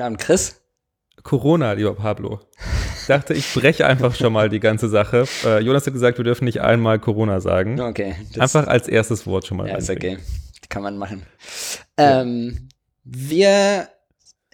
Abend, 0.00 0.18
Chris. 0.18 0.60
Corona, 1.22 1.72
lieber 1.72 1.94
Pablo. 1.94 2.40
Ich 3.00 3.06
dachte, 3.06 3.34
ich 3.34 3.52
breche 3.52 3.86
einfach 3.86 4.14
schon 4.14 4.32
mal 4.32 4.48
die 4.48 4.60
ganze 4.60 4.88
Sache. 4.88 5.24
Äh, 5.44 5.60
Jonas 5.60 5.86
hat 5.86 5.92
gesagt, 5.92 6.18
wir 6.18 6.24
dürfen 6.24 6.44
nicht 6.44 6.60
einmal 6.60 6.98
Corona 6.98 7.40
sagen. 7.40 7.80
Okay. 7.80 8.14
Einfach 8.38 8.66
als 8.66 8.88
erstes 8.88 9.26
Wort 9.26 9.46
schon 9.46 9.56
mal. 9.56 9.68
Ja, 9.68 9.76
ist 9.76 9.90
okay. 9.90 10.18
Kann 10.68 10.82
man 10.82 10.96
machen. 10.96 11.22
Ja. 11.98 12.20
Ähm, 12.20 12.68
wir 13.04 13.88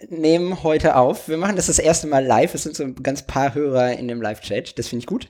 nehmen 0.09 0.63
heute 0.63 0.95
auf. 0.95 1.27
Wir 1.27 1.37
machen 1.37 1.55
das 1.55 1.67
das 1.67 1.79
erste 1.79 2.07
Mal 2.07 2.25
live. 2.25 2.53
Es 2.53 2.63
sind 2.63 2.75
so 2.75 2.91
ganz 2.93 3.23
paar 3.23 3.53
Hörer 3.53 3.93
in 3.93 4.07
dem 4.07 4.21
Live-Chat. 4.21 4.77
Das 4.77 4.87
finde 4.87 5.03
ich 5.03 5.07
gut. 5.07 5.29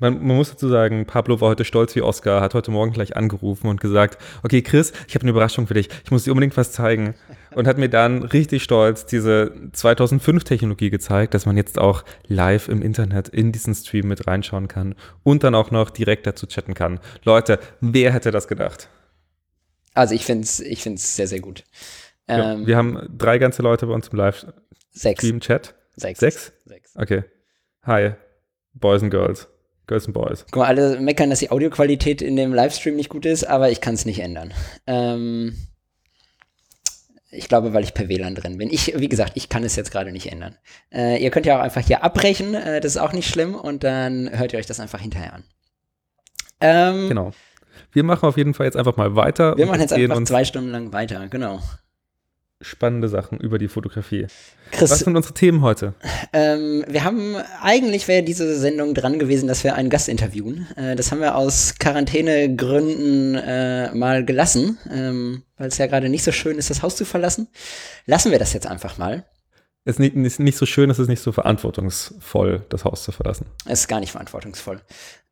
Man, 0.00 0.26
man, 0.26 0.36
muss 0.36 0.50
dazu 0.50 0.68
sagen, 0.68 1.04
Pablo 1.04 1.40
war 1.40 1.50
heute 1.50 1.64
stolz 1.64 1.94
wie 1.94 2.00
Oscar, 2.00 2.40
hat 2.40 2.54
heute 2.54 2.70
Morgen 2.70 2.92
gleich 2.92 3.16
angerufen 3.16 3.68
und 3.68 3.80
gesagt, 3.80 4.20
okay, 4.42 4.62
Chris, 4.62 4.92
ich 5.06 5.14
habe 5.14 5.22
eine 5.22 5.30
Überraschung 5.30 5.66
für 5.66 5.74
dich. 5.74 5.88
Ich 6.04 6.10
muss 6.10 6.24
dir 6.24 6.32
unbedingt 6.32 6.56
was 6.56 6.72
zeigen. 6.72 7.14
Und 7.54 7.66
hat 7.66 7.78
mir 7.78 7.88
dann 7.88 8.22
richtig 8.22 8.62
stolz 8.62 9.06
diese 9.06 9.52
2005-Technologie 9.72 10.88
gezeigt, 10.88 11.34
dass 11.34 11.46
man 11.46 11.56
jetzt 11.56 11.78
auch 11.78 12.04
live 12.28 12.68
im 12.68 12.80
Internet 12.80 13.28
in 13.28 13.52
diesen 13.52 13.74
Stream 13.74 14.08
mit 14.08 14.26
reinschauen 14.26 14.68
kann 14.68 14.94
und 15.22 15.44
dann 15.44 15.54
auch 15.54 15.70
noch 15.70 15.90
direkt 15.90 16.26
dazu 16.26 16.46
chatten 16.46 16.74
kann. 16.74 17.00
Leute, 17.24 17.58
wer 17.80 18.12
hätte 18.12 18.30
das 18.30 18.48
gedacht? 18.48 18.88
Also 19.94 20.14
ich 20.14 20.24
finde 20.24 20.44
es 20.44 20.60
ich 20.60 20.82
find's 20.82 21.16
sehr, 21.16 21.26
sehr 21.26 21.40
gut. 21.40 21.64
Ja, 22.28 22.52
ähm, 22.52 22.66
wir 22.66 22.76
haben 22.76 23.06
drei 23.18 23.38
ganze 23.38 23.62
Leute 23.62 23.86
bei 23.86 23.92
uns 23.92 24.08
im 24.08 24.16
Live-Stream-Chat. 24.16 25.74
Sechs. 25.96 26.20
Sechs. 26.20 26.52
Sechs? 26.64 26.96
Okay. 26.96 27.24
Hi, 27.82 28.12
Boys 28.72 29.02
and 29.02 29.10
Girls. 29.10 29.48
Girls 29.90 30.06
and 30.06 30.14
Boys. 30.14 30.46
Guck 30.50 30.62
mal, 30.62 30.68
alle 30.68 31.00
meckern, 31.00 31.30
dass 31.30 31.40
die 31.40 31.50
Audioqualität 31.50 32.22
in 32.22 32.36
dem 32.36 32.54
Livestream 32.54 32.96
nicht 32.96 33.10
gut 33.10 33.26
ist, 33.26 33.44
aber 33.44 33.70
ich 33.70 33.80
kann 33.80 33.94
es 33.94 34.06
nicht 34.06 34.20
ändern. 34.20 34.54
Ähm, 34.86 35.56
ich 37.32 37.48
glaube, 37.48 37.74
weil 37.74 37.82
ich 37.82 37.92
per 37.92 38.08
WLAN 38.08 38.36
drin 38.36 38.56
bin. 38.56 38.70
Ich, 38.70 38.98
wie 38.98 39.08
gesagt, 39.08 39.32
ich 39.34 39.48
kann 39.48 39.64
es 39.64 39.76
jetzt 39.76 39.90
gerade 39.90 40.12
nicht 40.12 40.30
ändern. 40.30 40.56
Äh, 40.92 41.22
ihr 41.22 41.30
könnt 41.30 41.44
ja 41.44 41.58
auch 41.58 41.62
einfach 41.62 41.84
hier 41.84 42.04
abbrechen, 42.04 42.54
äh, 42.54 42.80
das 42.80 42.92
ist 42.92 43.00
auch 43.00 43.12
nicht 43.12 43.28
schlimm 43.28 43.54
und 43.56 43.84
dann 43.84 44.30
hört 44.32 44.52
ihr 44.52 44.58
euch 44.60 44.66
das 44.66 44.80
einfach 44.80 45.00
hinterher 45.00 45.34
an. 45.34 45.44
Ähm, 46.60 47.08
genau. 47.08 47.32
Wir 47.92 48.04
machen 48.04 48.26
auf 48.26 48.36
jeden 48.36 48.54
Fall 48.54 48.66
jetzt 48.66 48.76
einfach 48.76 48.96
mal 48.96 49.16
weiter. 49.16 49.56
Wir 49.56 49.66
machen 49.66 49.80
jetzt 49.80 49.92
einfach 49.92 50.22
zwei 50.24 50.44
Stunden 50.44 50.70
lang 50.70 50.92
weiter, 50.92 51.26
genau 51.28 51.60
spannende 52.60 53.08
Sachen 53.08 53.38
über 53.38 53.58
die 53.58 53.68
Fotografie. 53.68 54.26
Chris, 54.70 54.90
Was 54.90 55.00
sind 55.00 55.16
unsere 55.16 55.34
Themen 55.34 55.62
heute? 55.62 55.94
Ähm, 56.32 56.84
wir 56.86 57.04
haben, 57.04 57.36
eigentlich 57.62 58.06
wäre 58.06 58.22
diese 58.22 58.58
Sendung 58.58 58.94
dran 58.94 59.18
gewesen, 59.18 59.48
dass 59.48 59.64
wir 59.64 59.74
einen 59.74 59.90
Gast 59.90 60.08
interviewen. 60.08 60.68
Äh, 60.76 60.94
das 60.94 61.10
haben 61.10 61.20
wir 61.20 61.36
aus 61.36 61.74
Quarantänegründen 61.78 63.34
äh, 63.34 63.94
mal 63.94 64.24
gelassen, 64.24 64.78
ähm, 64.92 65.42
weil 65.56 65.68
es 65.68 65.78
ja 65.78 65.86
gerade 65.86 66.08
nicht 66.08 66.22
so 66.22 66.32
schön 66.32 66.58
ist, 66.58 66.70
das 66.70 66.82
Haus 66.82 66.96
zu 66.96 67.04
verlassen. 67.04 67.48
Lassen 68.06 68.30
wir 68.30 68.38
das 68.38 68.52
jetzt 68.52 68.66
einfach 68.66 68.98
mal. 68.98 69.24
Es 69.90 69.98
ist 69.98 70.14
nicht, 70.14 70.38
nicht 70.38 70.56
so 70.56 70.66
schön, 70.66 70.88
es 70.88 71.00
ist 71.00 71.08
nicht 71.08 71.20
so 71.20 71.32
verantwortungsvoll, 71.32 72.64
das 72.68 72.84
Haus 72.84 73.02
zu 73.02 73.10
verlassen. 73.10 73.46
Es 73.66 73.80
ist 73.80 73.88
gar 73.88 73.98
nicht 73.98 74.12
verantwortungsvoll. 74.12 74.80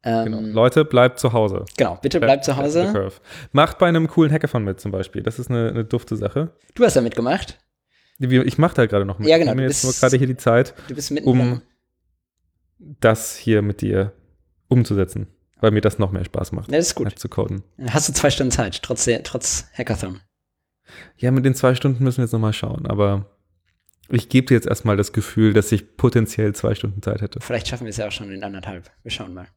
Ähm, 0.02 0.24
genau. 0.24 0.40
Leute, 0.40 0.84
bleibt 0.84 1.20
zu 1.20 1.32
Hause. 1.32 1.64
Genau, 1.76 1.96
bitte 2.02 2.18
bleibt 2.18 2.44
zu 2.44 2.56
Hause. 2.56 3.12
Macht 3.52 3.78
bei 3.78 3.86
einem 3.86 4.08
coolen 4.08 4.32
Hackathon 4.32 4.64
mit 4.64 4.80
zum 4.80 4.90
Beispiel. 4.90 5.22
Das 5.22 5.38
ist 5.38 5.48
eine, 5.48 5.68
eine 5.68 5.84
dufte 5.84 6.16
Sache. 6.16 6.56
Du 6.74 6.84
hast 6.84 6.96
da 6.96 7.00
mitgemacht? 7.00 7.56
Ich 8.18 8.58
mache 8.58 8.74
da 8.74 8.86
gerade 8.86 9.04
noch 9.04 9.20
mit. 9.20 9.28
Ja, 9.28 9.38
genau. 9.38 9.52
Ich 9.52 9.56
nehme 9.56 9.68
jetzt 9.68 9.84
nur 9.84 9.92
gerade 9.92 10.16
hier 10.16 10.26
die 10.26 10.36
Zeit, 10.36 10.74
um 11.22 11.62
das 12.98 13.36
hier 13.36 13.62
mit 13.62 13.80
dir 13.80 14.12
umzusetzen. 14.66 15.28
Weil 15.60 15.70
mir 15.70 15.82
das 15.82 16.00
noch 16.00 16.10
mehr 16.10 16.24
Spaß 16.24 16.50
macht. 16.50 16.72
Ja, 16.72 16.78
das 16.78 16.88
ist 16.88 16.94
gut. 16.96 17.16
Zu 17.16 17.28
coden. 17.28 17.62
Hast 17.90 18.08
du 18.08 18.12
zwei 18.12 18.30
Stunden 18.30 18.50
Zeit, 18.50 18.82
trotz, 18.82 19.08
trotz 19.22 19.66
Hackathon? 19.72 20.20
Ja, 21.16 21.30
mit 21.30 21.44
den 21.44 21.54
zwei 21.54 21.76
Stunden 21.76 22.02
müssen 22.02 22.18
wir 22.18 22.24
jetzt 22.24 22.32
nochmal 22.32 22.52
schauen. 22.52 22.86
Aber 22.86 23.26
ich 24.10 24.28
gebe 24.28 24.46
dir 24.46 24.54
jetzt 24.54 24.66
erstmal 24.66 24.96
das 24.96 25.12
Gefühl, 25.12 25.52
dass 25.52 25.70
ich 25.72 25.96
potenziell 25.96 26.54
zwei 26.54 26.74
Stunden 26.74 27.02
Zeit 27.02 27.20
hätte. 27.20 27.40
Vielleicht 27.40 27.68
schaffen 27.68 27.84
wir 27.84 27.90
es 27.90 27.96
ja 27.96 28.06
auch 28.08 28.12
schon 28.12 28.32
in 28.32 28.42
anderthalb. 28.42 28.90
Wir 29.02 29.10
schauen 29.10 29.34
mal. 29.34 29.48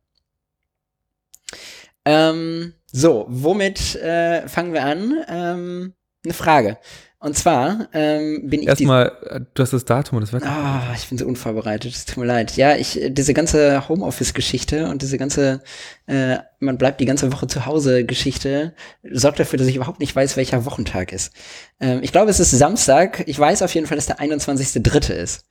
Ähm, 2.06 2.73
so, 2.91 3.25
womit 3.29 3.95
äh, 3.95 4.47
fangen 4.47 4.73
wir 4.73 4.84
an? 4.84 5.23
Ähm, 5.28 5.94
eine 6.23 6.34
Frage. 6.34 6.78
Und 7.22 7.38
zwar 7.38 7.88
ähm, 7.94 8.50
bin 8.50 8.62
ich. 8.64 8.68
Erstmal, 8.68 9.12
äh, 9.28 9.42
du 9.54 9.62
hast 9.62 9.74
das 9.74 9.86
Datum 9.86 10.18
und 10.18 10.24
das 10.24 10.34
Wetter. 10.34 10.50
Ah, 10.50 10.92
ich 10.96 11.08
bin 11.08 11.20
so 11.20 11.28
unvorbereitet. 11.28 11.94
Es 11.94 12.06
tut 12.06 12.18
mir 12.18 12.26
leid. 12.26 12.58
Ja, 12.58 12.76
ich, 12.76 13.00
diese 13.09 13.36
ganze 13.36 13.88
Homeoffice-Geschichte 13.88 14.88
und 14.88 15.04
diese 15.04 15.20
ganze, 15.20 15.62
äh, 16.08 16.40
man 16.59 16.80
bleibt 16.80 17.00
die 17.00 17.06
ganze 17.06 17.32
Woche 17.32 17.46
zu 17.46 17.68
Hause-Geschichte 17.68 18.74
sorgt 19.04 19.40
dafür, 19.40 19.59
dass 19.59 19.68
ich 19.68 19.76
überhaupt 19.76 20.00
nicht 20.00 20.16
weiß, 20.16 20.36
welcher 20.36 20.66
Wochentag 20.66 21.12
ist. 21.12 21.32
Ähm, 21.80 22.00
ich 22.02 22.12
glaube, 22.12 22.32
es 22.32 22.40
ist 22.40 22.50
Samstag. 22.50 23.24
Ich 23.28 23.38
weiß 23.38 23.62
auf 23.62 23.76
jeden 23.76 23.86
Fall, 23.86 23.98
dass 23.98 24.08
der 24.08 24.20
21.3. 24.20 25.14
ist. 25.14 25.46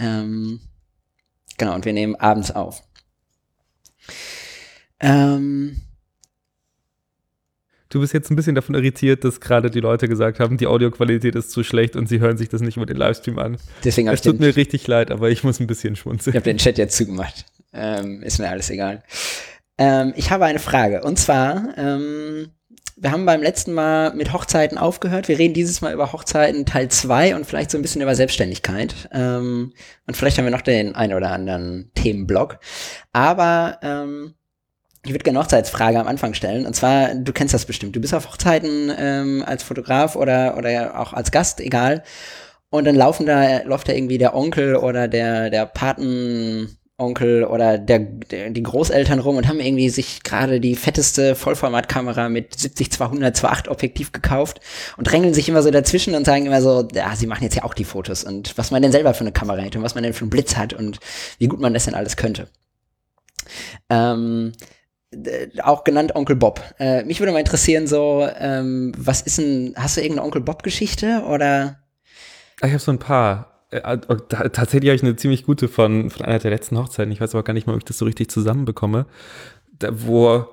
Ähm, 0.00 0.58
genau, 1.58 1.76
und 1.76 1.84
wir 1.84 1.92
nehmen 1.92 2.16
abends 2.16 2.50
auf. 2.50 2.82
Ähm, 4.98 5.80
Du 7.94 8.00
bist 8.00 8.12
jetzt 8.12 8.28
ein 8.28 8.34
bisschen 8.34 8.56
davon 8.56 8.74
irritiert, 8.74 9.22
dass 9.22 9.38
gerade 9.38 9.70
die 9.70 9.78
Leute 9.78 10.08
gesagt 10.08 10.40
haben, 10.40 10.56
die 10.56 10.66
Audioqualität 10.66 11.36
ist 11.36 11.52
zu 11.52 11.62
schlecht 11.62 11.94
und 11.94 12.08
sie 12.08 12.18
hören 12.18 12.36
sich 12.36 12.48
das 12.48 12.60
nicht 12.60 12.76
über 12.76 12.86
den 12.86 12.96
Livestream 12.96 13.38
an. 13.38 13.56
Deswegen 13.84 14.08
es 14.08 14.20
tut 14.20 14.40
mir 14.40 14.56
richtig 14.56 14.84
leid, 14.88 15.12
aber 15.12 15.30
ich 15.30 15.44
muss 15.44 15.60
ein 15.60 15.68
bisschen 15.68 15.94
schmunzeln. 15.94 16.34
Ich 16.34 16.36
habe 16.36 16.42
den 16.42 16.58
Chat 16.58 16.76
jetzt 16.76 16.96
zugemacht. 16.96 17.46
Ähm, 17.72 18.20
ist 18.24 18.40
mir 18.40 18.48
alles 18.48 18.68
egal. 18.70 19.04
Ähm, 19.78 20.12
ich 20.16 20.32
habe 20.32 20.44
eine 20.44 20.58
Frage. 20.58 21.04
Und 21.04 21.20
zwar, 21.20 21.78
ähm, 21.78 22.48
wir 22.96 23.12
haben 23.12 23.26
beim 23.26 23.42
letzten 23.42 23.72
Mal 23.72 24.12
mit 24.14 24.32
Hochzeiten 24.32 24.76
aufgehört. 24.76 25.28
Wir 25.28 25.38
reden 25.38 25.54
dieses 25.54 25.80
Mal 25.80 25.94
über 25.94 26.12
Hochzeiten 26.12 26.66
Teil 26.66 26.88
2 26.88 27.36
und 27.36 27.46
vielleicht 27.46 27.70
so 27.70 27.78
ein 27.78 27.82
bisschen 27.82 28.02
über 28.02 28.16
Selbstständigkeit. 28.16 29.08
Ähm, 29.12 29.72
und 30.08 30.16
vielleicht 30.16 30.36
haben 30.36 30.46
wir 30.46 30.50
noch 30.50 30.62
den 30.62 30.96
einen 30.96 31.14
oder 31.14 31.30
anderen 31.30 31.92
Themenblock. 31.94 32.58
Aber 33.12 33.78
ähm, 33.82 34.34
ich 35.04 35.10
würde 35.10 35.22
gerne 35.22 35.38
eine 35.38 35.44
Hochzeitsfrage 35.44 36.00
am 36.00 36.06
Anfang 36.06 36.34
stellen. 36.34 36.66
Und 36.66 36.74
zwar, 36.74 37.14
du 37.14 37.32
kennst 37.32 37.52
das 37.54 37.66
bestimmt. 37.66 37.94
Du 37.94 38.00
bist 38.00 38.14
auf 38.14 38.28
Hochzeiten 38.28 38.90
ähm, 38.96 39.44
als 39.46 39.62
Fotograf 39.62 40.16
oder, 40.16 40.56
oder 40.56 40.98
auch 40.98 41.12
als 41.12 41.30
Gast, 41.30 41.60
egal. 41.60 42.02
Und 42.70 42.86
dann 42.86 42.96
laufen 42.96 43.26
da, 43.26 43.62
läuft 43.62 43.88
da 43.88 43.92
irgendwie 43.92 44.18
der 44.18 44.34
Onkel 44.34 44.76
oder 44.76 45.06
der, 45.06 45.50
der 45.50 45.66
Patenonkel 45.66 47.44
oder 47.44 47.78
der, 47.78 47.98
der, 48.00 48.50
die 48.50 48.62
Großeltern 48.62 49.20
rum 49.20 49.36
und 49.36 49.46
haben 49.46 49.60
irgendwie 49.60 49.90
sich 49.90 50.22
gerade 50.24 50.58
die 50.58 50.74
fetteste 50.74 51.36
Vollformatkamera 51.36 52.28
mit 52.30 52.58
70 52.58 52.90
200 52.90 53.36
2.8 53.36 53.68
Objektiv 53.68 54.10
gekauft 54.10 54.60
und 54.96 55.08
drängeln 55.08 55.34
sich 55.34 55.48
immer 55.48 55.62
so 55.62 55.70
dazwischen 55.70 56.14
und 56.14 56.24
sagen 56.24 56.46
immer 56.46 56.62
so, 56.62 56.88
ja, 56.94 57.14
sie 57.14 57.28
machen 57.28 57.44
jetzt 57.44 57.54
ja 57.54 57.62
auch 57.62 57.74
die 57.74 57.84
Fotos 57.84 58.24
und 58.24 58.56
was 58.58 58.70
man 58.70 58.82
denn 58.82 58.90
selber 58.90 59.14
für 59.14 59.20
eine 59.20 59.32
Kamera 59.32 59.60
hätte 59.60 59.78
und 59.78 59.84
was 59.84 59.94
man 59.94 60.02
denn 60.02 60.14
für 60.14 60.22
einen 60.22 60.30
Blitz 60.30 60.56
hat 60.56 60.72
und 60.72 60.98
wie 61.38 61.46
gut 61.46 61.60
man 61.60 61.74
das 61.74 61.84
denn 61.84 61.94
alles 61.94 62.16
könnte. 62.16 62.48
Ähm, 63.90 64.52
auch 65.62 65.84
genannt 65.84 66.14
Onkel 66.14 66.36
Bob. 66.36 66.60
Äh, 66.78 67.04
mich 67.04 67.20
würde 67.20 67.32
mal 67.32 67.38
interessieren, 67.38 67.86
so, 67.86 68.28
ähm, 68.38 68.92
was 68.96 69.22
ist 69.22 69.38
denn, 69.38 69.74
hast 69.76 69.96
du 69.96 70.00
irgendeine 70.00 70.24
Onkel 70.24 70.42
Bob-Geschichte 70.42 71.24
oder? 71.28 71.78
Ich 72.58 72.70
habe 72.70 72.78
so 72.78 72.92
ein 72.92 72.98
paar. 72.98 73.66
Äh, 73.70 73.78
äh 73.78 73.98
tatsächlich 74.28 74.88
habe 74.90 74.96
ich 74.96 75.02
eine 75.02 75.16
ziemlich 75.16 75.44
gute 75.44 75.68
von, 75.68 76.10
von 76.10 76.24
einer 76.24 76.38
der 76.38 76.50
letzten 76.50 76.78
Hochzeiten. 76.78 77.12
Ich 77.12 77.20
weiß 77.20 77.34
aber 77.34 77.42
gar 77.42 77.52
nicht 77.52 77.66
mal, 77.66 77.74
ob 77.74 77.78
ich 77.78 77.84
das 77.84 77.98
so 77.98 78.04
richtig 78.04 78.30
zusammenbekomme. 78.30 79.06
Da, 79.78 79.88
wo, 79.92 80.46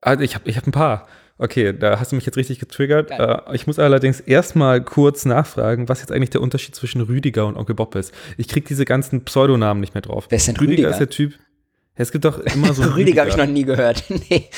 also 0.00 0.22
ich 0.22 0.34
habe 0.34 0.48
ich 0.48 0.56
hab 0.56 0.66
ein 0.66 0.72
paar. 0.72 1.06
Okay, 1.40 1.72
da 1.72 2.00
hast 2.00 2.10
du 2.10 2.16
mich 2.16 2.26
jetzt 2.26 2.36
richtig 2.36 2.58
getriggert. 2.58 3.12
Äh, 3.12 3.38
ich 3.52 3.68
muss 3.68 3.78
allerdings 3.78 4.18
erstmal 4.18 4.82
kurz 4.82 5.24
nachfragen, 5.24 5.88
was 5.88 6.00
jetzt 6.00 6.10
eigentlich 6.10 6.30
der 6.30 6.40
Unterschied 6.40 6.74
zwischen 6.74 7.00
Rüdiger 7.00 7.46
und 7.46 7.56
Onkel 7.56 7.76
Bob 7.76 7.94
ist. 7.94 8.12
Ich 8.36 8.48
kriege 8.48 8.66
diese 8.66 8.84
ganzen 8.84 9.24
Pseudonamen 9.24 9.80
nicht 9.80 9.94
mehr 9.94 10.02
drauf. 10.02 10.26
Wer 10.28 10.36
ist 10.36 10.48
denn 10.48 10.56
Rüdiger? 10.56 10.72
Rüdiger 10.72 10.90
ist 10.90 10.98
der 10.98 11.10
Typ. 11.10 11.38
Es 11.98 12.12
gibt 12.12 12.24
doch 12.24 12.38
immer 12.38 12.72
so. 12.72 12.82
Rüdiger 12.94 13.22
habe 13.22 13.30
ich 13.30 13.36
noch 13.36 13.46
nie 13.46 13.64
gehört. 13.64 14.04
nee. 14.30 14.48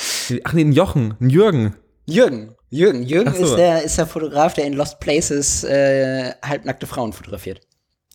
Ach 0.43 0.53
nee, 0.53 0.61
ein 0.61 0.71
Jochen, 0.71 1.15
ein 1.19 1.29
Jürgen. 1.29 1.75
Jürgen. 2.05 2.55
Jürgen. 2.69 3.03
Jürgen 3.03 3.33
so. 3.33 3.43
ist, 3.43 3.55
der, 3.55 3.83
ist 3.83 3.97
der 3.97 4.05
Fotograf, 4.05 4.53
der 4.53 4.65
in 4.65 4.73
Lost 4.73 4.99
Places 4.99 5.63
äh, 5.63 6.31
halbnackte 6.43 6.87
Frauen 6.87 7.13
fotografiert. 7.13 7.61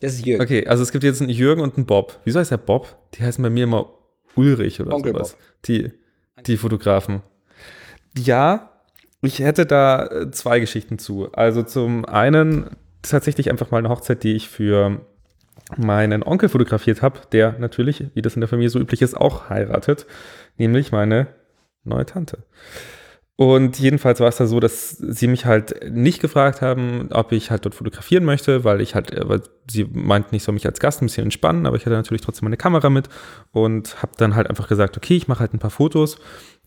Das 0.00 0.14
ist 0.14 0.24
Jürgen. 0.24 0.42
Okay, 0.42 0.66
also 0.66 0.82
es 0.82 0.92
gibt 0.92 1.04
jetzt 1.04 1.20
einen 1.20 1.30
Jürgen 1.30 1.60
und 1.60 1.76
einen 1.76 1.86
Bob. 1.86 2.20
Wieso 2.24 2.38
heißt 2.38 2.52
der 2.52 2.58
Bob? 2.58 2.96
Die 3.14 3.22
heißen 3.22 3.42
bei 3.42 3.50
mir 3.50 3.64
immer 3.64 3.90
Ulrich 4.36 4.80
oder 4.80 4.94
Onkel 4.94 5.12
sowas. 5.12 5.32
Bob. 5.32 5.40
Die, 5.66 5.92
die 6.46 6.56
Fotografen. 6.56 7.22
Ja, 8.16 8.70
ich 9.22 9.40
hätte 9.40 9.66
da 9.66 10.06
äh, 10.06 10.30
zwei 10.30 10.60
Geschichten 10.60 10.98
zu. 10.98 11.32
Also 11.32 11.62
zum 11.62 12.04
einen 12.04 12.70
tatsächlich 13.02 13.50
einfach 13.50 13.70
mal 13.70 13.78
eine 13.78 13.88
Hochzeit, 13.88 14.22
die 14.22 14.34
ich 14.34 14.48
für 14.48 15.00
meinen 15.76 16.22
Onkel 16.22 16.48
fotografiert 16.48 17.02
habe, 17.02 17.20
der 17.32 17.58
natürlich, 17.58 18.04
wie 18.14 18.22
das 18.22 18.34
in 18.34 18.40
der 18.40 18.48
Familie 18.48 18.70
so 18.70 18.78
üblich 18.78 19.02
ist, 19.02 19.16
auch 19.16 19.50
heiratet, 19.50 20.06
nämlich 20.56 20.92
meine 20.92 21.28
neue 21.84 22.06
Tante. 22.06 22.38
Und 23.38 23.78
jedenfalls 23.78 24.18
war 24.20 24.28
es 24.28 24.36
da 24.36 24.46
so, 24.46 24.60
dass 24.60 24.90
sie 24.96 25.26
mich 25.26 25.44
halt 25.44 25.92
nicht 25.92 26.22
gefragt 26.22 26.62
haben, 26.62 27.10
ob 27.12 27.32
ich 27.32 27.50
halt 27.50 27.66
dort 27.66 27.74
fotografieren 27.74 28.24
möchte, 28.24 28.64
weil 28.64 28.80
ich 28.80 28.94
halt, 28.94 29.12
weil 29.28 29.42
sie 29.70 29.84
meinten, 29.84 30.34
ich 30.34 30.42
soll 30.42 30.54
mich 30.54 30.64
als 30.64 30.80
Gast 30.80 31.02
ein 31.02 31.06
bisschen 31.06 31.24
entspannen, 31.24 31.66
aber 31.66 31.76
ich 31.76 31.84
hatte 31.84 31.96
natürlich 31.96 32.22
trotzdem 32.22 32.46
meine 32.46 32.56
Kamera 32.56 32.88
mit 32.88 33.10
und 33.52 34.00
habe 34.00 34.12
dann 34.16 34.36
halt 34.36 34.48
einfach 34.48 34.68
gesagt, 34.68 34.96
okay, 34.96 35.16
ich 35.16 35.28
mache 35.28 35.40
halt 35.40 35.52
ein 35.52 35.58
paar 35.58 35.70
Fotos 35.70 36.18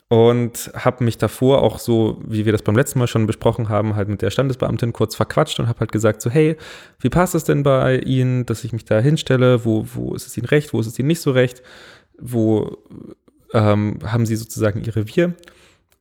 und 0.09 0.71
habe 0.73 1.03
mich 1.03 1.19
davor 1.19 1.61
auch 1.61 1.77
so, 1.77 2.19
wie 2.25 2.43
wir 2.43 2.51
das 2.51 2.63
beim 2.63 2.75
letzten 2.75 2.97
Mal 2.97 3.07
schon 3.07 3.27
besprochen 3.27 3.69
haben, 3.69 3.95
halt 3.95 4.09
mit 4.09 4.23
der 4.23 4.31
Standesbeamtin 4.31 4.91
kurz 4.91 5.15
verquatscht 5.15 5.59
und 5.59 5.67
habe 5.67 5.81
halt 5.81 5.91
gesagt 5.91 6.23
so, 6.23 6.31
hey, 6.31 6.57
wie 6.99 7.09
passt 7.09 7.35
es 7.35 7.43
denn 7.43 7.61
bei 7.61 7.99
Ihnen, 7.99 8.45
dass 8.47 8.63
ich 8.63 8.73
mich 8.73 8.85
da 8.85 8.99
hinstelle? 8.99 9.65
Wo, 9.65 9.85
wo 9.93 10.15
ist 10.15 10.25
es 10.25 10.35
Ihnen 10.35 10.47
recht? 10.47 10.73
Wo 10.73 10.79
ist 10.79 10.87
es 10.87 10.97
Ihnen 10.97 11.07
nicht 11.07 11.21
so 11.21 11.29
recht? 11.29 11.61
Wo 12.17 12.77
ähm, 13.53 13.99
haben 14.03 14.25
Sie 14.25 14.35
sozusagen 14.35 14.83
Ihr 14.83 14.95
Revier? 14.95 15.35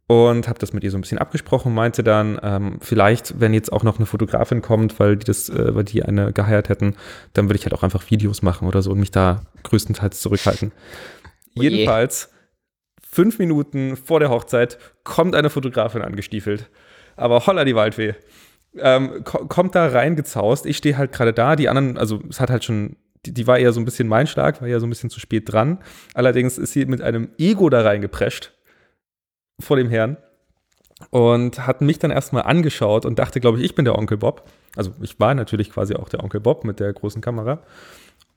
Und 0.07 0.49
habe 0.49 0.59
das 0.59 0.73
mit 0.73 0.85
ihr 0.85 0.91
so 0.91 0.97
ein 0.97 1.03
bisschen 1.03 1.19
abgesprochen 1.19 1.69
und 1.69 1.75
meinte 1.75 2.03
dann, 2.03 2.41
ähm, 2.43 2.79
vielleicht, 2.81 3.41
wenn 3.41 3.53
jetzt 3.53 3.71
auch 3.71 3.83
noch 3.83 3.99
eine 3.99 4.07
Fotografin 4.07 4.63
kommt, 4.63 4.99
weil 4.99 5.19
die 5.19 5.27
das, 5.27 5.51
äh, 5.51 5.75
weil 5.75 5.85
die 5.85 6.03
eine 6.03 6.33
geheiert 6.33 6.71
hätten, 6.71 6.97
dann 7.35 7.47
würde 7.47 7.59
ich 7.59 7.67
halt 7.67 7.75
auch 7.75 7.83
einfach 7.83 8.11
Videos 8.11 8.41
machen 8.41 8.67
oder 8.67 8.81
so 8.81 8.93
und 8.93 9.01
mich 9.01 9.11
da 9.11 9.43
größtenteils 9.65 10.19
zurückhalten. 10.21 10.73
Oh 11.55 11.61
Jedenfalls 11.61 12.31
fünf 13.11 13.39
Minuten 13.39 13.97
vor 13.97 14.21
der 14.21 14.31
Hochzeit 14.31 14.79
kommt 15.05 15.35
eine 15.35 15.51
Fotografin 15.51 16.03
angestiefelt. 16.03 16.69
Aber 17.17 17.47
holla 17.47 17.65
die 17.65 17.75
Waldweh. 17.75 18.15
Ähm, 18.77 19.25
kommt 19.25 19.75
da 19.75 19.87
reingezaust. 19.87 20.67
Ich 20.67 20.77
stehe 20.77 20.97
halt 20.97 21.13
gerade 21.13 21.33
da. 21.33 21.57
Die 21.57 21.69
anderen, 21.69 21.99
also 21.99 22.21
es 22.29 22.39
hat 22.41 22.51
halt 22.51 22.65
schon, 22.65 22.97
die, 23.27 23.33
die, 23.33 23.47
war 23.47 23.59
eher 23.59 23.73
so 23.73 23.81
ein 23.81 23.85
bisschen 23.85 24.09
mein 24.09 24.27
Schlag, 24.27 24.61
war 24.61 24.69
ja 24.69 24.79
so 24.79 24.87
ein 24.87 24.91
bisschen 24.91 25.11
zu 25.11 25.21
spät 25.21 25.51
dran. 25.51 25.79
Allerdings 26.15 26.59
ist 26.59 26.73
sie 26.73 26.87
mit 26.87 27.03
einem 27.03 27.31
Ego 27.39 27.71
da 27.71 27.81
reingeprescht 27.81 28.53
vor 29.59 29.77
dem 29.77 29.89
Herrn 29.89 30.17
und 31.11 31.67
hat 31.67 31.81
mich 31.81 31.99
dann 31.99 32.11
erstmal 32.11 32.43
angeschaut 32.43 33.05
und 33.07 33.19
dachte, 33.19 33.41
glaube 33.41 33.59
ich, 33.59 33.65
ich 33.65 33.75
bin 33.75 33.85
der 33.85 33.97
Onkel 33.97 34.19
Bob. 34.19 34.49
Also 34.77 34.93
ich 35.01 35.19
war 35.19 35.35
natürlich 35.35 35.71
quasi 35.73 35.95
auch 35.95 36.09
der 36.09 36.23
Onkel 36.23 36.41
Bob 36.41 36.65
mit 36.65 36.79
der 36.79 36.93
großen 36.93 37.21
Kamera 37.21 37.63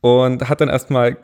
und 0.01 0.49
hat 0.49 0.61
dann 0.61 0.69
erstmal 0.69 1.17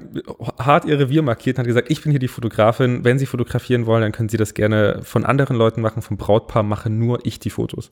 hart 0.59 0.85
ihr 0.85 1.00
Revier 1.00 1.24
markiert 1.24 1.57
und 1.57 1.62
hat 1.62 1.68
gesagt, 1.68 1.89
ich 1.89 2.03
bin 2.03 2.12
hier 2.12 2.19
die 2.19 2.27
Fotografin. 2.27 3.03
Wenn 3.03 3.18
Sie 3.18 3.25
fotografieren 3.25 3.88
wollen, 3.88 4.03
dann 4.03 4.12
können 4.12 4.29
Sie 4.29 4.38
das 4.38 4.53
gerne 4.53 5.00
von 5.03 5.25
anderen 5.25 5.57
Leuten 5.57 5.81
machen, 5.81 6.03
vom 6.03 6.18
Brautpaar 6.18 6.63
mache 6.63 6.89
nur 6.89 7.25
ich 7.25 7.39
die 7.39 7.50
Fotos. 7.50 7.91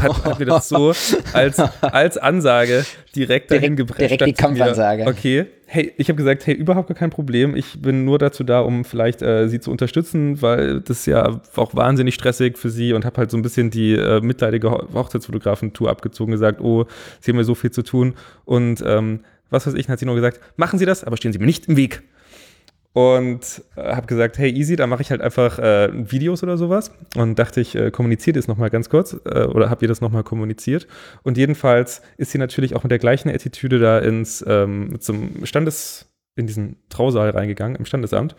Hat, 0.00 0.24
hat 0.24 0.38
mir 0.38 0.46
das 0.46 0.68
so 0.68 0.92
als, 1.32 1.58
als 1.80 2.16
Ansage 2.16 2.84
direkt, 3.14 3.50
dahin 3.50 3.76
gebracht. 3.76 4.00
Direkt 4.00 4.26
die 4.26 4.32
Kampfansage. 4.32 5.06
Okay, 5.06 5.46
hey, 5.66 5.92
ich 5.96 6.08
habe 6.08 6.16
gesagt, 6.16 6.46
hey, 6.46 6.54
überhaupt 6.54 6.88
gar 6.88 6.96
kein 6.96 7.10
Problem. 7.10 7.54
Ich 7.54 7.80
bin 7.80 8.04
nur 8.04 8.18
dazu 8.18 8.44
da, 8.44 8.60
um 8.60 8.84
vielleicht 8.84 9.22
äh, 9.22 9.48
Sie 9.48 9.60
zu 9.60 9.70
unterstützen, 9.70 10.40
weil 10.42 10.80
das 10.80 11.00
ist 11.00 11.06
ja 11.06 11.40
auch 11.56 11.74
wahnsinnig 11.74 12.14
stressig 12.14 12.58
für 12.58 12.70
Sie 12.70 12.92
und 12.92 13.04
habe 13.04 13.18
halt 13.18 13.30
so 13.30 13.36
ein 13.36 13.42
bisschen 13.42 13.70
die 13.70 13.94
äh, 13.94 14.20
mitleidige 14.20 14.70
Hochzeitsfotografen-Tour 14.70 15.90
abgezogen, 15.90 16.32
gesagt, 16.32 16.60
oh, 16.60 16.86
Sie 17.20 17.30
haben 17.30 17.38
ja 17.38 17.44
so 17.44 17.54
viel 17.54 17.70
zu 17.70 17.82
tun 17.82 18.14
und 18.44 18.82
ähm, 18.86 19.20
was 19.52 19.66
weiß 19.66 19.74
ich, 19.74 19.88
hat 19.88 19.98
sie 19.98 20.06
nur 20.06 20.14
gesagt, 20.14 20.40
machen 20.56 20.78
Sie 20.78 20.86
das, 20.86 21.04
aber 21.04 21.16
stehen 21.16 21.32
Sie 21.32 21.38
mir 21.38 21.46
nicht 21.46 21.68
im 21.68 21.76
Weg. 21.76 22.02
Und 22.94 23.62
äh, 23.76 23.94
habe 23.94 24.06
gesagt, 24.06 24.36
hey, 24.36 24.50
easy, 24.50 24.76
da 24.76 24.86
mache 24.86 25.00
ich 25.00 25.10
halt 25.10 25.22
einfach 25.22 25.58
äh, 25.58 25.88
Videos 25.92 26.42
oder 26.42 26.58
sowas. 26.58 26.90
Und 27.16 27.38
dachte 27.38 27.60
ich, 27.60 27.74
äh, 27.74 27.90
kommuniziert 27.90 28.36
es 28.36 28.48
nochmal 28.48 28.68
ganz 28.68 28.90
kurz 28.90 29.18
äh, 29.24 29.44
oder 29.44 29.70
habt 29.70 29.80
ihr 29.80 29.88
das 29.88 30.02
nochmal 30.02 30.24
kommuniziert? 30.24 30.86
Und 31.22 31.38
jedenfalls 31.38 32.02
ist 32.18 32.32
sie 32.32 32.38
natürlich 32.38 32.76
auch 32.76 32.82
mit 32.82 32.90
der 32.90 32.98
gleichen 32.98 33.30
Attitüde 33.30 33.78
da 33.78 33.98
ins, 33.98 34.44
ähm, 34.46 35.00
zum 35.00 35.46
Standes, 35.46 36.06
in 36.36 36.46
diesen 36.46 36.76
Trausaal 36.90 37.30
reingegangen, 37.30 37.76
im 37.76 37.86
Standesamt. 37.86 38.36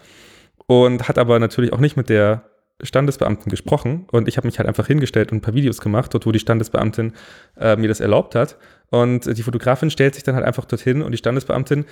Und 0.68 1.08
hat 1.08 1.18
aber 1.18 1.40
natürlich 1.40 1.74
auch 1.74 1.80
nicht 1.80 1.98
mit 1.98 2.10
der 2.10 2.44
Standesbeamten 2.82 3.50
gesprochen 3.50 4.08
und 4.12 4.28
ich 4.28 4.38
habe 4.38 4.48
mich 4.48 4.58
halt 4.58 4.68
einfach 4.68 4.88
hingestellt 4.88 5.32
und 5.32 5.38
ein 5.38 5.42
paar 5.42 5.54
Videos 5.54 5.80
gemacht, 5.80 6.14
dort 6.14 6.26
wo 6.26 6.32
die 6.32 6.40
Standesbeamtin 6.40 7.14
äh, 7.58 7.76
mir 7.76 7.88
das 7.88 8.00
erlaubt 8.00 8.36
hat. 8.36 8.58
Und 8.94 9.26
die 9.26 9.42
Fotografin 9.42 9.90
stellt 9.90 10.14
sich 10.14 10.22
dann 10.22 10.36
halt 10.36 10.46
einfach 10.46 10.66
dorthin 10.66 11.02
und 11.02 11.14
die 11.14 11.18
Standesbeamtin 11.18 11.86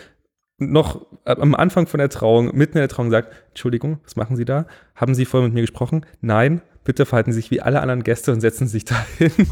noch 0.59 1.03
am 1.25 1.55
Anfang 1.55 1.87
von 1.87 1.97
der 1.97 2.09
Trauung, 2.09 2.55
mitten 2.55 2.77
in 2.77 2.81
der 2.81 2.89
Trauung 2.89 3.09
sagt, 3.09 3.33
Entschuldigung, 3.47 3.99
was 4.03 4.15
machen 4.17 4.35
Sie 4.35 4.45
da? 4.45 4.67
Haben 4.93 5.15
Sie 5.15 5.25
vorher 5.25 5.47
mit 5.47 5.55
mir 5.55 5.61
gesprochen? 5.61 6.05
Nein, 6.21 6.61
bitte 6.83 7.07
verhalten 7.07 7.31
Sie 7.31 7.41
sich 7.41 7.49
wie 7.49 7.59
alle 7.59 7.81
anderen 7.81 8.03
Gäste 8.03 8.31
und 8.31 8.39
setzen 8.39 8.67
Sie 8.67 8.73
sich 8.73 8.85
da 8.85 9.03
hin. 9.17 9.31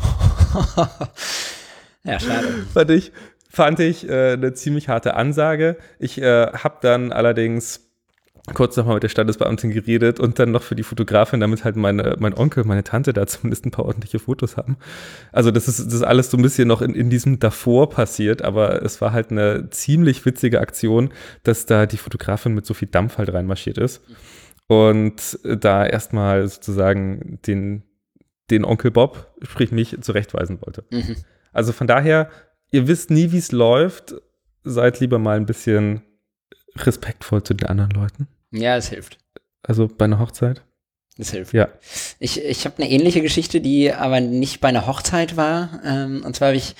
ja, 2.03 2.19
schade. 2.19 2.47
Fand 2.71 2.91
ich, 2.91 3.11
fand 3.49 3.79
ich 3.79 4.07
äh, 4.07 4.33
eine 4.33 4.53
ziemlich 4.53 4.87
harte 4.87 5.15
Ansage. 5.15 5.77
Ich 5.97 6.21
äh, 6.21 6.51
habe 6.53 6.77
dann 6.81 7.11
allerdings 7.11 7.88
kurz 8.53 8.75
nochmal 8.77 8.95
mit 8.95 9.03
der 9.03 9.09
Standesbeamtin 9.09 9.71
geredet 9.71 10.19
und 10.19 10.39
dann 10.39 10.51
noch 10.51 10.63
für 10.63 10.75
die 10.75 10.83
Fotografin, 10.83 11.39
damit 11.39 11.63
halt 11.63 11.75
meine, 11.75 12.15
mein 12.19 12.33
Onkel, 12.33 12.63
meine 12.63 12.83
Tante 12.83 13.13
da 13.13 13.25
zumindest 13.27 13.65
ein 13.65 13.71
paar 13.71 13.85
ordentliche 13.85 14.19
Fotos 14.19 14.57
haben. 14.57 14.77
Also 15.31 15.51
das 15.51 15.67
ist, 15.67 15.85
das 15.85 15.93
ist 15.93 16.03
alles 16.03 16.31
so 16.31 16.37
ein 16.37 16.41
bisschen 16.41 16.67
noch 16.67 16.81
in, 16.81 16.95
in 16.95 17.09
diesem 17.09 17.39
davor 17.39 17.89
passiert, 17.89 18.41
aber 18.41 18.83
es 18.83 19.01
war 19.01 19.13
halt 19.13 19.31
eine 19.31 19.69
ziemlich 19.69 20.25
witzige 20.25 20.61
Aktion, 20.61 21.11
dass 21.43 21.65
da 21.65 21.85
die 21.85 21.97
Fotografin 21.97 22.53
mit 22.53 22.65
so 22.65 22.73
viel 22.73 22.87
Dampf 22.87 23.17
halt 23.17 23.33
reinmarschiert 23.33 23.77
ist 23.77 24.01
und 24.67 25.39
da 25.43 25.85
erstmal 25.85 26.47
sozusagen 26.47 27.39
den, 27.47 27.83
den 28.51 28.65
Onkel 28.65 28.91
Bob, 28.91 29.33
sprich 29.41 29.71
mich, 29.71 29.97
zurechtweisen 30.01 30.61
wollte. 30.61 30.85
Mhm. 30.91 31.15
Also 31.51 31.73
von 31.73 31.87
daher, 31.87 32.29
ihr 32.71 32.87
wisst 32.87 33.09
nie, 33.09 33.31
wie 33.31 33.39
es 33.39 33.51
läuft, 33.51 34.15
seid 34.63 34.99
lieber 34.99 35.19
mal 35.19 35.37
ein 35.37 35.47
bisschen 35.47 36.03
respektvoll 36.77 37.43
zu 37.43 37.53
den 37.53 37.67
anderen 37.67 37.91
Leuten. 37.91 38.27
Ja, 38.51 38.77
es 38.77 38.89
hilft. 38.89 39.17
Also 39.63 39.87
bei 39.87 40.05
einer 40.05 40.19
Hochzeit? 40.19 40.63
Es 41.17 41.31
hilft. 41.31 41.53
Ja. 41.53 41.67
Ich, 42.19 42.41
ich 42.41 42.65
habe 42.65 42.81
eine 42.81 42.89
ähnliche 42.89 43.21
Geschichte, 43.21 43.59
die 43.59 43.93
aber 43.93 44.21
nicht 44.21 44.61
bei 44.61 44.69
einer 44.69 44.87
Hochzeit 44.87 45.35
war. 45.35 45.81
Ähm, 45.83 46.23
und 46.25 46.35
zwar 46.35 46.49
habe 46.49 46.57
ich 46.57 46.75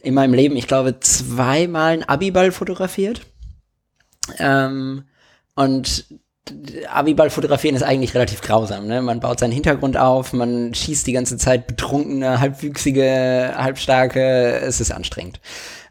in 0.00 0.14
meinem 0.14 0.32
Leben, 0.32 0.56
ich 0.56 0.68
glaube, 0.68 1.00
zweimal 1.00 1.94
einen 1.94 2.04
Abiball 2.04 2.52
fotografiert. 2.52 3.22
Ähm, 4.38 5.04
und 5.56 6.04
Abiball 6.92 7.30
fotografieren 7.30 7.76
ist 7.76 7.82
eigentlich 7.82 8.14
relativ 8.14 8.40
grausam. 8.40 8.86
Ne? 8.86 9.02
Man 9.02 9.20
baut 9.20 9.40
seinen 9.40 9.52
Hintergrund 9.52 9.96
auf, 9.96 10.32
man 10.32 10.74
schießt 10.74 11.06
die 11.06 11.12
ganze 11.12 11.36
Zeit 11.36 11.66
betrunkene, 11.66 12.40
halbwüchsige, 12.40 13.52
halbstarke. 13.56 14.60
Es 14.60 14.80
ist 14.80 14.90
anstrengend. 14.90 15.40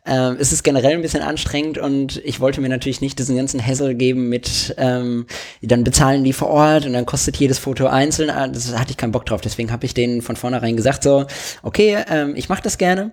Ähm, 0.05 0.37
es 0.39 0.51
ist 0.51 0.63
generell 0.63 0.93
ein 0.93 1.01
bisschen 1.01 1.21
anstrengend 1.21 1.77
und 1.77 2.17
ich 2.23 2.39
wollte 2.39 2.61
mir 2.61 2.69
natürlich 2.69 3.01
nicht 3.01 3.19
diesen 3.19 3.35
ganzen 3.35 3.63
Hassel 3.63 3.95
geben 3.95 4.29
mit, 4.29 4.73
ähm, 4.77 5.27
dann 5.61 5.83
bezahlen 5.83 6.23
die 6.23 6.33
vor 6.33 6.49
Ort 6.49 6.85
und 6.85 6.93
dann 6.93 7.05
kostet 7.05 7.37
jedes 7.37 7.59
Foto 7.59 7.87
einzeln. 7.87 8.29
Ah, 8.29 8.47
das 8.47 8.75
hatte 8.75 8.91
ich 8.91 8.97
keinen 8.97 9.11
Bock 9.11 9.25
drauf. 9.25 9.41
Deswegen 9.41 9.71
habe 9.71 9.85
ich 9.85 9.93
denen 9.93 10.21
von 10.21 10.35
vornherein 10.35 10.77
gesagt, 10.77 11.03
so, 11.03 11.25
okay, 11.63 11.97
ähm, 12.09 12.33
ich 12.35 12.49
mache 12.49 12.63
das 12.63 12.77
gerne. 12.77 13.11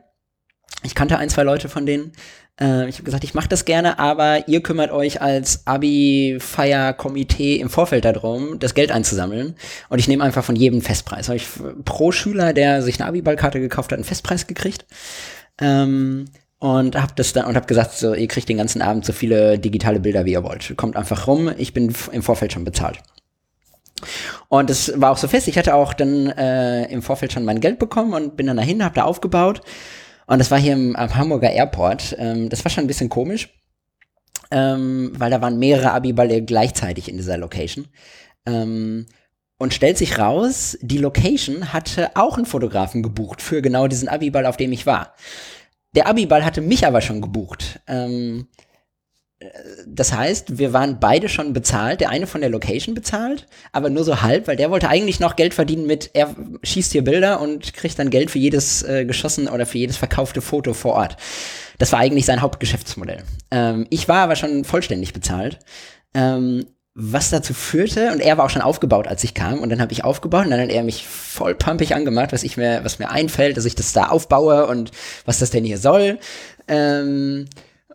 Ich 0.86 0.94
kannte 0.94 1.18
ein, 1.18 1.28
zwei 1.28 1.42
Leute 1.42 1.68
von 1.68 1.84
denen. 1.84 2.12
Äh, 2.60 2.88
ich 2.88 2.96
habe 2.96 3.04
gesagt, 3.04 3.24
ich 3.24 3.34
mache 3.34 3.48
das 3.48 3.64
gerne, 3.64 3.98
aber 3.98 4.48
ihr 4.48 4.62
kümmert 4.62 4.90
euch 4.90 5.20
als 5.20 5.66
Abi-Feier-Komitee 5.66 7.56
im 7.56 7.68
Vorfeld 7.68 8.04
darum, 8.04 8.58
das 8.58 8.74
Geld 8.74 8.90
einzusammeln. 8.92 9.56
Und 9.88 9.98
ich 9.98 10.08
nehme 10.08 10.24
einfach 10.24 10.44
von 10.44 10.56
jedem 10.56 10.80
Festpreis. 10.80 11.28
Habe 11.28 11.36
ich 11.36 11.48
pro 11.84 12.12
Schüler, 12.12 12.52
der 12.52 12.82
sich 12.82 13.00
eine 13.00 13.08
Abi-Ballkarte 13.08 13.60
gekauft 13.60 13.92
hat, 13.92 13.98
einen 13.98 14.04
Festpreis 14.04 14.46
gekriegt. 14.46 14.86
Ähm, 15.60 16.26
und 16.58 16.96
habe 16.96 17.12
das 17.16 17.34
dann 17.34 17.44
und 17.44 17.56
habe 17.56 17.66
gesagt, 17.66 17.92
so 17.92 18.14
ihr 18.14 18.28
kriegt 18.28 18.48
den 18.48 18.56
ganzen 18.56 18.80
Abend 18.80 19.04
so 19.04 19.12
viele 19.12 19.58
digitale 19.58 20.00
Bilder 20.00 20.24
wie 20.24 20.32
ihr 20.32 20.42
wollt. 20.42 20.74
Kommt 20.76 20.96
einfach 20.96 21.26
rum, 21.26 21.50
ich 21.58 21.74
bin 21.74 21.94
im 22.12 22.22
Vorfeld 22.22 22.52
schon 22.54 22.64
bezahlt. 22.64 22.98
Und 24.48 24.70
es 24.70 24.92
war 25.00 25.12
auch 25.12 25.16
so 25.16 25.28
fest, 25.28 25.48
ich 25.48 25.58
hatte 25.58 25.74
auch 25.74 25.92
dann 25.92 26.28
äh, 26.28 26.84
im 26.86 27.02
Vorfeld 27.02 27.32
schon 27.32 27.44
mein 27.44 27.60
Geld 27.60 27.78
bekommen 27.78 28.14
und 28.14 28.36
bin 28.36 28.46
dann 28.46 28.56
dahin, 28.56 28.82
habe 28.84 28.94
da 28.94 29.04
aufgebaut. 29.04 29.60
Und 30.26 30.38
das 30.38 30.50
war 30.50 30.58
hier 30.58 30.72
im, 30.72 30.96
am 30.96 31.14
Hamburger 31.14 31.50
Airport. 31.50 32.16
Ähm, 32.18 32.48
das 32.48 32.64
war 32.64 32.70
schon 32.70 32.84
ein 32.84 32.88
bisschen 32.88 33.08
komisch, 33.08 33.48
ähm, 34.50 35.12
weil 35.16 35.30
da 35.30 35.40
waren 35.40 35.58
mehrere 35.58 35.92
Abiballe 35.92 36.42
gleichzeitig 36.42 37.08
in 37.08 37.16
dieser 37.16 37.38
Location. 37.38 37.86
Ähm, 38.44 39.06
und 39.58 39.72
stellt 39.72 39.96
sich 39.96 40.18
raus, 40.18 40.76
die 40.82 40.98
Location 40.98 41.72
hatte 41.72 42.10
auch 42.14 42.36
einen 42.36 42.46
Fotografen 42.46 43.02
gebucht 43.02 43.40
für 43.40 43.62
genau 43.62 43.88
diesen 43.88 44.08
Abiball, 44.08 44.44
auf 44.44 44.58
dem 44.58 44.72
ich 44.72 44.84
war. 44.84 45.14
Der 45.94 46.06
Abiball 46.06 46.44
hatte 46.44 46.60
mich 46.60 46.86
aber 46.86 47.00
schon 47.00 47.22
gebucht. 47.22 47.80
Ähm, 47.86 48.48
das 49.86 50.14
heißt, 50.14 50.58
wir 50.58 50.72
waren 50.72 50.98
beide 50.98 51.28
schon 51.28 51.52
bezahlt. 51.52 52.00
Der 52.00 52.08
eine 52.08 52.26
von 52.26 52.40
der 52.40 52.48
Location 52.48 52.94
bezahlt, 52.94 53.46
aber 53.70 53.90
nur 53.90 54.02
so 54.02 54.22
halb, 54.22 54.48
weil 54.48 54.56
der 54.56 54.70
wollte 54.70 54.88
eigentlich 54.88 55.20
noch 55.20 55.36
Geld 55.36 55.52
verdienen 55.52 55.86
mit, 55.86 56.10
er 56.14 56.34
schießt 56.62 56.92
hier 56.92 57.04
Bilder 57.04 57.40
und 57.40 57.74
kriegt 57.74 57.98
dann 57.98 58.08
Geld 58.08 58.30
für 58.30 58.38
jedes 58.38 58.82
äh, 58.82 59.04
geschossen 59.04 59.48
oder 59.48 59.66
für 59.66 59.78
jedes 59.78 59.98
verkaufte 59.98 60.40
Foto 60.40 60.72
vor 60.72 60.94
Ort. 60.94 61.16
Das 61.78 61.92
war 61.92 61.98
eigentlich 61.98 62.24
sein 62.24 62.40
Hauptgeschäftsmodell. 62.40 63.24
Ähm, 63.50 63.86
ich 63.90 64.08
war 64.08 64.22
aber 64.22 64.36
schon 64.36 64.64
vollständig 64.64 65.12
bezahlt. 65.12 65.58
Ähm, 66.14 66.64
was 66.98 67.28
dazu 67.28 67.52
führte, 67.52 68.12
und 68.12 68.20
er 68.20 68.38
war 68.38 68.46
auch 68.46 68.50
schon 68.50 68.62
aufgebaut, 68.62 69.06
als 69.06 69.22
ich 69.22 69.34
kam, 69.34 69.58
und 69.58 69.68
dann 69.68 69.82
habe 69.82 69.92
ich 69.92 70.02
aufgebaut 70.02 70.46
und 70.46 70.50
dann 70.50 70.60
hat 70.62 70.70
er 70.70 70.82
mich 70.82 71.06
voll 71.06 71.54
pumpig 71.54 71.94
angemacht, 71.94 72.32
was 72.32 72.42
ich 72.42 72.56
mir, 72.56 72.80
was 72.84 72.98
mir 72.98 73.10
einfällt, 73.10 73.58
dass 73.58 73.66
ich 73.66 73.74
das 73.74 73.92
da 73.92 74.06
aufbaue 74.06 74.66
und 74.66 74.92
was 75.26 75.38
das 75.38 75.50
denn 75.50 75.64
hier 75.64 75.76
soll. 75.76 76.18
Ähm, 76.68 77.44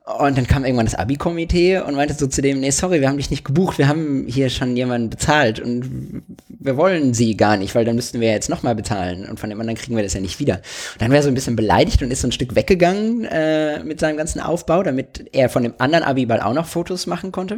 und 0.04 0.36
dann 0.36 0.48
kam 0.48 0.66
irgendwann 0.66 0.88
das 0.88 0.96
Abi-Komitee 0.96 1.80
und 1.80 1.96
meinte 1.96 2.16
so 2.16 2.26
zu 2.26 2.42
dem, 2.42 2.60
nee, 2.60 2.72
sorry, 2.72 3.02
wir 3.02 3.08
haben 3.08 3.18
dich 3.18 3.30
nicht 3.30 3.46
gebucht, 3.46 3.78
wir 3.78 3.88
haben 3.88 4.26
hier 4.28 4.50
schon 4.50 4.76
jemanden 4.76 5.12
bezahlt 5.12 5.60
und 5.60 6.24
wir 6.48 6.76
wollen 6.76 7.14
sie 7.14 7.38
gar 7.38 7.56
nicht, 7.56 7.76
weil 7.76 7.86
dann 7.86 7.96
müssten 7.96 8.20
wir 8.20 8.32
jetzt 8.32 8.50
nochmal 8.50 8.74
bezahlen 8.74 9.30
und 9.30 9.40
von 9.40 9.50
dem 9.52 9.60
anderen 9.60 9.78
kriegen 9.78 9.96
wir 9.96 10.04
das 10.04 10.14
ja 10.14 10.20
nicht 10.20 10.40
wieder. 10.40 10.56
Und 10.56 11.02
dann 11.02 11.12
wäre 11.12 11.20
er 11.20 11.24
so 11.24 11.30
ein 11.30 11.36
bisschen 11.36 11.56
beleidigt 11.56 12.02
und 12.02 12.10
ist 12.10 12.22
so 12.22 12.28
ein 12.28 12.32
Stück 12.32 12.56
weggegangen 12.56 13.26
äh, 13.26 13.84
mit 13.84 14.00
seinem 14.00 14.18
ganzen 14.18 14.42
Aufbau, 14.42 14.82
damit 14.82 15.30
er 15.34 15.50
von 15.50 15.62
dem 15.62 15.76
anderen 15.78 16.04
Abi-Ball 16.04 16.42
auch 16.42 16.54
noch 16.54 16.66
Fotos 16.66 17.06
machen 17.06 17.32
konnte. 17.32 17.58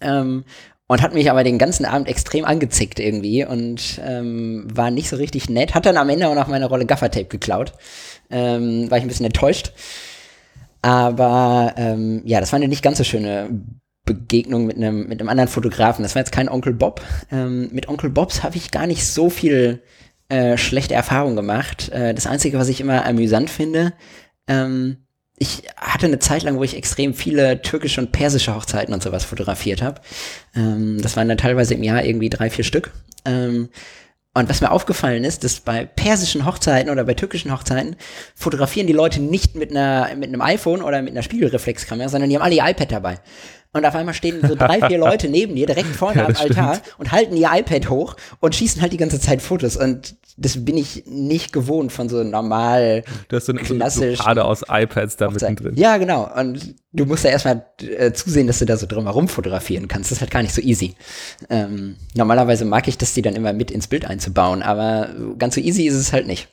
Ähm, 0.00 0.44
und 0.88 1.02
hat 1.02 1.14
mich 1.14 1.30
aber 1.30 1.44
den 1.44 1.58
ganzen 1.58 1.84
Abend 1.84 2.08
extrem 2.08 2.44
angezickt 2.44 2.98
irgendwie 2.98 3.44
und 3.44 4.00
ähm, 4.04 4.66
war 4.74 4.90
nicht 4.90 5.08
so 5.08 5.14
richtig 5.14 5.48
nett. 5.48 5.74
Hat 5.76 5.86
dann 5.86 5.96
am 5.96 6.08
Ende 6.08 6.26
auch 6.26 6.34
noch 6.34 6.48
meine 6.48 6.66
Rolle 6.66 6.86
Gaffertape 6.86 7.26
geklaut. 7.26 7.72
Ähm, 8.28 8.90
war 8.90 8.98
ich 8.98 9.04
ein 9.04 9.08
bisschen 9.08 9.26
enttäuscht. 9.26 9.72
Aber 10.82 11.74
ähm, 11.76 12.22
ja, 12.24 12.40
das 12.40 12.52
war 12.52 12.58
eine 12.58 12.68
nicht 12.68 12.82
ganz 12.82 12.98
so 12.98 13.04
schöne 13.04 13.50
Begegnung 14.04 14.66
mit 14.66 14.76
einem 14.76 15.08
mit 15.08 15.20
einem 15.20 15.28
anderen 15.28 15.48
Fotografen. 15.48 16.02
Das 16.02 16.14
war 16.14 16.20
jetzt 16.20 16.32
kein 16.32 16.48
Onkel 16.48 16.72
Bob. 16.72 17.02
Ähm, 17.30 17.68
mit 17.72 17.88
Onkel 17.88 18.10
Bobs 18.10 18.42
habe 18.42 18.56
ich 18.56 18.70
gar 18.70 18.86
nicht 18.86 19.06
so 19.06 19.30
viel 19.30 19.82
äh, 20.28 20.56
schlechte 20.56 20.94
Erfahrungen 20.94 21.36
gemacht. 21.36 21.90
Äh, 21.90 22.14
das 22.14 22.26
Einzige, 22.26 22.58
was 22.58 22.68
ich 22.68 22.80
immer 22.80 23.04
amüsant 23.04 23.50
finde, 23.50 23.92
ähm, 24.46 24.98
ich 25.42 25.62
hatte 25.76 26.06
eine 26.06 26.18
Zeit 26.18 26.42
lang, 26.42 26.58
wo 26.58 26.64
ich 26.64 26.76
extrem 26.76 27.14
viele 27.14 27.62
türkische 27.62 28.00
und 28.00 28.12
persische 28.12 28.54
Hochzeiten 28.54 28.92
und 28.92 29.02
sowas 29.02 29.24
fotografiert 29.24 29.80
habe. 29.80 30.02
Ähm, 30.54 30.98
das 31.00 31.16
waren 31.16 31.28
dann 31.28 31.38
teilweise 31.38 31.74
im 31.74 31.82
Jahr 31.82 32.04
irgendwie 32.04 32.28
drei, 32.28 32.50
vier 32.50 32.64
Stück. 32.64 32.92
Ähm, 33.24 33.70
und 34.32 34.48
was 34.48 34.60
mir 34.60 34.70
aufgefallen 34.70 35.24
ist, 35.24 35.42
dass 35.42 35.60
bei 35.60 35.84
persischen 35.84 36.46
Hochzeiten 36.46 36.90
oder 36.90 37.04
bei 37.04 37.14
türkischen 37.14 37.52
Hochzeiten 37.52 37.96
fotografieren 38.36 38.86
die 38.86 38.92
Leute 38.92 39.20
nicht 39.20 39.56
mit 39.56 39.70
einer 39.70 40.14
mit 40.14 40.28
einem 40.28 40.40
iPhone 40.40 40.82
oder 40.82 41.02
mit 41.02 41.12
einer 41.12 41.22
Spiegelreflexkamera, 41.22 42.08
sondern 42.08 42.30
die 42.30 42.36
haben 42.36 42.44
alle 42.44 42.54
ihr 42.54 42.64
iPad 42.64 42.92
dabei. 42.92 43.18
Und 43.72 43.84
auf 43.84 43.94
einmal 43.94 44.14
stehen 44.14 44.40
so 44.46 44.54
drei, 44.54 44.80
vier 44.86 44.98
Leute 45.06 45.28
neben 45.28 45.54
dir, 45.54 45.66
direkt 45.66 45.94
vorne 45.94 46.20
ja, 46.20 46.26
am 46.26 46.36
Altar 46.36 46.74
stimmt. 46.74 46.98
und 46.98 47.12
halten 47.12 47.36
ihr 47.36 47.50
iPad 47.52 47.88
hoch 47.88 48.16
und 48.40 48.54
schießen 48.54 48.82
halt 48.82 48.92
die 48.92 48.96
ganze 48.96 49.20
Zeit 49.20 49.42
Fotos. 49.42 49.76
Und 49.76 50.16
das 50.40 50.64
bin 50.64 50.78
ich 50.78 51.04
nicht 51.06 51.52
gewohnt 51.52 51.92
von 51.92 52.08
so 52.08 52.24
normal, 52.24 53.04
du 53.28 53.36
hast 53.36 53.46
so. 53.46 53.52
So 53.52 54.00
gerade 54.00 54.44
aus 54.44 54.62
iPads 54.66 55.16
da 55.16 55.30
mittendrin. 55.30 55.76
Ja, 55.76 55.98
genau. 55.98 56.30
Und 56.34 56.74
du 56.92 57.04
musst 57.04 57.24
ja 57.24 57.30
erstmal 57.30 57.66
äh, 57.78 58.12
zusehen, 58.12 58.46
dass 58.46 58.58
du 58.58 58.64
da 58.64 58.78
so 58.78 58.86
drumherum 58.86 59.28
fotografieren 59.28 59.86
kannst. 59.86 60.10
Das 60.10 60.16
ist 60.16 60.20
halt 60.22 60.30
gar 60.30 60.42
nicht 60.42 60.54
so 60.54 60.62
easy. 60.62 60.94
Ähm, 61.50 61.96
normalerweise 62.14 62.64
mag 62.64 62.88
ich 62.88 62.96
das, 62.96 63.12
die 63.12 63.20
dann 63.20 63.36
immer 63.36 63.52
mit 63.52 63.70
ins 63.70 63.86
Bild 63.86 64.06
einzubauen, 64.06 64.62
aber 64.62 65.10
ganz 65.38 65.56
so 65.56 65.60
easy 65.60 65.86
ist 65.86 65.94
es 65.94 66.12
halt 66.12 66.26
nicht. 66.26 66.48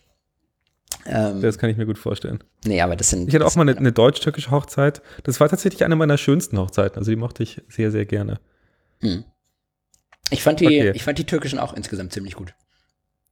Ähm, 1.06 1.42
das 1.42 1.58
kann 1.58 1.70
ich 1.70 1.78
mir 1.78 1.86
gut 1.86 1.98
vorstellen. 1.98 2.44
Nee, 2.66 2.82
aber 2.82 2.98
das 2.98 3.10
sind. 3.10 3.30
Ich 3.30 3.36
hatte 3.36 3.46
auch 3.46 3.56
mal 3.56 3.62
eine, 3.62 3.78
eine 3.78 3.94
deutsch-türkische 3.94 4.52
Hochzeit. 4.52 5.02
Das 5.24 5.40
war 5.40 5.48
tatsächlich 5.48 5.86
eine 5.86 5.96
meiner 5.96 6.18
schönsten 6.18 6.58
Hochzeiten. 6.58 6.98
Also 6.98 7.10
die 7.10 7.16
mochte 7.16 7.44
ich 7.44 7.62
sehr, 7.70 7.92
sehr 7.92 8.06
gerne. 8.06 8.42
Hm. 9.00 9.24
Ich, 10.30 10.44
fand 10.44 10.60
die, 10.60 10.66
okay. 10.66 10.92
ich 10.94 11.04
fand 11.04 11.18
die 11.20 11.24
türkischen 11.24 11.58
auch 11.58 11.74
insgesamt 11.74 12.12
ziemlich 12.12 12.36
gut. 12.36 12.54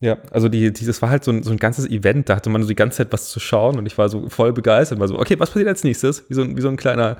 Ja, 0.02 0.18
also 0.32 0.50
die, 0.50 0.74
die, 0.74 0.86
das 0.86 1.02
war 1.02 1.10
halt 1.10 1.24
so 1.24 1.32
ein, 1.32 1.44
so 1.44 1.52
ein 1.52 1.58
ganzes 1.58 1.90
Event, 1.90 2.30
da 2.30 2.36
hatte 2.36 2.50
man 2.50 2.62
so 2.62 2.68
die 2.68 2.76
ganze 2.76 2.98
Zeit 2.98 3.14
was 3.14 3.30
zu 3.30 3.40
schauen 3.40 3.78
und 3.78 3.86
ich 3.86 3.98
war 3.98 4.10
so 4.10 4.30
voll 4.30 4.52
begeistert, 4.52 5.00
war 5.00 5.08
so, 5.08 5.18
okay, 5.18 5.40
was 5.40 5.52
passiert 5.52 5.70
als 5.70 5.84
nächstes? 5.84 6.30
Wie 6.30 6.34
so, 6.34 6.46
wie 6.56 6.62
so 6.62 6.68
ein 6.68 6.76
kleiner 6.76 7.18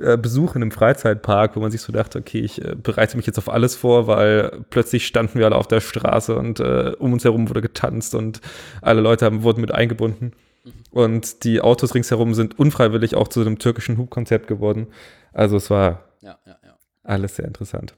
äh, 0.00 0.16
Besuch 0.16 0.54
in 0.54 0.62
einem 0.62 0.70
Freizeitpark, 0.70 1.56
wo 1.56 1.60
man 1.60 1.70
sich 1.70 1.80
so 1.80 1.92
dachte, 1.92 2.18
okay, 2.18 2.40
ich 2.40 2.64
äh, 2.64 2.74
bereite 2.74 3.16
mich 3.16 3.26
jetzt 3.26 3.38
auf 3.38 3.48
alles 3.48 3.76
vor, 3.76 4.06
weil 4.06 4.64
plötzlich 4.70 5.06
standen 5.06 5.38
wir 5.38 5.46
alle 5.46 5.56
auf 5.56 5.68
der 5.68 5.80
Straße 5.80 6.36
und 6.36 6.60
äh, 6.60 6.92
um 6.98 7.12
uns 7.12 7.24
herum 7.24 7.48
wurde 7.48 7.62
getanzt 7.62 8.14
und 8.14 8.40
alle 8.82 9.00
Leute 9.00 9.24
haben, 9.24 9.42
wurden 9.42 9.60
mit 9.60 9.72
eingebunden. 9.72 10.32
Mhm. 10.64 10.72
Und 10.90 11.44
die 11.44 11.60
Autos 11.60 11.94
ringsherum 11.94 12.34
sind 12.34 12.58
unfreiwillig 12.58 13.14
auch 13.14 13.28
zu 13.28 13.40
einem 13.40 13.58
türkischen 13.58 13.96
Hubkonzept 13.96 14.46
geworden. 14.48 14.88
Also 15.32 15.56
es 15.56 15.70
war 15.70 16.04
ja, 16.20 16.38
ja, 16.46 16.56
ja. 16.64 16.76
alles 17.04 17.36
sehr 17.36 17.46
interessant. 17.46 17.94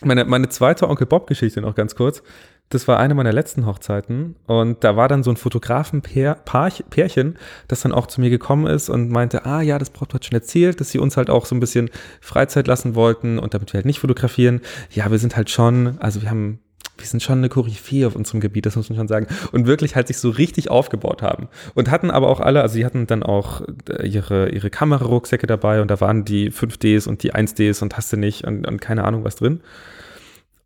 Meine, 0.00 0.24
meine 0.24 0.48
zweite 0.48 0.88
Onkel 0.88 1.06
Bob-Geschichte 1.06 1.60
noch 1.60 1.74
ganz 1.74 1.94
kurz 1.94 2.22
das 2.68 2.88
war 2.88 2.98
eine 2.98 3.14
meiner 3.14 3.32
letzten 3.32 3.66
Hochzeiten 3.66 4.36
und 4.46 4.82
da 4.82 4.96
war 4.96 5.08
dann 5.08 5.22
so 5.22 5.30
ein 5.30 5.36
Fotografen-Pärchen, 5.36 7.38
das 7.68 7.82
dann 7.82 7.92
auch 7.92 8.06
zu 8.06 8.20
mir 8.20 8.30
gekommen 8.30 8.66
ist 8.66 8.88
und 8.88 9.10
meinte, 9.10 9.44
ah 9.44 9.60
ja, 9.60 9.78
das 9.78 9.90
Brautpaar 9.90 10.16
hat 10.16 10.24
schon 10.24 10.34
erzählt, 10.34 10.80
dass 10.80 10.90
sie 10.90 10.98
uns 10.98 11.18
halt 11.18 11.28
auch 11.28 11.44
so 11.44 11.54
ein 11.54 11.60
bisschen 11.60 11.90
Freizeit 12.20 12.66
lassen 12.66 12.94
wollten 12.94 13.38
und 13.38 13.52
damit 13.52 13.72
wir 13.72 13.78
halt 13.78 13.86
nicht 13.86 14.00
fotografieren. 14.00 14.62
Ja, 14.90 15.10
wir 15.10 15.18
sind 15.18 15.36
halt 15.36 15.50
schon, 15.50 15.98
also 16.00 16.22
wir 16.22 16.30
haben 16.30 16.60
wir 16.98 17.06
sind 17.06 17.22
schon 17.22 17.38
eine 17.38 17.48
Koryphäe 17.48 18.06
auf 18.06 18.16
unserem 18.16 18.40
Gebiet, 18.40 18.66
das 18.66 18.76
muss 18.76 18.88
man 18.88 18.96
schon 18.96 19.08
sagen. 19.08 19.26
Und 19.50 19.66
wirklich 19.66 19.96
halt 19.96 20.06
sich 20.06 20.18
so 20.18 20.30
richtig 20.30 20.70
aufgebaut 20.70 21.22
haben. 21.22 21.48
Und 21.74 21.90
hatten 21.90 22.10
aber 22.10 22.28
auch 22.28 22.40
alle, 22.40 22.62
also 22.62 22.74
sie 22.74 22.84
hatten 22.84 23.06
dann 23.06 23.22
auch 23.22 23.62
äh, 23.88 24.06
ihre, 24.06 24.50
ihre 24.50 24.70
Kamerarucksäcke 24.70 25.46
dabei 25.46 25.82
und 25.82 25.90
da 25.90 26.00
waren 26.00 26.24
die 26.24 26.50
5Ds 26.50 27.08
und 27.08 27.22
die 27.22 27.34
1Ds 27.34 27.82
und 27.82 27.96
hast 27.96 28.12
du 28.12 28.16
nicht 28.16 28.44
und, 28.44 28.66
und 28.66 28.80
keine 28.80 29.04
Ahnung 29.04 29.24
was 29.24 29.36
drin. 29.36 29.60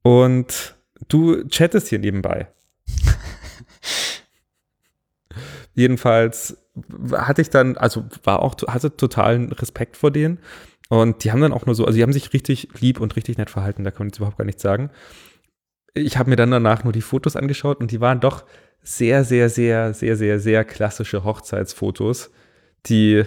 Und 0.02 0.75
Du 1.08 1.46
chattest 1.48 1.88
hier 1.88 1.98
nebenbei. 1.98 2.48
Jedenfalls 5.74 6.56
hatte 7.12 7.42
ich 7.42 7.50
dann, 7.50 7.76
also 7.76 8.04
war 8.24 8.42
auch, 8.42 8.56
hatte 8.66 8.96
totalen 8.96 9.52
Respekt 9.52 9.96
vor 9.96 10.10
denen. 10.10 10.38
Und 10.88 11.24
die 11.24 11.32
haben 11.32 11.40
dann 11.40 11.52
auch 11.52 11.66
nur 11.66 11.74
so, 11.74 11.84
also 11.84 11.96
die 11.96 12.02
haben 12.02 12.12
sich 12.12 12.32
richtig 12.32 12.68
lieb 12.80 13.00
und 13.00 13.16
richtig 13.16 13.38
nett 13.38 13.50
verhalten, 13.50 13.84
da 13.84 13.90
kann 13.90 14.00
man 14.00 14.08
jetzt 14.08 14.18
überhaupt 14.18 14.38
gar 14.38 14.44
nichts 14.44 14.62
sagen. 14.62 14.90
Ich 15.94 16.16
habe 16.16 16.30
mir 16.30 16.36
dann 16.36 16.50
danach 16.50 16.84
nur 16.84 16.92
die 16.92 17.00
Fotos 17.00 17.36
angeschaut 17.36 17.80
und 17.80 17.90
die 17.90 18.00
waren 18.00 18.20
doch 18.20 18.44
sehr, 18.82 19.24
sehr, 19.24 19.48
sehr, 19.48 19.94
sehr, 19.94 20.16
sehr, 20.16 20.38
sehr 20.38 20.64
klassische 20.64 21.24
Hochzeitsfotos, 21.24 22.30
die 22.86 23.24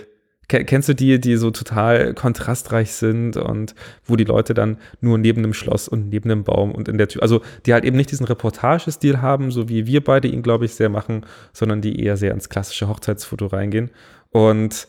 Kennst 0.50 0.90
du 0.90 0.96
die, 0.96 1.22
die 1.22 1.36
so 1.38 1.52
total 1.52 2.16
kontrastreich 2.16 2.92
sind 2.94 3.38
und 3.38 3.76
wo 4.04 4.16
die 4.16 4.24
Leute 4.24 4.56
dann 4.56 4.78
nur 5.00 5.20
neben 5.20 5.44
einem 5.44 5.54
Schloss 5.54 5.88
und 5.88 6.10
neben 6.10 6.32
einem 6.32 6.44
Baum 6.44 6.72
und 6.72 6.88
in 6.88 6.98
der 6.98 7.08
Tür, 7.08 7.22
also 7.22 7.42
die 7.68 7.74
halt 7.74 7.86
eben 7.86 7.96
nicht 7.96 8.10
diesen 8.10 8.26
Reportagestil 8.26 9.22
haben, 9.22 9.52
so 9.52 9.70
wie 9.70 9.86
wir 9.86 10.04
beide 10.04 10.28
ihn, 10.28 10.42
glaube 10.42 10.66
ich, 10.66 10.74
sehr 10.74 10.90
machen, 10.90 11.24
sondern 11.54 11.82
die 11.82 12.04
eher 12.04 12.18
sehr 12.18 12.34
ins 12.34 12.50
klassische 12.50 12.88
Hochzeitsfoto 12.88 13.46
reingehen. 13.46 13.92
Und 14.32 14.88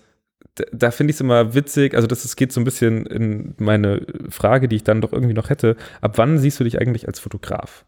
da 0.73 0.91
finde 0.91 1.11
ich 1.11 1.17
es 1.17 1.21
immer 1.21 1.55
witzig, 1.55 1.95
also 1.95 2.07
das, 2.07 2.23
das 2.23 2.37
geht 2.37 2.53
so 2.53 2.61
ein 2.61 2.65
bisschen 2.65 3.05
in 3.05 3.55
meine 3.59 4.07
Frage, 4.31 4.67
die 4.67 4.77
ich 4.77 4.85
dann 4.85 5.03
doch 5.03 5.13
irgendwie 5.13 5.35
noch 5.35 5.51
hätte. 5.51 5.77
Ab 6.01 6.17
wann 6.17 6.39
siehst 6.39 6.59
du 6.59 6.65
dich 6.65 6.81
eigentlich 6.81 7.07
als 7.07 7.21
Fotograf? 7.21 7.85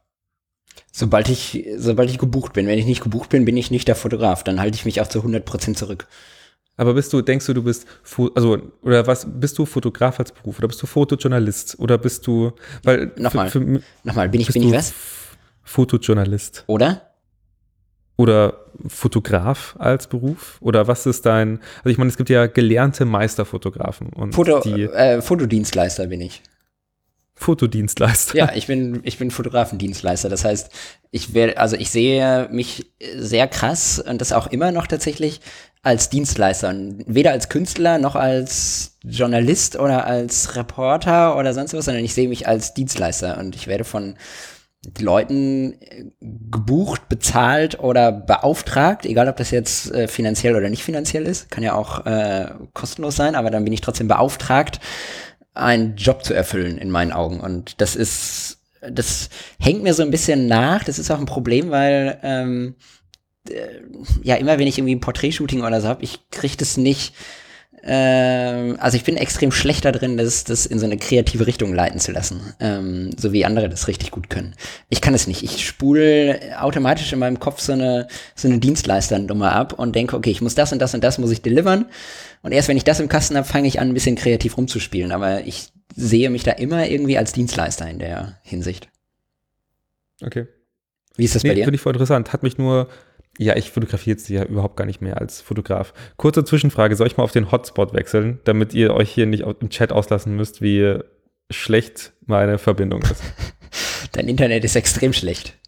Sobald 0.90 1.30
ich, 1.30 1.66
sobald 1.76 2.10
ich 2.10 2.18
gebucht 2.18 2.52
bin. 2.52 2.66
Wenn 2.66 2.78
ich 2.78 2.86
nicht 2.86 3.02
gebucht 3.02 3.30
bin, 3.30 3.46
bin 3.46 3.56
ich 3.56 3.70
nicht 3.70 3.88
der 3.88 3.96
Fotograf. 3.96 4.44
Dann 4.44 4.60
halte 4.60 4.76
ich 4.76 4.84
mich 4.84 5.00
auch 5.00 5.08
zu 5.08 5.20
100 5.20 5.44
Prozent 5.44 5.78
zurück. 5.78 6.06
Aber 6.82 6.94
bist 6.94 7.12
du, 7.12 7.22
denkst 7.22 7.46
du, 7.46 7.54
du 7.54 7.62
bist, 7.62 7.86
also, 8.34 8.58
oder 8.82 9.06
was, 9.06 9.24
bist 9.24 9.56
du 9.56 9.64
Fotograf 9.64 10.18
als 10.18 10.32
Beruf 10.32 10.58
oder 10.58 10.66
bist 10.66 10.82
du 10.82 10.88
Fotojournalist 10.88 11.78
oder 11.78 11.96
bist 11.96 12.26
du, 12.26 12.50
weil. 12.82 13.12
Nochmal, 13.16 13.48
für, 13.50 13.60
für, 13.60 13.82
nochmal, 14.02 14.28
bin 14.28 14.40
ich, 14.40 14.48
bin 14.48 14.64
ich 14.64 14.72
was? 14.72 14.92
Fotojournalist. 15.62 16.64
Oder? 16.66 17.12
Oder 18.16 18.64
Fotograf 18.88 19.76
als 19.78 20.08
Beruf? 20.08 20.58
Oder 20.60 20.88
was 20.88 21.06
ist 21.06 21.24
dein, 21.24 21.60
also 21.78 21.90
ich 21.90 21.98
meine, 21.98 22.10
es 22.10 22.16
gibt 22.16 22.30
ja 22.30 22.48
gelernte 22.48 23.04
Meisterfotografen 23.04 24.08
und 24.08 24.34
Foto, 24.34 24.58
die, 24.58 24.82
äh, 24.82 25.22
Fotodienstleister 25.22 26.08
bin 26.08 26.20
ich. 26.20 26.42
Fotodienstleister. 27.42 28.36
Ja, 28.36 28.52
ich 28.54 28.66
bin, 28.66 29.00
ich 29.02 29.18
bin 29.18 29.30
Fotografendienstleister. 29.30 30.28
Das 30.28 30.44
heißt, 30.44 30.70
ich 31.10 31.34
werde, 31.34 31.58
also 31.58 31.76
ich 31.76 31.90
sehe 31.90 32.48
mich 32.50 32.92
sehr 33.16 33.48
krass 33.48 33.98
und 33.98 34.20
das 34.20 34.32
auch 34.32 34.46
immer 34.46 34.72
noch 34.72 34.86
tatsächlich 34.86 35.40
als 35.82 36.08
Dienstleister. 36.10 36.74
Weder 37.06 37.32
als 37.32 37.48
Künstler 37.48 37.98
noch 37.98 38.14
als 38.14 38.98
Journalist 39.04 39.78
oder 39.78 40.06
als 40.06 40.54
Reporter 40.56 41.36
oder 41.36 41.52
sonst 41.52 41.74
was, 41.74 41.84
sondern 41.84 42.04
ich 42.04 42.14
sehe 42.14 42.28
mich 42.28 42.46
als 42.46 42.72
Dienstleister 42.74 43.38
und 43.38 43.56
ich 43.56 43.66
werde 43.66 43.84
von 43.84 44.16
Leuten 44.98 45.76
gebucht, 46.20 47.08
bezahlt 47.08 47.78
oder 47.78 48.10
beauftragt, 48.10 49.06
egal 49.06 49.28
ob 49.28 49.36
das 49.36 49.52
jetzt 49.52 49.92
äh, 49.92 50.08
finanziell 50.08 50.56
oder 50.56 50.70
nicht 50.70 50.82
finanziell 50.82 51.24
ist, 51.26 51.50
kann 51.50 51.62
ja 51.62 51.74
auch 51.74 52.04
äh, 52.04 52.46
kostenlos 52.72 53.14
sein, 53.14 53.36
aber 53.36 53.50
dann 53.50 53.62
bin 53.62 53.72
ich 53.72 53.80
trotzdem 53.80 54.08
beauftragt, 54.08 54.80
einen 55.54 55.96
Job 55.96 56.24
zu 56.24 56.34
erfüllen 56.34 56.78
in 56.78 56.90
meinen 56.90 57.12
Augen. 57.12 57.40
Und 57.40 57.80
das 57.80 57.96
ist, 57.96 58.58
das 58.80 59.28
hängt 59.58 59.82
mir 59.82 59.94
so 59.94 60.02
ein 60.02 60.10
bisschen 60.10 60.46
nach. 60.46 60.84
Das 60.84 60.98
ist 60.98 61.10
auch 61.10 61.18
ein 61.18 61.26
Problem, 61.26 61.70
weil 61.70 62.18
ähm, 62.22 62.74
äh, 63.48 63.80
ja, 64.22 64.36
immer 64.36 64.58
wenn 64.58 64.66
ich 64.66 64.78
irgendwie 64.78 64.94
ein 64.94 65.00
Porträtshooting 65.00 65.62
oder 65.62 65.80
so 65.80 65.88
habe, 65.88 66.02
ich 66.02 66.30
kriege 66.30 66.56
das 66.56 66.76
nicht. 66.76 67.14
Ähm, 67.84 68.76
also 68.78 68.96
ich 68.96 69.02
bin 69.02 69.16
extrem 69.16 69.50
schlecht 69.50 69.84
da 69.84 69.90
drin, 69.90 70.16
das, 70.16 70.44
das 70.44 70.66
in 70.66 70.78
so 70.78 70.86
eine 70.86 70.98
kreative 70.98 71.48
Richtung 71.48 71.74
leiten 71.74 71.98
zu 71.98 72.12
lassen, 72.12 72.54
ähm, 72.60 73.10
so 73.18 73.32
wie 73.32 73.44
andere 73.44 73.68
das 73.68 73.88
richtig 73.88 74.12
gut 74.12 74.30
können. 74.30 74.54
Ich 74.88 75.00
kann 75.00 75.14
es 75.14 75.26
nicht. 75.26 75.42
Ich 75.42 75.66
spule 75.66 76.40
automatisch 76.60 77.12
in 77.12 77.18
meinem 77.18 77.40
Kopf 77.40 77.60
so 77.60 77.72
eine, 77.72 78.06
so 78.36 78.46
eine 78.46 78.58
Dienstleisternummer 78.58 79.52
ab 79.52 79.72
und 79.72 79.96
denke, 79.96 80.16
okay, 80.16 80.30
ich 80.30 80.40
muss 80.40 80.54
das 80.54 80.72
und 80.72 80.78
das 80.78 80.94
und 80.94 81.02
das 81.02 81.18
muss 81.18 81.32
ich 81.32 81.42
delivern. 81.42 81.86
Und 82.42 82.52
erst 82.52 82.68
wenn 82.68 82.76
ich 82.76 82.84
das 82.84 83.00
im 83.00 83.08
Kasten 83.08 83.36
habe, 83.36 83.46
fange 83.46 83.68
ich 83.68 83.80
an, 83.80 83.88
ein 83.88 83.94
bisschen 83.94 84.16
kreativ 84.16 84.56
rumzuspielen. 84.56 85.12
Aber 85.12 85.46
ich 85.46 85.68
sehe 85.94 86.30
mich 86.30 86.42
da 86.42 86.52
immer 86.52 86.88
irgendwie 86.88 87.18
als 87.18 87.32
Dienstleister 87.32 87.88
in 87.88 87.98
der 87.98 88.38
Hinsicht. 88.42 88.88
Okay. 90.22 90.46
Wie 91.16 91.24
ist 91.24 91.34
das 91.34 91.42
nee, 91.42 91.50
bei 91.50 91.54
dir? 91.54 91.64
Finde 91.64 91.76
ich 91.76 91.82
voll 91.82 91.92
interessant. 91.92 92.32
Hat 92.32 92.42
mich 92.42 92.58
nur 92.58 92.88
ja, 93.38 93.56
ich 93.56 93.70
fotografiere 93.70 94.16
jetzt 94.16 94.28
ja 94.28 94.44
überhaupt 94.44 94.76
gar 94.76 94.84
nicht 94.84 95.00
mehr 95.00 95.18
als 95.18 95.40
Fotograf. 95.40 95.94
Kurze 96.16 96.44
Zwischenfrage, 96.44 96.96
soll 96.96 97.06
ich 97.06 97.16
mal 97.16 97.24
auf 97.24 97.32
den 97.32 97.50
Hotspot 97.50 97.94
wechseln, 97.94 98.40
damit 98.44 98.74
ihr 98.74 98.92
euch 98.94 99.10
hier 99.10 99.26
nicht 99.26 99.42
im 99.42 99.70
Chat 99.70 99.92
auslassen 99.92 100.36
müsst, 100.36 100.60
wie 100.60 100.98
schlecht 101.50 102.12
meine 102.26 102.58
Verbindung 102.58 103.02
ist? 103.02 103.22
Dein 104.12 104.28
Internet 104.28 104.64
ist 104.64 104.76
extrem 104.76 105.12
schlecht. 105.12 105.58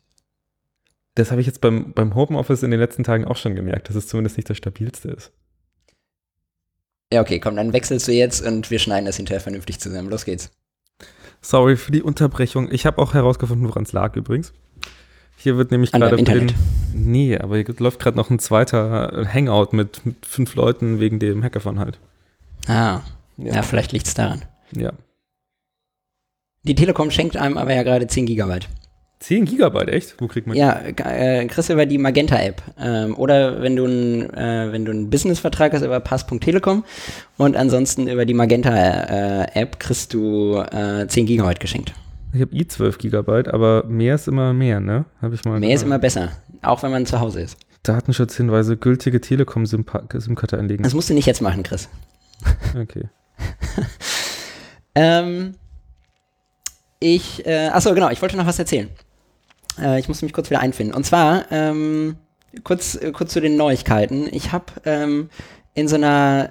Das 1.14 1.30
habe 1.30 1.40
ich 1.40 1.46
jetzt 1.46 1.60
beim, 1.60 1.94
beim 1.94 2.14
Homeoffice 2.14 2.62
in 2.62 2.70
den 2.70 2.80
letzten 2.80 3.04
Tagen 3.04 3.24
auch 3.24 3.36
schon 3.36 3.54
gemerkt, 3.54 3.88
dass 3.88 3.96
es 3.96 4.08
zumindest 4.08 4.36
nicht 4.36 4.50
das 4.50 4.58
stabilste 4.58 5.08
ist. 5.08 5.32
Ja, 7.12 7.20
okay, 7.20 7.38
komm, 7.38 7.56
dann 7.56 7.72
wechselst 7.72 8.08
du 8.08 8.12
jetzt 8.12 8.44
und 8.44 8.70
wir 8.70 8.78
schneiden 8.78 9.06
das 9.06 9.16
hinterher 9.16 9.40
vernünftig 9.40 9.78
zusammen. 9.78 10.08
Los 10.08 10.24
geht's. 10.24 10.50
Sorry 11.40 11.76
für 11.76 11.92
die 11.92 12.02
Unterbrechung. 12.02 12.72
Ich 12.72 12.86
habe 12.86 13.00
auch 13.00 13.14
herausgefunden, 13.14 13.68
woran 13.68 13.82
es 13.82 13.92
lag 13.92 14.16
übrigens. 14.16 14.52
Hier 15.36 15.56
wird 15.58 15.70
nämlich 15.70 15.92
gerade. 15.92 16.16
Nee, 16.94 17.36
aber 17.36 17.56
hier 17.56 17.66
läuft 17.78 18.00
gerade 18.00 18.16
noch 18.16 18.30
ein 18.30 18.38
zweiter 18.38 19.26
Hangout 19.30 19.76
mit, 19.76 20.06
mit, 20.06 20.24
fünf 20.24 20.54
Leuten 20.54 21.00
wegen 21.00 21.18
dem 21.18 21.42
Hackathon 21.42 21.78
halt. 21.78 21.98
Ah. 22.66 23.00
Ja, 23.36 23.56
ja 23.56 23.62
vielleicht 23.62 23.92
liegt 23.92 24.06
es 24.06 24.14
daran. 24.14 24.42
Ja. 24.72 24.92
Die 26.62 26.74
Telekom 26.74 27.10
schenkt 27.10 27.36
einem 27.36 27.58
aber 27.58 27.74
ja 27.74 27.82
gerade 27.82 28.06
10 28.06 28.26
Gigabyte. 28.26 28.68
10 29.20 29.46
Gigabyte, 29.46 29.88
echt? 29.88 30.20
Wo 30.20 30.26
kriegt 30.26 30.46
man 30.46 30.56
Ja, 30.56 30.80
äh, 30.84 31.46
kriegst 31.46 31.68
du 31.68 31.72
über 31.72 31.86
die 31.86 31.98
Magenta-App. 31.98 32.62
Ähm, 32.78 33.16
oder 33.16 33.62
wenn 33.62 33.76
du 33.76 33.84
einen 33.84 35.04
äh, 35.04 35.06
Business-Vertrag 35.06 35.72
hast 35.72 35.82
über 35.82 36.00
Pass.telekom 36.00 36.84
und 37.38 37.56
ansonsten 37.56 38.08
über 38.08 38.26
die 38.26 38.34
Magenta-App 38.34 39.80
kriegst 39.80 40.12
du 40.12 40.58
äh, 40.58 41.06
10 41.06 41.26
Gigabyte 41.26 41.60
geschenkt. 41.60 41.94
Ich 42.34 42.40
habe 42.40 42.54
i 42.54 42.66
12 42.66 42.98
Gigabyte, 42.98 43.48
aber 43.48 43.84
mehr 43.84 44.16
ist 44.16 44.26
immer 44.26 44.52
mehr, 44.52 44.80
ne? 44.80 45.04
Habe 45.22 45.36
ich 45.36 45.44
mal. 45.44 45.60
Mehr 45.60 45.74
ist 45.74 45.84
immer 45.84 46.00
besser, 46.00 46.32
auch 46.62 46.82
wenn 46.82 46.90
man 46.90 47.06
zu 47.06 47.20
Hause 47.20 47.42
ist. 47.42 47.56
Datenschutzhinweise, 47.84 48.76
gültige 48.76 49.20
Telekom-SIM-Karte 49.20 50.58
einlegen. 50.58 50.82
Das 50.82 50.94
musst 50.94 51.10
du 51.10 51.14
nicht 51.14 51.26
jetzt 51.26 51.42
machen, 51.42 51.62
Chris. 51.62 51.88
Okay. 52.74 53.08
ähm, 54.94 55.54
ich, 57.04 57.46
äh, 57.46 57.68
achso, 57.68 57.94
genau, 57.94 58.08
ich 58.08 58.22
wollte 58.22 58.36
noch 58.36 58.46
was 58.46 58.58
erzählen. 58.58 58.88
Äh, 59.78 60.00
ich 60.00 60.08
musste 60.08 60.24
mich 60.24 60.32
kurz 60.32 60.48
wieder 60.48 60.60
einfinden. 60.60 60.94
Und 60.94 61.04
zwar, 61.04 61.44
ähm, 61.50 62.16
kurz, 62.62 62.94
äh, 62.94 63.12
kurz 63.12 63.32
zu 63.32 63.40
den 63.40 63.56
Neuigkeiten. 63.56 64.28
Ich 64.32 64.52
habe 64.52 64.66
ähm, 64.84 65.28
in 65.74 65.86
so 65.86 65.96
einer 65.96 66.50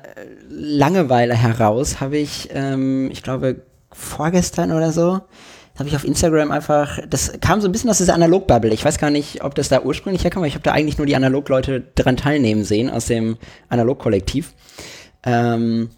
Langeweile 0.50 1.34
heraus, 1.34 2.02
habe 2.02 2.18
ich, 2.18 2.50
ähm, 2.54 3.10
ich 3.12 3.24
glaube, 3.24 3.64
vorgestern 3.92 4.72
oder 4.72 4.92
so, 4.92 5.22
habe 5.80 5.90
ich 5.90 5.96
auf 5.96 6.04
Instagram 6.04 6.52
einfach, 6.52 7.00
das 7.10 7.34
kam 7.42 7.60
so 7.60 7.68
ein 7.68 7.72
bisschen 7.72 7.90
aus 7.90 7.98
dieser 7.98 8.14
Analog-Bubble. 8.14 8.72
Ich 8.74 8.86
weiß 8.86 9.00
gar 9.00 9.10
nicht, 9.10 9.44
ob 9.44 9.56
das 9.56 9.70
da 9.70 9.82
ursprünglich 9.82 10.24
herkam, 10.24 10.42
aber 10.42 10.48
ich 10.48 10.54
habe 10.54 10.64
da 10.64 10.72
eigentlich 10.72 11.00
nur 11.00 11.08
die 11.08 11.16
Analog-Leute 11.16 11.82
dran 11.96 12.18
teilnehmen 12.18 12.64
sehen 12.64 12.92
aus 12.92 13.08
dem 13.08 13.38
Analog-Kollektiv. 13.70 14.54
Ähm, 15.26 15.90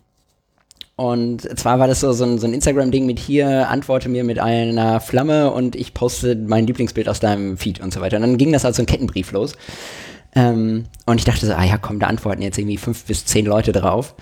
und 0.95 1.41
zwar 1.59 1.79
war 1.79 1.87
das 1.87 1.99
so, 1.99 2.13
so 2.13 2.23
ein, 2.23 2.37
so 2.37 2.47
ein 2.47 2.53
Instagram-Ding 2.53 3.05
mit 3.05 3.19
hier, 3.19 3.69
antworte 3.69 4.07
mir 4.07 4.23
mit 4.23 4.39
einer 4.39 5.01
Flamme 5.01 5.51
und 5.51 5.75
ich 5.75 5.93
poste 5.93 6.35
mein 6.35 6.65
Lieblingsbild 6.67 7.09
aus 7.09 7.19
deinem 7.19 7.57
Feed 7.57 7.81
und 7.81 7.93
so 7.93 7.99
weiter. 7.99 8.15
Und 8.15 8.21
dann 8.21 8.37
ging 8.37 8.53
das 8.53 8.63
als 8.63 8.77
so 8.77 8.83
ein 8.83 8.85
Kettenbrief 8.85 9.33
los. 9.33 9.53
Ähm, 10.35 10.85
und 11.05 11.17
ich 11.17 11.25
dachte 11.25 11.45
so, 11.45 11.53
ah 11.53 11.65
ja, 11.65 11.77
komm, 11.77 11.99
da 11.99 12.07
antworten 12.07 12.41
jetzt 12.41 12.57
irgendwie 12.57 12.77
fünf 12.77 13.05
bis 13.05 13.25
zehn 13.25 13.45
Leute 13.45 13.73
drauf. 13.73 14.15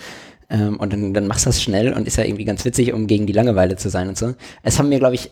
Ähm, 0.49 0.79
und 0.79 0.91
dann, 0.93 1.13
dann 1.13 1.27
machst 1.27 1.45
du 1.45 1.49
das 1.49 1.61
schnell 1.61 1.93
und 1.93 2.07
ist 2.07 2.17
ja 2.17 2.23
irgendwie 2.23 2.45
ganz 2.45 2.65
witzig, 2.65 2.91
um 2.91 3.05
gegen 3.05 3.27
die 3.27 3.33
Langeweile 3.33 3.75
zu 3.75 3.89
sein 3.89 4.09
und 4.09 4.17
so. 4.17 4.33
Es 4.63 4.79
haben 4.79 4.89
mir, 4.89 4.99
glaube 4.99 5.15
ich, 5.15 5.31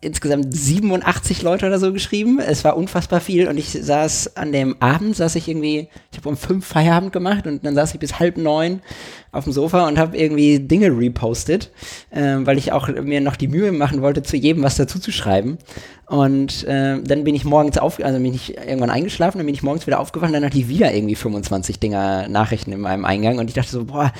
insgesamt 0.00 0.54
87 0.54 1.42
Leute 1.42 1.66
oder 1.66 1.80
so 1.80 1.92
geschrieben. 1.92 2.38
Es 2.38 2.62
war 2.62 2.76
unfassbar 2.76 3.20
viel 3.20 3.48
und 3.48 3.56
ich 3.56 3.70
saß 3.70 4.36
an 4.36 4.52
dem 4.52 4.80
Abend, 4.80 5.16
saß 5.16 5.34
ich 5.34 5.48
irgendwie, 5.48 5.88
ich 6.12 6.18
habe 6.18 6.28
um 6.28 6.36
fünf 6.36 6.66
Feierabend 6.66 7.12
gemacht 7.12 7.46
und 7.46 7.64
dann 7.64 7.74
saß 7.74 7.94
ich 7.94 7.98
bis 7.98 8.20
halb 8.20 8.36
neun 8.36 8.82
auf 9.32 9.44
dem 9.44 9.52
Sofa 9.52 9.88
und 9.88 9.98
habe 9.98 10.16
irgendwie 10.16 10.60
Dinge 10.60 10.96
repostet, 10.96 11.72
äh, 12.10 12.36
weil 12.40 12.58
ich 12.58 12.70
auch 12.70 12.88
mir 12.88 13.20
noch 13.20 13.34
die 13.34 13.48
Mühe 13.48 13.72
machen 13.72 14.00
wollte, 14.00 14.22
zu 14.22 14.36
jedem 14.36 14.62
was 14.62 14.76
dazu 14.76 15.00
zu 15.00 15.10
schreiben. 15.10 15.58
Und 16.06 16.64
äh, 16.64 17.02
dann 17.02 17.24
bin 17.24 17.34
ich 17.34 17.44
morgens 17.44 17.78
auf, 17.78 17.98
also 17.98 18.20
bin 18.20 18.34
ich 18.34 18.56
irgendwann 18.56 18.90
eingeschlafen, 18.90 19.38
dann 19.38 19.46
bin 19.46 19.54
ich 19.54 19.62
morgens 19.62 19.86
wieder 19.86 19.98
aufgewacht 19.98 20.28
und 20.28 20.34
dann 20.34 20.44
hatte 20.44 20.58
ich 20.58 20.68
wieder 20.68 20.92
irgendwie 20.92 21.16
25 21.16 21.80
Dinger 21.80 22.28
Nachrichten 22.28 22.70
in 22.70 22.80
meinem 22.80 23.04
Eingang 23.04 23.38
und 23.38 23.48
ich 23.48 23.54
dachte 23.54 23.70
so, 23.70 23.84
boah, 23.86 24.12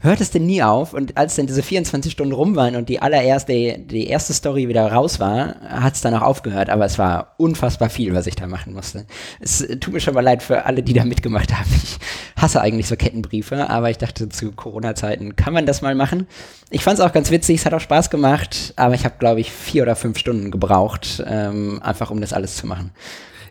hört 0.00 0.20
es 0.20 0.30
denn 0.30 0.46
nie 0.46 0.62
auf? 0.62 0.92
Und 0.94 1.16
als 1.16 1.36
dann 1.36 1.46
diese 1.46 1.62
24 1.62 2.12
Stunden 2.12 2.32
rum 2.32 2.56
waren 2.56 2.74
und 2.74 2.88
die 2.88 3.00
allererste, 3.00 3.78
die 3.78 4.06
erste 4.06 4.32
Story 4.32 4.68
wieder 4.68 4.90
raus 4.90 5.20
war, 5.20 5.56
hat 5.60 5.94
es 5.94 6.00
dann 6.00 6.14
auch 6.14 6.22
aufgehört. 6.22 6.70
Aber 6.70 6.84
es 6.84 6.98
war 6.98 7.34
unfassbar 7.36 7.90
viel, 7.90 8.14
was 8.14 8.26
ich 8.26 8.34
da 8.34 8.46
machen 8.46 8.72
musste. 8.72 9.06
Es 9.40 9.66
tut 9.80 9.92
mir 9.92 10.00
schon 10.00 10.14
mal 10.14 10.22
leid 10.22 10.42
für 10.42 10.64
alle, 10.64 10.82
die 10.82 10.94
da 10.94 11.04
mitgemacht 11.04 11.52
haben. 11.52 11.70
Ich 11.82 11.98
hasse 12.36 12.60
eigentlich 12.60 12.88
so 12.88 12.96
Kettenbriefe, 12.96 13.68
aber 13.68 13.90
ich 13.90 13.98
dachte, 13.98 14.28
zu 14.28 14.52
Corona-Zeiten 14.52 15.36
kann 15.36 15.52
man 15.52 15.66
das 15.66 15.82
mal 15.82 15.94
machen. 15.94 16.26
Ich 16.70 16.82
fand 16.82 16.98
es 16.98 17.04
auch 17.04 17.12
ganz 17.12 17.30
witzig, 17.30 17.60
es 17.60 17.66
hat 17.66 17.74
auch 17.74 17.80
Spaß 17.80 18.10
gemacht, 18.10 18.72
aber 18.76 18.94
ich 18.94 19.04
habe, 19.04 19.16
glaube 19.18 19.40
ich, 19.40 19.52
vier 19.52 19.82
oder 19.82 19.96
fünf 19.96 20.18
Stunden 20.18 20.50
gebraucht, 20.50 21.22
ähm, 21.26 21.80
einfach 21.82 22.10
um 22.10 22.20
das 22.20 22.32
alles 22.32 22.56
zu 22.56 22.66
machen. 22.66 22.92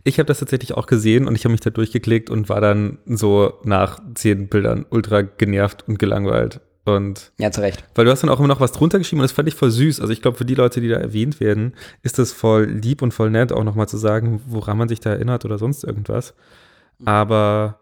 Ich 0.04 0.20
habe 0.20 0.28
das 0.28 0.40
tatsächlich 0.40 0.74
auch 0.76 0.86
gesehen 0.86 1.28
und 1.28 1.36
ich 1.36 1.44
habe 1.46 1.52
mich 1.52 1.62
da 1.62 1.70
durchgeklickt 1.70 2.30
und 2.30 2.50
war 2.50 2.62
dann 2.62 3.00
so 3.06 3.60
nach 3.64 4.00
zehn 4.16 4.48
Bildern 4.48 4.86
ultra 4.90 5.22
genervt 5.22 5.88
und 5.88 6.00
gelangweilt. 6.00 6.62
Und 6.86 7.32
ja, 7.38 7.52
zu 7.52 7.62
Recht. 7.62 7.84
Weil 7.96 8.06
du 8.06 8.12
hast 8.12 8.24
dann 8.24 8.30
auch 8.30 8.40
immer 8.40 8.48
noch 8.48 8.60
was 8.60 8.72
drunter 8.72 8.98
geschrieben 8.98 9.22
und 9.22 9.26
das 9.26 9.32
fand 9.32 9.48
ich 9.48 9.56
voll 9.56 9.72
süß. 9.72 10.00
Also 10.02 10.12
ich 10.12 10.22
glaube, 10.22 10.38
für 10.38 10.46
die 10.46 10.56
Leute, 10.56 10.82
die 10.82 10.88
da 10.88 10.98
erwähnt 10.98 11.40
werden, 11.40 11.74
ist 12.02 12.20
das 12.20 12.32
voll 12.32 12.66
lieb 12.66 13.02
und 13.02 13.14
voll 13.14 13.30
nett, 13.30 13.52
auch 13.52 13.64
nochmal 13.64 13.88
zu 13.88 13.98
sagen, 13.98 14.42
woran 14.48 14.78
man 14.78 14.90
sich 14.90 15.00
da 15.00 15.12
erinnert 15.12 15.46
oder 15.46 15.58
sonst 15.58 15.84
irgendwas. 15.84 16.34
Aber 17.06 17.80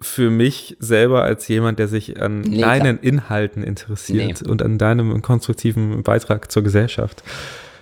für 0.00 0.30
mich 0.30 0.76
selber 0.80 1.22
als 1.22 1.46
jemand, 1.48 1.78
der 1.78 1.88
sich 1.88 2.20
an 2.20 2.40
nee, 2.40 2.60
deinen 2.60 2.98
klar. 2.98 3.12
Inhalten 3.12 3.62
interessiert 3.62 4.42
nee. 4.42 4.50
und 4.50 4.62
an 4.62 4.78
deinem 4.78 5.22
konstruktiven 5.22 6.02
Beitrag 6.02 6.50
zur 6.50 6.62
Gesellschaft, 6.62 7.22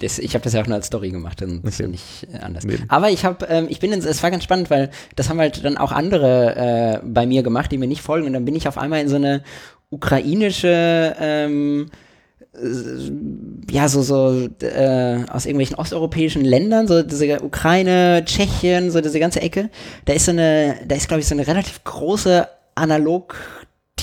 das, 0.00 0.18
ich 0.18 0.34
habe 0.34 0.42
das 0.42 0.52
ja 0.52 0.62
auch 0.62 0.66
nur 0.66 0.76
als 0.76 0.86
Story 0.86 1.10
gemacht, 1.10 1.40
dann 1.40 1.62
ist 1.62 1.78
ja 1.80 1.86
nicht 1.86 2.26
äh, 2.32 2.38
anders. 2.38 2.64
Nee. 2.64 2.78
Aber 2.88 3.10
ich 3.10 3.24
habe, 3.24 3.46
ähm, 3.46 3.66
ich 3.68 3.80
bin, 3.80 3.92
in, 3.92 4.00
es 4.00 4.22
war 4.22 4.30
ganz 4.30 4.44
spannend, 4.44 4.70
weil 4.70 4.90
das 5.16 5.28
haben 5.28 5.38
halt 5.38 5.64
dann 5.64 5.76
auch 5.76 5.92
andere 5.92 7.00
äh, 7.02 7.06
bei 7.06 7.26
mir 7.26 7.42
gemacht, 7.42 7.70
die 7.70 7.78
mir 7.78 7.86
nicht 7.86 8.02
folgen. 8.02 8.26
Und 8.26 8.32
dann 8.32 8.44
bin 8.44 8.56
ich 8.56 8.68
auf 8.68 8.78
einmal 8.78 9.00
in 9.00 9.08
so 9.08 9.16
eine 9.16 9.42
ukrainische, 9.90 11.16
ähm, 11.20 11.90
äh, 12.54 13.72
ja, 13.72 13.88
so, 13.88 14.02
so 14.02 14.48
äh, 14.62 15.24
aus 15.30 15.46
irgendwelchen 15.46 15.76
osteuropäischen 15.76 16.44
Ländern, 16.44 16.88
so 16.88 17.02
diese 17.02 17.42
Ukraine, 17.42 18.24
Tschechien, 18.24 18.90
so 18.90 19.00
diese 19.00 19.20
ganze 19.20 19.40
Ecke. 19.40 19.70
Da 20.06 20.12
ist 20.14 20.26
so 20.26 20.32
eine, 20.32 20.76
da 20.86 20.96
ist, 20.96 21.08
glaube 21.08 21.20
ich, 21.20 21.26
so 21.26 21.34
eine 21.34 21.46
relativ 21.46 21.84
große 21.84 22.48
analog 22.74 23.36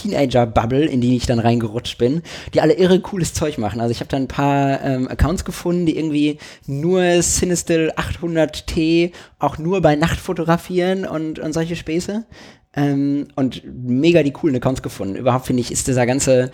Teenager-Bubble, 0.02 0.86
in 0.86 1.02
die 1.02 1.16
ich 1.16 1.26
dann 1.26 1.40
reingerutscht 1.40 1.98
bin, 1.98 2.22
die 2.54 2.62
alle 2.62 2.74
irre 2.74 3.00
cooles 3.00 3.34
Zeug 3.34 3.58
machen. 3.58 3.82
Also 3.82 3.92
ich 3.92 4.00
habe 4.00 4.10
da 4.10 4.18
ein 4.18 4.28
paar 4.28 4.82
ähm, 4.84 5.08
Accounts 5.08 5.46
gefunden, 5.46 5.86
die 5.86 5.98
irgendwie 5.98 6.38
nur 6.66 7.02
Cinestill 7.22 7.92
800T 7.96 9.12
auch 9.40 9.58
nur 9.58 9.82
bei 9.82 9.96
Nacht 9.96 10.20
fotografieren 10.20 11.06
und, 11.06 11.40
und 11.40 11.54
solche 11.54 11.76
Späße. 11.76 12.26
Ähm, 12.76 13.28
und 13.36 13.64
mega 13.66 14.24
die 14.24 14.34
coolen 14.34 14.56
Accounts 14.56 14.82
gefunden. 14.82 15.16
Überhaupt 15.16 15.48
finde 15.48 15.62
ich, 15.62 15.72
ist 15.72 15.88
dieser 15.88 16.06
ganze 16.06 16.52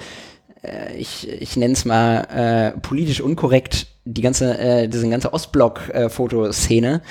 äh, 0.63 0.95
ich, 0.95 1.29
ich 1.29 1.57
nenne 1.57 1.73
es 1.73 1.85
mal 1.85 2.73
äh, 2.75 2.79
politisch 2.79 3.21
unkorrekt, 3.21 3.87
die 4.05 4.21
ganze, 4.21 4.57
äh, 4.57 4.87
diese 4.87 5.09
ganze 5.09 5.33
Ostblock-Fotoszene 5.33 7.01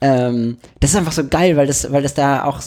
ähm, 0.00 0.58
das 0.80 0.90
ist 0.90 0.96
einfach 0.96 1.12
so 1.12 1.26
geil, 1.26 1.56
weil 1.56 1.66
das, 1.66 1.90
weil 1.90 2.02
das 2.02 2.14
da 2.14 2.44
auch, 2.44 2.60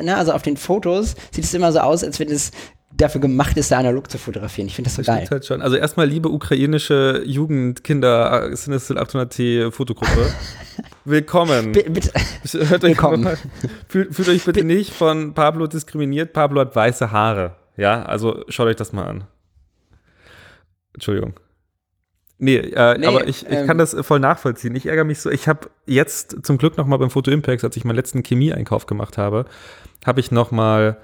ne, 0.00 0.16
also 0.16 0.32
auf 0.32 0.42
den 0.42 0.56
Fotos 0.56 1.14
sieht 1.30 1.44
es 1.44 1.54
immer 1.54 1.72
so 1.72 1.80
aus, 1.80 2.02
als 2.02 2.18
wenn 2.18 2.30
es 2.30 2.50
dafür 2.96 3.20
gemacht 3.20 3.56
ist, 3.56 3.70
da 3.70 3.78
analog 3.78 4.10
zu 4.10 4.18
fotografieren. 4.18 4.68
Ich 4.68 4.74
finde 4.74 4.88
das 4.88 4.96
so 4.96 5.02
das 5.02 5.06
geil. 5.06 5.28
Halt 5.30 5.46
schon. 5.46 5.62
Also 5.62 5.76
erstmal 5.76 6.06
liebe 6.06 6.28
ukrainische 6.28 7.22
Jugendkinder 7.24 8.50
äh, 8.50 8.56
Sinistil 8.56 8.98
800T 8.98 9.70
Fotogruppe. 9.70 10.32
Willkommen. 11.04 11.72
B 11.72 11.82
bitte. 11.88 12.12
Hört 12.68 12.82
Willkommen. 12.82 13.22
Mal, 13.22 13.38
fühlt, 13.88 14.14
fühlt 14.14 14.28
euch 14.28 14.44
bitte 14.44 14.60
B 14.60 14.66
nicht 14.66 14.92
von 14.92 15.34
Pablo 15.34 15.66
diskriminiert. 15.66 16.32
Pablo 16.32 16.60
hat 16.60 16.76
weiße 16.76 17.10
Haare. 17.10 17.56
Ja, 17.76 18.02
also 18.02 18.44
schaut 18.48 18.66
euch 18.66 18.76
das 18.76 18.92
mal 18.92 19.04
an. 19.04 19.24
Entschuldigung. 20.94 21.34
Nee, 22.42 22.56
äh, 22.56 22.98
nee 22.98 23.06
aber 23.06 23.28
ich, 23.28 23.46
ich 23.46 23.52
ähm, 23.52 23.68
kann 23.68 23.78
das 23.78 23.94
voll 24.00 24.18
nachvollziehen. 24.18 24.74
Ich 24.74 24.86
ärgere 24.86 25.04
mich 25.04 25.20
so. 25.20 25.30
Ich 25.30 25.46
habe 25.46 25.70
jetzt 25.86 26.44
zum 26.44 26.58
Glück 26.58 26.76
noch 26.76 26.86
mal 26.88 26.96
beim 26.96 27.08
Foto 27.08 27.30
Impacts, 27.30 27.62
als 27.62 27.76
ich 27.76 27.84
meinen 27.84 27.94
letzten 27.94 28.24
Chemie-Einkauf 28.24 28.86
gemacht 28.86 29.16
habe, 29.16 29.44
habe 30.04 30.18
ich 30.18 30.32
noch 30.32 30.50
mal 30.50 30.96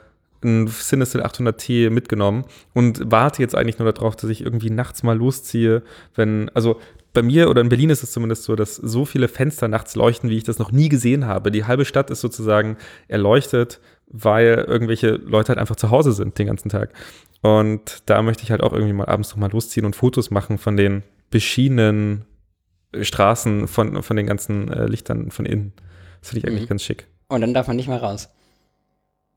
ein 0.42 0.66
Cinestill 0.66 1.22
800T 1.22 1.90
mitgenommen 1.90 2.44
und 2.74 3.12
warte 3.12 3.40
jetzt 3.40 3.54
eigentlich 3.54 3.78
nur 3.78 3.92
darauf, 3.92 4.16
dass 4.16 4.30
ich 4.30 4.40
irgendwie 4.40 4.70
nachts 4.70 5.04
mal 5.04 5.16
losziehe, 5.16 5.82
wenn, 6.16 6.50
also 6.54 6.80
bei 7.12 7.22
mir 7.22 7.48
oder 7.48 7.60
in 7.60 7.68
Berlin 7.68 7.90
ist 7.90 8.02
es 8.02 8.10
zumindest 8.10 8.42
so, 8.42 8.56
dass 8.56 8.74
so 8.74 9.04
viele 9.04 9.28
Fenster 9.28 9.68
nachts 9.68 9.94
leuchten, 9.94 10.30
wie 10.30 10.38
ich 10.38 10.44
das 10.44 10.58
noch 10.58 10.72
nie 10.72 10.88
gesehen 10.88 11.26
habe. 11.26 11.52
Die 11.52 11.64
halbe 11.64 11.84
Stadt 11.84 12.10
ist 12.10 12.20
sozusagen 12.20 12.76
erleuchtet, 13.06 13.78
weil 14.08 14.64
irgendwelche 14.66 15.10
Leute 15.10 15.50
halt 15.50 15.60
einfach 15.60 15.76
zu 15.76 15.90
Hause 15.90 16.12
sind 16.12 16.36
den 16.36 16.48
ganzen 16.48 16.68
Tag. 16.68 16.92
Und 17.42 18.02
da 18.06 18.22
möchte 18.22 18.42
ich 18.42 18.50
halt 18.50 18.64
auch 18.64 18.72
irgendwie 18.72 18.92
mal 18.92 19.06
abends 19.06 19.30
noch 19.30 19.36
mal 19.36 19.52
losziehen 19.52 19.86
und 19.86 19.94
Fotos 19.94 20.32
machen 20.32 20.58
von 20.58 20.76
den 20.76 21.04
beschienenen 21.30 22.24
Straßen 22.98 23.68
von, 23.68 24.02
von 24.02 24.16
den 24.16 24.26
ganzen 24.26 24.72
äh, 24.72 24.86
Lichtern 24.86 25.30
von 25.30 25.46
innen. 25.46 25.72
Das 26.20 26.30
finde 26.30 26.40
ich 26.40 26.46
eigentlich 26.46 26.64
mhm. 26.64 26.68
ganz 26.68 26.82
schick. 26.82 27.06
Und 27.28 27.40
dann 27.42 27.54
darf 27.54 27.66
man 27.66 27.76
nicht 27.76 27.88
mehr 27.88 28.02
raus. 28.02 28.28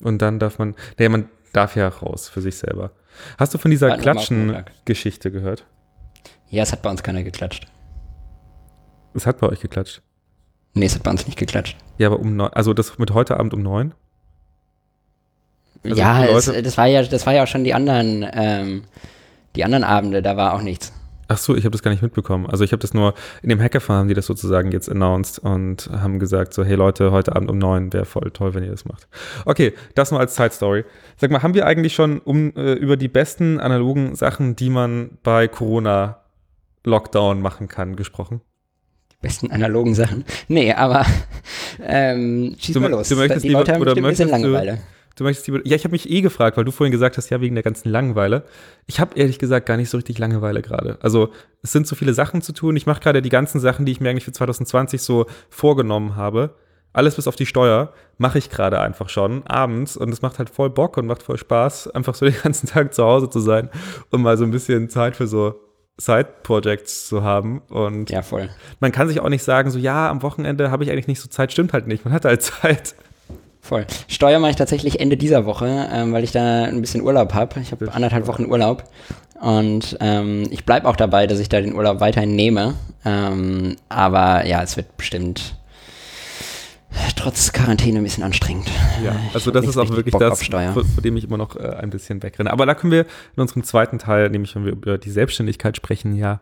Und 0.01 0.21
dann 0.21 0.39
darf 0.39 0.57
man, 0.57 0.75
naja, 0.97 1.09
man 1.09 1.29
darf 1.53 1.75
ja 1.75 1.87
raus 1.87 2.29
für 2.29 2.41
sich 2.41 2.55
selber. 2.55 2.91
Hast 3.37 3.53
du 3.53 3.57
von 3.57 3.71
dieser 3.71 3.97
Klatschen-Geschichte 3.97 5.31
gehört? 5.31 5.65
Ja, 6.49 6.63
es 6.63 6.71
hat 6.71 6.81
bei 6.81 6.89
uns 6.89 7.03
keiner 7.03 7.23
geklatscht. 7.23 7.67
Es 9.13 9.25
hat 9.25 9.39
bei 9.39 9.47
euch 9.47 9.59
geklatscht? 9.59 10.01
Nee, 10.73 10.85
es 10.85 10.95
hat 10.95 11.03
bei 11.03 11.11
uns 11.11 11.25
nicht 11.25 11.37
geklatscht. 11.37 11.75
Ja, 11.97 12.07
aber 12.07 12.19
um 12.19 12.35
neun, 12.35 12.51
also 12.53 12.73
das 12.73 12.97
mit 12.97 13.11
heute 13.11 13.37
Abend 13.37 13.53
um 13.53 13.61
neun? 13.61 13.93
Also 15.83 15.95
ja, 15.95 16.25
es, 16.25 16.45
das 16.45 16.77
war 16.77 16.87
ja, 16.87 17.03
das 17.03 17.25
war 17.25 17.33
ja 17.33 17.43
auch 17.43 17.47
schon 17.47 17.63
die 17.63 17.73
anderen, 17.73 18.25
ähm, 18.33 18.83
die 19.55 19.65
anderen 19.65 19.83
Abende, 19.83 20.21
da 20.21 20.37
war 20.37 20.53
auch 20.53 20.61
nichts. 20.61 20.93
Ach 21.31 21.37
so, 21.37 21.55
ich 21.55 21.63
habe 21.63 21.71
das 21.71 21.81
gar 21.81 21.91
nicht 21.91 22.03
mitbekommen. 22.03 22.45
Also 22.45 22.65
ich 22.65 22.73
habe 22.73 22.81
das 22.81 22.93
nur, 22.93 23.13
in 23.41 23.47
dem 23.47 23.61
Hackathon 23.61 23.95
haben 23.95 24.07
die 24.09 24.13
das 24.13 24.25
sozusagen 24.25 24.73
jetzt 24.73 24.89
announced 24.89 25.39
und 25.39 25.89
haben 25.89 26.19
gesagt 26.19 26.53
so, 26.53 26.65
hey 26.65 26.75
Leute, 26.75 27.13
heute 27.13 27.33
Abend 27.37 27.49
um 27.49 27.57
neun 27.57 27.93
wäre 27.93 28.03
voll 28.03 28.31
toll, 28.31 28.53
wenn 28.53 28.65
ihr 28.65 28.71
das 28.71 28.83
macht. 28.83 29.07
Okay, 29.45 29.71
das 29.95 30.11
nur 30.11 30.19
als 30.19 30.35
Side 30.35 30.51
Story. 30.51 30.83
Sag 31.15 31.31
mal, 31.31 31.41
haben 31.41 31.53
wir 31.53 31.65
eigentlich 31.65 31.93
schon 31.93 32.19
um, 32.19 32.53
äh, 32.57 32.73
über 32.73 32.97
die 32.97 33.07
besten 33.07 33.61
analogen 33.61 34.13
Sachen, 34.15 34.57
die 34.57 34.69
man 34.69 35.19
bei 35.23 35.47
Corona 35.47 36.19
Lockdown 36.83 37.41
machen 37.41 37.69
kann, 37.69 37.95
gesprochen? 37.95 38.41
Die 39.13 39.15
besten 39.21 39.51
analogen 39.51 39.95
Sachen? 39.95 40.25
Nee, 40.49 40.73
aber 40.73 41.05
ähm, 41.81 42.57
schieß 42.59 42.73
du, 42.73 42.81
mal 42.81 42.91
los. 42.91 43.07
Du 43.07 43.15
möchtest 43.15 43.45
die 43.45 43.49
Leute 43.49 43.71
haben 43.71 43.81
oder 43.81 43.95
ein 43.95 44.03
bisschen 44.03 44.27
Langeweile. 44.27 44.73
Du, 44.73 44.79
Du 45.15 45.23
möchtest 45.23 45.47
die, 45.47 45.51
ja, 45.65 45.75
ich 45.75 45.83
habe 45.83 45.91
mich 45.91 46.09
eh 46.09 46.21
gefragt, 46.21 46.57
weil 46.57 46.65
du 46.65 46.71
vorhin 46.71 46.91
gesagt 46.91 47.17
hast, 47.17 47.29
ja, 47.29 47.41
wegen 47.41 47.55
der 47.55 47.63
ganzen 47.63 47.89
Langeweile. 47.89 48.43
Ich 48.87 48.99
habe 48.99 49.17
ehrlich 49.17 49.39
gesagt 49.39 49.65
gar 49.65 49.77
nicht 49.77 49.89
so 49.89 49.97
richtig 49.97 50.17
Langeweile 50.17 50.61
gerade. 50.61 50.97
Also 51.01 51.31
es 51.61 51.71
sind 51.71 51.87
so 51.87 51.95
viele 51.95 52.13
Sachen 52.13 52.41
zu 52.41 52.53
tun. 52.53 52.75
Ich 52.75 52.85
mache 52.85 53.01
gerade 53.01 53.21
die 53.21 53.29
ganzen 53.29 53.59
Sachen, 53.59 53.85
die 53.85 53.91
ich 53.91 53.99
mir 53.99 54.09
eigentlich 54.09 54.25
für 54.25 54.31
2020 54.31 55.01
so 55.01 55.25
vorgenommen 55.49 56.15
habe. 56.15 56.55
Alles 56.93 57.15
bis 57.15 57.27
auf 57.27 57.35
die 57.35 57.45
Steuer 57.45 57.93
mache 58.17 58.37
ich 58.37 58.49
gerade 58.49 58.79
einfach 58.79 59.09
schon 59.09 59.45
abends 59.47 59.95
und 59.95 60.09
es 60.09 60.21
macht 60.21 60.39
halt 60.39 60.49
voll 60.49 60.69
Bock 60.69 60.97
und 60.97 61.07
macht 61.07 61.23
voll 61.23 61.37
Spaß, 61.37 61.89
einfach 61.89 62.15
so 62.15 62.25
den 62.25 62.35
ganzen 62.43 62.67
Tag 62.67 62.93
zu 62.93 63.03
Hause 63.03 63.29
zu 63.29 63.39
sein 63.39 63.69
und 64.09 64.21
mal 64.21 64.37
so 64.37 64.43
ein 64.43 64.51
bisschen 64.51 64.89
Zeit 64.89 65.15
für 65.15 65.27
so 65.27 65.55
Side-Projects 65.97 67.07
zu 67.07 67.23
haben. 67.23 67.61
Und 67.69 68.09
ja, 68.09 68.21
voll. 68.21 68.49
Man 68.79 68.91
kann 68.91 69.07
sich 69.07 69.19
auch 69.19 69.29
nicht 69.29 69.43
sagen, 69.43 69.71
so 69.71 69.79
ja, 69.79 70.09
am 70.09 70.21
Wochenende 70.21 70.71
habe 70.71 70.83
ich 70.83 70.91
eigentlich 70.91 71.07
nicht 71.07 71.21
so 71.21 71.29
Zeit, 71.29 71.51
stimmt 71.51 71.73
halt 71.73 71.87
nicht. 71.87 72.03
Man 72.05 72.13
hat 72.13 72.25
halt 72.25 72.41
Zeit. 72.41 72.95
Voll. 73.61 73.85
Steuer 74.07 74.39
mache 74.39 74.51
ich 74.51 74.57
tatsächlich 74.57 74.99
Ende 74.99 75.17
dieser 75.17 75.45
Woche, 75.45 75.87
ähm, 75.93 76.11
weil 76.13 76.23
ich 76.23 76.31
da 76.31 76.63
ein 76.63 76.81
bisschen 76.81 77.01
Urlaub 77.01 77.33
habe. 77.33 77.59
Ich 77.59 77.71
habe 77.71 77.93
anderthalb 77.93 78.27
Wochen 78.27 78.45
Urlaub. 78.45 78.83
Und 79.39 79.97
ähm, 80.01 80.47
ich 80.51 80.65
bleibe 80.65 80.87
auch 80.87 80.95
dabei, 80.95 81.27
dass 81.27 81.39
ich 81.39 81.47
da 81.47 81.61
den 81.61 81.75
Urlaub 81.75 81.99
weiterhin 81.99 82.35
nehme. 82.35 82.75
Ähm, 83.05 83.75
aber 83.87 84.45
ja, 84.45 84.61
es 84.63 84.77
wird 84.77 84.97
bestimmt 84.97 85.55
trotz 87.15 87.53
Quarantäne 87.53 87.99
ein 87.99 88.03
bisschen 88.03 88.23
anstrengend. 88.23 88.69
Ja, 89.03 89.15
also 89.33 89.51
das 89.51 89.67
ist 89.67 89.77
auch 89.77 89.89
wirklich 89.89 90.11
Bock 90.11 90.21
das, 90.21 90.43
vor, 90.43 90.73
vor, 90.73 91.01
dem 91.03 91.15
ich 91.17 91.23
immer 91.23 91.37
noch 91.37 91.55
äh, 91.55 91.75
ein 91.79 91.91
bisschen 91.91 92.21
wegrenne. 92.21 92.51
Aber 92.51 92.65
da 92.65 92.73
können 92.73 92.91
wir 92.91 93.01
in 93.35 93.41
unserem 93.41 93.63
zweiten 93.63 93.99
Teil, 93.99 94.29
nämlich 94.29 94.55
wenn 94.55 94.65
wir 94.65 94.71
über 94.71 94.97
die 94.97 95.11
Selbstständigkeit 95.11 95.77
sprechen, 95.77 96.15
ja 96.15 96.41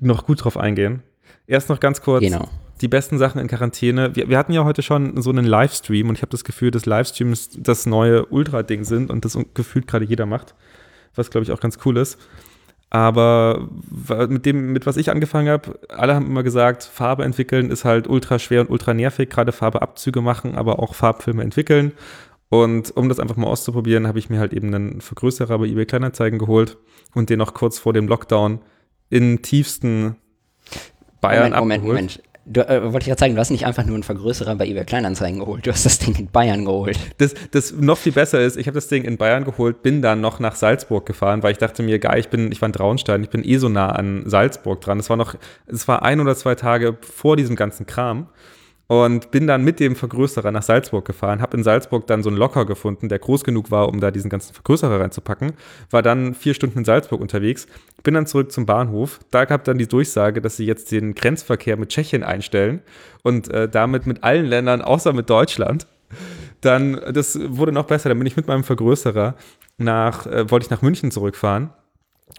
noch 0.00 0.26
gut 0.26 0.44
drauf 0.44 0.56
eingehen. 0.56 1.02
Erst 1.46 1.68
noch 1.68 1.80
ganz 1.80 2.02
kurz. 2.02 2.22
Genau 2.22 2.48
die 2.80 2.88
besten 2.88 3.18
Sachen 3.18 3.40
in 3.40 3.48
Quarantäne. 3.48 4.14
Wir, 4.14 4.28
wir 4.28 4.38
hatten 4.38 4.52
ja 4.52 4.64
heute 4.64 4.82
schon 4.82 5.20
so 5.20 5.30
einen 5.30 5.44
Livestream 5.44 6.08
und 6.08 6.16
ich 6.16 6.22
habe 6.22 6.30
das 6.30 6.44
Gefühl, 6.44 6.70
dass 6.70 6.86
Livestreams 6.86 7.50
das 7.58 7.86
neue 7.86 8.26
Ultra-Ding 8.26 8.84
sind 8.84 9.10
und 9.10 9.24
das 9.24 9.38
gefühlt 9.54 9.86
gerade 9.86 10.04
jeder 10.04 10.26
macht, 10.26 10.54
was 11.14 11.30
glaube 11.30 11.44
ich 11.44 11.52
auch 11.52 11.60
ganz 11.60 11.78
cool 11.84 11.96
ist. 11.96 12.18
Aber 12.88 13.68
mit 14.28 14.46
dem, 14.46 14.72
mit 14.72 14.86
was 14.86 14.96
ich 14.96 15.10
angefangen 15.10 15.48
habe, 15.48 15.78
alle 15.88 16.14
haben 16.14 16.26
immer 16.26 16.44
gesagt, 16.44 16.84
Farbe 16.84 17.24
entwickeln 17.24 17.70
ist 17.70 17.84
halt 17.84 18.06
ultra 18.06 18.38
schwer 18.38 18.60
und 18.60 18.70
ultra 18.70 18.94
nervig, 18.94 19.28
gerade 19.28 19.50
Farbeabzüge 19.52 20.20
machen, 20.20 20.54
aber 20.54 20.78
auch 20.78 20.94
Farbfilme 20.94 21.42
entwickeln. 21.42 21.92
Und 22.48 22.96
um 22.96 23.08
das 23.08 23.18
einfach 23.18 23.36
mal 23.36 23.48
auszuprobieren, 23.48 24.06
habe 24.06 24.20
ich 24.20 24.30
mir 24.30 24.38
halt 24.38 24.52
eben 24.52 24.72
einen 24.72 25.00
Vergrößerer 25.00 25.58
bei 25.58 25.66
eBay 25.66 25.84
Kleinanzeigen 25.84 26.38
geholt 26.38 26.78
und 27.12 27.28
den 27.28 27.38
noch 27.38 27.54
kurz 27.54 27.78
vor 27.78 27.92
dem 27.92 28.06
Lockdown 28.06 28.60
in 29.10 29.42
tiefsten 29.42 30.16
Bayern 31.20 31.52
Moment, 31.52 31.82
Moment, 31.82 31.84
Moment. 31.84 32.22
Du, 32.48 32.60
äh, 32.60 32.80
wollte 32.92 32.98
ich 32.98 33.06
gerade 33.06 33.18
sagen, 33.18 33.34
du 33.34 33.40
hast 33.40 33.50
nicht 33.50 33.66
einfach 33.66 33.84
nur 33.84 33.94
einen 33.94 34.04
Vergrößerer 34.04 34.54
bei 34.54 34.68
eBay 34.68 34.84
Kleinanzeigen 34.84 35.40
geholt, 35.40 35.66
du 35.66 35.72
hast 35.72 35.84
das 35.84 35.98
Ding 35.98 36.14
in 36.14 36.28
Bayern 36.28 36.64
geholt. 36.64 36.96
Das, 37.18 37.34
das 37.50 37.72
noch 37.72 37.98
viel 37.98 38.12
besser 38.12 38.40
ist, 38.40 38.56
ich 38.56 38.68
habe 38.68 38.76
das 38.76 38.86
Ding 38.86 39.02
in 39.02 39.16
Bayern 39.16 39.44
geholt, 39.44 39.82
bin 39.82 40.00
dann 40.00 40.20
noch 40.20 40.38
nach 40.38 40.54
Salzburg 40.54 41.06
gefahren, 41.06 41.42
weil 41.42 41.52
ich 41.52 41.58
dachte 41.58 41.82
mir, 41.82 41.98
geil, 41.98 42.20
ich 42.20 42.28
bin, 42.28 42.52
ich 42.52 42.62
war 42.62 42.68
in 42.68 42.72
Traunstein, 42.72 43.24
ich 43.24 43.30
bin 43.30 43.44
eh 43.44 43.56
so 43.56 43.68
nah 43.68 43.88
an 43.88 44.22
Salzburg 44.26 44.80
dran. 44.80 45.00
Es 45.00 45.10
war 45.10 45.16
noch, 45.16 45.34
es 45.66 45.88
war 45.88 46.04
ein 46.04 46.20
oder 46.20 46.36
zwei 46.36 46.54
Tage 46.54 46.96
vor 47.00 47.36
diesem 47.36 47.56
ganzen 47.56 47.84
Kram 47.84 48.28
und 48.88 49.30
bin 49.30 49.46
dann 49.46 49.64
mit 49.64 49.80
dem 49.80 49.96
Vergrößerer 49.96 50.52
nach 50.52 50.62
Salzburg 50.62 51.04
gefahren, 51.04 51.40
habe 51.40 51.56
in 51.56 51.64
Salzburg 51.64 52.06
dann 52.06 52.22
so 52.22 52.28
einen 52.28 52.38
Locker 52.38 52.64
gefunden, 52.64 53.08
der 53.08 53.18
groß 53.18 53.42
genug 53.42 53.70
war, 53.70 53.88
um 53.88 54.00
da 54.00 54.10
diesen 54.10 54.30
ganzen 54.30 54.54
Vergrößerer 54.54 55.00
reinzupacken, 55.00 55.54
war 55.90 56.02
dann 56.02 56.34
vier 56.34 56.54
Stunden 56.54 56.78
in 56.78 56.84
Salzburg 56.84 57.20
unterwegs, 57.20 57.66
bin 58.02 58.14
dann 58.14 58.26
zurück 58.26 58.52
zum 58.52 58.66
Bahnhof, 58.66 59.20
da 59.30 59.44
gab 59.44 59.64
dann 59.64 59.78
die 59.78 59.88
Durchsage, 59.88 60.40
dass 60.40 60.56
sie 60.56 60.66
jetzt 60.66 60.92
den 60.92 61.14
Grenzverkehr 61.14 61.76
mit 61.76 61.88
Tschechien 61.88 62.22
einstellen 62.22 62.80
und 63.22 63.48
äh, 63.48 63.68
damit 63.68 64.06
mit 64.06 64.22
allen 64.22 64.46
Ländern, 64.46 64.82
außer 64.82 65.12
mit 65.12 65.28
Deutschland. 65.30 65.86
Dann, 66.60 67.00
das 67.12 67.38
wurde 67.42 67.72
noch 67.72 67.84
besser, 67.84 68.08
dann 68.08 68.18
bin 68.18 68.26
ich 68.26 68.36
mit 68.36 68.46
meinem 68.46 68.64
Vergrößerer 68.64 69.34
nach, 69.78 70.26
äh, 70.26 70.50
wollte 70.50 70.64
ich 70.64 70.70
nach 70.70 70.82
München 70.82 71.10
zurückfahren 71.10 71.70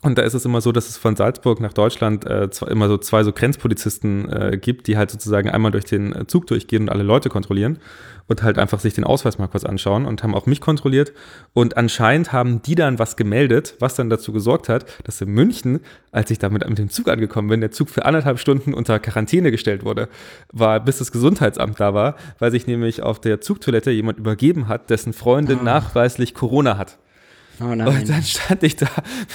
und 0.03 0.17
da 0.17 0.21
ist 0.21 0.35
es 0.35 0.45
immer 0.45 0.61
so, 0.61 0.71
dass 0.71 0.89
es 0.89 0.97
von 0.97 1.15
Salzburg 1.15 1.59
nach 1.59 1.73
Deutschland 1.73 2.25
äh, 2.25 2.49
immer 2.69 2.87
so 2.87 2.99
zwei 2.99 3.23
so 3.23 3.33
Grenzpolizisten 3.33 4.31
äh, 4.31 4.57
gibt, 4.57 4.85
die 4.85 4.95
halt 4.95 5.09
sozusagen 5.09 5.49
einmal 5.49 5.71
durch 5.71 5.85
den 5.85 6.13
äh, 6.13 6.27
Zug 6.27 6.45
durchgehen 6.45 6.83
und 6.83 6.89
alle 6.89 7.01
Leute 7.01 7.29
kontrollieren 7.29 7.79
und 8.27 8.43
halt 8.43 8.59
einfach 8.59 8.79
sich 8.79 8.93
den 8.93 9.05
Ausweis 9.05 9.39
mal 9.39 9.47
kurz 9.47 9.63
anschauen 9.63 10.05
und 10.05 10.21
haben 10.21 10.35
auch 10.35 10.45
mich 10.45 10.61
kontrolliert. 10.61 11.13
Und 11.53 11.77
anscheinend 11.77 12.31
haben 12.31 12.61
die 12.61 12.75
dann 12.75 12.99
was 12.99 13.15
gemeldet, 13.15 13.75
was 13.79 13.95
dann 13.95 14.11
dazu 14.11 14.31
gesorgt 14.31 14.69
hat, 14.69 14.85
dass 15.03 15.19
in 15.21 15.29
München, 15.29 15.79
als 16.11 16.29
ich 16.29 16.37
damit 16.37 16.67
mit 16.69 16.77
dem 16.77 16.89
Zug 16.89 17.07
angekommen 17.07 17.47
bin, 17.47 17.61
der 17.61 17.71
Zug 17.71 17.89
für 17.89 18.05
anderthalb 18.05 18.37
Stunden 18.37 18.75
unter 18.75 18.99
Quarantäne 18.99 19.49
gestellt 19.49 19.83
wurde, 19.83 20.09
war, 20.53 20.79
bis 20.79 20.99
das 20.99 21.11
Gesundheitsamt 21.11 21.79
da 21.79 21.95
war, 21.95 22.17
weil 22.37 22.51
sich 22.51 22.67
nämlich 22.67 23.01
auf 23.01 23.19
der 23.19 23.41
Zugtoilette 23.41 23.89
jemand 23.89 24.19
übergeben 24.19 24.67
hat, 24.67 24.91
dessen 24.91 25.13
Freundin 25.13 25.59
oh. 25.61 25.63
nachweislich 25.63 26.35
Corona 26.35 26.77
hat. 26.77 26.99
Oh 27.59 27.65
und 27.65 27.85
dann 27.85 28.23
stand 28.23 28.63
ich 28.63 28.75
da 28.75 28.87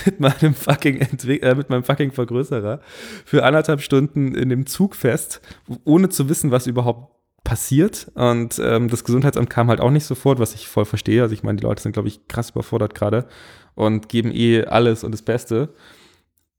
mit 0.04 0.20
meinem 0.20 0.54
fucking 0.54 1.00
Entwick 1.00 1.42
äh, 1.42 1.54
mit 1.54 1.70
meinem 1.70 1.82
fucking 1.82 2.12
Vergrößerer 2.12 2.80
für 3.24 3.44
anderthalb 3.44 3.80
Stunden 3.80 4.34
in 4.34 4.48
dem 4.48 4.66
Zug 4.66 4.94
fest, 4.94 5.40
ohne 5.84 6.08
zu 6.08 6.28
wissen, 6.28 6.50
was 6.50 6.66
überhaupt 6.66 7.12
passiert. 7.44 8.10
Und 8.14 8.60
ähm, 8.62 8.88
das 8.88 9.04
Gesundheitsamt 9.04 9.50
kam 9.50 9.68
halt 9.68 9.80
auch 9.80 9.90
nicht 9.90 10.04
sofort, 10.04 10.38
was 10.38 10.54
ich 10.54 10.68
voll 10.68 10.84
verstehe. 10.84 11.22
Also 11.22 11.34
ich 11.34 11.42
meine, 11.42 11.56
die 11.56 11.64
Leute 11.64 11.82
sind, 11.82 11.92
glaube 11.92 12.08
ich, 12.08 12.28
krass 12.28 12.50
überfordert 12.50 12.94
gerade 12.94 13.26
und 13.74 14.08
geben 14.08 14.30
eh 14.32 14.64
alles 14.64 15.04
und 15.04 15.12
das 15.12 15.22
Beste. 15.22 15.70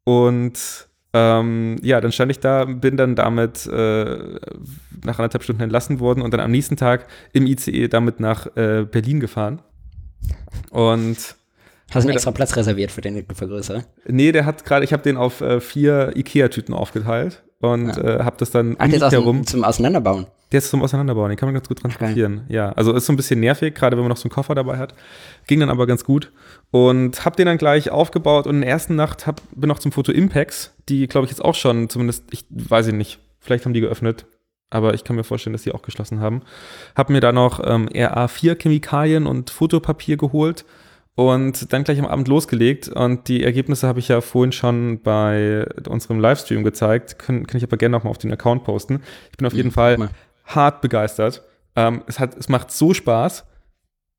Und 0.04 0.88
ähm, 1.14 1.78
ja, 1.82 2.02
dann 2.02 2.12
stand 2.12 2.32
ich 2.32 2.40
da, 2.40 2.66
bin 2.66 2.98
dann 2.98 3.16
damit 3.16 3.68
äh, 3.68 4.40
nach 5.04 5.20
anderthalb 5.20 5.44
Stunden 5.44 5.62
entlassen 5.62 6.00
worden 6.00 6.22
und 6.22 6.34
dann 6.34 6.42
am 6.42 6.52
nächsten 6.52 6.76
Tag 6.76 7.08
im 7.34 7.46
ICE 7.46 7.88
damit 7.88 8.20
nach 8.20 8.48
äh, 8.58 8.86
Berlin 8.90 9.20
gefahren. 9.20 9.62
Und 10.72 11.36
Hast 11.94 12.04
du 12.06 12.10
einen 12.10 12.16
extra 12.16 12.32
Platz 12.32 12.56
reserviert 12.56 12.92
für 12.92 13.02
den 13.02 13.26
Vergrößerer? 13.34 13.84
Nee, 14.08 14.32
der 14.32 14.46
hat 14.46 14.66
gerade, 14.66 14.84
ich 14.84 14.94
habe 14.94 15.04
den 15.04 15.18
auf 15.18 15.42
äh, 15.42 15.60
vier 15.60 16.12
Ikea-Tüten 16.16 16.74
aufgeteilt 16.74 17.44
und 17.60 17.96
ja. 17.96 18.20
äh, 18.20 18.24
habe 18.24 18.36
das 18.40 18.52
dann 18.52 18.76
Ach, 18.80 18.88
der 18.88 19.02
ist 19.02 19.12
herum. 19.12 19.46
zum 19.46 19.64
Auseinanderbauen? 19.64 20.26
Der 20.52 20.58
ist 20.58 20.70
zum 20.70 20.82
Auseinanderbauen, 20.82 21.30
den 21.30 21.38
kann 21.38 21.48
man 21.48 21.54
ganz 21.54 21.68
gut 21.68 21.80
transportieren. 21.80 22.42
Ach, 22.46 22.52
ja, 22.52 22.72
also 22.74 22.94
ist 22.94 23.06
so 23.06 23.14
ein 23.14 23.16
bisschen 23.16 23.40
nervig, 23.40 23.76
gerade 23.76 23.96
wenn 23.96 24.04
man 24.04 24.10
noch 24.10 24.18
so 24.18 24.26
einen 24.26 24.32
Koffer 24.32 24.56
dabei 24.56 24.78
hat. 24.78 24.94
Ging 25.48 25.60
dann 25.60 25.70
aber 25.70 25.88
ganz 25.88 26.04
gut 26.04 26.32
und 26.72 27.26
habe 27.26 27.36
den 27.36 27.46
dann 27.46 27.58
gleich 27.58 27.90
aufgebaut 27.92 28.48
und 28.48 28.56
in 28.56 28.62
der 28.62 28.70
ersten 28.70 28.96
Nacht 28.96 29.28
hab, 29.28 29.42
bin 29.52 29.68
noch 29.68 29.80
zum 29.80 29.92
Foto 29.92 30.12
Impex, 30.12 30.74
die 30.90 31.08
glaube 31.08 31.26
ich 31.26 31.32
jetzt 31.32 31.44
auch 31.44 31.56
schon, 31.56 31.90
zumindest, 31.90 32.26
ich 32.32 32.46
weiß 32.50 32.88
ich 32.88 32.94
nicht, 32.94 33.20
vielleicht 33.40 33.66
haben 33.66 33.74
die 33.74 33.82
geöffnet, 33.82 34.26
aber 34.70 34.96
ich 34.96 35.04
kann 35.04 35.16
mir 35.16 35.24
vorstellen, 35.24 35.54
dass 35.54 35.64
die 35.64 35.72
auch 35.72 35.84
geschlossen 35.84 36.20
haben. 36.20 36.42
Habe 36.96 37.14
mir 37.14 37.20
da 37.20 37.32
noch 37.32 37.62
ähm, 37.64 37.88
RA4 37.90 38.60
Chemikalien 38.60 39.28
und 39.28 39.52
Fotopapier 39.52 40.18
geholt 40.18 40.66
und 41.16 41.72
dann 41.72 41.84
gleich 41.84 42.00
am 42.00 42.08
Abend 42.08 42.28
losgelegt. 42.28 42.88
Und 42.88 43.28
die 43.28 43.44
Ergebnisse 43.44 43.88
habe 43.88 44.00
ich 44.00 44.08
ja 44.08 44.22
vorhin 44.22 44.52
schon 44.52 45.02
bei 45.02 45.66
unserem 45.88 46.20
Livestream 46.20 46.64
gezeigt. 46.64 47.20
Kann, 47.20 47.46
kann 47.46 47.58
ich 47.58 47.64
aber 47.64 47.78
gerne 47.78 47.96
nochmal 47.96 48.12
auf 48.12 48.18
den 48.18 48.32
Account 48.32 48.64
posten. 48.64 49.02
Ich 49.32 49.38
bin 49.38 49.46
auf 49.46 49.54
jeden 49.54 49.70
mhm, 49.70 49.74
Fall 49.74 49.98
mal. 49.98 50.10
hart 50.46 50.82
begeistert. 50.82 51.44
Ähm, 51.76 52.04
es, 52.08 52.20
hat, 52.20 52.36
es 52.36 52.50
macht 52.50 52.72
so 52.72 52.94
Spaß. 52.94 53.46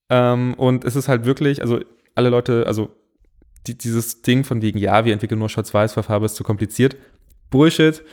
Ähm, 0.08 0.54
und 0.54 0.84
es 0.84 0.94
ist 0.94 1.08
halt 1.08 1.24
wirklich, 1.24 1.62
also 1.62 1.80
alle 2.14 2.28
Leute, 2.28 2.64
also 2.66 2.90
die, 3.66 3.76
dieses 3.76 4.22
Ding 4.22 4.44
von 4.44 4.62
wegen, 4.62 4.78
ja, 4.78 5.04
wir 5.04 5.12
entwickeln 5.12 5.38
nur 5.38 5.48
Schwarz-Weiß, 5.48 5.96
weil 5.96 6.04
Farbe 6.04 6.26
ist 6.26 6.36
zu 6.36 6.44
kompliziert. 6.44 6.96
Bullshit. 7.50 8.04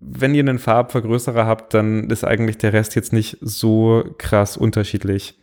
Wenn 0.00 0.34
ihr 0.34 0.40
einen 0.40 0.58
Farbvergrößerer 0.58 1.46
habt, 1.46 1.74
dann 1.74 2.10
ist 2.10 2.24
eigentlich 2.24 2.58
der 2.58 2.72
Rest 2.72 2.94
jetzt 2.94 3.12
nicht 3.12 3.36
so 3.40 4.04
krass 4.18 4.56
unterschiedlich 4.56 5.36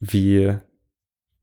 wie 0.00 0.56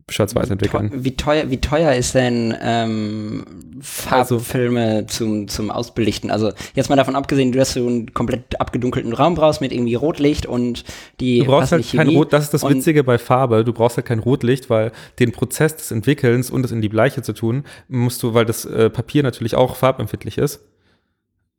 Schwarz-Weiß 0.07 0.51
entwickeln. 0.51 0.91
Wie 0.93 1.15
teuer, 1.15 1.49
wie 1.49 1.59
teuer 1.59 1.93
ist 1.93 2.13
denn 2.13 2.55
ähm, 2.61 3.43
Farbfilme 3.81 4.87
also, 4.87 5.07
zum, 5.07 5.47
zum 5.47 5.71
Ausbelichten? 5.71 6.29
Also 6.29 6.51
jetzt 6.75 6.89
mal 6.89 6.95
davon 6.95 7.15
abgesehen, 7.15 7.51
du 7.51 7.59
hast 7.59 7.73
so 7.73 7.87
einen 7.87 8.13
komplett 8.13 8.59
abgedunkelten 8.61 9.13
Raum 9.13 9.33
brauchst 9.33 9.61
mit 9.61 9.71
irgendwie 9.71 9.95
Rotlicht 9.95 10.45
und 10.45 10.83
die 11.19 11.39
Du 11.39 11.45
brauchst 11.45 11.71
halt 11.71 11.91
kein 11.91 12.09
Rot, 12.09 12.33
das 12.33 12.43
ist 12.43 12.53
das 12.53 12.69
Witzige 12.69 13.03
bei 13.03 13.17
Farbe, 13.17 13.63
du 13.63 13.73
brauchst 13.73 13.97
halt 13.97 14.05
kein 14.05 14.19
Rotlicht, 14.19 14.69
weil 14.69 14.91
den 15.17 15.31
Prozess 15.31 15.75
des 15.75 15.89
Entwickelns 15.89 16.51
und 16.51 16.63
es 16.63 16.71
in 16.71 16.81
die 16.81 16.89
Bleiche 16.89 17.23
zu 17.23 17.33
tun, 17.33 17.63
musst 17.87 18.21
du, 18.21 18.35
weil 18.35 18.45
das 18.45 18.63
äh, 18.65 18.91
Papier 18.91 19.23
natürlich 19.23 19.55
auch 19.55 19.75
farbempfindlich 19.75 20.37
ist, 20.37 20.61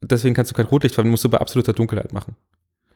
deswegen 0.02 0.36
kannst 0.36 0.52
du 0.52 0.54
kein 0.54 0.66
Rotlicht 0.66 0.94
verwenden, 0.94 1.10
musst 1.10 1.24
du 1.24 1.28
bei 1.28 1.38
absoluter 1.38 1.72
Dunkelheit 1.72 2.12
machen. 2.12 2.36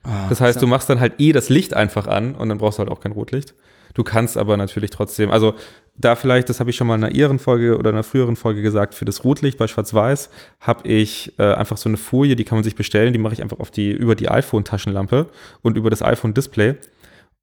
Oh, 0.05 0.11
das 0.29 0.41
heißt, 0.41 0.61
so. 0.61 0.67
du 0.67 0.71
machst 0.71 0.89
dann 0.89 1.01
halt 1.01 1.15
eh 1.19 1.33
das 1.33 1.49
Licht 1.49 1.75
einfach 1.75 2.07
an 2.07 2.37
und 2.37 2.49
dann 2.49 2.59
brauchst 2.59 2.79
du 2.79 2.81
halt 2.81 2.91
auch 2.91 3.01
kein 3.01 3.13
Rotlicht. 3.13 3.55
Du 3.95 4.05
kannst 4.05 4.37
aber 4.37 4.57
natürlich 4.57 4.91
trotzdem, 4.91 5.31
also 5.31 5.55
da 5.97 6.17
vielleicht, 6.17 6.49
das 6.49 6.61
habe 6.61 6.71
ich 6.71 6.77
schon 6.77 6.87
mal 6.87 6.95
in 6.97 7.05
einer 7.05 7.15
ihren 7.15 7.39
Folge 7.39 7.77
oder 7.77 7.91
einer 7.91 8.03
früheren 8.03 8.37
Folge 8.37 8.63
gesagt, 8.63 8.95
für 8.95 9.05
das 9.05 9.25
Rotlicht 9.25 9.59
bei 9.59 9.67
Schwarz-Weiß 9.67 10.31
habe 10.61 10.89
ich 10.89 11.39
äh, 11.39 11.55
einfach 11.55 11.77
so 11.77 11.89
eine 11.89 11.99
Folie, 11.99 12.37
die 12.37 12.45
kann 12.45 12.57
man 12.57 12.65
sich 12.65 12.75
bestellen, 12.75 13.13
die 13.13 13.19
mache 13.19 13.35
ich 13.35 13.43
einfach 13.43 13.61
auf 13.61 13.71
die, 13.71 13.91
über 13.91 14.15
die 14.15 14.29
iPhone-Taschenlampe 14.29 15.27
und 15.63 15.77
über 15.77 15.91
das 15.91 16.03
iPhone-Display. 16.03 16.77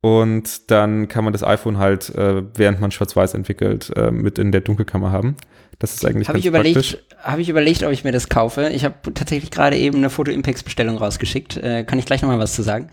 Und 0.02 0.70
dann 0.70 1.08
kann 1.08 1.24
man 1.24 1.34
das 1.34 1.44
iPhone 1.44 1.80
halt, 1.80 2.14
äh, 2.16 2.44
während 2.56 2.80
man 2.80 2.92
Schwarz-Weiß 2.92 3.34
entwickelt, 3.34 3.92
äh, 3.96 4.12
mit 4.12 4.38
in 4.38 4.52
der 4.52 4.62
Dunkelkammer 4.62 5.12
haben. 5.12 5.36
Das 5.80 5.94
ist 5.94 6.06
eigentlich 6.06 6.28
hab 6.28 6.34
ganz 6.36 6.44
ich 6.44 6.48
überlegt, 6.48 7.04
Habe 7.20 7.42
ich 7.42 7.50
überlegt, 7.50 7.84
ob 7.84 7.92
ich 7.92 8.04
mir 8.04 8.12
das 8.12 8.30
kaufe. 8.30 8.70
Ich 8.70 8.84
habe 8.84 8.96
tatsächlich 9.14 9.52
gerade 9.52 9.78
eben 9.78 9.98
eine 9.98 10.10
Foto-Impex-Bestellung 10.10 10.98
rausgeschickt. 10.98 11.58
Äh, 11.58 11.84
kann 11.84 12.00
ich 12.00 12.06
gleich 12.06 12.22
nochmal 12.22 12.40
was 12.40 12.56
zu 12.56 12.64
sagen. 12.64 12.90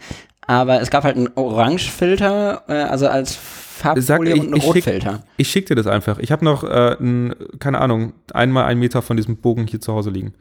Aber 0.47 0.81
es 0.81 0.91
gab 0.91 1.05
halt 1.05 1.17
einen 1.17 1.31
Orangefilter, 1.35 2.65
äh, 2.69 2.73
also 2.73 3.09
als 3.09 3.35
Farbfolie 3.35 4.03
Sag, 4.03 4.27
ich, 4.27 4.41
und 4.41 4.53
einen 4.55 4.63
Rotfilter. 4.63 5.13
Schick, 5.13 5.23
ich 5.37 5.49
schicke 5.49 5.69
dir 5.69 5.75
das 5.75 5.87
einfach. 5.87 6.19
Ich 6.19 6.31
habe 6.33 6.45
noch, 6.45 6.65
äh, 6.65 6.97
ein, 7.01 7.35
keine 7.59 7.81
Ahnung, 7.81 8.13
einmal 8.33 8.65
einen 8.65 8.81
Meter 8.81 9.03
von 9.03 9.17
diesem 9.17 9.39
Bogen 9.39 9.67
hier 9.67 9.81
zu 9.81 9.93
Hause 9.93 10.11
liegen. 10.11 10.35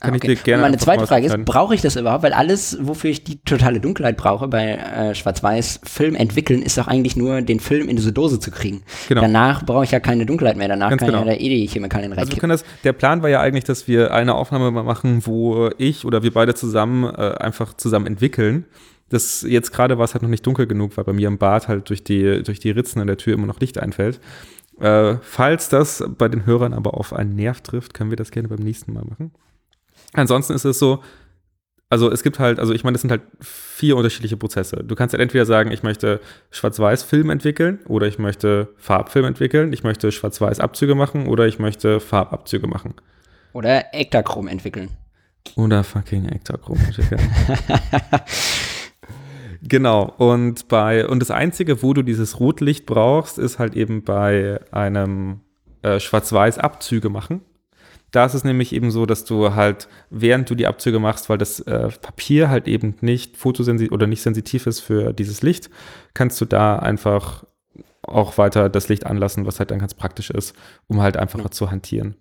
Kann 0.00 0.14
okay. 0.14 0.32
ich 0.32 0.38
dir 0.38 0.44
gerne. 0.44 0.62
Und 0.62 0.70
meine 0.70 0.78
zweite 0.78 1.08
Frage 1.08 1.26
ist, 1.26 1.44
brauche 1.44 1.74
ich 1.74 1.80
das 1.80 1.96
überhaupt? 1.96 2.22
Weil 2.22 2.32
alles, 2.32 2.78
wofür 2.80 3.10
ich 3.10 3.24
die 3.24 3.42
totale 3.42 3.80
Dunkelheit 3.80 4.16
brauche 4.16 4.46
bei 4.46 4.74
äh, 4.74 5.14
Schwarz-Weiß-Film 5.16 6.14
entwickeln, 6.14 6.62
ist 6.62 6.78
doch 6.78 6.86
eigentlich 6.86 7.16
nur, 7.16 7.42
den 7.42 7.58
Film 7.58 7.88
in 7.88 7.96
diese 7.96 8.12
Dose 8.12 8.38
zu 8.38 8.52
kriegen. 8.52 8.82
Genau. 9.08 9.22
Danach 9.22 9.66
brauche 9.66 9.82
ich 9.82 9.90
ja 9.90 9.98
keine 9.98 10.24
Dunkelheit 10.24 10.56
mehr. 10.56 10.68
Danach 10.68 10.90
Ganz 10.90 11.00
kann 11.00 11.08
genau. 11.08 11.24
ja 11.24 11.24
da 11.24 11.32
eh 11.32 11.48
die 11.48 11.66
Chemikalien 11.66 12.12
also 12.12 12.22
reinkippen. 12.22 12.48
Also 12.48 12.64
der 12.84 12.92
Plan 12.92 13.22
war 13.22 13.28
ja 13.28 13.40
eigentlich, 13.40 13.64
dass 13.64 13.88
wir 13.88 14.14
eine 14.14 14.36
Aufnahme 14.36 14.70
machen, 14.70 15.26
wo 15.26 15.70
ich 15.78 16.04
oder 16.04 16.22
wir 16.22 16.32
beide 16.32 16.54
zusammen 16.54 17.02
äh, 17.02 17.34
einfach 17.40 17.74
zusammen 17.74 18.06
entwickeln. 18.06 18.66
Das 19.10 19.42
jetzt 19.42 19.72
gerade 19.72 19.98
war 19.98 20.04
es 20.04 20.14
halt 20.14 20.22
noch 20.22 20.28
nicht 20.28 20.46
dunkel 20.46 20.66
genug, 20.66 20.96
weil 20.96 21.04
bei 21.04 21.12
mir 21.12 21.28
im 21.28 21.38
Bad 21.38 21.68
halt 21.68 21.88
durch 21.88 22.04
die, 22.04 22.42
durch 22.42 22.60
die 22.60 22.70
Ritzen 22.70 23.00
an 23.00 23.06
der 23.06 23.16
Tür 23.16 23.34
immer 23.34 23.46
noch 23.46 23.60
Licht 23.60 23.78
einfällt. 23.78 24.20
Äh, 24.80 25.16
falls 25.22 25.68
das 25.68 26.04
bei 26.18 26.28
den 26.28 26.46
Hörern 26.46 26.72
aber 26.72 26.94
auf 26.94 27.12
einen 27.12 27.34
Nerv 27.34 27.60
trifft, 27.62 27.94
können 27.94 28.10
wir 28.10 28.16
das 28.16 28.30
gerne 28.30 28.48
beim 28.48 28.60
nächsten 28.60 28.92
Mal 28.92 29.04
machen. 29.04 29.32
Ansonsten 30.12 30.52
ist 30.52 30.64
es 30.64 30.78
so, 30.78 31.02
also 31.90 32.10
es 32.10 32.22
gibt 32.22 32.38
halt, 32.38 32.58
also 32.60 32.74
ich 32.74 32.84
meine, 32.84 32.94
das 32.94 33.00
sind 33.00 33.10
halt 33.10 33.22
vier 33.40 33.96
unterschiedliche 33.96 34.36
Prozesse. 34.36 34.84
Du 34.84 34.94
kannst 34.94 35.14
halt 35.14 35.22
entweder 35.22 35.46
sagen, 35.46 35.70
ich 35.72 35.82
möchte 35.82 36.20
Schwarz-Weiß-Film 36.50 37.30
entwickeln 37.30 37.80
oder 37.86 38.06
ich 38.06 38.18
möchte 38.18 38.68
Farbfilm 38.76 39.24
entwickeln, 39.24 39.72
ich 39.72 39.84
möchte 39.84 40.12
Schwarz-Weiß-Abzüge 40.12 40.94
machen 40.94 41.26
oder 41.26 41.46
ich 41.46 41.58
möchte 41.58 42.00
Farbabzüge 42.00 42.66
machen. 42.66 42.94
Oder 43.54 43.94
Ektachrom 43.94 44.48
entwickeln. 44.48 44.90
Oder 45.56 45.82
fucking 45.82 46.28
Ektachrom 46.28 46.78
entwickeln. 46.78 47.20
genau. 49.62 50.14
Und 50.18 50.68
bei, 50.68 51.06
und 51.06 51.20
das 51.20 51.30
Einzige, 51.30 51.82
wo 51.82 51.94
du 51.94 52.02
dieses 52.02 52.40
Rotlicht 52.40 52.86
brauchst, 52.86 53.38
ist 53.38 53.58
halt 53.58 53.74
eben 53.74 54.02
bei 54.02 54.60
einem 54.70 55.40
äh, 55.82 56.00
Schwarz-Weiß-Abzüge 56.00 57.08
machen. 57.08 57.42
Da 58.10 58.24
ist 58.24 58.34
es 58.34 58.44
nämlich 58.44 58.72
eben 58.72 58.90
so, 58.90 59.04
dass 59.04 59.24
du 59.24 59.54
halt, 59.54 59.88
während 60.08 60.48
du 60.48 60.54
die 60.54 60.66
Abzüge 60.66 60.98
machst, 60.98 61.28
weil 61.28 61.36
das 61.36 61.60
äh, 61.60 61.88
Papier 62.00 62.48
halt 62.48 62.66
eben 62.66 62.94
nicht 63.00 63.36
fotosensitiv 63.36 63.92
oder 63.92 64.06
nicht 64.06 64.22
sensitiv 64.22 64.66
ist 64.66 64.80
für 64.80 65.12
dieses 65.12 65.42
Licht, 65.42 65.68
kannst 66.14 66.40
du 66.40 66.46
da 66.46 66.78
einfach 66.78 67.44
auch 68.02 68.38
weiter 68.38 68.70
das 68.70 68.88
Licht 68.88 69.04
anlassen, 69.04 69.44
was 69.44 69.58
halt 69.58 69.70
dann 69.70 69.78
ganz 69.78 69.92
praktisch 69.92 70.30
ist, 70.30 70.54
um 70.86 71.02
halt 71.02 71.18
einfacher 71.18 71.44
ja. 71.44 71.50
zu 71.50 71.70
hantieren. 71.70 72.16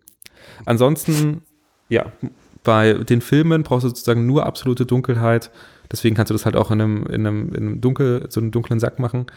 Ansonsten, 0.65 1.43
ja, 1.87 2.11
bei 2.63 2.93
den 2.93 3.21
Filmen 3.21 3.63
brauchst 3.63 3.85
du 3.85 3.89
sozusagen 3.89 4.25
nur 4.25 4.45
absolute 4.45 4.85
Dunkelheit. 4.85 5.51
Deswegen 5.91 6.15
kannst 6.15 6.29
du 6.29 6.33
das 6.33 6.45
halt 6.45 6.55
auch 6.55 6.71
in 6.71 6.81
einem, 6.81 7.05
in 7.05 7.25
einem, 7.25 7.49
in 7.49 7.55
einem 7.55 7.81
dunkel, 7.81 8.27
so 8.29 8.39
einem 8.39 8.51
dunklen 8.51 8.79
Sack 8.79 8.99
machen, 8.99 9.27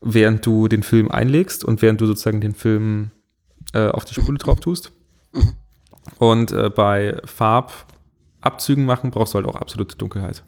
während 0.00 0.44
du 0.46 0.68
den 0.68 0.82
Film 0.82 1.10
einlegst 1.10 1.64
und 1.64 1.82
während 1.82 2.00
du 2.00 2.06
sozusagen 2.06 2.40
den 2.40 2.54
Film 2.54 3.10
äh, 3.72 3.88
auf 3.88 4.04
die 4.04 4.14
Spule 4.14 4.38
drauf 4.38 4.60
tust. 4.60 4.92
Mhm. 5.32 5.54
Und 6.18 6.52
äh, 6.52 6.70
bei 6.70 7.20
Farbabzügen 7.24 8.84
machen 8.84 9.10
brauchst 9.10 9.34
du 9.34 9.38
halt 9.38 9.46
auch 9.46 9.56
absolute 9.56 9.96
Dunkelheit. 9.96 10.44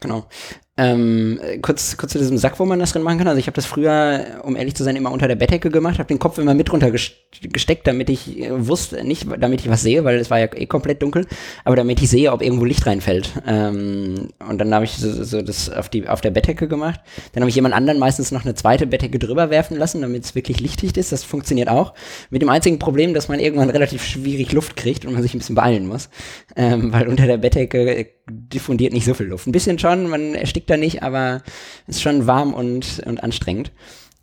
Genau. 0.00 0.28
Ähm, 0.76 1.38
kurz, 1.62 1.96
kurz 1.96 2.12
zu 2.12 2.18
diesem 2.18 2.36
Sack, 2.36 2.58
wo 2.58 2.64
man 2.64 2.80
das 2.80 2.92
drin 2.92 3.02
machen 3.02 3.18
kann. 3.18 3.28
Also 3.28 3.38
ich 3.38 3.46
habe 3.46 3.54
das 3.54 3.64
früher, 3.64 4.40
um 4.42 4.56
ehrlich 4.56 4.74
zu 4.74 4.82
sein, 4.82 4.96
immer 4.96 5.12
unter 5.12 5.28
der 5.28 5.36
Bettdecke 5.36 5.70
gemacht, 5.70 6.00
habe 6.00 6.08
den 6.08 6.18
Kopf 6.18 6.38
immer 6.38 6.52
mit 6.52 6.72
runter 6.72 6.90
gesteckt, 6.90 7.86
damit 7.86 8.10
ich 8.10 8.40
äh, 8.40 8.66
wusste, 8.66 9.04
nicht 9.04 9.28
damit 9.38 9.60
ich 9.60 9.70
was 9.70 9.82
sehe, 9.82 10.02
weil 10.02 10.18
es 10.18 10.30
war 10.30 10.40
ja 10.40 10.48
eh 10.52 10.66
komplett 10.66 11.00
dunkel, 11.00 11.26
aber 11.64 11.76
damit 11.76 12.02
ich 12.02 12.10
sehe, 12.10 12.32
ob 12.32 12.42
irgendwo 12.42 12.64
Licht 12.64 12.86
reinfällt. 12.86 13.30
Ähm, 13.46 14.30
und 14.48 14.58
dann 14.58 14.74
habe 14.74 14.84
ich 14.84 14.96
so, 14.96 15.22
so, 15.22 15.42
das 15.42 15.70
auf, 15.70 15.88
die, 15.88 16.08
auf 16.08 16.20
der 16.20 16.32
Bettdecke 16.32 16.66
gemacht. 16.66 16.98
Dann 17.34 17.42
habe 17.42 17.50
ich 17.50 17.54
jemand 17.54 17.74
anderen 17.74 18.00
meistens 18.00 18.32
noch 18.32 18.44
eine 18.44 18.54
zweite 18.54 18.88
Bettdecke 18.88 19.20
drüber 19.20 19.50
werfen 19.50 19.76
lassen, 19.76 20.00
damit 20.00 20.24
es 20.24 20.34
wirklich 20.34 20.58
lichtdicht 20.58 20.96
ist. 20.96 21.12
Das 21.12 21.22
funktioniert 21.22 21.68
auch. 21.68 21.94
Mit 22.30 22.42
dem 22.42 22.48
einzigen 22.48 22.80
Problem, 22.80 23.14
dass 23.14 23.28
man 23.28 23.38
irgendwann 23.38 23.70
relativ 23.70 24.04
schwierig 24.04 24.50
Luft 24.50 24.74
kriegt 24.74 25.06
und 25.06 25.12
man 25.12 25.22
sich 25.22 25.34
ein 25.34 25.38
bisschen 25.38 25.54
beeilen 25.54 25.86
muss, 25.86 26.08
ähm, 26.56 26.92
weil 26.92 27.06
unter 27.06 27.28
der 27.28 27.36
Bettdecke 27.36 28.08
diffundiert 28.28 28.92
nicht 28.92 29.04
so 29.04 29.14
viel 29.14 29.26
Luft. 29.26 29.46
Ein 29.46 29.52
bisschen 29.52 29.78
schon, 29.78 30.08
man 30.08 30.34
erstickt 30.34 30.70
da 30.70 30.76
nicht, 30.76 31.02
aber 31.02 31.42
ist 31.86 32.02
schon 32.02 32.26
warm 32.26 32.54
und, 32.54 33.02
und 33.06 33.22
anstrengend. 33.22 33.72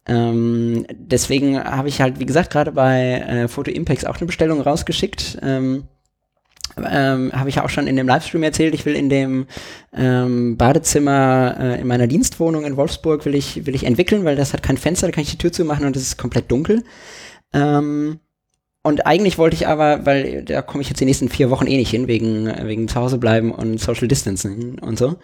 Ähm, 0.08 0.86
deswegen 0.94 1.64
habe 1.64 1.88
ich 1.88 2.02
halt, 2.02 2.20
wie 2.20 2.26
gesagt, 2.26 2.52
gerade 2.52 2.72
bei 2.72 3.20
äh, 3.20 3.48
Photo 3.48 3.70
Impacts 3.72 4.06
auch 4.06 4.18
eine 4.18 4.26
Bestellung 4.26 4.62
rausgeschickt. 4.62 5.38
Ähm, 5.42 5.84
ähm, 6.78 7.32
habe 7.34 7.50
ich 7.50 7.60
auch 7.60 7.70
schon 7.70 7.88
in 7.88 7.98
dem 7.98 8.08
Livestream 8.08 8.44
erzählt, 8.44 8.74
ich 8.74 8.86
will 8.86 8.96
in 8.96 9.10
dem 9.10 9.46
ähm, 9.94 10.58
Badezimmer 10.58 11.58
äh, 11.60 11.82
in 11.82 11.88
meiner 11.88 12.08
Dienstwohnung 12.08 12.66
in 12.66 12.78
Wolfsburg 12.78 13.26
will 13.26 13.36
ich, 13.36 13.66
will 13.66 13.76
ich 13.76 13.84
entwickeln, 13.84 14.24
weil 14.24 14.38
das 14.38 14.54
hat 14.54 14.64
kein 14.64 14.78
Fenster, 14.78 15.08
da 15.08 15.12
kann 15.12 15.24
ich 15.24 15.32
die 15.32 15.38
Tür 15.38 15.52
zumachen 15.52 15.86
und 15.86 15.96
es 15.98 16.04
ist 16.04 16.18
komplett 16.18 16.50
dunkel. 16.50 16.84
Ähm, 17.54 18.20
und 18.84 19.06
eigentlich 19.06 19.38
wollte 19.38 19.56
ich 19.56 19.68
aber, 19.68 20.06
weil 20.06 20.44
da 20.44 20.62
komme 20.62 20.82
ich 20.82 20.90
jetzt 20.90 21.00
die 21.00 21.06
nächsten 21.06 21.30
vier 21.30 21.50
Wochen 21.50 21.68
eh 21.68 21.78
nicht 21.78 21.92
hin, 21.92 22.08
wegen, 22.08 22.52
wegen 22.68 22.88
zu 22.88 22.96
Hause 22.96 23.18
bleiben 23.18 23.52
und 23.52 23.80
Social 23.80 24.08
Distancing 24.08 24.80
und 24.80 24.98
so, 24.98 25.18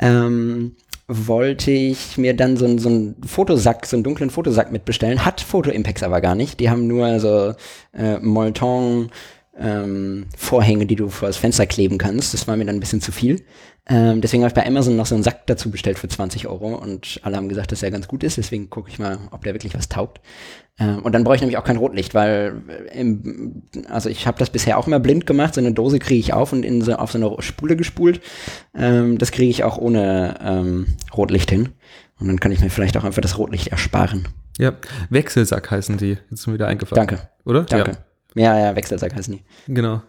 ähm, 0.00 0.74
wollte 1.08 1.70
ich 1.70 2.18
mir 2.18 2.34
dann 2.34 2.56
so, 2.56 2.64
einen 2.64 2.78
so 2.78 2.88
einen 2.88 3.16
Fotosack, 3.24 3.86
so 3.86 3.96
einen 3.96 4.02
dunklen 4.02 4.30
Fotosack 4.30 4.72
mitbestellen. 4.72 5.24
Hat 5.24 5.40
Photo 5.40 5.70
Impacts 5.70 6.02
aber 6.02 6.20
gar 6.20 6.34
nicht. 6.34 6.58
Die 6.58 6.68
haben 6.68 6.88
nur 6.88 7.20
so 7.20 7.54
äh, 7.96 8.18
Molton 8.18 9.10
ähm, 9.58 10.26
Vorhänge, 10.36 10.86
die 10.86 10.96
du 10.96 11.08
vor 11.08 11.28
das 11.28 11.36
Fenster 11.36 11.66
kleben 11.66 11.98
kannst. 11.98 12.34
Das 12.34 12.46
war 12.46 12.56
mir 12.56 12.64
dann 12.64 12.76
ein 12.76 12.80
bisschen 12.80 13.00
zu 13.00 13.12
viel. 13.12 13.44
Ähm, 13.88 14.20
deswegen 14.20 14.42
habe 14.42 14.48
ich 14.48 14.54
bei 14.54 14.66
Amazon 14.66 14.96
noch 14.96 15.06
so 15.06 15.14
einen 15.14 15.22
Sack 15.22 15.46
dazu 15.46 15.70
bestellt 15.70 15.98
für 15.98 16.08
20 16.08 16.48
Euro 16.48 16.74
und 16.74 17.20
alle 17.22 17.36
haben 17.36 17.48
gesagt, 17.48 17.70
dass 17.70 17.84
er 17.84 17.92
ganz 17.92 18.08
gut 18.08 18.24
ist. 18.24 18.36
Deswegen 18.36 18.68
gucke 18.68 18.90
ich 18.90 18.98
mal, 18.98 19.18
ob 19.30 19.44
der 19.44 19.54
wirklich 19.54 19.76
was 19.76 19.88
taugt. 19.88 20.20
Ähm, 20.78 20.98
und 21.04 21.12
dann 21.12 21.22
brauche 21.22 21.36
ich 21.36 21.40
nämlich 21.40 21.56
auch 21.56 21.64
kein 21.64 21.76
Rotlicht, 21.76 22.12
weil 22.12 22.62
im, 22.92 23.62
also 23.88 24.08
ich 24.08 24.26
habe 24.26 24.38
das 24.38 24.50
bisher 24.50 24.76
auch 24.76 24.88
immer 24.88 24.98
blind 24.98 25.24
gemacht. 25.24 25.54
So 25.54 25.60
eine 25.60 25.72
Dose 25.72 26.00
kriege 26.00 26.18
ich 26.18 26.32
auf 26.32 26.52
und 26.52 26.64
in 26.64 26.82
so, 26.82 26.94
auf 26.96 27.12
so 27.12 27.18
eine 27.18 27.42
Spule 27.42 27.76
gespult. 27.76 28.20
Ähm, 28.74 29.18
das 29.18 29.30
kriege 29.30 29.50
ich 29.50 29.62
auch 29.62 29.78
ohne 29.78 30.36
ähm, 30.42 30.96
Rotlicht 31.16 31.50
hin. 31.50 31.70
Und 32.18 32.26
dann 32.28 32.40
kann 32.40 32.50
ich 32.50 32.60
mir 32.60 32.70
vielleicht 32.70 32.96
auch 32.96 33.04
einfach 33.04 33.22
das 33.22 33.38
Rotlicht 33.38 33.68
ersparen. 33.68 34.26
Ja, 34.58 34.72
Wechselsack 35.10 35.70
heißen 35.70 35.98
die. 35.98 36.18
Jetzt 36.30 36.42
sind 36.42 36.46
wir 36.46 36.54
wieder 36.54 36.66
eingefallen. 36.66 37.06
Danke. 37.06 37.28
Oder? 37.44 37.64
Danke. 37.64 37.92
Ja, 37.92 37.98
ja, 38.36 38.58
ja 38.58 38.76
Wechselsack 38.76 39.14
heißen 39.14 39.34
die. 39.34 39.72
Genau. 39.72 40.02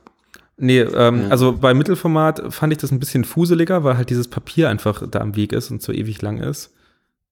Nee, 0.58 0.80
ähm, 0.80 1.24
ja. 1.24 1.28
also 1.30 1.54
bei 1.54 1.74
Mittelformat 1.74 2.54
fand 2.54 2.74
ich 2.74 2.80
das 2.80 2.92
ein 2.92 3.00
bisschen 3.00 3.24
fuseliger, 3.24 3.84
weil 3.84 3.98
halt 3.98 4.10
dieses 4.10 4.28
Papier 4.28 4.70
einfach 4.70 5.04
da 5.10 5.20
am 5.20 5.36
Weg 5.36 5.54
ist 5.54 5.70
und 5.70 5.82
so 5.82 5.92
ewig 5.92 6.22
lang 6.22 6.40
ist. 6.40 6.74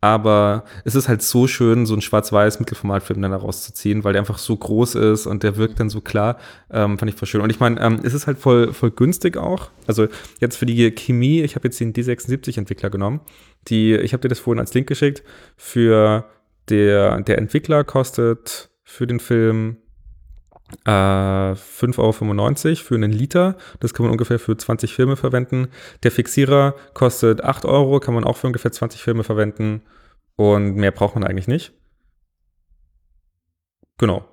Aber 0.01 0.65
es 0.84 0.93
ist 0.93 1.08
halt 1.10 1.23
so 1.23 1.47
schön, 1.47 1.88
so 1.88 1.95
ein 1.95 2.01
schwarz-weiß 2.01 2.60
Mittelformatfilm 2.60 3.23
dann 3.23 3.31
daraus 3.31 3.63
zu 3.63 3.73
ziehen, 3.73 4.03
weil 4.03 4.13
der 4.13 4.21
einfach 4.21 4.38
so 4.38 4.55
groß 4.55 4.93
ist 4.93 5.25
und 5.25 5.41
der 5.41 5.58
wirkt 5.58 5.79
dann 5.79 5.89
so 5.89 5.99
klar. 5.99 6.38
Ähm, 6.69 6.99
fand 6.99 7.12
ich 7.12 7.17
voll 7.17 7.27
schön. 7.27 7.41
Und 7.41 7.49
ich 7.49 7.60
meine, 7.60 7.81
ähm, 7.81 8.01
es 8.03 8.13
ist 8.13 8.27
halt 8.27 8.38
voll, 8.38 8.71
voll 8.71 8.91
günstig 8.91 9.36
auch. 9.36 9.71
Also 9.88 10.08
jetzt 10.39 10.58
für 10.58 10.67
die 10.67 10.91
Chemie, 10.91 11.41
ich 11.41 11.55
habe 11.55 11.67
jetzt 11.67 11.79
den 11.79 11.93
D76-Entwickler 11.93 12.91
genommen. 12.91 13.21
Die, 13.67 13.95
ich 13.95 14.13
habe 14.13 14.21
dir 14.21 14.27
das 14.27 14.38
vorhin 14.38 14.60
als 14.60 14.75
Link 14.75 14.86
geschickt. 14.86 15.23
Für 15.58 16.25
der, 16.69 17.21
der 17.21 17.39
Entwickler 17.39 17.84
kostet 17.84 18.69
für 18.84 19.08
den 19.08 19.19
Film 19.19 19.77
äh, 20.86 20.90
5,95 20.90 21.98
Euro 22.00 22.76
für 22.76 22.96
einen 22.96 23.12
Liter. 23.12 23.56
Das 23.80 23.94
kann 23.94 24.06
man 24.06 24.12
ungefähr 24.12 24.40
für 24.40 24.58
20 24.58 24.94
Filme 24.94 25.16
verwenden. 25.16 25.70
Der 26.04 26.12
Fixierer 26.12 26.76
kostet 26.94 27.44
8 27.44 27.66
Euro, 27.66 28.00
kann 28.00 28.14
man 28.14 28.24
auch 28.24 28.38
für 28.38 28.48
ungefähr 28.48 28.72
20 28.72 29.02
Filme 29.02 29.24
verwenden. 29.24 29.82
Und 30.36 30.76
mehr 30.76 30.92
braucht 30.92 31.16
man 31.16 31.24
eigentlich 31.24 31.48
nicht. 31.48 31.72
Genau. 33.98 34.26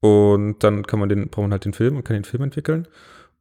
Und 0.00 0.62
dann 0.62 0.86
kann 0.86 1.00
man 1.00 1.08
den, 1.08 1.28
braucht 1.28 1.42
man 1.42 1.52
halt 1.52 1.64
den 1.64 1.72
Film 1.72 1.96
und 1.96 2.04
kann 2.04 2.14
den 2.14 2.24
Film 2.24 2.44
entwickeln. 2.44 2.86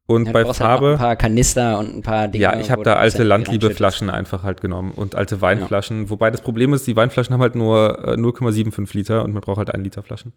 Und 0.08 0.28
ja, 0.28 0.32
bei 0.32 0.46
Farbe. 0.54 0.86
Halt 0.86 0.96
ein 0.96 1.00
paar 1.00 1.16
Kanister 1.18 1.80
und 1.80 1.98
ein 1.98 2.02
paar 2.02 2.30
Dinge. 2.30 2.42
Ja, 2.42 2.58
ich 2.58 2.72
habe 2.72 2.84
da 2.84 2.96
alte 2.96 3.24
Landliebeflaschen 3.24 4.10
einfach 4.10 4.44
halt 4.44 4.62
genommen 4.62 4.92
und 4.92 5.16
alte 5.16 5.42
Weinflaschen. 5.42 6.04
Ja. 6.04 6.10
Wobei 6.10 6.32
das 6.32 6.42
Problem 6.42 6.74
ist, 6.74 6.88
die 6.88 6.96
Weinflaschen 6.96 7.34
haben 7.34 7.42
halt 7.42 7.56
nur 7.56 8.16
0,75 8.16 8.80
äh, 8.80 8.98
Liter 8.98 9.24
und 9.26 9.34
man 9.34 9.42
braucht 9.42 9.58
halt 9.58 9.74
1 9.74 9.84
Liter 9.84 10.04
Flaschen. 10.04 10.32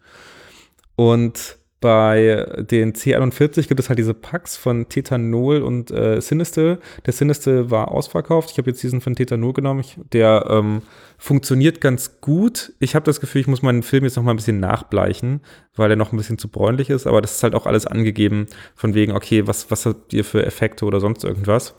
Und 0.97 1.57
bei 1.81 2.45
den 2.59 2.93
C41 2.93 3.67
gibt 3.67 3.79
es 3.79 3.89
halt 3.89 3.97
diese 3.97 4.13
Packs 4.13 4.55
von 4.55 4.87
Tethanol 4.87 5.63
und 5.63 5.89
äh, 5.89 6.21
Sinister. 6.21 6.77
Der 7.07 7.11
Sinister 7.11 7.71
war 7.71 7.89
ausverkauft. 7.89 8.51
Ich 8.51 8.59
habe 8.59 8.69
jetzt 8.69 8.83
diesen 8.83 9.01
von 9.01 9.15
Tethanol 9.15 9.51
genommen. 9.51 9.79
Ich, 9.79 9.97
der 10.13 10.45
ähm, 10.47 10.83
funktioniert 11.17 11.81
ganz 11.81 12.21
gut. 12.21 12.73
Ich 12.79 12.93
habe 12.93 13.03
das 13.05 13.19
Gefühl, 13.19 13.41
ich 13.41 13.47
muss 13.47 13.63
meinen 13.63 13.81
Film 13.81 14.03
jetzt 14.03 14.15
noch 14.15 14.23
mal 14.23 14.29
ein 14.29 14.37
bisschen 14.37 14.59
nachbleichen, 14.59 15.41
weil 15.75 15.89
er 15.89 15.95
noch 15.95 16.13
ein 16.13 16.17
bisschen 16.17 16.37
zu 16.37 16.49
bräunlich 16.49 16.91
ist. 16.91 17.07
Aber 17.07 17.19
das 17.19 17.37
ist 17.37 17.43
halt 17.43 17.55
auch 17.55 17.65
alles 17.65 17.87
angegeben 17.87 18.45
von 18.75 18.93
wegen, 18.93 19.13
okay, 19.13 19.47
was, 19.47 19.71
was 19.71 19.87
habt 19.87 20.13
ihr 20.13 20.23
für 20.23 20.45
Effekte 20.45 20.85
oder 20.85 20.99
sonst 20.99 21.23
irgendwas. 21.23 21.73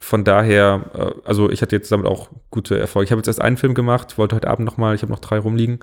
Von 0.00 0.24
daher, 0.24 0.90
äh, 0.94 1.28
also 1.28 1.48
ich 1.48 1.62
hatte 1.62 1.76
jetzt 1.76 1.92
damit 1.92 2.06
auch 2.08 2.28
gute 2.50 2.76
Erfolge. 2.76 3.04
Ich 3.04 3.12
habe 3.12 3.20
jetzt 3.20 3.28
erst 3.28 3.40
einen 3.40 3.56
Film 3.56 3.74
gemacht, 3.74 4.18
wollte 4.18 4.34
heute 4.34 4.48
Abend 4.48 4.66
noch 4.66 4.78
mal, 4.78 4.96
ich 4.96 5.02
habe 5.02 5.12
noch 5.12 5.20
drei 5.20 5.38
rumliegen, 5.38 5.78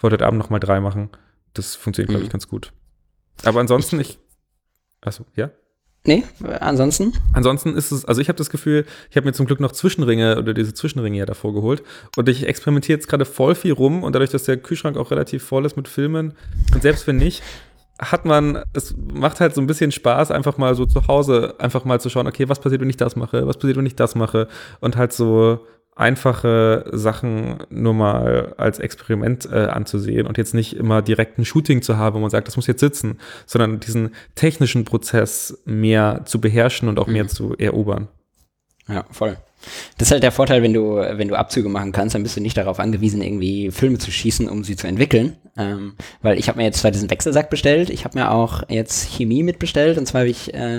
wollte 0.00 0.14
heute 0.14 0.26
Abend 0.26 0.40
noch 0.40 0.50
mal 0.50 0.58
drei 0.58 0.80
machen. 0.80 1.08
Das 1.54 1.76
funktioniert, 1.76 2.10
glaube 2.10 2.24
ich, 2.24 2.30
mhm. 2.30 2.32
ganz 2.32 2.48
gut. 2.48 2.72
Aber 3.44 3.60
ansonsten, 3.60 4.00
ich. 4.00 4.18
Achso, 5.00 5.24
ja? 5.34 5.50
Nee, 6.04 6.24
ansonsten? 6.60 7.12
Ansonsten 7.34 7.76
ist 7.76 7.90
es, 7.92 8.06
also 8.06 8.22
ich 8.22 8.28
habe 8.28 8.38
das 8.38 8.48
Gefühl, 8.48 8.86
ich 9.10 9.16
habe 9.16 9.26
mir 9.26 9.34
zum 9.34 9.44
Glück 9.44 9.60
noch 9.60 9.72
Zwischenringe 9.72 10.38
oder 10.38 10.54
diese 10.54 10.72
Zwischenringe 10.72 11.18
ja 11.18 11.26
davor 11.26 11.52
geholt 11.52 11.82
und 12.16 12.26
ich 12.26 12.46
experimentiere 12.46 12.96
jetzt 12.96 13.06
gerade 13.06 13.26
voll 13.26 13.54
viel 13.54 13.72
rum 13.72 14.02
und 14.02 14.14
dadurch, 14.14 14.30
dass 14.30 14.44
der 14.44 14.56
Kühlschrank 14.56 14.96
auch 14.96 15.10
relativ 15.10 15.44
voll 15.44 15.66
ist 15.66 15.76
mit 15.76 15.88
Filmen 15.88 16.32
und 16.72 16.80
selbst 16.82 17.06
wenn 17.06 17.18
nicht, 17.18 17.42
hat 17.98 18.24
man, 18.24 18.62
es 18.72 18.94
macht 18.96 19.40
halt 19.40 19.54
so 19.54 19.60
ein 19.60 19.66
bisschen 19.66 19.92
Spaß, 19.92 20.30
einfach 20.30 20.56
mal 20.56 20.74
so 20.74 20.86
zu 20.86 21.06
Hause 21.06 21.56
einfach 21.58 21.84
mal 21.84 22.00
zu 22.00 22.08
schauen, 22.08 22.26
okay, 22.26 22.48
was 22.48 22.60
passiert, 22.60 22.80
wenn 22.80 22.88
ich 22.88 22.96
das 22.96 23.14
mache, 23.14 23.46
was 23.46 23.58
passiert, 23.58 23.76
wenn 23.76 23.84
ich 23.84 23.96
das 23.96 24.14
mache 24.14 24.48
und 24.80 24.96
halt 24.96 25.12
so 25.12 25.66
einfache 25.96 26.84
Sachen 26.92 27.58
nur 27.68 27.94
mal 27.94 28.54
als 28.56 28.78
Experiment 28.78 29.46
äh, 29.50 29.66
anzusehen 29.66 30.26
und 30.26 30.38
jetzt 30.38 30.54
nicht 30.54 30.74
immer 30.76 31.02
direkt 31.02 31.38
ein 31.38 31.44
Shooting 31.44 31.82
zu 31.82 31.96
haben, 31.96 32.16
wo 32.16 32.20
man 32.20 32.30
sagt, 32.30 32.48
das 32.48 32.56
muss 32.56 32.66
jetzt 32.66 32.80
sitzen, 32.80 33.18
sondern 33.46 33.80
diesen 33.80 34.14
technischen 34.34 34.84
Prozess 34.84 35.62
mehr 35.66 36.22
zu 36.24 36.40
beherrschen 36.40 36.88
und 36.88 36.98
auch 36.98 37.06
mhm. 37.06 37.12
mehr 37.12 37.28
zu 37.28 37.54
erobern. 37.56 38.08
Ja, 38.88 39.04
voll. 39.10 39.36
Das 39.98 40.08
ist 40.08 40.12
halt 40.12 40.22
der 40.22 40.32
Vorteil, 40.32 40.62
wenn 40.62 40.72
du, 40.72 40.96
wenn 40.96 41.28
du 41.28 41.34
Abzüge 41.34 41.68
machen 41.68 41.92
kannst, 41.92 42.14
dann 42.14 42.22
bist 42.22 42.36
du 42.36 42.40
nicht 42.40 42.56
darauf 42.56 42.80
angewiesen, 42.80 43.22
irgendwie 43.22 43.70
Filme 43.70 43.98
zu 43.98 44.10
schießen, 44.10 44.48
um 44.48 44.64
sie 44.64 44.76
zu 44.76 44.86
entwickeln. 44.86 45.36
Ähm, 45.56 45.94
weil 46.22 46.38
ich 46.38 46.48
habe 46.48 46.58
mir 46.58 46.64
jetzt 46.64 46.80
zwar 46.80 46.90
diesen 46.90 47.10
Wechselsack 47.10 47.50
bestellt, 47.50 47.90
ich 47.90 48.04
habe 48.04 48.18
mir 48.18 48.30
auch 48.30 48.62
jetzt 48.68 49.08
Chemie 49.10 49.42
mitbestellt 49.42 49.98
und 49.98 50.06
zwar 50.06 50.22
habe 50.22 50.30
ich, 50.30 50.54
äh, 50.54 50.78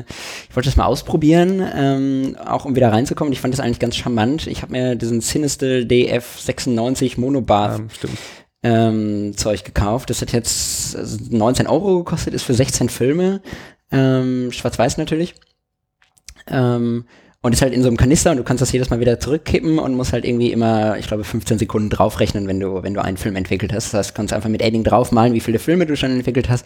ich 0.49 0.55
wollte 0.55 0.69
das 0.69 0.77
mal 0.77 0.85
ausprobieren, 0.85 1.61
ähm, 1.75 2.37
auch 2.43 2.65
um 2.65 2.75
wieder 2.75 2.91
reinzukommen. 2.91 3.33
Ich 3.33 3.41
fand 3.41 3.53
das 3.53 3.59
eigentlich 3.59 3.79
ganz 3.79 3.95
charmant. 3.95 4.47
Ich 4.47 4.61
habe 4.61 4.71
mir 4.71 4.95
diesen 4.95 5.21
Sinistel 5.21 5.85
DF96 5.85 7.19
Monobath 7.19 7.79
ja, 7.79 8.09
ähm, 8.63 9.33
Zeug 9.35 9.63
gekauft. 9.63 10.09
Das 10.09 10.21
hat 10.21 10.31
jetzt 10.31 10.97
19 11.31 11.67
Euro 11.67 11.99
gekostet, 11.99 12.33
ist 12.33 12.43
für 12.43 12.53
16 12.53 12.89
Filme, 12.89 13.41
ähm, 13.91 14.51
schwarz-weiß 14.51 14.97
natürlich. 14.97 15.35
Ähm, 16.47 17.05
und 17.43 17.53
ist 17.53 17.61
halt 17.61 17.73
in 17.73 17.81
so 17.81 17.87
einem 17.87 17.97
Kanister 17.97 18.31
und 18.31 18.37
du 18.37 18.43
kannst 18.43 18.61
das 18.61 18.71
jedes 18.71 18.91
Mal 18.91 18.99
wieder 18.99 19.19
zurückkippen 19.19 19.79
und 19.79 19.95
musst 19.95 20.13
halt 20.13 20.25
irgendwie 20.25 20.51
immer, 20.51 20.97
ich 20.99 21.07
glaube, 21.07 21.23
15 21.23 21.57
Sekunden 21.57 21.89
draufrechnen, 21.89 22.47
wenn 22.47 22.59
du, 22.59 22.83
wenn 22.83 22.93
du 22.93 23.03
einen 23.03 23.17
Film 23.17 23.35
entwickelt 23.35 23.73
hast. 23.73 23.93
Das 23.93 23.99
heißt, 23.99 24.09
du 24.11 24.13
kannst 24.13 24.33
einfach 24.33 24.49
mit 24.49 24.63
Adding 24.63 24.83
draufmalen, 24.83 25.33
wie 25.33 25.39
viele 25.39 25.57
Filme 25.57 25.87
du 25.87 25.95
schon 25.97 26.11
entwickelt 26.11 26.49
hast. 26.49 26.65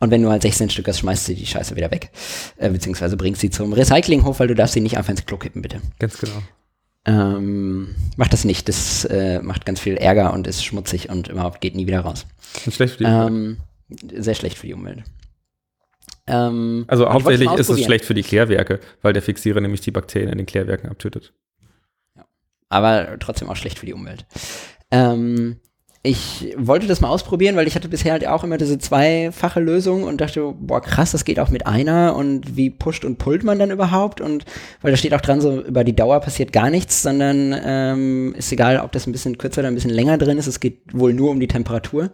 Und 0.00 0.10
wenn 0.10 0.22
du 0.22 0.30
halt 0.30 0.42
16 0.42 0.70
Stück 0.70 0.88
hast, 0.88 0.98
schmeißt 0.98 1.28
du 1.28 1.34
die 1.34 1.46
Scheiße 1.46 1.76
wieder 1.76 1.90
weg. 1.92 2.10
Äh, 2.56 2.70
beziehungsweise 2.70 3.16
bringst 3.16 3.40
sie 3.40 3.50
zum 3.50 3.72
Recyclinghof, 3.72 4.40
weil 4.40 4.48
du 4.48 4.54
darfst 4.56 4.74
sie 4.74 4.80
nicht 4.80 4.98
einfach 4.98 5.10
ins 5.10 5.24
Klo 5.24 5.36
kippen, 5.36 5.62
bitte. 5.62 5.80
Ganz 6.00 6.18
genau. 6.18 6.42
Ähm, 7.04 7.94
macht 8.16 8.32
das 8.32 8.44
nicht. 8.44 8.68
Das 8.68 9.04
äh, 9.04 9.40
macht 9.40 9.66
ganz 9.66 9.78
viel 9.78 9.96
Ärger 9.96 10.32
und 10.32 10.48
ist 10.48 10.64
schmutzig 10.64 11.10
und 11.10 11.28
überhaupt 11.28 11.60
geht 11.60 11.76
nie 11.76 11.86
wieder 11.86 12.00
raus. 12.00 12.26
Und 12.66 12.74
schlecht 12.74 12.96
für 12.96 13.04
die 13.04 13.10
Umwelt. 13.10 13.30
Ähm, 13.30 13.56
sehr 14.22 14.34
schlecht 14.34 14.58
für 14.58 14.66
die 14.66 14.74
Umwelt. 14.74 15.04
Ähm, 16.28 16.84
also 16.88 17.08
hauptsächlich 17.08 17.50
ist 17.52 17.70
es 17.70 17.84
schlecht 17.84 18.04
für 18.04 18.14
die 18.14 18.22
Klärwerke, 18.22 18.80
weil 19.02 19.12
der 19.12 19.22
Fixierer 19.22 19.60
nämlich 19.60 19.80
die 19.80 19.90
Bakterien 19.90 20.30
in 20.30 20.38
den 20.38 20.46
Klärwerken 20.46 20.88
abtötet. 20.88 21.32
Ja. 22.16 22.24
Aber 22.68 23.18
trotzdem 23.18 23.48
auch 23.48 23.56
schlecht 23.56 23.78
für 23.78 23.86
die 23.86 23.94
Umwelt. 23.94 24.26
Ähm, 24.90 25.60
ich 26.02 26.54
wollte 26.56 26.86
das 26.86 27.00
mal 27.00 27.08
ausprobieren, 27.08 27.56
weil 27.56 27.66
ich 27.66 27.74
hatte 27.74 27.88
bisher 27.88 28.12
halt 28.12 28.26
auch 28.26 28.44
immer 28.44 28.56
diese 28.56 28.78
zweifache 28.78 29.60
Lösung 29.60 30.04
und 30.04 30.20
dachte, 30.20 30.54
boah, 30.58 30.80
krass, 30.80 31.10
das 31.10 31.24
geht 31.24 31.40
auch 31.40 31.50
mit 31.50 31.66
einer 31.66 32.14
und 32.14 32.56
wie 32.56 32.70
pusht 32.70 33.04
und 33.04 33.18
pullt 33.18 33.42
man 33.42 33.58
dann 33.58 33.72
überhaupt? 33.72 34.20
Und 34.20 34.44
weil 34.80 34.92
da 34.92 34.96
steht 34.96 35.12
auch 35.12 35.20
dran, 35.20 35.40
so 35.40 35.60
über 35.60 35.82
die 35.82 35.96
Dauer 35.96 36.20
passiert 36.20 36.52
gar 36.52 36.70
nichts, 36.70 37.02
sondern 37.02 37.54
ähm, 37.64 38.34
ist 38.38 38.52
egal, 38.52 38.78
ob 38.78 38.92
das 38.92 39.06
ein 39.06 39.12
bisschen 39.12 39.38
kürzer 39.38 39.60
oder 39.60 39.68
ein 39.68 39.74
bisschen 39.74 39.90
länger 39.90 40.18
drin 40.18 40.38
ist, 40.38 40.46
es 40.46 40.60
geht 40.60 40.82
wohl 40.92 41.12
nur 41.12 41.30
um 41.30 41.40
die 41.40 41.48
Temperatur. 41.48 42.12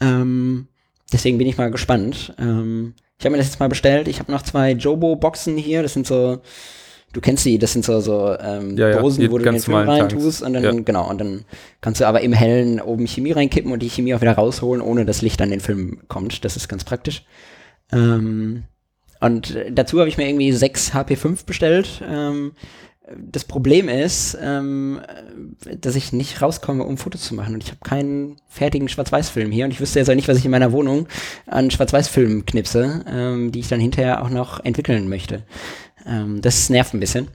Ähm, 0.00 0.66
deswegen 1.12 1.38
bin 1.38 1.46
ich 1.46 1.58
mal 1.58 1.70
gespannt. 1.70 2.34
Ähm, 2.38 2.94
ich 3.18 3.24
habe 3.24 3.32
mir 3.32 3.38
das 3.38 3.46
jetzt 3.46 3.60
mal 3.60 3.68
bestellt. 3.68 4.08
Ich 4.08 4.18
habe 4.18 4.30
noch 4.30 4.42
zwei 4.42 4.72
Jobo-Boxen 4.72 5.56
hier. 5.56 5.82
Das 5.82 5.94
sind 5.94 6.06
so, 6.06 6.40
du 7.12 7.20
kennst 7.20 7.44
die, 7.46 7.58
das 7.58 7.72
sind 7.72 7.84
so, 7.84 8.00
so 8.00 8.36
ähm, 8.38 8.76
ja, 8.76 8.98
Dosen, 9.00 9.22
ja, 9.22 9.30
wo 9.30 9.38
du 9.38 9.44
den 9.44 9.60
Film 9.60 9.76
reintust 9.88 10.42
und 10.42 10.52
dann, 10.52 10.62
ja. 10.62 10.72
genau, 10.72 11.08
und 11.08 11.18
dann 11.18 11.44
kannst 11.80 12.00
du 12.00 12.06
aber 12.06 12.20
im 12.20 12.32
Hellen 12.32 12.80
oben 12.80 13.06
Chemie 13.06 13.32
reinkippen 13.32 13.72
und 13.72 13.80
die 13.80 13.88
Chemie 13.88 14.14
auch 14.14 14.20
wieder 14.20 14.34
rausholen, 14.34 14.82
ohne 14.82 15.06
dass 15.06 15.22
Licht 15.22 15.40
an 15.40 15.50
den 15.50 15.60
Film 15.60 16.00
kommt. 16.08 16.44
Das 16.44 16.56
ist 16.56 16.68
ganz 16.68 16.84
praktisch. 16.84 17.24
Ähm, 17.90 18.64
und 19.20 19.56
dazu 19.70 19.98
habe 19.98 20.10
ich 20.10 20.18
mir 20.18 20.28
irgendwie 20.28 20.52
sechs 20.52 20.92
HP5 20.92 21.46
bestellt. 21.46 22.02
Ähm, 22.06 22.52
das 23.16 23.44
Problem 23.44 23.88
ist, 23.88 24.36
ähm, 24.40 25.00
dass 25.80 25.94
ich 25.94 26.12
nicht 26.12 26.42
rauskomme, 26.42 26.84
um 26.84 26.98
Fotos 26.98 27.22
zu 27.22 27.34
machen. 27.34 27.54
Und 27.54 27.62
ich 27.62 27.70
habe 27.70 27.80
keinen 27.84 28.36
fertigen 28.48 28.88
Schwarz-Weiß-Film 28.88 29.52
hier. 29.52 29.64
Und 29.64 29.70
ich 29.70 29.80
wüsste 29.80 29.98
jetzt 29.98 30.10
auch 30.10 30.14
nicht, 30.14 30.28
was 30.28 30.38
ich 30.38 30.44
in 30.44 30.50
meiner 30.50 30.72
Wohnung 30.72 31.06
an 31.46 31.70
Schwarz-Weiß-Filmen 31.70 32.46
knipse, 32.46 33.04
ähm, 33.08 33.52
die 33.52 33.60
ich 33.60 33.68
dann 33.68 33.80
hinterher 33.80 34.22
auch 34.24 34.30
noch 34.30 34.64
entwickeln 34.64 35.08
möchte. 35.08 35.44
Ähm, 36.04 36.40
das 36.40 36.68
nervt 36.68 36.94
ein 36.94 37.00
bisschen. 37.00 37.28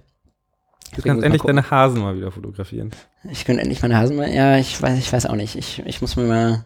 Du 0.96 1.02
kannst 1.04 1.24
endlich 1.24 1.42
deine 1.42 1.72
Hasen 1.72 2.02
mal 2.02 2.18
wieder 2.18 2.32
fotografieren. 2.32 2.92
Ich 3.32 3.46
könnte 3.46 3.62
endlich 3.62 3.82
meine 3.82 3.98
Hasen 3.98 4.18
mal, 4.18 4.30
ja, 4.30 4.58
ich 4.58 4.82
weiß, 4.82 5.00
ich 5.00 5.14
weiß 5.14 5.26
auch 5.26 5.36
nicht. 5.36 5.56
Ich, 5.56 5.82
ich 5.86 6.02
muss 6.02 6.18
mir 6.18 6.24
mal 6.24 6.66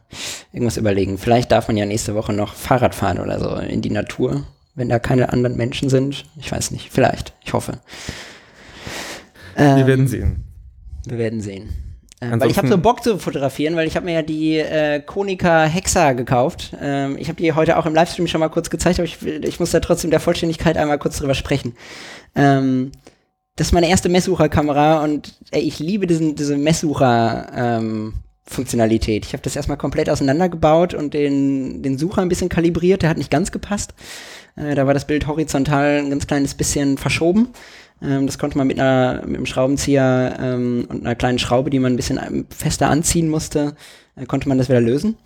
irgendwas 0.51 0.77
überlegen. 0.77 1.19
Vielleicht 1.19 1.51
darf 1.51 1.67
man 1.67 1.77
ja 1.77 1.85
nächste 1.85 2.15
Woche 2.15 2.33
noch 2.33 2.55
Fahrrad 2.55 2.95
fahren 2.95 3.19
oder 3.19 3.39
so 3.39 3.55
in 3.55 3.83
die 3.83 3.91
Natur, 3.91 4.43
wenn 4.73 4.89
da 4.89 4.97
keine 4.97 5.31
anderen 5.31 5.57
Menschen 5.57 5.89
sind. 5.89 6.25
Ich 6.39 6.51
weiß 6.51 6.71
nicht. 6.71 6.91
Vielleicht. 6.91 7.33
Ich 7.43 7.53
hoffe. 7.53 7.79
Ähm, 9.55 9.77
wir 9.77 9.87
werden 9.87 10.07
sehen. 10.07 10.43
Wir 11.05 11.17
werden 11.17 11.41
sehen. 11.41 11.69
Ähm, 12.21 12.39
weil 12.39 12.49
ich 12.49 12.57
habe 12.57 12.67
so 12.67 12.77
Bock 12.77 13.03
zu 13.03 13.19
fotografieren, 13.19 13.75
weil 13.75 13.87
ich 13.87 13.95
habe 13.95 14.05
mir 14.05 14.13
ja 14.13 14.21
die 14.21 14.57
äh, 14.57 15.01
Konica 15.01 15.65
Hexa 15.65 16.13
gekauft. 16.13 16.75
Ähm, 16.81 17.17
ich 17.17 17.27
habe 17.27 17.41
die 17.41 17.51
heute 17.53 17.77
auch 17.77 17.85
im 17.85 17.93
Livestream 17.93 18.27
schon 18.27 18.39
mal 18.39 18.49
kurz 18.49 18.69
gezeigt, 18.69 18.99
aber 18.99 19.05
ich, 19.05 19.21
ich 19.25 19.59
muss 19.59 19.71
da 19.71 19.79
trotzdem 19.79 20.11
der 20.11 20.19
Vollständigkeit 20.19 20.77
einmal 20.77 20.97
kurz 20.97 21.17
drüber 21.17 21.35
sprechen. 21.35 21.73
Ähm, 22.35 22.91
das 23.55 23.67
ist 23.67 23.73
meine 23.73 23.89
erste 23.89 24.09
Messsucherkamera 24.09 25.03
und 25.03 25.35
ey, 25.51 25.61
ich 25.61 25.79
liebe 25.79 26.07
diesen, 26.07 26.35
diese 26.35 26.57
Messsucher 26.57 27.47
ähm. 27.55 28.13
Ich 28.47 29.33
habe 29.33 29.41
das 29.41 29.55
erstmal 29.55 29.77
komplett 29.77 30.07
auseinandergebaut 30.07 30.93
und 30.93 31.15
den, 31.15 31.81
den 31.81 31.97
Sucher 31.97 32.21
ein 32.21 32.29
bisschen 32.29 32.47
kalibriert. 32.47 33.01
Der 33.01 33.09
hat 33.09 33.17
nicht 33.17 33.31
ganz 33.31 33.51
gepasst. 33.51 33.95
Äh, 34.55 34.75
da 34.75 34.85
war 34.85 34.93
das 34.93 35.07
Bild 35.07 35.25
horizontal 35.25 35.97
ein 35.97 36.11
ganz 36.11 36.27
kleines 36.27 36.53
bisschen 36.53 36.99
verschoben. 36.99 37.47
Ähm, 38.01 38.25
das 38.25 38.37
konnte 38.37 38.57
man 38.57 38.67
mit, 38.67 38.79
einer, 38.79 39.25
mit 39.25 39.37
einem 39.37 39.45
Schraubenzieher 39.45 40.37
ähm, 40.39 40.87
und 40.89 41.05
einer 41.05 41.15
kleinen 41.15 41.39
Schraube, 41.39 41.69
die 41.69 41.79
man 41.79 41.93
ein 41.93 41.95
bisschen 41.95 42.19
ähm, 42.19 42.45
fester 42.49 42.89
anziehen 42.89 43.29
musste, 43.29 43.75
äh, 44.15 44.25
konnte 44.25 44.49
man 44.49 44.57
das 44.57 44.69
wieder 44.69 44.81
lösen. 44.81 45.17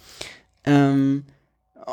Ähm, 0.65 1.23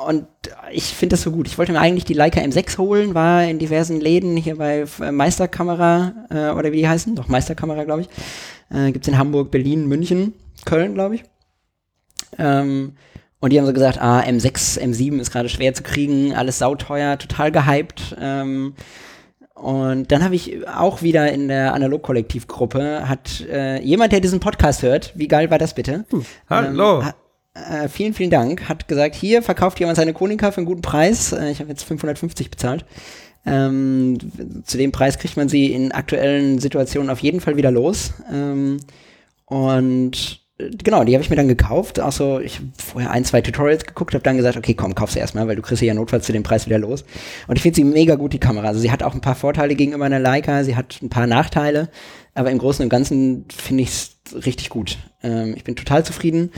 und 0.05 0.27
ich 0.73 0.85
finde 0.85 1.15
das 1.15 1.23
so 1.23 1.31
gut. 1.31 1.47
Ich 1.47 1.59
wollte 1.59 1.73
mir 1.73 1.81
eigentlich 1.81 2.05
die 2.05 2.15
Leica 2.15 2.41
M6 2.41 2.79
holen, 2.79 3.15
war 3.15 3.45
in 3.45 3.59
diversen 3.59 4.01
Läden 4.01 4.37
hier 4.37 4.57
bei 4.57 4.85
äh, 5.01 5.13
Meisterkamera 5.13 6.13
äh, 6.31 6.51
oder 6.51 6.73
wie 6.73 6.79
die 6.79 6.89
heißen, 6.89 7.17
doch 7.17 7.29
Meisterkamera, 7.29 7.85
glaube 7.85 8.03
ich. 8.03 8.09
Äh, 8.71 8.93
Gibt 8.93 9.07
es 9.07 9.09
in 9.09 9.19
Hamburg, 9.19 9.51
Berlin, 9.51 9.87
München, 9.87 10.35
Köln, 10.65 10.95
glaube 10.95 11.17
ich. 11.17 11.25
Ähm, 12.39 12.93
und 13.41 13.53
die 13.53 13.59
haben 13.59 13.67
so 13.67 13.73
gesagt, 13.73 14.01
ah, 14.01 14.21
M6, 14.21 14.81
M7 14.81 15.21
ist 15.21 15.31
gerade 15.31 15.49
schwer 15.49 15.73
zu 15.75 15.83
kriegen, 15.83 16.35
alles 16.35 16.59
sauteuer, 16.59 17.19
total 17.19 17.53
gehypt. 17.53 18.17
Ähm, 18.21 18.75
und 19.57 20.13
dann 20.13 20.23
habe 20.23 20.35
ich 20.35 20.69
auch 20.69 21.01
wieder 21.01 21.33
in 21.33 21.49
der 21.49 21.73
Analog-Kollektiv-Gruppe, 21.73 23.09
hat 23.09 23.41
äh, 23.51 23.83
jemand, 23.83 24.13
der 24.13 24.21
diesen 24.21 24.39
Podcast 24.39 24.83
hört, 24.83 25.13
wie 25.15 25.29
geil 25.29 25.51
war 25.51 25.59
das 25.59 25.75
bitte? 25.75 26.05
Hm, 26.11 26.27
hallo. 26.51 27.01
Ähm, 27.01 27.13
äh, 27.55 27.89
vielen, 27.89 28.13
vielen 28.13 28.29
Dank, 28.29 28.69
hat 28.69 28.87
gesagt, 28.87 29.15
hier 29.15 29.43
verkauft 29.43 29.81
jemand 29.81 29.97
seine 29.97 30.13
Konica 30.13 30.51
für 30.51 30.59
einen 30.59 30.67
guten 30.67 30.83
Preis. 30.83 31.33
Äh, 31.33 31.51
ich 31.51 31.61
habe 31.61 31.71
jetzt 31.71 31.85
550 31.85 32.51
bezahlt. 32.51 32.85
Ähm, 33.47 34.19
zu 34.67 34.77
dem 34.77 34.93
Preis 34.93 35.19
kriegt 35.19 35.39
man 35.39 35.49
sie 35.49 35.73
in 35.73 35.91
aktuellen 35.91 36.59
Situationen 36.59 37.09
auf 37.09 37.21
jeden 37.21 37.41
Fall 37.41 37.57
wieder 37.57 37.71
los. 37.71 38.13
Ähm, 38.31 38.81
und 39.47 40.46
genau, 40.59 41.05
die 41.05 41.15
habe 41.15 41.23
ich 41.23 41.31
mir 41.31 41.37
dann 41.37 41.49
gekauft. 41.49 41.99
Also 41.99 42.41
ich 42.41 42.57
habe 42.57 42.69
vorher 42.77 43.11
ein, 43.11 43.25
zwei 43.25 43.41
Tutorials 43.43 43.85
geguckt, 43.85 44.15
habe 44.15 44.25
dann 44.25 44.37
gesagt, 44.37 44.57
okay, 44.57 44.75
komm, 44.75 44.95
kauf 44.95 45.11
sie 45.11 45.19
erstmal, 45.19 45.47
weil 45.49 45.57
du 45.57 45.63
kriegst 45.63 45.81
sie 45.81 45.87
ja 45.87 45.95
notfalls 45.95 46.27
zu 46.27 46.33
dem 46.33 46.43
Preis 46.43 46.67
wieder 46.67 46.79
los. 46.79 47.05
Und 47.47 47.57
ich 47.57 47.63
finde 47.63 47.77
sie 47.77 47.85
mega 47.85 48.15
gut, 48.15 48.33
die 48.33 48.41
Kamera. 48.41 48.69
Also 48.69 48.81
sie 48.81 48.91
hat 48.91 49.03
auch 49.03 49.15
ein 49.15 49.21
paar 49.21 49.35
Vorteile 49.35 49.75
gegenüber 49.75 50.07
einer 50.07 50.19
Leica, 50.19 50.65
sie 50.65 50.77
hat 50.77 50.99
ein 51.03 51.11
paar 51.11 51.27
Nachteile, 51.27 51.91
aber 52.35 52.51
im 52.51 52.59
Großen 52.59 52.83
und 52.83 52.89
Ganzen 52.89 53.45
finde 53.55 53.83
ich 53.83 53.91
es 53.91 54.47
richtig 54.47 54.71
gut. 54.71 54.99
Ähm, 55.23 55.55
ich 55.57 55.65
bin 55.65 55.77
total 55.77 56.05
zufrieden. 56.05 56.51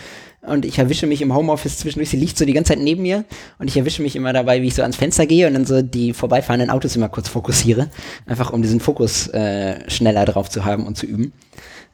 und 0.43 0.65
ich 0.65 0.79
erwische 0.79 1.07
mich 1.07 1.21
im 1.21 1.35
Homeoffice 1.35 1.79
zwischendurch, 1.79 2.11
sie 2.11 2.17
liegt 2.17 2.39
so 2.39 2.45
die 2.45 2.53
ganze 2.53 2.73
Zeit 2.73 2.83
neben 2.83 3.03
mir 3.03 3.25
und 3.59 3.69
ich 3.69 3.77
erwische 3.77 4.03
mich 4.03 4.15
immer 4.15 4.33
dabei, 4.33 4.63
wie 4.63 4.69
ich 4.69 4.75
so 4.75 4.83
ans 4.83 4.97
Fenster 4.97 5.27
gehe 5.27 5.49
und 5.49 5.55
dann 5.55 5.67
so 5.67 5.83
die 5.83 6.13
vorbeifahrenden 6.13 6.71
Autos 6.71 6.95
immer 6.95 7.09
kurz 7.09 7.29
fokussiere, 7.29 7.91
einfach 8.27 8.53
um 8.53 8.63
diesen 8.63 8.79
Fokus 8.79 9.27
äh, 9.29 9.91
schneller 9.91 10.25
drauf 10.25 10.49
zu 10.49 10.65
haben 10.65 10.87
und 10.87 10.97
zu 10.97 11.07
üben. 11.07 11.33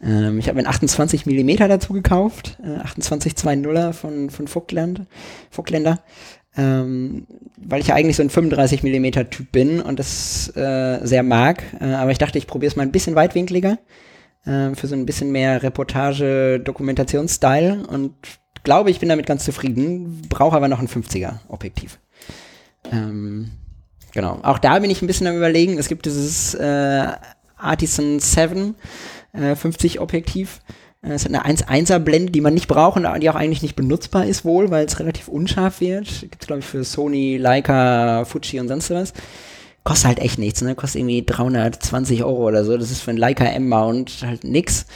Ähm, 0.04 0.38
ich 0.38 0.48
habe 0.48 0.56
mir 0.56 0.60
einen 0.60 0.74
28 0.74 1.26
mm 1.26 1.56
dazu 1.68 1.92
gekauft, 1.92 2.58
äh, 2.62 2.86
2820er 3.00 3.92
von, 3.92 4.30
von 4.30 4.46
Vogtland, 4.46 5.02
Vogtländer, 5.50 6.00
ähm, 6.56 7.26
weil 7.56 7.80
ich 7.80 7.88
ja 7.88 7.94
eigentlich 7.94 8.16
so 8.16 8.22
ein 8.22 8.30
35 8.30 8.82
mm 8.82 9.28
Typ 9.30 9.50
bin 9.50 9.80
und 9.80 9.98
das 9.98 10.54
äh, 10.56 11.00
sehr 11.02 11.22
mag. 11.22 11.62
Äh, 11.80 11.86
aber 11.86 12.10
ich 12.10 12.18
dachte, 12.18 12.38
ich 12.38 12.46
probiere 12.46 12.70
es 12.70 12.76
mal 12.76 12.82
ein 12.82 12.92
bisschen 12.92 13.14
weitwinkliger 13.14 13.78
äh, 14.44 14.74
für 14.74 14.86
so 14.86 14.94
ein 14.94 15.06
bisschen 15.06 15.32
mehr 15.32 15.62
Reportage, 15.62 16.60
Dokumentationsstyle 16.60 17.86
und 17.86 18.14
glaube, 18.64 18.90
ich 18.90 18.98
bin 18.98 19.08
damit 19.08 19.26
ganz 19.26 19.44
zufrieden, 19.44 20.22
brauche 20.28 20.56
aber 20.56 20.68
noch 20.68 20.80
ein 20.80 20.88
50er 20.88 21.34
Objektiv. 21.48 21.98
Ähm, 22.90 23.50
genau. 24.12 24.40
Auch 24.42 24.58
da 24.58 24.78
bin 24.78 24.90
ich 24.90 25.02
ein 25.02 25.06
bisschen 25.06 25.26
am 25.26 25.36
überlegen. 25.36 25.78
Es 25.78 25.88
gibt 25.88 26.06
dieses 26.06 26.54
äh, 26.54 27.06
Artisan 27.56 28.18
7 28.20 28.74
äh, 29.34 29.54
50 29.54 30.00
Objektiv. 30.00 30.60
Äh, 31.02 31.12
es 31.12 31.24
hat 31.24 31.34
eine 31.34 31.44
1.1er 31.44 31.98
Blende, 31.98 32.32
die 32.32 32.40
man 32.40 32.54
nicht 32.54 32.68
braucht 32.68 32.96
und 32.96 33.20
die 33.20 33.30
auch 33.30 33.34
eigentlich 33.34 33.62
nicht 33.62 33.76
benutzbar 33.76 34.26
ist 34.26 34.44
wohl, 34.44 34.70
weil 34.70 34.86
es 34.86 34.98
relativ 34.98 35.28
unscharf 35.28 35.80
wird. 35.80 36.08
Gibt 36.22 36.42
es, 36.42 36.46
glaube 36.46 36.60
ich, 36.60 36.66
für 36.66 36.84
Sony, 36.84 37.36
Leica, 37.36 38.24
Fuji 38.24 38.60
und 38.60 38.68
sonst 38.68 38.90
was. 38.90 39.12
Kostet 39.82 40.06
halt 40.06 40.18
echt 40.20 40.38
nichts, 40.38 40.62
ne? 40.62 40.74
Kostet 40.74 41.00
irgendwie 41.00 41.24
320 41.24 42.24
Euro 42.24 42.46
oder 42.48 42.64
so. 42.64 42.76
Das 42.78 42.90
ist 42.90 43.02
für 43.02 43.10
ein 43.10 43.18
Leica 43.18 43.44
M-Mount 43.44 44.22
halt 44.24 44.44
nix. 44.44 44.86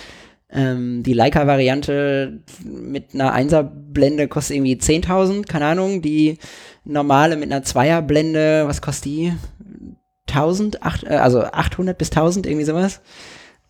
Ähm, 0.50 1.02
die 1.02 1.12
Leica-Variante 1.12 2.40
mit 2.64 3.12
einer 3.12 3.34
1er-Blende 3.36 4.28
kostet 4.28 4.56
irgendwie 4.56 4.76
10.000, 4.76 5.46
keine 5.46 5.66
Ahnung. 5.66 6.00
Die 6.00 6.38
normale 6.84 7.36
mit 7.36 7.52
einer 7.52 7.62
2er-Blende, 7.62 8.66
was 8.66 8.80
kostet 8.80 9.04
die? 9.04 9.32
1000, 10.26 10.82
acht, 10.82 11.04
äh, 11.04 11.16
also 11.16 11.42
800 11.42 11.96
bis 11.98 12.10
1000, 12.10 12.46
irgendwie 12.46 12.64
sowas. 12.64 13.00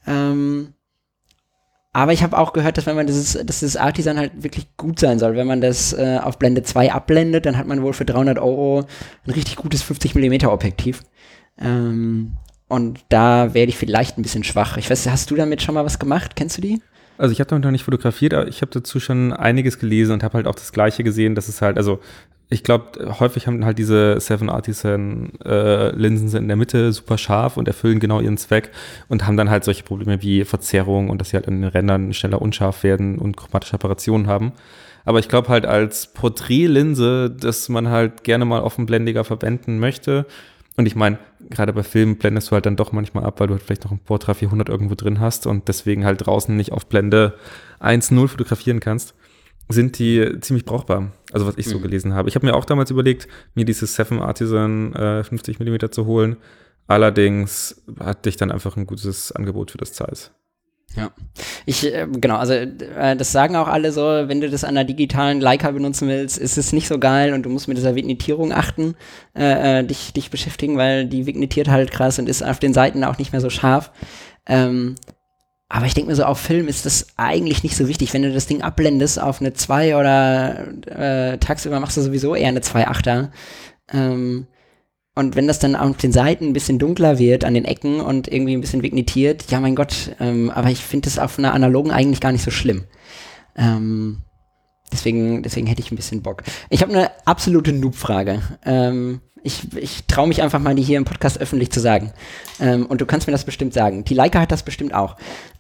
Ähm, 0.09 0.75
aber 1.93 2.13
ich 2.13 2.23
habe 2.23 2.39
auch 2.39 2.53
gehört, 2.53 2.79
dass 2.79 2.87
wenn 2.87 2.97
man 2.97 3.07
dieses, 3.07 3.33
dass 3.33 3.61
das 3.61 3.77
Artisan 3.77 4.19
halt 4.19 4.43
wirklich 4.43 4.69
gut 4.77 5.01
sein 5.01 5.19
soll, 5.19 5.37
wenn 5.37 5.47
man 5.47 5.61
das 5.61 5.93
äh, 5.93 6.19
auf 6.23 6.39
Blende 6.39 6.63
2 6.63 6.93
abblendet, 6.93 7.47
dann 7.47 7.57
hat 7.57 7.67
man 7.67 7.83
wohl 7.83 7.93
für 7.93 8.05
300 8.05 8.39
Euro 8.39 8.85
ein 9.27 9.31
richtig 9.31 9.57
gutes 9.57 9.83
50 9.83 10.15
mm 10.15 10.47
Objektiv. 10.47 11.03
Ähm, 11.59 12.37
und 12.69 13.01
da 13.09 13.55
werde 13.55 13.71
ich 13.71 13.79
vielleicht 13.79 14.19
ein 14.19 14.23
bisschen 14.23 14.45
schwach. 14.45 14.77
Ich 14.77 14.91
weiß, 14.91 15.09
hast 15.09 15.31
du 15.31 15.35
damit 15.35 15.63
schon 15.63 15.75
mal 15.75 15.85
was 15.85 15.99
gemacht? 15.99 16.37
Kennst 16.37 16.59
du 16.59 16.63
die? 16.63 16.83
Also 17.17 17.33
ich 17.33 17.41
habe 17.41 17.49
damit 17.49 17.65
noch 17.65 17.73
nicht 17.73 17.85
fotografiert, 17.85 18.33
aber 18.33 18.47
ich 18.47 18.61
habe 18.61 18.71
dazu 18.71 19.01
schon 19.01 19.33
einiges 19.33 19.79
gelesen 19.79 20.13
und 20.13 20.23
habe 20.23 20.35
halt 20.35 20.47
auch 20.47 20.55
das 20.55 20.73
Gleiche 20.73 21.03
gesehen, 21.03 21.35
dass 21.35 21.49
es 21.49 21.63
halt, 21.63 21.79
also 21.79 22.01
ich 22.51 22.65
glaube, 22.65 23.19
häufig 23.21 23.47
haben 23.47 23.65
halt 23.65 23.79
diese 23.79 24.19
Seven 24.21 24.49
Artisan 24.49 25.33
äh, 25.45 25.91
Linsen 25.91 26.35
in 26.35 26.49
der 26.49 26.57
Mitte 26.57 26.93
super 26.93 27.19
scharf 27.19 27.59
und 27.59 27.69
erfüllen 27.69 28.01
genau 28.01 28.21
ihren 28.21 28.39
Zweck 28.39 28.71
und 29.09 29.27
haben 29.27 29.37
dann 29.37 29.51
halt 29.51 29.65
solche 29.65 29.83
Probleme 29.83 30.23
wie 30.23 30.45
Verzerrung 30.45 31.11
und 31.11 31.21
dass 31.21 31.31
sie 31.31 31.37
halt 31.37 31.47
in 31.47 31.61
den 31.61 31.71
Rändern 31.71 32.15
schneller 32.15 32.41
unscharf 32.41 32.85
werden 32.85 33.19
und 33.19 33.37
chromatische 33.37 33.75
Apparationen 33.75 34.29
haben. 34.29 34.53
Aber 35.05 35.19
ich 35.19 35.29
glaube 35.29 35.49
halt 35.49 35.67
als 35.67 36.07
Porträtlinse, 36.07 37.31
dass 37.31 37.69
man 37.69 37.89
halt 37.89 38.25
gerne 38.25 38.47
mal 38.47 38.63
offenblendiger 38.63 39.25
verwenden 39.25 39.79
möchte. 39.79 40.25
Und 40.77 40.87
ich 40.87 40.97
meine, 40.97 41.19
gerade 41.51 41.73
bei 41.75 41.83
Filmen 41.83 42.17
blendest 42.17 42.51
du 42.51 42.53
halt 42.53 42.65
dann 42.65 42.77
doch 42.77 42.93
manchmal 42.93 43.25
ab, 43.25 43.41
weil 43.41 43.49
du 43.49 43.55
halt 43.55 43.63
vielleicht 43.63 43.85
noch 43.85 43.93
ein 43.93 43.99
Portra 43.99 44.33
400 44.33 44.69
irgendwo 44.71 44.95
drin 44.95 45.21
hast 45.21 45.47
und 45.47 45.69
deswegen 45.69 46.05
halt 46.07 46.25
draußen 46.25 46.57
nicht 46.57 46.73
auf 46.73 46.87
Blende 46.87 47.35
1.0 47.81 48.29
fotografieren 48.29 48.81
kannst 48.81 49.15
sind 49.69 49.99
die 49.99 50.41
ziemlich 50.41 50.65
brauchbar. 50.65 51.13
Also 51.33 51.47
was 51.47 51.59
ich 51.59 51.67
so 51.67 51.79
mhm. 51.79 51.83
gelesen 51.83 52.15
habe. 52.15 52.29
Ich 52.29 52.35
habe 52.35 52.47
mir 52.47 52.55
auch 52.55 52.65
damals 52.65 52.91
überlegt, 52.91 53.29
mir 53.55 53.65
dieses 53.65 53.95
Seven 53.95 54.21
Artisan 54.21 54.95
äh, 54.95 55.25
50 55.25 55.61
mm 55.61 55.91
zu 55.91 56.07
holen. 56.07 56.37
Allerdings 56.87 57.83
hatte 58.01 58.31
ich 58.31 58.37
dann 58.37 58.51
einfach 58.51 58.77
ein 58.77 58.87
gutes 58.87 59.33
Angebot 59.33 59.71
für 59.71 59.79
das 59.79 59.93
Zeiss. 59.93 60.31
Ja, 60.97 61.11
ich, 61.67 61.85
äh, 61.87 62.07
genau, 62.11 62.37
also 62.37 62.55
äh, 62.55 63.15
das 63.15 63.31
sagen 63.31 63.57
auch 63.57 63.69
alle 63.69 63.93
so, 63.93 64.01
wenn 64.01 64.41
du 64.41 64.49
das 64.49 64.65
an 64.65 64.71
einer 64.71 64.85
digitalen 64.85 65.39
Leica 65.39 65.71
benutzen 65.71 66.09
willst, 66.09 66.39
ist 66.39 66.57
es 66.57 66.73
nicht 66.73 66.89
so 66.89 66.99
geil 66.99 67.35
und 67.35 67.43
du 67.43 67.51
musst 67.51 67.69
mit 67.69 67.77
dieser 67.77 67.95
Vignettierung 67.95 68.53
achten, 68.53 68.95
äh, 69.37 69.81
äh, 69.81 69.85
dich, 69.85 70.15
dich 70.15 70.31
beschäftigen, 70.31 70.79
weil 70.79 71.07
die 71.07 71.27
vignettiert 71.27 71.69
halt 71.69 71.91
krass 71.91 72.19
und 72.19 72.27
ist 72.27 72.43
auf 72.43 72.59
den 72.59 72.73
Seiten 72.73 73.05
auch 73.05 73.19
nicht 73.19 73.33
mehr 73.33 73.43
so 73.43 73.51
scharf. 73.51 73.93
Ähm, 74.47 74.95
aber 75.69 75.87
ich 75.87 75.95
denke 75.95 76.11
mir 76.11 76.17
so, 76.17 76.25
auf 76.25 76.39
Film 76.39 76.67
ist 76.67 76.87
das 76.87 77.09
eigentlich 77.17 77.63
nicht 77.63 77.77
so 77.77 77.89
wichtig. 77.89 78.15
Wenn 78.15 78.23
du 78.23 78.33
das 78.33 78.47
Ding 78.47 78.63
abblendest 78.63 79.21
auf 79.21 79.41
eine 79.41 79.53
2 79.53 79.97
oder 79.97 80.67
äh, 80.87 81.39
tagsüber 81.39 81.79
machst 81.79 81.97
du 81.99 82.01
sowieso 82.01 82.35
eher 82.35 82.49
eine 82.49 82.61
2,8er. 82.61 83.29
Ähm, 83.93 84.47
und 85.15 85.37
wenn 85.37 85.47
das 85.47 85.59
dann 85.59 85.77
auf 85.77 85.97
den 85.99 86.13
Seiten 86.13 86.47
ein 86.47 86.53
bisschen 86.53 86.79
dunkler 86.79 87.19
wird, 87.19 87.45
an 87.45 87.53
den 87.53 87.65
Ecken 87.65 88.01
und 88.01 88.29
irgendwie 88.29 88.57
ein 88.57 88.61
bisschen 88.61 88.83
vignettiert, 88.83 89.51
ja 89.51 89.61
mein 89.61 89.75
Gott, 89.75 90.15
ähm, 90.21 90.49
aber 90.51 90.71
ich 90.71 90.79
finde 90.79 91.07
das 91.07 91.19
auf 91.19 91.39
einer 91.39 91.53
analogen 91.53 91.91
eigentlich 91.91 92.21
gar 92.21 92.33
nicht 92.33 92.45
so 92.45 92.51
schlimm. 92.51 92.85
Ähm, 93.57 94.23
deswegen, 94.91 95.43
deswegen 95.43 95.67
hätte 95.67 95.83
ich 95.83 95.91
ein 95.91 95.97
bisschen 95.97 96.23
Bock. 96.23 96.45
Ich 96.71 96.81
habe 96.83 96.93
eine 96.93 97.11
absolute 97.27 97.73
Noob-Frage. 97.73 98.41
Ähm, 98.65 99.21
ich, 99.43 99.77
ich 99.77 100.07
traue 100.07 100.29
mich 100.29 100.43
einfach 100.43 100.61
mal, 100.61 100.75
die 100.75 100.83
hier 100.83 100.99
im 100.99 101.05
Podcast 101.05 101.41
öffentlich 101.41 101.71
zu 101.71 101.81
sagen. 101.81 102.13
Ähm, 102.61 102.87
und 102.87 103.01
du 103.01 103.07
kannst 103.07 103.27
mir 103.27 103.33
das 103.33 103.45
bestimmt 103.45 103.75
sagen. 103.75 104.05
Die 104.05 104.15
Leica 104.15 104.41
hat 104.41 104.53
das 104.53 104.63
bestimmt 104.63 104.95
auch. 104.95 105.17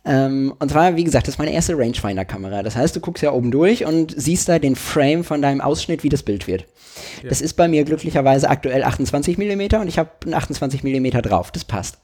Ähm, 0.09 0.55
und 0.59 0.71
zwar, 0.71 0.97
wie 0.97 1.05
gesagt, 1.05 1.29
das 1.29 1.35
ist 1.35 1.39
meine 1.39 1.53
erste 1.53 1.77
Rangefinder-Kamera. 1.77 2.63
Das 2.63 2.77
heißt, 2.77 2.97
du 2.97 3.01
guckst 3.01 3.23
ja 3.23 3.33
oben 3.33 3.51
durch 3.51 3.85
und 3.85 4.15
siehst 4.17 4.49
da 4.49 4.59
den 4.59 4.75
Frame 4.75 5.23
von 5.23 5.43
deinem 5.43 5.61
Ausschnitt, 5.61 6.03
wie 6.03 6.09
das 6.09 6.23
Bild 6.23 6.47
wird. 6.47 6.63
Ja. 7.23 7.29
Das 7.29 7.43
ist 7.43 7.55
bei 7.55 7.69
mir 7.69 7.85
glücklicherweise 7.85 8.49
aktuell 8.49 8.83
28 8.83 9.37
mm 9.37 9.77
und 9.81 9.89
ich 9.89 9.99
habe 9.99 10.11
einen 10.25 10.33
28 10.33 10.83
mm 10.83 11.11
drauf. 11.21 11.53
Das 11.53 11.67
passt. 11.67 11.99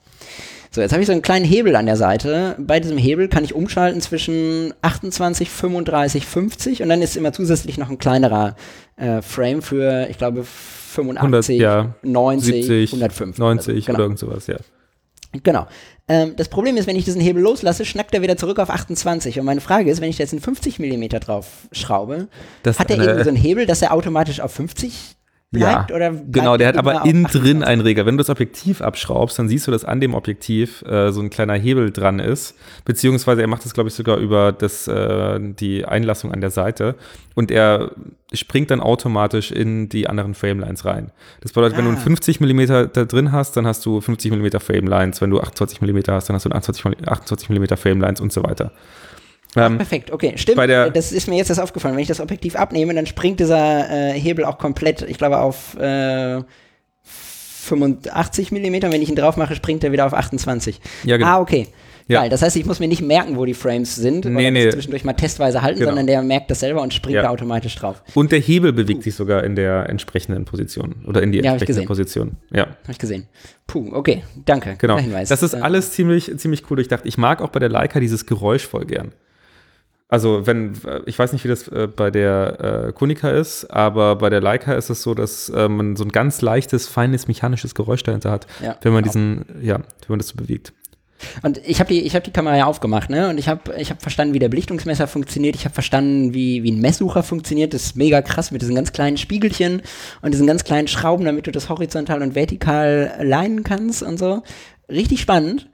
So, 0.71 0.83
jetzt 0.83 0.93
habe 0.93 1.01
ich 1.01 1.07
so 1.07 1.13
einen 1.13 1.23
kleinen 1.23 1.47
Hebel 1.47 1.77
an 1.77 1.87
der 1.87 1.97
Seite. 1.97 2.57
Bei 2.59 2.79
diesem 2.79 2.99
Hebel 2.99 3.29
kann 3.29 3.45
ich 3.45 3.55
umschalten 3.55 4.03
zwischen 4.03 4.75
28, 4.83 5.49
35, 5.49 6.27
50 6.27 6.83
und 6.83 6.91
dann 6.91 7.01
ist 7.01 7.17
immer 7.17 7.33
zusätzlich 7.33 7.79
noch 7.79 7.89
ein 7.89 7.99
kleinerer 7.99 8.57
äh, 8.97 9.23
Frame 9.23 9.63
für, 9.63 10.09
ich 10.11 10.19
glaube, 10.19 10.45
85, 10.45 11.65
100, 11.65 11.95
ja, 11.95 11.95
90, 12.03 12.67
70, 12.67 12.93
105. 12.93 13.39
90 13.39 13.75
also, 13.75 13.87
genau. 13.87 13.97
oder 13.97 14.05
irgend 14.05 14.19
sowas, 14.19 14.47
ja. 14.47 14.57
Genau. 15.43 15.67
Ähm, 16.07 16.35
das 16.37 16.49
Problem 16.49 16.77
ist, 16.77 16.87
wenn 16.87 16.97
ich 16.97 17.05
diesen 17.05 17.21
Hebel 17.21 17.43
loslasse, 17.43 17.85
schnackt 17.85 18.15
er 18.15 18.23
wieder 18.23 18.37
zurück 18.37 18.59
auf 18.59 18.71
28. 18.71 19.39
Und 19.39 19.47
meine 19.47 19.61
Frage 19.61 19.91
ist, 19.91 20.01
wenn 20.01 20.11
ich 20.11 20.19
jetzt 20.19 20.33
einen 20.33 20.43
50 20.43 20.79
mm 20.79 21.09
drauf 21.21 21.69
schraube, 21.73 22.29
das 22.63 22.79
hat 22.79 22.91
er 22.91 22.99
irgendwie 22.99 23.25
so 23.25 23.31
einen 23.31 23.39
Hebel, 23.39 23.67
dass 23.67 23.81
er 23.81 23.93
automatisch 23.93 24.41
auf 24.41 24.53
50 24.53 25.17
bleibt? 25.55 25.91
Ja, 25.91 25.97
oder 25.97 26.13
genau, 26.13 26.57
der 26.57 26.69
hat 26.69 26.77
aber 26.77 27.05
innen 27.05 27.25
drin 27.25 27.63
einen 27.63 27.81
Regler. 27.81 28.05
Wenn 28.05 28.17
du 28.17 28.21
das 28.21 28.31
Objektiv 28.31 28.83
abschraubst, 28.83 29.39
dann 29.39 29.49
siehst 29.49 29.67
du, 29.67 29.71
dass 29.71 29.85
an 29.85 30.01
dem 30.01 30.15
Objektiv 30.15 30.83
äh, 30.83 31.11
so 31.11 31.21
ein 31.21 31.31
kleiner 31.31 31.55
Hebel 31.55 31.91
dran 31.91 32.19
ist. 32.19 32.57
Beziehungsweise 32.85 33.41
er 33.41 33.49
macht 33.49 33.65
das, 33.65 33.75
glaube 33.75 33.89
ich, 33.89 33.95
sogar 33.95 34.19
über 34.19 34.53
das, 34.53 34.87
äh, 34.87 35.41
die 35.41 35.85
Einlassung 35.85 36.33
an 36.33 36.41
der 36.41 36.51
Seite. 36.51 36.95
Und 37.35 37.51
er 37.51 37.93
springt 38.33 38.71
dann 38.71 38.81
automatisch 38.81 39.51
in 39.51 39.89
die 39.89 40.09
anderen 40.09 40.35
Framelines 40.35 40.85
rein. 40.85 41.11
Das 41.41 41.53
bedeutet, 41.53 41.79
ah. 41.79 41.79
wenn 41.79 41.95
du 41.95 42.01
50 42.01 42.41
ah. 42.41 42.45
mm 42.45 42.67
da 42.93 43.05
drin 43.05 43.33
hast, 43.33 43.57
dann 43.57 43.67
hast 43.67 43.85
du 43.87 44.01
50 44.01 44.33
mm 44.33 44.59
Framelines. 44.59 45.21
Wenn 45.21 45.31
du 45.31 45.41
28 45.41 45.81
mm 45.81 45.99
hast, 46.09 46.29
dann 46.29 46.37
hast 46.37 46.45
du 46.45 46.51
28, 46.51 47.09
28 47.09 47.51
mm 47.51 47.77
Framelines 47.77 48.21
und 48.21 48.33
so 48.33 48.43
weiter. 48.43 48.73
Ähm, 49.57 49.77
perfekt, 49.77 50.11
okay, 50.11 50.33
stimmt. 50.37 50.59
das 50.95 51.13
ist 51.13 51.29
mir 51.29 51.37
jetzt 51.37 51.51
das 51.51 51.59
aufgefallen. 51.59 51.95
Wenn 51.95 52.03
ich 52.03 52.09
das 52.09 52.21
Objektiv 52.21 52.57
abnehme, 52.57 52.95
dann 52.95 53.07
springt 53.07 53.41
dieser 53.41 53.89
äh, 53.89 54.13
Hebel 54.19 54.45
auch 54.45 54.59
komplett, 54.59 55.03
ich 55.03 55.19
glaube, 55.19 55.39
auf 55.39 55.77
äh, 55.79 56.43
85 57.03 58.53
mm. 58.53 58.57
Wenn 58.83 59.03
ich 59.03 59.09
ihn 59.09 59.17
drauf 59.17 59.37
mache, 59.37 59.55
springt 59.55 59.83
er 59.85 59.93
wieder 59.93 60.07
auf 60.07 60.15
28. 60.15 60.81
Ja, 61.05 61.17
genau. 61.17 61.29
Ah, 61.29 61.41
okay. 61.41 61.69
Ja. 62.07 62.21
Geil. 62.21 62.31
Das 62.31 62.43
heißt, 62.43 62.57
ich 62.57 62.67
muss 62.67 62.81
mir 62.81 62.89
nicht 62.89 63.01
merken, 63.01 63.39
wo 63.39 63.47
die 63.47 63.55
Frames 63.55 63.97
sind, 63.97 64.27
nee, 64.27 64.51
nee. 64.51 64.69
zwischendurch 64.69 65.05
mal 65.05 65.15
testweise 65.15 65.63
halten, 65.63 65.79
genau. 65.79 65.91
sondern 65.91 66.07
der 66.07 66.23
merkt 66.23 66.51
das 66.51 66.61
selber 66.61 66.83
und 66.83 66.93
springt 66.93 67.17
ja. 67.17 67.23
da 67.23 67.31
automatisch 67.31 67.75
drauf. 67.77 68.03
Und 68.13 68.31
der 68.31 68.41
Hebel 68.41 68.75
bewegt 68.75 69.03
sich 69.03 69.15
sogar 69.15 69.43
in 69.43 69.57
der 69.57 69.89
entsprechenden 69.89 70.45
Position 70.45 70.97
oder 71.07 71.23
in 71.23 71.33
die 71.33 71.39
ja, 71.39 71.53
entsprechende 71.53 71.87
Position. 71.87 72.37
Ja, 72.53 72.67
habe 72.67 72.77
ich 72.91 72.99
gesehen. 72.99 73.27
Puh, 73.67 73.89
okay, 73.93 74.23
danke. 74.45 74.77
Genau. 74.79 75.01
Das 75.01 75.43
ist 75.43 75.55
alles 75.55 75.93
ziemlich, 75.93 76.31
ziemlich 76.37 76.71
cool. 76.71 76.79
Ich 76.81 76.89
dachte, 76.89 77.09
ich 77.09 77.17
mag 77.17 77.41
auch 77.41 77.49
bei 77.49 77.61
der 77.61 77.71
Leica 77.71 78.01
dieses 78.01 78.27
Geräusch 78.27 78.67
voll 78.67 78.85
gern. 78.85 79.13
Also 80.15 80.47
wenn, 80.47 80.75
ich 81.07 81.19
weiß 81.19 81.33
nicht, 81.33 81.43
wie 81.43 81.49
das 81.49 81.67
äh, 81.67 81.89
bei 81.89 82.13
der 82.13 82.87
äh, 82.87 82.93
Konica 82.93 83.31
ist, 83.31 83.65
aber 83.65 84.15
bei 84.15 84.31
der 84.31 84.41
Leica 84.41 84.75
ist 84.75 84.89
es 84.89 85.03
so, 85.03 85.13
dass 85.13 85.49
äh, 85.49 85.69
man 85.69 85.97
so 85.97 86.05
ein 86.05 86.11
ganz 86.11 86.41
leichtes, 86.41 86.87
feines, 86.87 87.27
mechanisches 87.27 87.75
Geräusch 87.75 88.05
dahinter 88.05 88.31
hat, 88.31 88.47
ja, 88.63 88.77
wenn 88.83 88.93
man 88.93 89.03
genau. 89.03 89.13
diesen, 89.13 89.45
ja, 89.61 89.79
wenn 89.79 90.09
man 90.11 90.21
das 90.21 90.29
so 90.29 90.37
bewegt. 90.37 90.73
Und 91.43 91.61
ich 91.67 91.81
habe 91.81 91.93
die, 91.93 92.09
hab 92.09 92.23
die 92.23 92.31
Kamera 92.31 92.57
ja 92.57 92.67
aufgemacht, 92.67 93.11
ne? 93.11 93.29
Und 93.29 93.39
ich 93.39 93.49
habe 93.49 93.75
ich 93.77 93.91
hab 93.91 94.03
verstanden, 94.03 94.35
wie 94.35 94.39
der 94.39 94.49
Belichtungsmesser 94.49 95.09
funktioniert. 95.09 95.57
Ich 95.57 95.65
habe 95.65 95.75
verstanden, 95.75 96.33
wie, 96.33 96.63
wie 96.63 96.71
ein 96.71 96.81
Messsucher 96.81 97.25
funktioniert. 97.25 97.75
Das 97.75 97.83
ist 97.83 97.97
mega 97.97 98.23
krass 98.23 98.53
mit 98.53 98.63
diesen 98.63 98.77
ganz 98.77 98.93
kleinen 98.93 99.17
Spiegelchen 99.17 99.83
und 100.23 100.33
diesen 100.33 100.47
ganz 100.47 100.63
kleinen 100.63 100.87
Schrauben, 100.87 101.25
damit 101.25 101.49
du 101.49 101.51
das 101.51 101.69
horizontal 101.71 102.23
und 102.23 102.37
vertikal 102.37 103.17
leinen 103.21 103.65
kannst 103.65 104.05
und 104.05 104.17
so. 104.17 104.45
Richtig 104.89 105.21
spannend. 105.21 105.69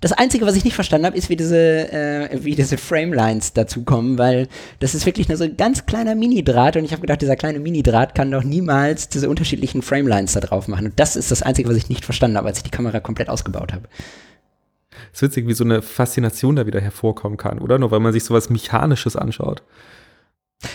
Das 0.00 0.12
Einzige, 0.12 0.46
was 0.46 0.54
ich 0.54 0.64
nicht 0.64 0.74
verstanden 0.74 1.06
habe, 1.06 1.16
ist, 1.16 1.28
wie 1.28 1.36
diese, 1.36 1.92
äh, 1.92 2.44
wie 2.44 2.54
diese 2.54 2.78
Framelines 2.78 3.52
dazukommen, 3.52 4.18
weil 4.18 4.48
das 4.78 4.94
ist 4.94 5.06
wirklich 5.06 5.28
nur 5.28 5.36
so 5.36 5.44
ein 5.44 5.56
ganz 5.56 5.86
kleiner 5.86 6.14
Mini-Draht 6.14 6.76
und 6.76 6.84
ich 6.84 6.92
habe 6.92 7.00
gedacht, 7.00 7.20
dieser 7.20 7.36
kleine 7.36 7.58
Mini-Draht 7.58 8.14
kann 8.14 8.30
doch 8.30 8.44
niemals 8.44 9.08
diese 9.08 9.28
unterschiedlichen 9.28 9.82
Framelines 9.82 10.32
da 10.34 10.40
drauf 10.40 10.68
machen. 10.68 10.86
Und 10.86 11.00
das 11.00 11.16
ist 11.16 11.30
das 11.30 11.42
Einzige, 11.42 11.68
was 11.68 11.76
ich 11.76 11.88
nicht 11.88 12.04
verstanden 12.04 12.36
habe, 12.36 12.48
als 12.48 12.58
ich 12.58 12.64
die 12.64 12.70
Kamera 12.70 13.00
komplett 13.00 13.28
ausgebaut 13.28 13.72
habe. 13.72 13.88
Es 15.12 15.22
ist 15.22 15.30
witzig, 15.30 15.46
wie 15.48 15.54
so 15.54 15.64
eine 15.64 15.82
Faszination 15.82 16.56
da 16.56 16.66
wieder 16.66 16.80
hervorkommen 16.80 17.36
kann, 17.36 17.58
oder? 17.58 17.78
Nur 17.78 17.90
weil 17.90 18.00
man 18.00 18.12
sich 18.12 18.24
sowas 18.24 18.50
Mechanisches 18.50 19.16
anschaut. 19.16 19.62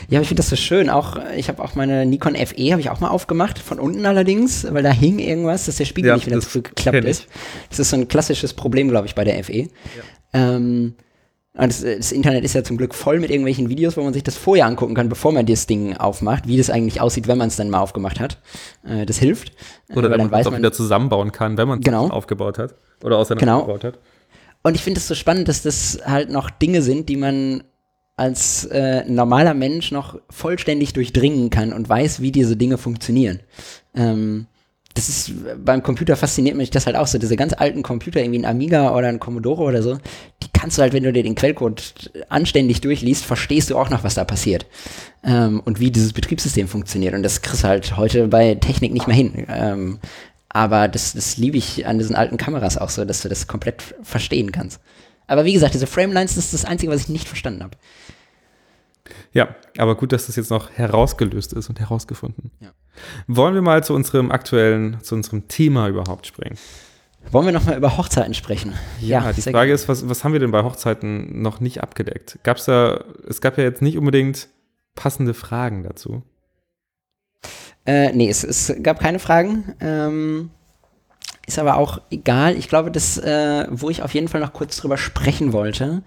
Ja, 0.10 0.22
ich 0.22 0.28
finde 0.28 0.40
das 0.40 0.50
so 0.50 0.56
schön. 0.56 0.90
Auch 0.90 1.18
ich 1.36 1.50
habe 1.50 1.62
auch 1.62 1.76
meine 1.76 2.06
Nikon 2.06 2.36
FE 2.36 2.72
habe 2.72 2.80
ich 2.80 2.90
auch 2.90 3.02
mal 3.02 3.10
aufgemacht, 3.10 3.60
von 3.60 3.80
unten 3.80 4.06
allerdings, 4.06 4.66
weil 4.72 4.84
da 4.84 4.92
hing 4.92 5.20
irgendwas, 5.20 5.66
dass 5.66 5.76
der 5.76 5.86
Spiegel 5.86 6.10
ja, 6.10 6.16
nicht 6.16 6.26
wieder 6.26 6.40
zurückgeklappt 6.40 7.04
ist. 7.04 7.28
Das 7.70 7.80
ist 7.80 7.90
so 7.90 7.98
ein 7.98 8.08
klassisches 8.08 8.54
Problem, 8.54 8.88
glaube 8.88 9.08
ich, 9.08 9.16
bei 9.16 9.24
der 9.26 9.44
FE. 9.44 9.54
Ja. 9.54 9.68
Ähm, 10.34 10.96
das, 11.56 11.82
das, 11.82 12.12
Internet 12.12 12.44
ist 12.44 12.54
ja 12.54 12.64
zum 12.64 12.78
Glück 12.78 12.96
voll 12.96 13.20
mit 13.20 13.30
irgendwelchen 13.30 13.70
Videos, 13.70 13.96
wo 13.96 14.02
man 14.02 14.14
sich 14.14 14.24
das 14.24 14.38
vorher 14.38 14.66
angucken 14.66 14.96
kann, 14.96 15.08
bevor 15.08 15.32
man 15.32 15.46
das 15.46 15.68
Ding 15.68 15.96
aufmacht, 15.96 16.48
wie 16.48 16.58
das 16.58 16.72
eigentlich 16.72 17.00
aussieht, 17.00 17.28
wenn 17.28 17.38
man 17.38 17.50
es 17.50 17.58
dann 17.58 17.70
mal 17.70 17.80
aufgemacht 17.80 18.20
hat. 18.20 18.40
Äh, 18.84 19.06
das 19.06 19.20
hilft. 19.20 19.52
Oder 19.94 20.10
wenn 20.10 20.30
man 20.30 20.40
es 20.40 20.48
auch 20.48 20.58
wieder 20.58 20.74
zusammenbauen 20.74 21.32
kann, 21.32 21.58
wenn 21.58 21.68
man 21.68 21.80
es 21.80 21.86
genau. 21.86 22.08
aufgebaut 22.10 22.58
hat. 22.58 22.76
Oder 23.04 23.18
auseinandergebaut 23.18 23.82
genau. 23.82 23.94
hat. 23.94 24.00
Und 24.64 24.76
ich 24.76 24.82
finde 24.82 25.00
es 25.00 25.08
so 25.08 25.14
spannend, 25.14 25.48
dass 25.48 25.62
das 25.62 26.00
halt 26.06 26.30
noch 26.30 26.50
Dinge 26.50 26.82
sind, 26.82 27.10
die 27.10 27.18
man 27.18 27.64
als 28.16 28.66
äh, 28.66 29.04
normaler 29.10 29.54
Mensch 29.54 29.92
noch 29.92 30.20
vollständig 30.30 30.94
durchdringen 30.94 31.50
kann 31.50 31.74
und 31.74 31.90
weiß, 31.90 32.22
wie 32.22 32.32
diese 32.32 32.56
Dinge 32.56 32.78
funktionieren. 32.78 33.40
Ähm, 33.96 34.48
das 34.94 35.10
ist 35.10 35.32
beim 35.58 35.82
Computer 35.82 36.16
fasziniert 36.16 36.56
mich 36.56 36.70
das 36.70 36.86
halt 36.86 36.96
auch 36.96 37.08
so. 37.08 37.18
Diese 37.18 37.36
ganz 37.36 37.54
alten 37.54 37.82
Computer, 37.82 38.20
irgendwie 38.20 38.40
ein 38.40 38.46
Amiga 38.46 38.96
oder 38.96 39.08
ein 39.08 39.20
Commodore 39.20 39.64
oder 39.64 39.82
so, 39.82 39.98
die 40.44 40.48
kannst 40.54 40.78
du 40.78 40.84
halt, 40.84 40.94
wenn 40.94 41.04
du 41.04 41.12
dir 41.12 41.24
den 41.24 41.34
Quellcode 41.34 42.12
anständig 42.30 42.82
durchliest, 42.82 43.26
verstehst 43.26 43.72
du 43.72 43.78
auch 43.78 43.90
noch, 43.90 44.04
was 44.04 44.14
da 44.14 44.24
passiert. 44.24 44.68
Ähm, 45.24 45.62
und 45.66 45.80
wie 45.80 45.90
dieses 45.90 46.14
Betriebssystem 46.14 46.68
funktioniert. 46.68 47.16
Und 47.16 47.24
das 47.24 47.42
kriegst 47.42 47.64
du 47.64 47.68
halt 47.68 47.98
heute 47.98 48.28
bei 48.28 48.54
Technik 48.56 48.94
nicht 48.94 49.08
mehr 49.08 49.16
hin. 49.16 49.48
Ähm, 49.50 50.00
aber 50.50 50.88
das, 50.88 51.14
das 51.14 51.38
liebe 51.38 51.58
ich 51.58 51.88
an 51.88 51.98
diesen 51.98 52.16
alten 52.16 52.38
Kameras 52.38 52.78
auch 52.78 52.90
so, 52.90 53.04
dass 53.06 53.24
du 53.24 53.30
das 53.30 53.48
komplett 53.48 53.82
verstehen 54.04 54.52
kannst. 54.52 54.80
Aber 55.28 55.46
wie 55.46 55.54
gesagt, 55.54 55.74
diese 55.74 55.88
Framelines, 55.88 56.36
das 56.36 56.46
ist 56.46 56.54
das 56.54 56.66
Einzige, 56.66 56.92
was 56.92 57.02
ich 57.02 57.10
nicht 57.10 57.28
verstanden 57.28 57.64
habe. 57.64 57.78
Ja, 59.32 59.56
aber 59.78 59.96
gut, 59.96 60.12
dass 60.12 60.28
das 60.28 60.36
jetzt 60.36 60.52
noch 60.52 60.72
herausgelöst 60.72 61.54
ist 61.54 61.70
und 61.70 61.80
herausgefunden. 61.80 62.52
Ja. 62.60 62.72
Wollen 63.28 63.56
wir 63.56 63.62
mal 63.62 63.84
zu 63.84 63.94
unserem 63.94 64.32
aktuellen, 64.32 65.02
zu 65.02 65.16
unserem 65.16 65.48
Thema 65.48 65.88
überhaupt 65.88 66.28
springen? 66.28 66.58
Wollen 67.32 67.46
wir 67.46 67.54
nochmal 67.54 67.78
über 67.78 67.98
Hochzeiten 67.98 68.34
sprechen? 68.34 68.74
Ja, 69.00 69.24
ja 69.24 69.34
die 69.34 69.42
Frage 69.42 69.72
ist, 69.72 69.88
was, 69.88 70.08
was 70.08 70.24
haben 70.24 70.34
wir 70.34 70.40
denn 70.40 70.52
bei 70.52 70.64
Hochzeiten 70.64 71.42
noch 71.42 71.60
nicht 71.60 71.82
abgedeckt? 71.82 72.38
Gab's 72.44 72.66
da, 72.66 73.04
es 73.28 73.42
gab 73.42 73.58
ja 73.58 73.64
jetzt 73.64 73.82
nicht 73.82 73.98
unbedingt 73.98 74.50
passende 74.96 75.34
Fragen 75.34 75.84
dazu. 75.84 76.24
Äh, 77.86 78.14
nee, 78.14 78.30
es, 78.30 78.44
es 78.44 78.74
gab 78.82 79.00
keine 79.00 79.20
Fragen. 79.20 79.74
Ähm, 79.80 80.52
ist 81.46 81.60
aber 81.60 81.78
auch 81.78 82.00
egal. 82.10 82.58
Ich 82.58 82.70
glaube, 82.70 82.90
das, 82.90 83.18
äh, 83.18 83.68
wo 83.70 83.90
ich 83.90 84.02
auf 84.02 84.14
jeden 84.14 84.30
Fall 84.30 84.40
noch 84.40 84.54
kurz 84.54 84.78
drüber 84.78 84.98
sprechen 84.98 85.52
wollte, 85.52 86.04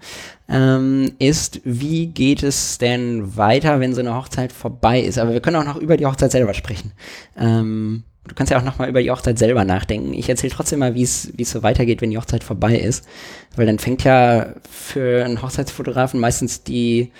ähm, 0.49 1.11
ist, 1.19 1.61
wie 1.63 2.07
geht 2.07 2.41
es 2.41 2.79
denn 2.79 3.37
weiter, 3.37 3.79
wenn 3.79 3.93
so 3.93 4.01
eine 4.01 4.15
Hochzeit 4.15 4.51
vorbei 4.51 4.99
ist? 4.99 5.19
Aber 5.19 5.33
wir 5.33 5.41
können 5.41 5.57
auch 5.57 5.65
noch 5.65 5.77
über 5.77 5.95
die 5.95 6.07
Hochzeit 6.07 6.31
selber 6.31 6.55
sprechen. 6.55 6.91
Ähm, 7.37 8.03
du 8.27 8.33
kannst 8.33 8.51
ja 8.51 8.57
auch 8.57 8.63
noch 8.63 8.79
mal 8.79 8.89
über 8.89 9.03
die 9.03 9.11
Hochzeit 9.11 9.37
selber 9.37 9.63
nachdenken. 9.63 10.13
Ich 10.13 10.27
erzähle 10.27 10.53
trotzdem 10.53 10.79
mal, 10.79 10.95
wie 10.95 11.03
es 11.03 11.31
so 11.43 11.61
weitergeht, 11.61 12.01
wenn 12.01 12.09
die 12.09 12.17
Hochzeit 12.17 12.43
vorbei 12.43 12.75
ist. 12.75 13.07
Weil 13.55 13.67
dann 13.67 13.77
fängt 13.77 14.03
ja 14.03 14.55
für 14.69 15.23
einen 15.23 15.43
Hochzeitsfotografen 15.43 16.19
meistens 16.19 16.63
die 16.63 17.11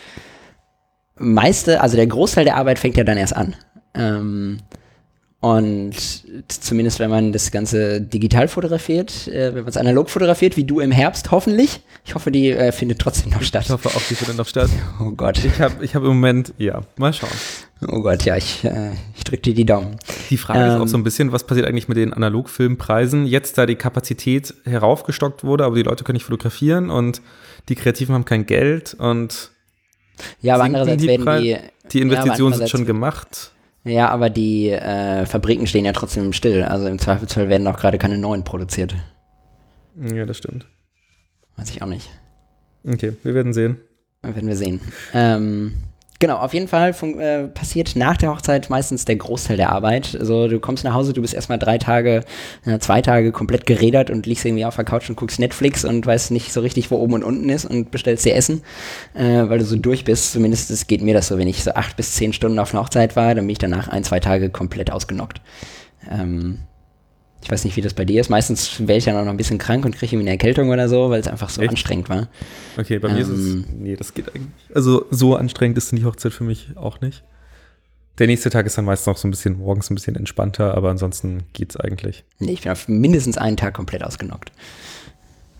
meiste, 1.17 1.81
also 1.81 1.97
der 1.97 2.07
Großteil 2.07 2.45
der 2.45 2.57
Arbeit 2.57 2.79
fängt 2.79 2.97
ja 2.97 3.03
dann 3.03 3.17
erst 3.17 3.35
an. 3.35 3.55
Ähm, 3.93 4.59
und 5.39 5.93
zumindest 6.47 6.99
wenn 6.99 7.11
man 7.11 7.31
das 7.31 7.51
Ganze 7.51 8.01
digital 8.01 8.47
fotografiert, 8.47 9.27
äh, 9.27 9.53
wenn 9.53 9.61
man 9.61 9.67
es 9.67 9.77
analog 9.77 10.09
fotografiert, 10.09 10.57
wie 10.57 10.63
du 10.63 10.79
im 10.79 10.91
Herbst 10.91 11.29
hoffentlich. 11.29 11.81
Ich 12.05 12.15
hoffe, 12.15 12.31
die 12.31 12.49
äh, 12.49 12.71
findet 12.71 12.99
trotzdem 12.99 13.31
noch 13.31 13.43
statt. 13.43 13.65
Ich 13.65 13.69
hoffe 13.69 13.89
auch, 13.89 14.01
die 14.09 14.15
findet 14.15 14.37
noch 14.37 14.47
statt. 14.47 14.69
Oh 14.99 15.11
Gott. 15.11 15.43
Ich 15.45 15.59
habe 15.59 15.85
ich 15.85 15.93
hab 15.93 16.01
im 16.01 16.09
Moment, 16.09 16.53
ja, 16.57 16.81
mal 16.97 17.13
schauen. 17.13 17.29
Oh 17.87 18.01
Gott, 18.01 18.25
ja, 18.25 18.35
ich, 18.35 18.63
äh, 18.63 18.93
ich 19.15 19.23
drücke 19.23 19.43
dir 19.43 19.53
die 19.53 19.65
Daumen. 19.65 19.97
Die 20.31 20.37
Frage 20.37 20.59
ähm, 20.59 20.69
ist 20.69 20.81
auch 20.81 20.87
so 20.87 20.97
ein 20.97 21.03
bisschen, 21.03 21.31
was 21.31 21.43
passiert 21.43 21.67
eigentlich 21.67 21.87
mit 21.87 21.97
den 21.97 22.13
Analogfilmpreisen? 22.13 23.27
Jetzt, 23.27 23.59
da 23.59 23.67
die 23.67 23.75
Kapazität 23.75 24.55
heraufgestockt 24.65 25.43
wurde, 25.43 25.65
aber 25.65 25.75
die 25.75 25.83
Leute 25.83 26.03
können 26.03 26.15
nicht 26.15 26.25
fotografieren 26.25 26.89
und 26.89 27.21
die 27.69 27.75
Kreativen 27.75 28.15
haben 28.15 28.25
kein 28.25 28.47
Geld 28.47 28.95
und 28.95 29.51
ja, 30.41 30.55
aber 30.55 30.63
andererseits 30.63 31.01
die 31.03 31.07
werden 31.07 31.43
die 31.43 31.57
die 31.93 32.01
Investitionen 32.01 32.53
ja, 32.53 32.57
sind 32.57 32.69
schon 32.69 32.85
gemacht. 32.85 33.51
Ja, 33.87 34.09
aber 34.09 34.29
die 34.29 34.69
äh, 34.69 35.25
Fabriken 35.25 35.65
stehen 35.65 35.85
ja 35.85 35.93
trotzdem 35.93 36.33
still. 36.33 36.63
Also 36.63 36.87
im 36.87 36.99
Zweifelsfall 36.99 37.49
werden 37.49 37.67
auch 37.67 37.77
gerade 37.77 37.97
keine 37.97 38.17
neuen 38.17 38.43
produziert. 38.43 38.93
Ja, 39.95 40.25
das 40.25 40.37
stimmt. 40.37 40.67
Weiß 41.55 41.69
ich 41.69 41.81
auch 41.81 41.87
nicht. 41.87 42.09
Okay, 42.85 43.13
wir 43.23 43.33
werden 43.33 43.53
sehen. 43.53 43.77
Werden 44.21 44.47
wir 44.47 44.55
sehen. 44.55 44.81
Ähm, 45.13 45.73
Genau, 46.19 46.37
auf 46.37 46.55
jeden 46.55 46.67
Fall 46.67 46.95
äh, 47.19 47.47
passiert 47.47 47.95
nach 47.95 48.17
der 48.17 48.31
Hochzeit 48.31 48.71
meistens 48.71 49.05
der 49.05 49.17
Großteil 49.17 49.55
der 49.55 49.69
Arbeit. 49.69 50.17
Also 50.19 50.47
du 50.47 50.59
kommst 50.59 50.83
nach 50.83 50.95
Hause, 50.95 51.13
du 51.13 51.21
bist 51.21 51.35
erstmal 51.35 51.59
drei 51.59 51.77
Tage, 51.77 52.23
äh, 52.65 52.79
zwei 52.79 53.03
Tage 53.03 53.31
komplett 53.31 53.67
gerädert 53.67 54.09
und 54.09 54.25
liegst 54.25 54.43
irgendwie 54.43 54.65
auf 54.65 54.75
der 54.75 54.83
Couch 54.83 55.09
und 55.09 55.15
guckst 55.15 55.39
Netflix 55.39 55.85
und 55.85 56.07
weißt 56.07 56.31
nicht 56.31 56.51
so 56.51 56.61
richtig, 56.61 56.89
wo 56.89 56.95
oben 56.95 57.13
und 57.13 57.23
unten 57.23 57.49
ist 57.49 57.65
und 57.65 57.91
bestellst 57.91 58.25
dir 58.25 58.33
Essen, 58.33 58.63
äh, 59.13 59.47
weil 59.47 59.59
du 59.59 59.65
so 59.65 59.75
durch 59.75 60.05
bist. 60.05 60.31
Zumindest 60.31 60.71
das 60.71 60.87
geht 60.87 61.03
mir 61.03 61.13
das 61.13 61.27
so, 61.27 61.37
wenn 61.37 61.47
ich 61.47 61.63
so 61.63 61.73
acht 61.75 61.95
bis 61.95 62.15
zehn 62.15 62.33
Stunden 62.33 62.57
auf 62.57 62.73
einer 62.73 62.81
Hochzeit 62.81 63.15
war, 63.15 63.35
dann 63.35 63.45
bin 63.45 63.51
ich 63.51 63.59
danach 63.59 63.87
ein, 63.87 64.03
zwei 64.03 64.19
Tage 64.19 64.49
komplett 64.49 64.91
ausgenockt. 64.91 65.39
Ähm, 66.09 66.61
ich 67.43 67.51
weiß 67.51 67.63
nicht, 67.65 67.75
wie 67.77 67.81
das 67.81 67.93
bei 67.93 68.05
dir 68.05 68.19
ist. 68.19 68.29
Meistens 68.29 68.87
wäre 68.87 68.97
ich 68.97 69.05
dann 69.05 69.15
auch 69.15 69.23
noch 69.23 69.31
ein 69.31 69.37
bisschen 69.37 69.57
krank 69.57 69.85
und 69.85 69.95
kriege 69.95 70.15
irgendwie 70.15 70.29
eine 70.29 70.31
Erkältung 70.31 70.69
oder 70.69 70.89
so, 70.89 71.09
weil 71.09 71.19
es 71.19 71.27
einfach 71.27 71.49
so 71.49 71.61
Echt? 71.61 71.69
anstrengend 71.69 72.09
war. 72.09 72.27
Okay, 72.77 72.99
bei 72.99 73.09
ähm, 73.09 73.15
mir 73.15 73.21
ist 73.21 73.29
es. 73.29 73.53
Ähm, 73.53 73.65
nee, 73.79 73.95
das 73.95 74.13
geht 74.13 74.29
eigentlich. 74.29 74.51
Also 74.73 75.05
so 75.11 75.35
anstrengend 75.35 75.77
ist 75.77 75.91
die 75.91 76.05
Hochzeit 76.05 76.33
für 76.33 76.43
mich 76.43 76.71
auch 76.75 77.01
nicht. 77.01 77.23
Der 78.17 78.25
nächste 78.25 78.49
Tag 78.49 78.65
ist 78.65 78.77
dann 78.77 78.85
meist 78.85 79.05
noch 79.05 79.17
so 79.17 79.27
ein 79.27 79.31
bisschen 79.31 79.59
morgens 79.59 79.91
ein 79.91 79.95
bisschen 79.95 80.15
entspannter, 80.15 80.75
aber 80.75 80.89
ansonsten 80.89 81.43
geht 81.53 81.69
es 81.69 81.77
eigentlich. 81.77 82.25
Nee, 82.39 82.53
ich 82.53 82.61
bin 82.61 82.71
auf 82.71 82.87
mindestens 82.87 83.37
einen 83.37 83.57
Tag 83.57 83.75
komplett 83.75 84.03
ausgenockt. 84.03 84.51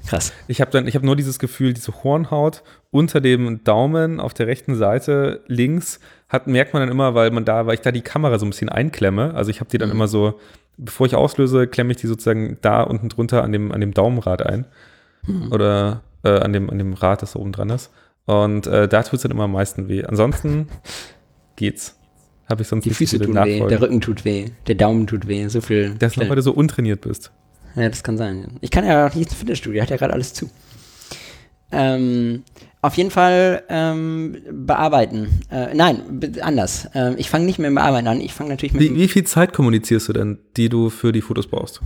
Krass. 0.07 0.33
Ich 0.47 0.61
habe 0.61 0.71
dann, 0.71 0.87
ich 0.87 0.95
habe 0.95 1.05
nur 1.05 1.15
dieses 1.15 1.37
Gefühl, 1.37 1.73
diese 1.73 2.03
Hornhaut 2.03 2.63
unter 2.91 3.21
dem 3.21 3.63
Daumen 3.63 4.19
auf 4.19 4.33
der 4.33 4.47
rechten 4.47 4.75
Seite 4.75 5.43
links 5.47 5.99
hat, 6.29 6.47
merkt 6.47 6.73
man 6.73 6.81
dann 6.81 6.89
immer, 6.89 7.13
weil 7.13 7.29
man 7.29 7.45
da, 7.45 7.67
weil 7.67 7.75
ich 7.75 7.81
da 7.81 7.91
die 7.91 8.01
Kamera 8.01 8.39
so 8.39 8.45
ein 8.45 8.49
bisschen 8.49 8.69
einklemme. 8.69 9.33
Also 9.35 9.51
ich 9.51 9.59
habe 9.59 9.69
die 9.69 9.77
dann 9.77 9.89
mhm. 9.89 9.95
immer 9.95 10.07
so 10.07 10.39
bevor 10.77 11.07
ich 11.07 11.15
auslöse, 11.15 11.67
klemme 11.67 11.91
ich 11.91 11.97
die 11.97 12.07
sozusagen 12.07 12.57
da 12.61 12.83
unten 12.83 13.09
drunter 13.09 13.43
an 13.43 13.51
dem, 13.51 13.71
an 13.71 13.81
dem 13.81 13.93
Daumenrad 13.93 14.45
ein. 14.45 14.65
Mhm. 15.25 15.51
Oder 15.51 16.03
äh, 16.23 16.39
an, 16.39 16.53
dem, 16.53 16.69
an 16.69 16.77
dem 16.77 16.93
Rad, 16.93 17.21
das 17.21 17.33
da 17.33 17.39
oben 17.39 17.51
dran 17.51 17.69
ist. 17.69 17.91
Und 18.25 18.67
äh, 18.67 18.87
da 18.87 19.03
tut 19.03 19.13
es 19.15 19.21
dann 19.21 19.31
immer 19.31 19.43
am 19.43 19.53
meisten 19.53 19.87
weh. 19.87 20.03
Ansonsten 20.03 20.67
geht's. 21.55 21.95
Habe 22.49 22.61
ich 22.61 22.67
sonst 22.69 22.85
Die 22.85 22.91
Füße 22.91 23.19
tun 23.19 23.33
Nachfolgen. 23.33 23.65
weh, 23.65 23.69
der 23.69 23.81
Rücken 23.81 23.99
tut 23.99 24.23
weh, 24.23 24.45
der 24.67 24.75
Daumen 24.75 25.05
tut 25.05 25.27
weh, 25.27 25.47
so 25.47 25.59
viel. 25.59 25.95
Das 25.99 26.13
ist 26.13 26.17
noch, 26.17 26.29
weil 26.29 26.37
du 26.37 26.41
so 26.41 26.53
untrainiert 26.53 27.01
bist. 27.01 27.31
Ja, 27.75 27.89
das 27.89 28.03
kann 28.03 28.17
sein. 28.17 28.57
Ich 28.61 28.71
kann 28.71 28.85
ja 28.85 29.05
auch 29.07 29.13
nicht 29.13 29.29
ins 29.29 29.37
Fitnessstudio, 29.37 29.81
hat 29.81 29.89
ja 29.89 29.97
gerade 29.97 30.13
alles 30.13 30.33
zu. 30.33 30.49
Ähm, 31.73 32.43
auf 32.87 32.95
jeden 32.95 33.11
Fall 33.11 33.63
ähm, 33.69 34.37
bearbeiten. 34.49 35.41
Äh, 35.51 35.73
nein, 35.73 36.01
anders. 36.41 36.87
Äh, 36.95 37.15
ich 37.15 37.29
fange 37.29 37.45
nicht 37.45 37.59
mit 37.59 37.67
dem 37.67 37.75
Bearbeiten 37.75 38.07
an. 38.07 38.21
Ich 38.21 38.33
fange 38.33 38.49
natürlich 38.49 38.73
mit. 38.73 38.81
Wie, 38.81 38.95
wie, 38.95 39.07
viel 39.07 39.25
Zeit 39.25 39.53
kommunizierst 39.53 40.09
du 40.09 40.13
denn, 40.13 40.39
die 40.55 40.69
du 40.69 40.89
für 40.89 41.11
die 41.11 41.21
Fotos 41.21 41.47
brauchst? 41.47 41.81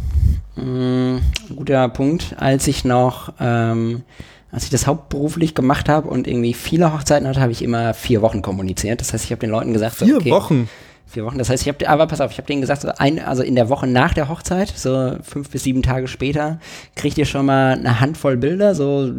Mm, 0.55 1.17
guter 1.55 1.89
Punkt. 1.89 2.35
Als 2.37 2.67
ich 2.67 2.85
noch, 2.85 3.33
ähm, 3.39 4.03
als 4.51 4.65
ich 4.65 4.69
das 4.69 4.87
hauptberuflich 4.87 5.55
gemacht 5.55 5.89
habe 5.89 6.07
und 6.07 6.27
irgendwie 6.27 6.53
viele 6.53 6.93
Hochzeiten 6.93 7.27
hatte, 7.27 7.41
habe 7.41 7.51
ich 7.51 7.63
immer 7.63 7.93
vier 7.93 8.21
Wochen 8.21 8.41
kommuniziert. 8.41 9.01
Das 9.01 9.11
heißt, 9.11 9.25
ich 9.25 9.31
habe 9.31 9.41
den 9.41 9.49
Leuten 9.49 9.73
gesagt, 9.73 9.95
vier 9.95 10.07
so, 10.07 10.15
okay, 10.17 10.31
Wochen. 10.31 10.69
Vier 11.07 11.25
Wochen. 11.25 11.39
Das 11.39 11.49
heißt, 11.49 11.63
ich 11.63 11.67
habe, 11.67 11.89
aber 11.89 12.07
pass 12.07 12.21
auf, 12.21 12.31
ich 12.31 12.37
habe 12.37 12.47
denen 12.47 12.61
gesagt, 12.61 12.83
so 12.83 12.91
ein, 12.97 13.19
also 13.19 13.43
in 13.43 13.55
der 13.55 13.67
Woche 13.67 13.87
nach 13.87 14.13
der 14.13 14.29
Hochzeit, 14.29 14.69
so 14.69 15.17
fünf 15.23 15.49
bis 15.49 15.63
sieben 15.63 15.81
Tage 15.81 16.07
später, 16.07 16.59
kriegt 16.95 17.17
ihr 17.17 17.25
schon 17.25 17.47
mal 17.47 17.73
eine 17.73 17.99
Handvoll 17.99 18.37
Bilder, 18.37 18.75
so 18.75 19.11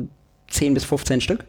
10 0.52 0.74
bis 0.74 0.84
15 0.84 1.20
Stück. 1.20 1.44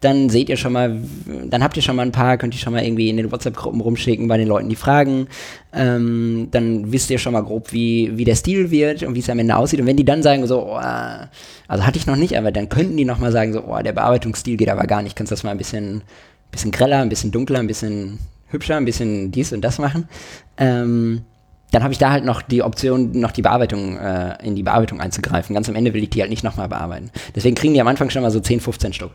Dann 0.00 0.28
seht 0.28 0.48
ihr 0.48 0.56
schon 0.56 0.72
mal, 0.72 1.00
dann 1.44 1.62
habt 1.62 1.76
ihr 1.76 1.82
schon 1.82 1.96
mal 1.96 2.02
ein 2.02 2.12
paar, 2.12 2.36
könnt 2.38 2.54
ihr 2.54 2.60
schon 2.60 2.72
mal 2.72 2.84
irgendwie 2.84 3.08
in 3.08 3.16
den 3.16 3.30
WhatsApp-Gruppen 3.30 3.80
rumschicken 3.80 4.28
bei 4.28 4.38
den 4.38 4.48
Leuten, 4.48 4.68
die 4.68 4.76
fragen. 4.76 5.28
Ähm, 5.72 6.48
dann 6.50 6.92
wisst 6.92 7.10
ihr 7.10 7.18
schon 7.18 7.32
mal 7.32 7.42
grob, 7.42 7.72
wie, 7.72 8.16
wie 8.16 8.24
der 8.24 8.34
Stil 8.34 8.70
wird 8.70 9.02
und 9.02 9.14
wie 9.14 9.20
es 9.20 9.30
am 9.30 9.38
Ende 9.38 9.56
aussieht. 9.56 9.80
Und 9.80 9.86
wenn 9.86 9.96
die 9.96 10.04
dann 10.04 10.22
sagen, 10.22 10.46
so, 10.46 10.66
oh, 10.66 10.78
also 10.78 11.86
hatte 11.86 11.98
ich 11.98 12.06
noch 12.06 12.16
nicht, 12.16 12.36
aber 12.36 12.52
dann 12.52 12.68
könnten 12.68 12.96
die 12.96 13.04
noch 13.04 13.18
mal 13.18 13.32
sagen, 13.32 13.52
so, 13.52 13.64
oh, 13.64 13.82
der 13.82 13.92
Bearbeitungsstil 13.92 14.56
geht 14.56 14.68
aber 14.68 14.86
gar 14.86 15.02
nicht. 15.02 15.16
Kannst 15.16 15.30
du 15.30 15.34
das 15.34 15.44
mal 15.44 15.50
ein 15.50 15.58
bisschen, 15.58 16.02
bisschen 16.50 16.70
greller, 16.70 17.00
ein 17.00 17.08
bisschen 17.08 17.30
dunkler, 17.30 17.58
ein 17.58 17.66
bisschen 17.66 18.18
hübscher, 18.48 18.76
ein 18.76 18.84
bisschen 18.84 19.30
dies 19.30 19.52
und 19.52 19.62
das 19.62 19.78
machen. 19.78 20.08
Ähm, 20.56 21.22
dann 21.70 21.82
habe 21.82 21.92
ich 21.92 21.98
da 21.98 22.10
halt 22.10 22.24
noch 22.24 22.42
die 22.42 22.62
Option, 22.62 23.12
noch 23.12 23.32
die 23.32 23.42
Bearbeitung, 23.42 23.96
äh, 23.96 24.36
in 24.42 24.54
die 24.54 24.62
Bearbeitung 24.62 25.00
einzugreifen. 25.00 25.54
Ganz 25.54 25.68
am 25.68 25.74
Ende 25.74 25.94
will 25.94 26.02
ich 26.02 26.10
die 26.10 26.20
halt 26.20 26.30
nicht 26.30 26.44
nochmal 26.44 26.68
bearbeiten. 26.68 27.10
Deswegen 27.34 27.56
kriegen 27.56 27.74
die 27.74 27.80
am 27.80 27.88
Anfang 27.88 28.10
schon 28.10 28.22
mal 28.22 28.30
so 28.30 28.40
10, 28.40 28.60
15 28.60 28.92
Stück. 28.92 29.10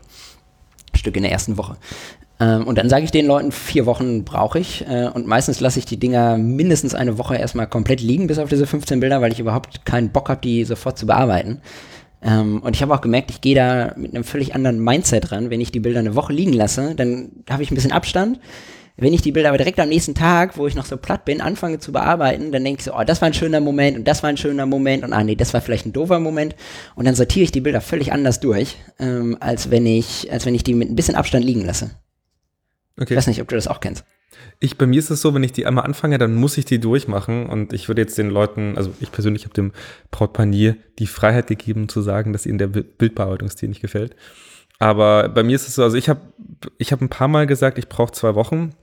Stück 0.94 1.16
in 1.16 1.22
der 1.22 1.32
ersten 1.32 1.56
Woche. 1.56 1.76
Ähm, 2.38 2.66
und 2.66 2.76
dann 2.76 2.88
sage 2.88 3.04
ich 3.04 3.10
den 3.10 3.26
Leuten, 3.26 3.52
vier 3.52 3.86
Wochen 3.86 4.24
brauche 4.24 4.58
ich. 4.58 4.86
Äh, 4.86 5.08
und 5.08 5.26
meistens 5.26 5.60
lasse 5.60 5.78
ich 5.78 5.86
die 5.86 5.96
Dinger 5.96 6.36
mindestens 6.36 6.94
eine 6.94 7.18
Woche 7.18 7.36
erstmal 7.36 7.66
komplett 7.66 8.00
liegen, 8.00 8.26
bis 8.26 8.38
auf 8.38 8.48
diese 8.48 8.66
15 8.66 9.00
Bilder, 9.00 9.20
weil 9.20 9.32
ich 9.32 9.40
überhaupt 9.40 9.84
keinen 9.86 10.10
Bock 10.10 10.28
habe, 10.28 10.40
die 10.40 10.64
sofort 10.64 10.98
zu 10.98 11.06
bearbeiten. 11.06 11.62
Ähm, 12.22 12.60
und 12.62 12.76
ich 12.76 12.82
habe 12.82 12.94
auch 12.94 13.00
gemerkt, 13.00 13.30
ich 13.30 13.40
gehe 13.40 13.54
da 13.54 13.94
mit 13.96 14.14
einem 14.14 14.24
völlig 14.24 14.54
anderen 14.54 14.78
Mindset 14.82 15.32
ran. 15.32 15.50
Wenn 15.50 15.60
ich 15.60 15.72
die 15.72 15.80
Bilder 15.80 16.00
eine 16.00 16.14
Woche 16.14 16.32
liegen 16.32 16.52
lasse, 16.52 16.94
dann 16.94 17.30
habe 17.50 17.62
ich 17.62 17.70
ein 17.70 17.74
bisschen 17.74 17.92
Abstand. 17.92 18.38
Wenn 18.96 19.12
ich 19.12 19.22
die 19.22 19.32
Bilder 19.32 19.48
aber 19.48 19.58
direkt 19.58 19.80
am 19.80 19.88
nächsten 19.88 20.14
Tag, 20.14 20.58
wo 20.58 20.66
ich 20.66 20.74
noch 20.74 20.84
so 20.84 20.96
platt 20.96 21.24
bin, 21.24 21.40
anfange 21.40 21.78
zu 21.78 21.92
bearbeiten, 21.92 22.52
dann 22.52 22.62
denke 22.62 22.80
ich 22.80 22.84
so, 22.84 22.94
oh, 22.94 23.04
das 23.04 23.22
war 23.22 23.26
ein 23.26 23.34
schöner 23.34 23.60
Moment 23.60 23.96
und 23.96 24.06
das 24.06 24.22
war 24.22 24.28
ein 24.28 24.36
schöner 24.36 24.66
Moment 24.66 25.02
und 25.02 25.12
ah 25.12 25.24
nee, 25.24 25.34
das 25.34 25.54
war 25.54 25.60
vielleicht 25.60 25.86
ein 25.86 25.92
doofer 25.92 26.20
Moment. 26.20 26.54
Und 26.94 27.06
dann 27.06 27.14
sortiere 27.14 27.44
ich 27.44 27.52
die 27.52 27.62
Bilder 27.62 27.80
völlig 27.80 28.12
anders 28.12 28.40
durch, 28.40 28.76
ähm, 28.98 29.36
als 29.40 29.70
wenn 29.70 29.86
ich, 29.86 30.30
als 30.30 30.44
wenn 30.44 30.54
ich 30.54 30.62
die 30.62 30.74
mit 30.74 30.90
ein 30.90 30.96
bisschen 30.96 31.14
Abstand 31.14 31.44
liegen 31.44 31.64
lasse. 31.64 31.90
Okay. 33.00 33.14
Ich 33.14 33.16
weiß 33.16 33.26
nicht, 33.26 33.40
ob 33.40 33.48
du 33.48 33.54
das 33.54 33.68
auch 33.68 33.80
kennst. 33.80 34.04
Ich, 34.60 34.78
bei 34.78 34.86
mir 34.86 34.98
ist 34.98 35.10
es 35.10 35.20
so, 35.20 35.34
wenn 35.34 35.42
ich 35.42 35.52
die 35.52 35.66
einmal 35.66 35.84
anfange, 35.84 36.18
dann 36.18 36.34
muss 36.34 36.58
ich 36.58 36.64
die 36.64 36.78
durchmachen. 36.78 37.46
Und 37.46 37.72
ich 37.72 37.88
würde 37.88 38.02
jetzt 38.02 38.18
den 38.18 38.30
Leuten, 38.30 38.76
also 38.76 38.92
ich 39.00 39.10
persönlich 39.10 39.44
habe 39.44 39.54
dem 39.54 39.72
Brautpanier 40.10 40.76
die 40.98 41.06
Freiheit 41.06 41.48
gegeben 41.48 41.88
zu 41.88 42.02
sagen, 42.02 42.32
dass 42.32 42.46
ihnen 42.46 42.58
der 42.58 42.68
Bildbearbeitungsstil 42.68 43.68
nicht 43.68 43.80
gefällt. 43.80 44.14
Aber 44.78 45.28
bei 45.28 45.42
mir 45.42 45.54
ist 45.56 45.68
es 45.68 45.76
so, 45.76 45.82
also 45.82 45.96
ich 45.96 46.08
habe 46.08 46.20
ich 46.78 46.92
hab 46.92 47.00
ein 47.00 47.08
paar 47.08 47.28
Mal 47.28 47.46
gesagt, 47.46 47.78
ich 47.78 47.88
brauche 47.88 48.12
zwei 48.12 48.34
Wochen. 48.34 48.74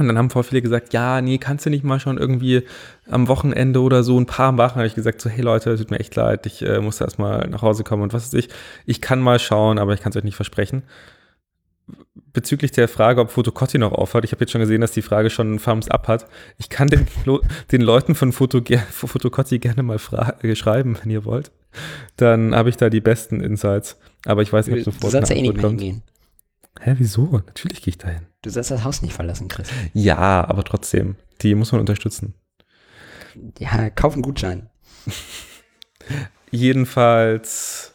Und 0.00 0.08
dann 0.08 0.18
haben 0.18 0.30
voll 0.30 0.42
viele 0.42 0.62
gesagt, 0.62 0.92
ja, 0.92 1.20
nee, 1.20 1.38
kannst 1.38 1.66
du 1.66 1.70
nicht 1.70 1.84
mal 1.84 2.00
schon 2.00 2.18
irgendwie 2.18 2.62
am 3.08 3.28
Wochenende 3.28 3.80
oder 3.80 4.02
so 4.02 4.18
ein 4.18 4.26
paar 4.26 4.52
machen? 4.52 4.76
habe 4.76 4.86
ich 4.86 4.94
gesagt, 4.94 5.20
so, 5.20 5.30
hey 5.30 5.42
Leute, 5.42 5.76
tut 5.76 5.90
mir 5.90 6.00
echt 6.00 6.14
leid, 6.16 6.46
ich 6.46 6.62
äh, 6.62 6.80
muss 6.80 7.00
erst 7.00 7.18
mal 7.18 7.48
nach 7.48 7.62
Hause 7.62 7.84
kommen 7.84 8.02
und 8.02 8.12
was 8.12 8.26
weiß 8.26 8.34
ich. 8.34 8.48
Ich 8.86 9.00
kann 9.00 9.20
mal 9.20 9.38
schauen, 9.38 9.78
aber 9.78 9.94
ich 9.94 10.00
kann 10.00 10.10
es 10.10 10.16
euch 10.16 10.24
nicht 10.24 10.36
versprechen 10.36 10.82
bezüglich 12.32 12.70
der 12.70 12.88
Frage, 12.88 13.20
ob 13.20 13.30
Fotocotti 13.30 13.78
noch 13.78 13.92
aufhat, 13.92 14.24
ich 14.24 14.32
habe 14.32 14.42
jetzt 14.42 14.52
schon 14.52 14.60
gesehen, 14.60 14.80
dass 14.80 14.92
die 14.92 15.02
Frage 15.02 15.28
schon 15.28 15.48
einen 15.48 15.58
Thumbs 15.58 15.88
up 15.88 16.06
hat. 16.06 16.26
Ich 16.58 16.68
kann 16.68 16.88
den, 16.88 17.06
den 17.72 17.80
Leuten 17.80 18.14
von 18.14 18.32
Foto, 18.32 18.60
Fotocotti 18.90 19.58
gerne 19.58 19.82
mal 19.82 19.98
äh, 20.42 20.54
schreiben, 20.54 20.96
wenn 21.02 21.10
ihr 21.10 21.24
wollt. 21.24 21.50
Dann 22.16 22.54
habe 22.54 22.68
ich 22.68 22.76
da 22.76 22.90
die 22.90 23.00
besten 23.00 23.40
Insights. 23.40 23.98
Aber 24.24 24.42
ich 24.42 24.52
weiß 24.52 24.68
nicht, 24.68 24.86
ob 24.86 24.94
sofort 24.94 25.04
du 25.04 25.10
sollst 25.10 25.30
ja 25.30 25.36
eh 25.36 25.42
nicht 25.42 25.56
mehr 25.56 25.68
hingehen. 25.68 26.02
Hä, 26.80 26.94
wieso? 26.98 27.42
Natürlich 27.46 27.82
gehe 27.82 27.90
ich 27.90 27.98
dahin. 27.98 28.27
Du 28.42 28.50
sollst 28.50 28.70
das 28.70 28.84
Haus 28.84 29.02
nicht 29.02 29.14
verlassen, 29.14 29.48
Chris. 29.48 29.68
Ja, 29.94 30.48
aber 30.48 30.64
trotzdem. 30.64 31.16
Die 31.42 31.54
muss 31.54 31.72
man 31.72 31.80
unterstützen. 31.80 32.34
Ja, 33.58 33.90
kauf 33.90 34.14
einen 34.14 34.22
Gutschein. 34.22 34.70
Jedenfalls 36.50 37.92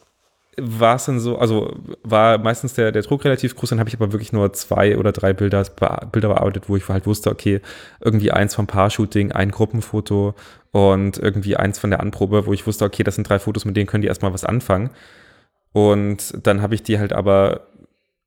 war 0.57 0.97
es 0.97 1.05
dann 1.05 1.19
so, 1.19 1.37
also 1.39 1.75
war 2.03 2.37
meistens 2.37 2.73
der, 2.73 2.91
der 2.91 3.01
Druck 3.01 3.25
relativ 3.25 3.55
groß, 3.55 3.69
dann 3.69 3.79
habe 3.79 3.89
ich 3.89 3.95
aber 3.95 4.11
wirklich 4.11 4.33
nur 4.33 4.53
zwei 4.53 4.97
oder 4.97 5.11
drei 5.11 5.33
Bilder, 5.33 5.63
Bilder 6.11 6.27
bearbeitet, 6.27 6.69
wo 6.69 6.75
ich 6.75 6.87
halt 6.87 7.07
wusste, 7.07 7.31
okay, 7.31 7.59
irgendwie 8.01 8.31
eins 8.31 8.53
vom 8.53 8.67
Paar-Shooting, 8.67 9.31
ein 9.31 9.49
Gruppenfoto 9.49 10.35
und 10.71 11.17
irgendwie 11.17 11.55
eins 11.55 11.79
von 11.79 11.89
der 11.89 12.01
Anprobe, 12.01 12.45
wo 12.45 12.53
ich 12.53 12.67
wusste, 12.67 12.85
okay, 12.85 13.03
das 13.03 13.15
sind 13.15 13.27
drei 13.27 13.39
Fotos, 13.39 13.65
mit 13.65 13.75
denen 13.75 13.87
können 13.87 14.03
die 14.03 14.07
erstmal 14.07 14.33
was 14.33 14.43
anfangen. 14.43 14.91
Und 15.71 16.45
dann 16.45 16.61
habe 16.61 16.75
ich 16.75 16.83
die 16.83 16.99
halt 16.99 17.13
aber 17.13 17.67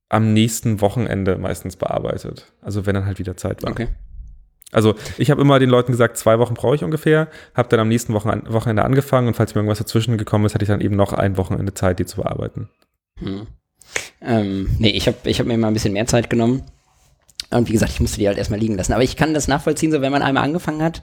am 0.09 0.33
nächsten 0.33 0.81
Wochenende 0.81 1.37
meistens 1.37 1.77
bearbeitet. 1.77 2.53
Also 2.61 2.87
wenn 2.87 2.95
dann 2.95 3.07
halt 3.07 3.19
wieder 3.19 3.37
Zeit 3.37 3.63
war. 3.63 3.71
Okay. 3.71 3.89
Also 4.73 4.95
ich 5.17 5.31
habe 5.31 5.41
immer 5.41 5.59
den 5.59 5.71
Leuten 5.71 5.93
gesagt, 5.93 6.17
zwei 6.17 6.39
Wochen 6.39 6.55
brauche 6.55 6.75
ich 6.75 6.85
ungefähr, 6.85 7.29
habe 7.55 7.69
dann 7.69 7.81
am 7.81 7.89
nächsten 7.89 8.13
Wochen, 8.15 8.43
Wochenende 8.49 8.85
angefangen 8.85 9.29
und 9.29 9.35
falls 9.35 9.55
mir 9.55 9.61
irgendwas 9.61 9.79
dazwischen 9.79 10.19
gekommen 10.19 10.45
ist, 10.45 10.55
hatte 10.55 10.65
ich 10.65 10.69
dann 10.69 10.81
eben 10.81 10.97
noch 10.97 11.13
ein 11.13 11.37
Wochenende 11.37 11.73
Zeit, 11.75 11.99
die 11.99 12.07
zu 12.07 12.17
bearbeiten. 12.17 12.69
Hm. 13.19 13.47
Ähm, 14.21 14.69
nee, 14.79 14.91
ich 14.91 15.07
habe 15.07 15.17
ich 15.25 15.39
hab 15.39 15.47
mir 15.47 15.57
mal 15.57 15.69
ein 15.69 15.75
bisschen 15.75 15.93
mehr 15.93 16.07
Zeit 16.07 16.29
genommen. 16.29 16.63
Und 17.51 17.69
wie 17.69 17.73
gesagt, 17.73 17.93
ich 17.93 18.01
musste 18.01 18.19
die 18.19 18.27
halt 18.27 18.39
erstmal 18.39 18.59
liegen 18.59 18.77
lassen. 18.77 18.93
Aber 18.93 19.03
ich 19.03 19.17
kann 19.17 19.35
das 19.35 19.49
nachvollziehen, 19.49 19.93
so 19.93 20.01
wenn 20.01 20.13
man 20.13 20.23
einmal 20.23 20.43
angefangen 20.43 20.83
hat, 20.83 21.03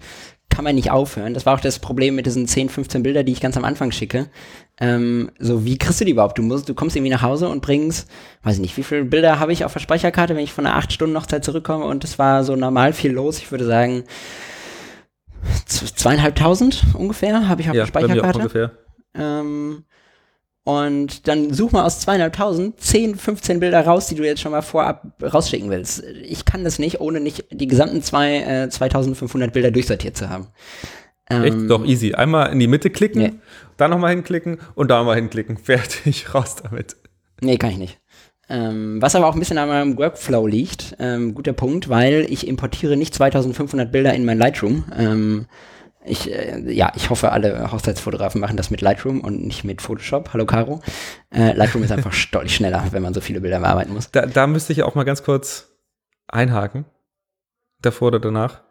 kann 0.50 0.64
man 0.64 0.76
nicht 0.76 0.92
aufhören. 0.92 1.34
Das 1.34 1.46
war 1.46 1.56
auch 1.56 1.60
das 1.60 1.80
Problem 1.80 2.16
mit 2.16 2.26
diesen 2.26 2.48
10, 2.48 2.70
15 2.70 3.02
Bilder, 3.02 3.24
die 3.24 3.32
ich 3.32 3.42
ganz 3.42 3.58
am 3.58 3.66
Anfang 3.66 3.92
schicke. 3.92 4.30
Ähm, 4.80 5.32
so, 5.40 5.66
wie 5.66 5.78
kriegst 5.78 6.02
du 6.02 6.06
die 6.06 6.12
überhaupt? 6.12 6.38
Du 6.38 6.44
musst, 6.44 6.70
du 6.70 6.76
kommst 6.76 6.96
irgendwie 6.96 7.12
nach 7.12 7.22
Hause 7.22 7.50
und 7.50 7.62
bringst, 7.62 8.10
weiß 8.44 8.56
ich 8.56 8.62
nicht, 8.62 8.78
wie 8.78 8.84
viele 8.84 9.06
Bilder 9.06 9.40
habe 9.40 9.52
ich 9.52 9.66
auf 9.66 9.74
der 9.74 9.80
Speicherkarte, 9.80 10.36
wenn 10.36 10.44
ich 10.44 10.54
von 10.54 10.66
einer 10.66 10.76
8 10.76 10.94
Stunden 10.94 11.18
Hochzeit 11.18 11.44
zurückkomme 11.44 11.86
und 11.86 12.04
es 12.04 12.20
war 12.20 12.44
so 12.44 12.56
normal 12.56 12.94
viel 12.94 13.12
los. 13.12 13.40
Ich 13.40 13.52
würde 13.52 13.66
sagen, 13.66 14.04
zweieinhalbtausend 15.66 16.84
ungefähr 16.94 17.48
habe 17.48 17.62
ich 17.62 17.70
auf 17.70 17.76
ja, 17.76 17.84
der 17.84 17.88
Speicherkarte. 17.88 18.22
Bei 18.22 18.28
mir 18.28 18.30
auch 18.30 18.36
ungefähr. 18.36 18.72
Ähm, 19.16 19.86
und 20.64 21.28
dann 21.28 21.54
such 21.54 21.72
mal 21.72 21.84
aus 21.84 22.00
zweieinhalbtausend 22.00 22.80
10, 22.80 23.16
15 23.16 23.60
Bilder 23.60 23.86
raus, 23.86 24.08
die 24.08 24.16
du 24.16 24.24
jetzt 24.24 24.42
schon 24.42 24.54
mal 24.54 24.62
vorab 24.62 25.06
rausschicken 25.22 25.70
willst. 25.70 26.04
Ich 26.24 26.46
kann 26.46 26.64
das 26.64 26.80
nicht, 26.80 27.02
ohne 27.02 27.20
nicht 27.20 27.46
die 27.52 27.68
gesamten 27.68 28.02
zwei, 28.02 28.38
äh, 28.38 28.70
2500 28.70 29.52
Bilder 29.52 29.72
durchsortiert 29.72 30.16
zu 30.16 30.30
haben. 30.30 30.48
Ähm, 31.30 31.44
Echt? 31.44 31.70
Doch, 31.70 31.86
easy. 31.86 32.14
Einmal 32.14 32.52
in 32.52 32.60
die 32.60 32.68
Mitte 32.68 32.90
klicken, 32.90 33.22
nee. 33.22 33.34
dann 33.78 33.92
nochmal 33.92 34.12
hinklicken 34.12 34.60
und 34.76 34.90
da 34.90 35.04
mal 35.04 35.16
hinklicken. 35.16 35.58
Fertig, 35.64 36.34
raus 36.34 36.56
damit. 36.56 36.96
Nee, 37.42 37.58
kann 37.58 37.72
ich 37.72 37.78
nicht. 37.78 38.00
Ähm, 38.50 39.02
was 39.02 39.16
aber 39.16 39.28
auch 39.28 39.34
ein 39.34 39.40
bisschen 39.40 39.58
an 39.58 39.68
meinem 39.68 39.98
Workflow 39.98 40.48
liegt. 40.48 40.96
Ähm, 41.00 41.34
guter 41.34 41.54
Punkt, 41.54 41.90
weil 41.90 42.26
ich 42.30 42.48
importiere 42.48 42.96
nicht 42.96 43.14
2500 43.14 43.92
Bilder 43.92 44.14
in 44.14 44.26
mein 44.26 44.38
Lightroom. 44.38 44.86
Ähm, 44.98 45.46
ich, 46.06 46.32
äh, 46.32 46.72
ja, 46.72 46.92
ich 46.96 47.10
hoffe, 47.10 47.32
alle 47.32 47.72
Hochzeitsfotografen 47.72 48.42
machen 48.42 48.58
das 48.58 48.70
mit 48.70 48.82
Lightroom 48.82 49.22
und 49.22 49.46
nicht 49.46 49.64
mit 49.64 49.82
Photoshop. 49.82 50.34
Hallo 50.34 50.46
Caro. 50.46 50.82
Äh, 51.34 51.54
Lightroom 51.54 51.84
ist 51.84 51.92
einfach 51.94 52.14
deutlich 52.32 52.56
schneller, 52.56 52.84
wenn 52.92 53.04
man 53.04 53.14
so 53.14 53.22
viele 53.22 53.42
Bilder 53.42 53.60
bearbeiten 53.60 53.94
muss. 53.94 54.12
Da, 54.12 54.26
da 54.26 54.48
müsste 54.48 54.74
ich 54.74 54.84
auch 54.84 54.96
mal 54.96 55.04
ganz 55.04 55.24
kurz 55.24 55.70
einhaken. 56.28 56.86
Davor 57.82 58.10
oder 58.10 58.20
danach? 58.20 58.62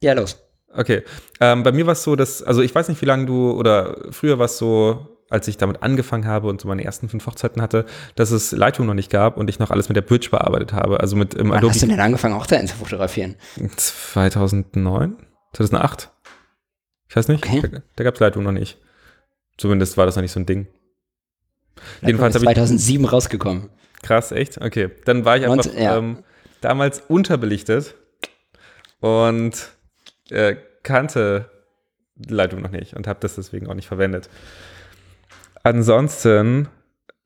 Ja, 0.00 0.12
los. 0.12 0.42
Okay. 0.72 1.02
Ähm, 1.40 1.62
bei 1.62 1.72
mir 1.72 1.86
war 1.86 1.92
es 1.92 2.02
so, 2.02 2.16
dass, 2.16 2.42
also 2.42 2.62
ich 2.62 2.74
weiß 2.74 2.88
nicht, 2.88 3.00
wie 3.00 3.06
lange 3.06 3.26
du, 3.26 3.52
oder 3.52 3.96
früher 4.10 4.38
war 4.38 4.46
es 4.46 4.58
so, 4.58 5.16
als 5.30 5.48
ich 5.48 5.56
damit 5.56 5.82
angefangen 5.82 6.26
habe 6.26 6.48
und 6.48 6.60
so 6.60 6.68
meine 6.68 6.84
ersten 6.84 7.08
fünf 7.08 7.26
Hochzeiten 7.26 7.60
hatte, 7.60 7.84
dass 8.14 8.30
es 8.30 8.52
Lightroom 8.52 8.86
noch 8.86 8.94
nicht 8.94 9.10
gab 9.10 9.36
und 9.36 9.50
ich 9.50 9.58
noch 9.58 9.70
alles 9.70 9.88
mit 9.88 9.96
der 9.96 10.02
Bridge 10.02 10.28
bearbeitet 10.30 10.72
habe. 10.72 11.00
Also 11.00 11.16
mit 11.16 11.34
im 11.34 11.50
Wann 11.50 11.58
Adobe. 11.58 11.72
hast 11.72 11.82
du 11.82 11.86
denn 11.86 11.98
angefangen, 11.98 12.36
Hochzeiten 12.36 12.68
zu 12.68 12.76
fotografieren? 12.76 13.36
2009? 13.76 15.16
2008? 15.52 16.12
Ich 17.08 17.16
weiß 17.16 17.28
nicht. 17.28 17.44
Okay. 17.44 17.60
Da, 17.62 17.82
da 17.96 18.04
gab 18.04 18.14
es 18.14 18.20
Lightroom 18.20 18.44
noch 18.44 18.52
nicht. 18.52 18.78
Zumindest 19.56 19.96
war 19.96 20.06
das 20.06 20.16
noch 20.16 20.22
nicht 20.22 20.32
so 20.32 20.40
ein 20.40 20.46
Ding. 20.46 20.66
Lightroom 21.76 22.08
Jedenfalls 22.08 22.36
ist 22.36 22.42
2007 22.42 23.04
ich, 23.04 23.12
rausgekommen. 23.12 23.70
Krass, 24.02 24.32
echt? 24.32 24.60
Okay. 24.60 24.90
Dann 25.04 25.24
war 25.24 25.36
ich 25.36 25.44
einfach 25.44 25.66
und, 25.66 25.78
ja. 25.78 25.96
ähm, 25.96 26.24
damals 26.60 27.00
unterbelichtet 27.08 27.94
und 29.00 29.70
äh, 30.30 30.56
kannte 30.82 31.50
Lightroom 32.16 32.62
noch 32.62 32.70
nicht 32.70 32.94
und 32.94 33.06
habe 33.06 33.20
das 33.20 33.34
deswegen 33.34 33.68
auch 33.68 33.74
nicht 33.74 33.88
verwendet. 33.88 34.28
Ansonsten 35.62 36.68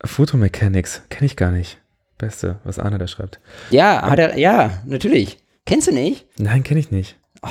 Photomechanics 0.05 1.03
kenne 1.11 1.26
ich 1.26 1.37
gar 1.37 1.51
nicht. 1.51 1.78
Beste, 2.18 2.59
was 2.64 2.78
Arne 2.78 2.99
da 2.99 3.07
schreibt. 3.07 3.41
Ja, 3.70 4.03
hat 4.03 4.18
er, 4.18 4.39
ja, 4.39 4.83
natürlich. 4.85 5.39
Kennst 5.64 5.89
du 5.89 5.93
nicht? 5.93 6.26
Nein, 6.39 6.62
kenne 6.62 6.81
ich 6.81 6.91
nicht. 6.91 7.16
Oh. 7.43 7.49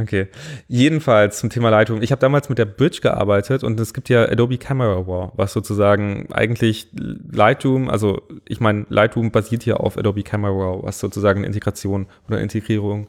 Okay. 0.00 0.28
Jedenfalls 0.68 1.38
zum 1.40 1.50
Thema 1.50 1.68
Lightroom. 1.68 2.02
Ich 2.02 2.12
habe 2.12 2.20
damals 2.20 2.48
mit 2.48 2.58
der 2.58 2.64
Bridge 2.64 3.00
gearbeitet 3.02 3.62
und 3.64 3.78
es 3.78 3.92
gibt 3.92 4.08
ja 4.08 4.24
Adobe 4.24 4.58
Camera 4.58 4.94
Raw, 4.94 5.32
was 5.34 5.52
sozusagen 5.52 6.28
eigentlich 6.32 6.88
Lightroom, 6.92 7.90
also 7.90 8.22
ich 8.46 8.60
meine, 8.60 8.86
Lightroom 8.88 9.30
basiert 9.30 9.66
ja 9.66 9.76
auf 9.76 9.98
Adobe 9.98 10.22
Camera 10.22 10.52
Raw, 10.52 10.82
was 10.82 11.00
sozusagen 11.00 11.40
eine 11.40 11.46
Integration 11.48 12.06
oder 12.28 12.40
Integrierung 12.40 13.08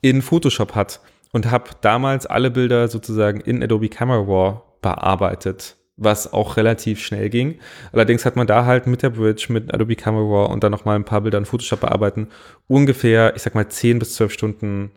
in 0.00 0.22
Photoshop 0.22 0.74
hat 0.74 1.00
und 1.32 1.50
habe 1.50 1.70
damals 1.80 2.26
alle 2.26 2.50
Bilder 2.50 2.88
sozusagen 2.88 3.40
in 3.40 3.62
Adobe 3.62 3.88
Camera 3.88 4.18
Raw 4.18 4.60
bearbeitet, 4.80 5.76
was 5.96 6.32
auch 6.32 6.56
relativ 6.56 7.00
schnell 7.00 7.30
ging. 7.30 7.58
Allerdings 7.92 8.24
hat 8.24 8.36
man 8.36 8.46
da 8.46 8.64
halt 8.64 8.86
mit 8.86 9.02
der 9.02 9.10
Bridge, 9.10 9.46
mit 9.48 9.72
Adobe 9.72 9.96
Camera 9.96 10.22
Raw 10.22 10.52
und 10.52 10.62
dann 10.62 10.72
nochmal 10.72 10.96
ein 10.96 11.04
paar 11.04 11.22
Bilder 11.22 11.38
in 11.38 11.46
Photoshop 11.46 11.80
bearbeiten, 11.80 12.28
ungefähr, 12.68 13.34
ich 13.34 13.42
sag 13.42 13.54
mal, 13.54 13.68
10 13.68 13.98
bis 13.98 14.14
12 14.14 14.32
Stunden 14.32 14.90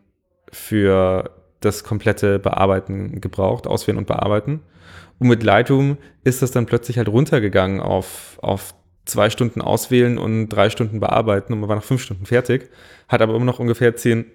für 0.56 1.32
das 1.60 1.84
komplette 1.84 2.40
Bearbeiten 2.40 3.22
gebraucht, 3.22 3.68
auswählen 3.68 3.98
und 3.98 4.08
bearbeiten. 4.08 4.62
Und 5.20 5.28
mit 5.28 5.44
Lightroom 5.44 5.98
ist 6.24 6.42
das 6.42 6.52
dann 6.52 6.66
plötzlich 6.66 6.98
halt 6.98 7.10
runtergegangen 7.10 7.80
auf, 7.80 8.40
auf 8.42 8.74
zwei 9.06 9.30
Stunden 9.30 9.62
auswählen 9.62 10.18
und 10.18 10.50
drei 10.50 10.70
Stunden 10.70 11.00
bearbeiten 11.00 11.54
und 11.54 11.60
man 11.60 11.70
war 11.70 11.76
nach 11.76 11.84
fünf 11.84 12.02
Stunden 12.02 12.26
fertig, 12.26 12.70
hat 13.08 13.22
aber 13.22 13.36
immer 13.36 13.46
noch 13.46 13.60
ungefähr 13.60 13.96
zehn 13.96 14.26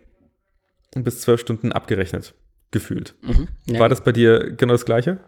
bis 0.95 1.21
zwölf 1.21 1.41
Stunden 1.41 1.73
abgerechnet, 1.73 2.35
gefühlt. 2.71 3.15
Mhm, 3.23 3.49
ja. 3.67 3.81
War 3.81 3.89
das 3.89 4.03
bei 4.03 4.13
dir 4.13 4.53
genau 4.53 4.73
das 4.73 4.85
Gleiche? 4.85 5.19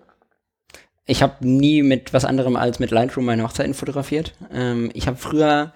Ich 1.04 1.22
habe 1.22 1.46
nie 1.46 1.82
mit 1.82 2.12
was 2.12 2.24
anderem 2.24 2.56
als 2.56 2.78
mit 2.78 2.90
Lightroom 2.90 3.24
meine 3.24 3.42
Hochzeiten 3.42 3.74
fotografiert. 3.74 4.34
Ähm, 4.52 4.90
ich 4.94 5.06
habe 5.06 5.16
früher 5.16 5.72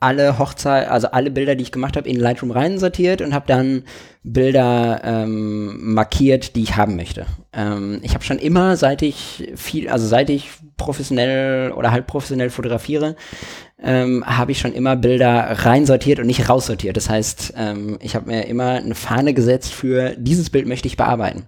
alle 0.00 0.38
Hochzeit, 0.38 0.88
also 0.88 1.08
alle 1.08 1.30
Bilder, 1.30 1.56
die 1.56 1.62
ich 1.62 1.72
gemacht 1.72 1.96
habe, 1.96 2.08
in 2.08 2.20
Lightroom 2.20 2.52
rein 2.52 2.78
sortiert 2.78 3.20
und 3.20 3.34
habe 3.34 3.46
dann 3.48 3.82
Bilder 4.22 5.00
ähm, 5.04 5.94
markiert, 5.94 6.54
die 6.54 6.62
ich 6.62 6.76
haben 6.76 6.94
möchte. 6.94 7.26
Ähm, 7.52 7.98
ich 8.02 8.14
habe 8.14 8.22
schon 8.22 8.38
immer, 8.38 8.76
seit 8.76 9.02
ich 9.02 9.50
viel, 9.56 9.88
also 9.88 10.06
seit 10.06 10.30
ich 10.30 10.50
professionell 10.76 11.72
oder 11.72 11.90
halb 11.90 12.06
professionell 12.06 12.50
fotografiere, 12.50 13.16
ähm, 13.82 14.24
habe 14.24 14.52
ich 14.52 14.60
schon 14.60 14.72
immer 14.72 14.94
Bilder 14.94 15.64
reinsortiert 15.64 16.20
und 16.20 16.26
nicht 16.26 16.48
raussortiert. 16.48 16.96
Das 16.96 17.10
heißt, 17.10 17.54
ähm, 17.56 17.98
ich 18.00 18.14
habe 18.14 18.26
mir 18.30 18.46
immer 18.46 18.72
eine 18.72 18.94
Fahne 18.94 19.34
gesetzt 19.34 19.72
für 19.72 20.14
dieses 20.16 20.50
Bild 20.50 20.68
möchte 20.68 20.86
ich 20.86 20.96
bearbeiten. 20.96 21.46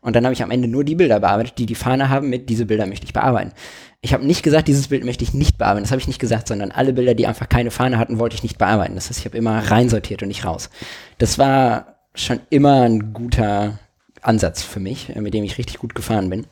Und 0.00 0.16
dann 0.16 0.24
habe 0.24 0.32
ich 0.32 0.42
am 0.42 0.50
Ende 0.50 0.68
nur 0.68 0.84
die 0.84 0.94
Bilder 0.94 1.20
bearbeitet, 1.20 1.58
die 1.58 1.66
die 1.66 1.74
Fahne 1.74 2.08
haben 2.08 2.28
mit 2.28 2.48
diese 2.48 2.66
Bilder 2.66 2.86
möchte 2.86 3.06
ich 3.06 3.12
bearbeiten. 3.12 3.52
Ich 4.00 4.12
habe 4.12 4.24
nicht 4.24 4.42
gesagt, 4.42 4.68
dieses 4.68 4.88
Bild 4.88 5.04
möchte 5.04 5.24
ich 5.24 5.34
nicht 5.34 5.58
bearbeiten. 5.58 5.84
Das 5.84 5.90
habe 5.90 6.00
ich 6.00 6.06
nicht 6.06 6.20
gesagt, 6.20 6.48
sondern 6.48 6.70
alle 6.70 6.92
Bilder, 6.92 7.14
die 7.14 7.26
einfach 7.26 7.48
keine 7.48 7.70
Fahne 7.70 7.98
hatten, 7.98 8.18
wollte 8.18 8.36
ich 8.36 8.42
nicht 8.42 8.58
bearbeiten. 8.58 8.94
Das 8.94 9.08
heißt, 9.08 9.18
ich 9.18 9.24
habe 9.24 9.36
immer 9.36 9.58
reinsortiert 9.58 10.22
und 10.22 10.28
nicht 10.28 10.44
raus. 10.44 10.70
Das 11.18 11.38
war 11.38 11.96
schon 12.14 12.40
immer 12.50 12.82
ein 12.82 13.12
guter 13.12 13.78
Ansatz 14.22 14.62
für 14.62 14.80
mich, 14.80 15.14
äh, 15.14 15.20
mit 15.20 15.34
dem 15.34 15.44
ich 15.44 15.58
richtig 15.58 15.78
gut 15.78 15.94
gefahren 15.94 16.30
bin. 16.30 16.46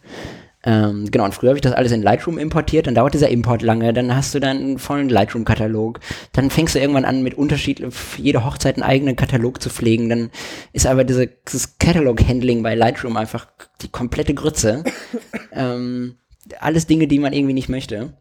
Ähm, 0.66 1.08
genau, 1.12 1.24
und 1.24 1.32
früher 1.32 1.50
habe 1.50 1.58
ich 1.58 1.62
das 1.62 1.72
alles 1.72 1.92
in 1.92 2.02
Lightroom 2.02 2.38
importiert, 2.38 2.88
dann 2.88 2.96
dauert 2.96 3.14
dieser 3.14 3.28
Import 3.28 3.62
lange, 3.62 3.92
dann 3.92 4.14
hast 4.14 4.34
du 4.34 4.40
dann 4.40 4.56
einen 4.56 4.78
vollen 4.80 5.08
Lightroom-Katalog, 5.08 6.00
dann 6.32 6.50
fängst 6.50 6.74
du 6.74 6.80
irgendwann 6.80 7.04
an, 7.04 7.22
mit 7.22 7.34
Unterschied 7.34 7.80
für 7.94 8.20
jede 8.20 8.44
Hochzeit 8.44 8.74
einen 8.74 8.82
eigenen 8.82 9.14
Katalog 9.14 9.62
zu 9.62 9.70
pflegen, 9.70 10.08
dann 10.08 10.30
ist 10.72 10.88
aber 10.88 11.04
diese, 11.04 11.28
dieses 11.28 11.78
Catalog-Handling 11.78 12.64
bei 12.64 12.74
Lightroom 12.74 13.16
einfach 13.16 13.46
die 13.80 13.88
komplette 13.88 14.34
Grütze. 14.34 14.82
ähm, 15.52 16.16
alles 16.58 16.88
Dinge, 16.88 17.06
die 17.06 17.20
man 17.20 17.32
irgendwie 17.32 17.54
nicht 17.54 17.68
möchte. 17.68 18.14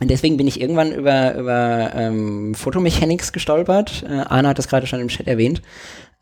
Und 0.00 0.10
deswegen 0.10 0.36
bin 0.36 0.46
ich 0.46 0.60
irgendwann 0.60 0.92
über, 0.92 1.34
über 1.34 1.92
ähm, 1.94 2.54
Photomechanics 2.54 3.32
gestolpert. 3.32 4.04
Äh, 4.08 4.24
Anna 4.28 4.50
hat 4.50 4.58
das 4.58 4.68
gerade 4.68 4.86
schon 4.86 5.00
im 5.00 5.08
Chat 5.08 5.26
erwähnt. 5.26 5.60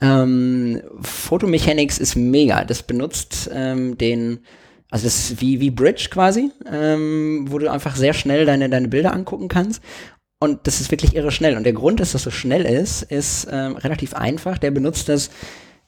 Ähm, 0.01 0.83
Photomechanics 1.01 1.99
ist 1.99 2.17
mega. 2.17 2.65
Das 2.65 2.83
benutzt 2.83 3.51
ähm, 3.53 3.97
den 3.99 4.41
also 4.93 5.07
das 5.07 5.19
ist 5.31 5.41
wie, 5.41 5.59
wie 5.59 5.71
Bridge 5.71 6.09
quasi, 6.11 6.51
ähm, 6.71 7.47
wo 7.49 7.59
du 7.59 7.71
einfach 7.71 7.97
sehr 7.97 8.13
schnell 8.13 8.45
deine, 8.45 8.69
deine 8.69 8.89
Bilder 8.89 9.15
angucken 9.15 9.49
kannst. 9.49 9.83
Und 10.39 10.67
das 10.67 10.83
ist 10.83 10.91
wirklich 10.91 11.17
irre 11.17 11.33
schnell. 11.33 11.57
Und 11.57 11.65
der 11.65 11.73
Grund, 11.73 11.99
dass 11.99 12.13
das 12.13 12.25
so 12.25 12.31
schnell 12.31 12.67
ist, 12.67 13.03
ist 13.03 13.49
ähm, 13.51 13.77
relativ 13.77 14.13
einfach. 14.13 14.59
Der 14.59 14.71
benutzt 14.71 15.09
das 15.09 15.31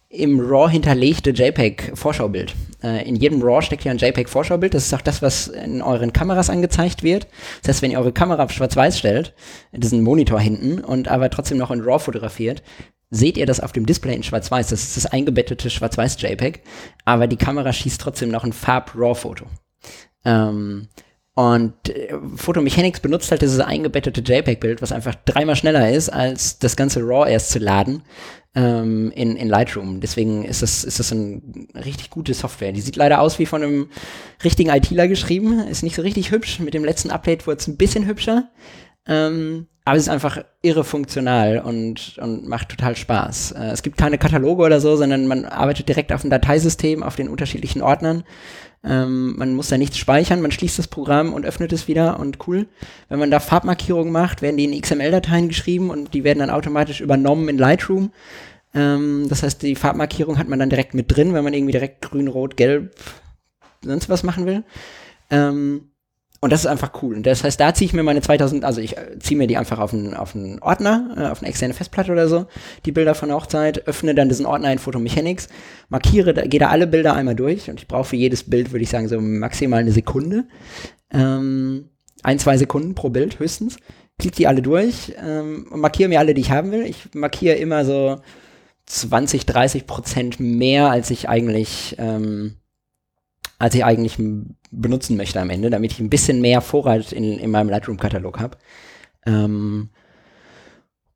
im 0.08 0.40
RAW 0.40 0.70
hinterlegte 0.70 1.30
JPEG-Vorschaubild. 1.30 2.54
Äh, 2.82 3.06
in 3.06 3.16
jedem 3.16 3.42
RAW 3.42 3.60
steckt 3.60 3.84
ja 3.84 3.90
ein 3.90 3.98
JPEG-Vorschaubild. 3.98 4.72
Das 4.72 4.86
ist 4.86 4.94
auch 4.94 5.02
das, 5.02 5.20
was 5.20 5.48
in 5.48 5.82
euren 5.82 6.14
Kameras 6.14 6.48
angezeigt 6.48 7.02
wird. 7.02 7.26
Das 7.60 7.68
heißt, 7.68 7.82
wenn 7.82 7.90
ihr 7.90 7.98
eure 7.98 8.12
Kamera 8.12 8.44
auf 8.44 8.52
schwarz-weiß 8.52 8.98
stellt, 8.98 9.34
diesen 9.72 10.02
Monitor 10.02 10.40
hinten 10.40 10.82
und 10.82 11.08
aber 11.08 11.28
trotzdem 11.28 11.58
noch 11.58 11.70
in 11.70 11.82
RAW 11.82 11.98
fotografiert, 11.98 12.62
seht 13.14 13.36
ihr 13.36 13.46
das 13.46 13.60
auf 13.60 13.72
dem 13.72 13.86
Display 13.86 14.14
in 14.14 14.22
Schwarz-Weiß. 14.22 14.68
Das 14.68 14.82
ist 14.82 14.96
das 14.96 15.06
eingebettete 15.06 15.70
Schwarz-Weiß-JPEG, 15.70 16.62
aber 17.04 17.26
die 17.26 17.36
Kamera 17.36 17.72
schießt 17.72 18.00
trotzdem 18.00 18.30
noch 18.30 18.44
ein 18.44 18.52
Farb-RAW-Foto. 18.52 19.46
Ähm, 20.24 20.88
und 21.34 21.88
äh, 21.88 22.14
Photomechanics 22.36 23.00
benutzt 23.00 23.30
halt 23.30 23.42
dieses 23.42 23.60
eingebettete 23.60 24.20
JPEG-Bild, 24.20 24.82
was 24.82 24.92
einfach 24.92 25.14
dreimal 25.24 25.56
schneller 25.56 25.90
ist, 25.90 26.08
als 26.08 26.58
das 26.58 26.76
ganze 26.76 27.00
RAW 27.00 27.28
erst 27.28 27.50
zu 27.50 27.58
laden 27.58 28.02
ähm, 28.54 29.10
in, 29.14 29.36
in 29.36 29.48
Lightroom. 29.48 30.00
Deswegen 30.00 30.44
ist 30.44 30.62
das, 30.62 30.84
ist 30.84 31.00
das 31.00 31.10
eine 31.12 31.40
richtig 31.74 32.10
gute 32.10 32.34
Software. 32.34 32.72
Die 32.72 32.80
sieht 32.80 32.96
leider 32.96 33.20
aus 33.20 33.38
wie 33.38 33.46
von 33.46 33.62
einem 33.62 33.88
richtigen 34.44 34.70
ITler 34.70 35.08
geschrieben. 35.08 35.58
Ist 35.68 35.82
nicht 35.82 35.96
so 35.96 36.02
richtig 36.02 36.30
hübsch. 36.30 36.60
Mit 36.60 36.74
dem 36.74 36.84
letzten 36.84 37.10
Update 37.10 37.46
wurde 37.46 37.58
es 37.58 37.66
ein 37.66 37.76
bisschen 37.76 38.06
hübscher. 38.06 38.50
Ähm, 39.06 39.66
aber 39.84 39.96
es 39.96 40.04
ist 40.04 40.08
einfach 40.08 40.42
irre 40.62 40.82
funktional 40.82 41.58
und, 41.58 42.18
und 42.18 42.48
macht 42.48 42.70
total 42.70 42.96
Spaß. 42.96 43.52
Äh, 43.52 43.70
es 43.70 43.82
gibt 43.82 43.98
keine 43.98 44.16
Kataloge 44.16 44.62
oder 44.62 44.80
so, 44.80 44.96
sondern 44.96 45.26
man 45.26 45.44
arbeitet 45.44 45.88
direkt 45.88 46.12
auf 46.12 46.22
dem 46.22 46.30
Dateisystem, 46.30 47.02
auf 47.02 47.16
den 47.16 47.28
unterschiedlichen 47.28 47.82
Ordnern. 47.82 48.24
Ähm, 48.82 49.36
man 49.36 49.54
muss 49.54 49.68
da 49.68 49.76
nichts 49.76 49.98
speichern, 49.98 50.40
man 50.40 50.52
schließt 50.52 50.78
das 50.78 50.88
Programm 50.88 51.34
und 51.34 51.44
öffnet 51.44 51.72
es 51.72 51.86
wieder 51.86 52.18
und 52.18 52.46
cool. 52.46 52.66
Wenn 53.08 53.18
man 53.18 53.30
da 53.30 53.40
Farbmarkierungen 53.40 54.12
macht, 54.12 54.40
werden 54.40 54.56
die 54.56 54.64
in 54.64 54.80
XML-Dateien 54.80 55.48
geschrieben 55.48 55.90
und 55.90 56.14
die 56.14 56.24
werden 56.24 56.38
dann 56.38 56.50
automatisch 56.50 57.00
übernommen 57.00 57.48
in 57.48 57.58
Lightroom. 57.58 58.10
Ähm, 58.74 59.26
das 59.28 59.42
heißt, 59.42 59.62
die 59.62 59.76
Farbmarkierung 59.76 60.38
hat 60.38 60.48
man 60.48 60.58
dann 60.58 60.70
direkt 60.70 60.94
mit 60.94 61.14
drin, 61.14 61.34
wenn 61.34 61.44
man 61.44 61.52
irgendwie 61.52 61.72
direkt 61.72 62.00
grün, 62.02 62.28
rot, 62.28 62.56
gelb, 62.56 62.94
sonst 63.82 64.08
was 64.08 64.22
machen 64.22 64.46
will. 64.46 64.64
Ähm, 65.30 65.90
und 66.44 66.50
das 66.50 66.60
ist 66.60 66.66
einfach 66.66 67.02
cool. 67.02 67.14
Und 67.16 67.24
das 67.24 67.42
heißt, 67.42 67.58
da 67.58 67.72
ziehe 67.72 67.86
ich 67.86 67.94
mir 67.94 68.02
meine 68.02 68.20
2000, 68.20 68.64
also 68.64 68.80
ich 68.80 68.98
äh, 68.98 69.18
ziehe 69.18 69.38
mir 69.38 69.46
die 69.46 69.56
einfach 69.56 69.78
auf 69.78 69.94
einen, 69.94 70.12
auf 70.12 70.34
einen 70.34 70.60
Ordner, 70.60 71.14
äh, 71.16 71.26
auf 71.30 71.40
eine 71.40 71.48
externe 71.48 71.72
Festplatte 71.72 72.12
oder 72.12 72.28
so, 72.28 72.46
die 72.84 72.92
Bilder 72.92 73.14
von 73.14 73.30
der 73.30 73.38
Hochzeit, 73.38 73.88
öffne 73.88 74.14
dann 74.14 74.28
diesen 74.28 74.44
Ordner 74.44 74.70
in 74.70 74.78
Photomechanics, 74.78 75.48
markiere, 75.88 76.34
da, 76.34 76.42
gehe 76.42 76.60
da 76.60 76.68
alle 76.68 76.86
Bilder 76.86 77.14
einmal 77.14 77.34
durch 77.34 77.70
und 77.70 77.80
ich 77.80 77.88
brauche 77.88 78.04
für 78.04 78.16
jedes 78.16 78.44
Bild, 78.50 78.72
würde 78.72 78.82
ich 78.82 78.90
sagen, 78.90 79.08
so 79.08 79.20
maximal 79.20 79.80
eine 79.80 79.92
Sekunde. 79.92 80.44
Ähm, 81.10 81.88
ein, 82.22 82.38
zwei 82.38 82.58
Sekunden 82.58 82.94
pro 82.94 83.08
Bild 83.08 83.38
höchstens. 83.38 83.78
Klick 84.18 84.34
die 84.34 84.46
alle 84.46 84.60
durch 84.60 85.14
ähm, 85.18 85.66
und 85.70 85.80
markiere 85.80 86.10
mir 86.10 86.18
alle, 86.18 86.34
die 86.34 86.42
ich 86.42 86.50
haben 86.50 86.72
will. 86.72 86.82
Ich 86.82 87.14
markiere 87.14 87.56
immer 87.56 87.86
so 87.86 88.20
20, 88.84 89.46
30 89.46 89.86
Prozent 89.86 90.40
mehr, 90.40 90.90
als 90.90 91.10
ich 91.10 91.28
eigentlich, 91.28 91.96
ähm, 91.98 92.56
als 93.58 93.74
ich 93.74 93.84
eigentlich 93.84 94.18
benutzen 94.70 95.16
möchte 95.16 95.40
am 95.40 95.50
Ende, 95.50 95.70
damit 95.70 95.92
ich 95.92 96.00
ein 96.00 96.10
bisschen 96.10 96.40
mehr 96.40 96.60
Vorrat 96.60 97.12
in, 97.12 97.38
in 97.38 97.50
meinem 97.50 97.68
Lightroom-Katalog 97.68 98.40
habe. 98.40 98.58
Ähm, 99.26 99.90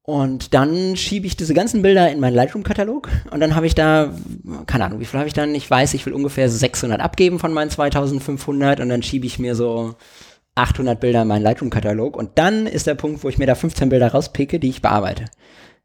und 0.03 0.55
dann 0.55 0.97
schiebe 0.97 1.26
ich 1.26 1.36
diese 1.36 1.53
ganzen 1.53 1.82
Bilder 1.82 2.11
in 2.11 2.18
meinen 2.18 2.34
Lightroom-Katalog 2.34 3.11
und 3.30 3.41
dann 3.41 3.55
habe 3.55 3.66
ich 3.66 3.74
da, 3.74 4.14
keine 4.66 4.86
Ahnung, 4.86 5.01
wie 5.01 5.05
viel 5.05 5.18
habe 5.18 5.28
ich 5.28 5.34
dann? 5.34 5.55
Ich 5.55 5.70
weiß, 5.70 5.93
ich 5.93 6.07
will 6.07 6.14
ungefähr 6.14 6.49
600 6.49 6.99
abgeben 6.99 7.39
von 7.39 7.53
meinen 7.53 7.68
2500 7.68 8.80
und 8.80 8.89
dann 8.89 9.03
schiebe 9.03 9.26
ich 9.26 9.39
mir 9.39 9.55
so 9.55 9.97
800 10.55 10.99
Bilder 10.99 11.22
in 11.22 11.28
meinen 11.28 11.43
Lightroom-Katalog 11.43 12.16
und 12.16 12.39
dann 12.39 12.66
ist 12.66 12.86
der 12.86 12.95
Punkt, 12.95 13.22
wo 13.22 13.28
ich 13.28 13.36
mir 13.36 13.47
da 13.47 13.55
15 13.55 13.91
Bilder 13.91 14.11
rauspicke, 14.11 14.59
die 14.59 14.70
ich 14.70 14.80
bearbeite. 14.80 15.26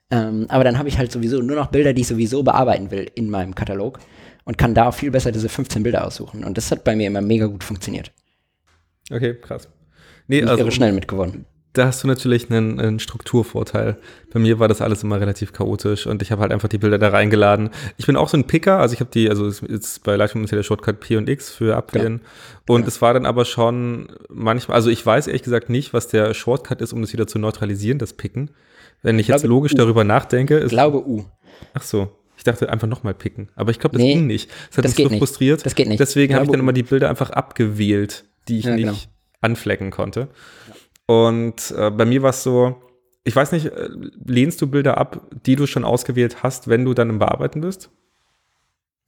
Ähm, 0.10 0.46
aber 0.48 0.64
dann 0.64 0.78
habe 0.78 0.88
ich 0.88 0.98
halt 0.98 1.12
sowieso 1.12 1.42
nur 1.42 1.58
noch 1.58 1.68
Bilder, 1.68 1.92
die 1.92 2.04
ich 2.04 2.08
sowieso 2.08 2.44
bearbeiten 2.44 2.92
will 2.92 3.12
in 3.16 3.30
meinem 3.30 3.56
Katalog 3.56 4.00
und 4.46 4.58
kann 4.58 4.74
da 4.74 4.92
viel 4.92 5.12
besser 5.12 5.32
diese 5.32 5.50
15 5.50 5.84
Bilder 5.84 6.06
aussuchen. 6.06 6.44
Und 6.44 6.58
das 6.58 6.72
hat 6.72 6.84
bei 6.84 6.96
mir 6.96 7.08
immer 7.08 7.22
mega 7.22 7.46
gut 7.46 7.64
funktioniert. 7.64 8.12
Okay, 9.12 9.36
krass. 9.36 9.68
Nee, 10.28 10.40
ich 10.40 10.48
also, 10.48 10.72
schnell 10.72 10.94
mitgewonnen. 10.94 11.46
Da 11.74 11.88
hast 11.88 12.04
du 12.04 12.08
natürlich 12.08 12.52
einen, 12.52 12.80
einen, 12.80 13.00
Strukturvorteil. 13.00 13.98
Bei 14.32 14.40
mir 14.40 14.60
war 14.60 14.68
das 14.68 14.80
alles 14.80 15.02
immer 15.02 15.20
relativ 15.20 15.54
chaotisch 15.54 16.06
und 16.06 16.22
ich 16.22 16.32
habe 16.32 16.44
halt 16.44 16.52
einfach 16.52 16.70
die 16.70 16.78
Bilder 16.78 17.00
da 17.00 17.10
reingeladen. 17.10 17.72
Ich 17.98 18.06
bin 18.06 18.16
auch 18.16 18.30
so 18.30 18.38
ein 18.38 18.46
Picker, 18.46 18.78
also 18.78 18.94
ich 18.94 19.00
habe 19.00 19.10
die, 19.12 19.28
also 19.28 19.50
jetzt 19.68 20.04
bei 20.04 20.16
Lightroom 20.16 20.44
ist 20.44 20.52
ja 20.52 20.58
der 20.58 20.64
Shortcut 20.64 21.00
P 21.00 21.18
und 21.18 21.28
X 21.28 21.50
für 21.50 21.76
abwählen. 21.76 22.22
Ja. 22.22 22.76
Und 22.76 22.82
ja. 22.82 22.88
es 22.88 23.02
war 23.02 23.16
dann 23.16 23.26
aber 23.26 23.44
schon 23.44 24.08
manchmal, 24.30 24.76
also 24.76 24.92
ich 24.92 25.04
weiß 25.04 25.26
ehrlich 25.26 25.42
gesagt 25.42 25.70
nicht, 25.72 25.94
was 25.94 26.08
der 26.08 26.36
Shortcut 26.36 26.80
ist, 26.80 26.94
um 26.94 27.02
das 27.02 27.12
wieder 27.12 27.26
zu 27.26 27.40
neutralisieren, 27.40 27.98
das 27.98 28.14
Picken. 28.14 28.52
Wenn 29.02 29.18
ich, 29.18 29.28
ich 29.28 29.34
jetzt 29.34 29.44
logisch 29.44 29.74
U. 29.74 29.78
darüber 29.78 30.04
nachdenke. 30.04 30.60
Ich 30.60 30.70
glaube 30.70 31.08
U. 31.08 31.26
Ach 31.74 31.82
so. 31.82 32.12
Ich 32.44 32.52
dachte 32.52 32.70
einfach 32.70 32.90
nochmal 32.90 33.14
picken. 33.14 33.48
Aber 33.56 33.72
ich 33.72 33.80
glaube, 33.80 33.94
das 33.94 34.04
nee, 34.04 34.16
ging 34.16 34.28
nicht. 34.28 34.50
Das 34.68 34.80
hat 34.80 34.84
das 34.84 34.98
mich 34.98 35.06
so 35.06 35.10
nicht. 35.10 35.20
frustriert. 35.20 35.66
Das 35.66 35.76
geht 35.76 35.88
nicht. 35.88 36.02
Deswegen 36.02 36.34
habe 36.34 36.44
ich 36.44 36.52
dann 36.52 36.60
immer 36.60 36.74
die 36.74 36.84
Bilder 36.84 37.10
einfach 37.10 37.30
abgewählt, 37.30 38.26
die 38.50 38.60
ich 38.60 38.66
ja, 38.66 38.76
nicht 38.76 38.84
genau. 38.84 38.98
anflecken 39.40 39.92
konnte. 39.92 40.28
Und 41.06 41.74
äh, 41.78 41.90
bei 41.90 42.04
mir 42.04 42.22
war 42.22 42.32
es 42.32 42.44
so, 42.44 42.82
ich 43.24 43.34
weiß 43.34 43.54
nicht, 43.54 43.68
äh, 43.68 43.88
lehnst 44.26 44.62
du 44.62 44.68
Bilder 44.68 44.98
ab, 44.98 45.26
die 45.46 45.56
du 45.56 45.68
schon 45.68 45.86
ausgewählt 45.86 46.44
hast, 46.44 46.68
wenn 46.68 46.84
du 46.84 46.94
dann 46.94 47.12
im 47.12 47.20
Bearbeiten 47.20 47.62
bist? 47.62 47.92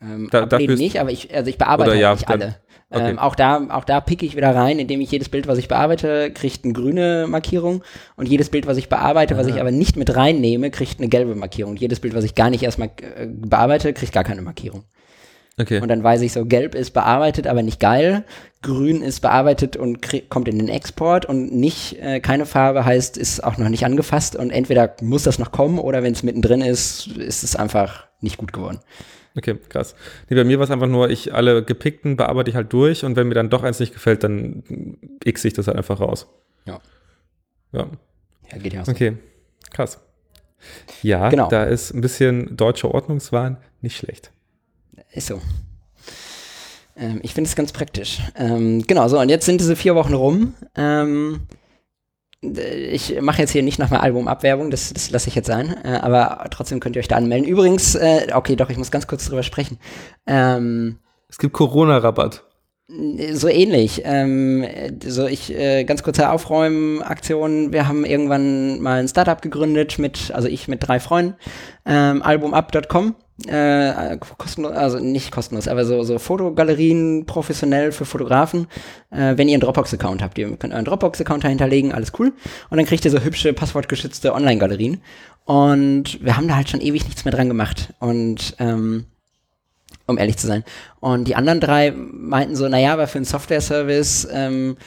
Ähm, 0.05 0.27
da, 0.31 0.45
dafür 0.45 0.75
nicht, 0.75 0.99
aber 0.99 1.11
ich, 1.11 1.33
also 1.33 1.49
ich 1.49 1.57
bearbeite 1.57 1.91
halt 1.91 1.99
ja, 1.99 2.13
nicht 2.13 2.29
dann, 2.29 2.41
alle. 2.41 2.55
Okay. 2.91 3.09
Ähm, 3.09 3.19
auch 3.19 3.35
da, 3.35 3.67
auch 3.69 3.83
da 3.83 3.99
picke 3.99 4.25
ich 4.25 4.35
wieder 4.35 4.53
rein, 4.53 4.77
indem 4.77 5.01
ich 5.01 5.09
jedes 5.09 5.29
Bild, 5.29 5.47
was 5.47 5.57
ich 5.57 5.67
bearbeite, 5.67 6.31
kriegt 6.31 6.63
eine 6.63 6.73
grüne 6.73 7.25
Markierung 7.27 7.83
und 8.15 8.29
jedes 8.29 8.49
Bild, 8.49 8.67
was 8.67 8.77
ich 8.77 8.89
bearbeite, 8.89 9.33
Aha. 9.33 9.41
was 9.41 9.47
ich 9.47 9.59
aber 9.59 9.71
nicht 9.71 9.97
mit 9.97 10.15
reinnehme, 10.15 10.69
kriegt 10.69 10.99
eine 10.99 11.09
gelbe 11.09 11.33
Markierung. 11.33 11.71
Und 11.71 11.81
jedes 11.81 11.99
Bild, 11.99 12.13
was 12.13 12.23
ich 12.23 12.35
gar 12.35 12.51
nicht 12.51 12.63
erstmal 12.63 12.89
äh, 13.17 13.25
bearbeite, 13.27 13.91
kriegt 13.93 14.13
gar 14.13 14.23
keine 14.23 14.43
Markierung. 14.43 14.83
Okay. 15.57 15.79
Und 15.79 15.87
dann 15.87 16.03
weiß 16.03 16.21
ich 16.21 16.33
so, 16.33 16.45
gelb 16.45 16.75
ist 16.75 16.91
bearbeitet, 16.91 17.47
aber 17.47 17.63
nicht 17.63 17.79
geil. 17.79 18.25
Grün 18.61 19.01
ist 19.01 19.21
bearbeitet 19.21 19.77
und 19.77 19.99
kommt 20.29 20.47
in 20.47 20.59
den 20.59 20.67
Export 20.67 21.25
und 21.25 21.53
nicht, 21.53 21.97
äh, 22.01 22.19
keine 22.19 22.45
Farbe 22.45 22.83
heißt, 22.83 23.17
ist 23.17 23.43
auch 23.43 23.57
noch 23.57 23.69
nicht 23.69 23.85
angefasst 23.85 24.35
und 24.35 24.51
entweder 24.51 24.95
muss 25.01 25.23
das 25.23 25.39
noch 25.39 25.51
kommen 25.51 25.79
oder 25.79 26.03
wenn 26.03 26.13
es 26.13 26.23
mittendrin 26.23 26.61
ist, 26.61 27.07
ist 27.07 27.43
es 27.43 27.55
einfach 27.55 28.05
nicht 28.19 28.37
gut 28.37 28.51
geworden. 28.51 28.79
Okay, 29.37 29.57
krass. 29.69 29.95
Nee, 30.29 30.35
bei 30.35 30.43
mir 30.43 30.57
war 30.59 30.63
es 30.63 30.71
einfach 30.71 30.87
nur, 30.87 31.09
ich 31.09 31.33
alle 31.33 31.63
gepickten 31.63 32.15
bearbeite 32.15 32.49
ich 32.49 32.55
halt 32.55 32.71
durch 32.71 33.03
und 33.03 33.15
wenn 33.15 33.27
mir 33.27 33.35
dann 33.35 33.49
doch 33.49 33.63
eins 33.63 33.79
nicht 33.79 33.93
gefällt, 33.93 34.23
dann 34.23 34.63
x 35.23 35.43
ich 35.43 35.53
das 35.53 35.67
halt 35.67 35.77
einfach 35.77 35.99
raus. 35.99 36.27
Ja. 36.65 36.79
Ja. 37.73 37.87
Ja, 38.51 38.57
geht 38.57 38.73
ja 38.73 38.85
so. 38.85 38.91
Okay, 38.91 39.17
krass. 39.71 39.99
Ja, 41.01 41.29
genau. 41.29 41.49
da 41.49 41.65
ist 41.65 41.93
ein 41.93 42.01
bisschen 42.01 42.55
deutscher 42.55 42.93
Ordnungswahn 42.93 43.57
nicht 43.81 43.97
schlecht. 43.97 44.31
Ist 45.11 45.27
so. 45.27 45.41
Ähm, 46.97 47.19
ich 47.23 47.33
finde 47.33 47.49
es 47.49 47.55
ganz 47.55 47.71
praktisch. 47.73 48.21
Ähm, 48.35 48.83
genau, 48.87 49.07
so, 49.07 49.19
und 49.19 49.29
jetzt 49.29 49.45
sind 49.45 49.59
diese 49.59 49.75
vier 49.75 49.95
Wochen 49.95 50.13
rum. 50.13 50.53
Ähm, 50.75 51.41
ich 52.53 53.19
mache 53.21 53.41
jetzt 53.41 53.51
hier 53.51 53.63
nicht 53.63 53.79
nochmal 53.79 54.01
Albumabwerbung, 54.01 54.71
das, 54.71 54.93
das 54.93 55.11
lasse 55.11 55.27
ich 55.29 55.35
jetzt 55.35 55.47
sein, 55.47 55.75
äh, 55.83 55.97
aber 56.01 56.45
trotzdem 56.51 56.79
könnt 56.79 56.95
ihr 56.95 56.99
euch 56.99 57.07
da 57.07 57.15
anmelden. 57.15 57.47
Übrigens, 57.47 57.95
äh, 57.95 58.27
okay, 58.33 58.55
doch, 58.55 58.69
ich 58.69 58.77
muss 58.77 58.91
ganz 58.91 59.07
kurz 59.07 59.25
drüber 59.25 59.43
sprechen. 59.43 59.77
Ähm, 60.25 60.99
es 61.29 61.37
gibt 61.37 61.53
Corona-Rabatt. 61.53 62.44
So 62.87 63.47
ähnlich. 63.47 64.03
Ähm, 64.05 64.63
so 65.03 65.25
ich 65.25 65.51
äh, 65.51 65.85
ganz 65.85 66.03
kurze 66.03 66.29
Aufräumen-Aktion. 66.29 67.73
Wir 67.73 67.87
haben 67.87 68.05
irgendwann 68.05 68.79
mal 68.79 68.99
ein 68.99 69.07
Startup 69.07 69.41
gegründet 69.41 69.97
mit, 69.97 70.31
also 70.31 70.47
ich 70.47 70.67
mit 70.67 70.87
drei 70.87 70.99
Freunden, 70.99 71.35
ähm, 71.85 72.21
albumup.com. 72.21 73.15
Äh, 73.47 74.17
kostenlos, 74.37 74.71
also 74.71 74.99
nicht 74.99 75.31
kostenlos, 75.31 75.67
aber 75.67 75.83
so, 75.83 76.03
so 76.03 76.19
Fotogalerien 76.19 77.25
professionell 77.25 77.91
für 77.91 78.05
Fotografen. 78.05 78.67
Äh, 79.09 79.35
wenn 79.35 79.49
ihr 79.49 79.55
einen 79.55 79.61
Dropbox-Account 79.61 80.21
habt, 80.21 80.37
ihr 80.37 80.55
könnt 80.55 80.73
euren 80.73 80.85
Dropbox-Account 80.85 81.43
hinterlegen, 81.43 81.91
alles 81.91 82.13
cool. 82.19 82.33
Und 82.69 82.77
dann 82.77 82.85
kriegt 82.85 83.03
ihr 83.03 83.11
so 83.11 83.19
hübsche, 83.19 83.51
passwortgeschützte 83.51 84.33
Online-Galerien. 84.33 85.01
Und 85.43 86.23
wir 86.23 86.37
haben 86.37 86.47
da 86.47 86.55
halt 86.55 86.69
schon 86.69 86.81
ewig 86.81 87.03
nichts 87.03 87.25
mehr 87.25 87.33
dran 87.33 87.49
gemacht. 87.49 87.93
Und 87.99 88.55
ähm, 88.59 89.05
um 90.07 90.17
ehrlich 90.17 90.37
zu 90.37 90.47
sein. 90.47 90.63
Und 90.99 91.27
die 91.27 91.35
anderen 91.35 91.59
drei 91.59 91.91
meinten 91.91 92.55
so, 92.55 92.67
naja, 92.67 92.93
aber 92.93 93.07
für 93.07 93.17
einen 93.17 93.25
Software-Service 93.25 94.27
ähm, 94.31 94.77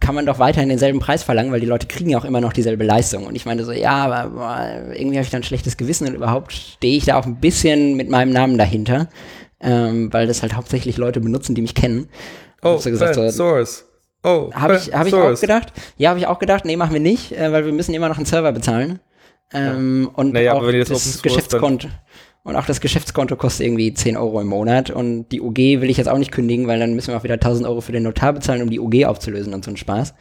kann 0.00 0.14
man 0.14 0.26
doch 0.26 0.38
weiterhin 0.38 0.68
denselben 0.68 0.98
Preis 0.98 1.22
verlangen, 1.22 1.52
weil 1.52 1.60
die 1.60 1.66
Leute 1.66 1.86
kriegen 1.86 2.10
ja 2.10 2.18
auch 2.18 2.24
immer 2.24 2.40
noch 2.40 2.52
dieselbe 2.52 2.84
Leistung. 2.84 3.26
Und 3.26 3.34
ich 3.34 3.46
meinte 3.46 3.64
so, 3.64 3.72
ja, 3.72 4.04
aber 4.04 4.30
boah, 4.30 4.92
irgendwie 4.94 5.16
habe 5.16 5.24
ich 5.24 5.30
da 5.30 5.38
ein 5.38 5.42
schlechtes 5.42 5.76
Gewissen 5.76 6.08
und 6.08 6.14
überhaupt 6.14 6.52
stehe 6.52 6.96
ich 6.96 7.04
da 7.04 7.18
auch 7.18 7.26
ein 7.26 7.40
bisschen 7.40 7.96
mit 7.96 8.08
meinem 8.08 8.32
Namen 8.32 8.58
dahinter, 8.58 9.08
ähm, 9.60 10.12
weil 10.12 10.26
das 10.26 10.42
halt 10.42 10.54
hauptsächlich 10.54 10.96
Leute 10.96 11.20
benutzen, 11.20 11.54
die 11.54 11.62
mich 11.62 11.74
kennen. 11.74 12.08
Oh, 12.62 12.78
so 12.78 12.90
gesagt, 12.90 13.14
so, 13.14 13.28
Source. 13.30 13.84
Oh, 14.24 14.50
habe 14.54 14.76
ich, 14.76 14.92
hab 14.94 15.06
ich 15.06 15.14
auch 15.14 15.38
gedacht. 15.40 15.72
Ja, 15.96 16.10
habe 16.10 16.20
ich 16.20 16.26
auch 16.26 16.38
gedacht. 16.38 16.64
Nee, 16.64 16.76
machen 16.76 16.92
wir 16.92 17.00
nicht, 17.00 17.32
äh, 17.32 17.50
weil 17.52 17.64
wir 17.64 17.72
müssen 17.72 17.94
immer 17.94 18.08
noch 18.08 18.16
einen 18.16 18.26
Server 18.26 18.52
bezahlen. 18.52 19.00
Ähm, 19.52 20.04
ja. 20.04 20.18
Und 20.18 20.32
naja, 20.32 20.54
auch 20.54 20.70
das, 20.70 20.88
das 20.88 21.22
Geschäftskonto. 21.22 21.88
Und 22.44 22.56
auch 22.56 22.66
das 22.66 22.80
Geschäftskonto 22.80 23.36
kostet 23.36 23.66
irgendwie 23.66 23.94
10 23.94 24.16
Euro 24.16 24.40
im 24.40 24.48
Monat. 24.48 24.90
Und 24.90 25.28
die 25.28 25.40
UG 25.40 25.80
will 25.80 25.90
ich 25.90 25.96
jetzt 25.96 26.08
auch 26.08 26.18
nicht 26.18 26.32
kündigen, 26.32 26.66
weil 26.66 26.80
dann 26.80 26.94
müssen 26.94 27.12
wir 27.12 27.16
auch 27.16 27.22
wieder 27.22 27.34
1000 27.34 27.68
Euro 27.68 27.80
für 27.80 27.92
den 27.92 28.02
Notar 28.02 28.32
bezahlen, 28.32 28.62
um 28.62 28.70
die 28.70 28.80
UG 28.80 29.06
aufzulösen 29.06 29.54
und 29.54 29.64
so 29.64 29.70
ein 29.70 29.76
Spaß. 29.76 30.14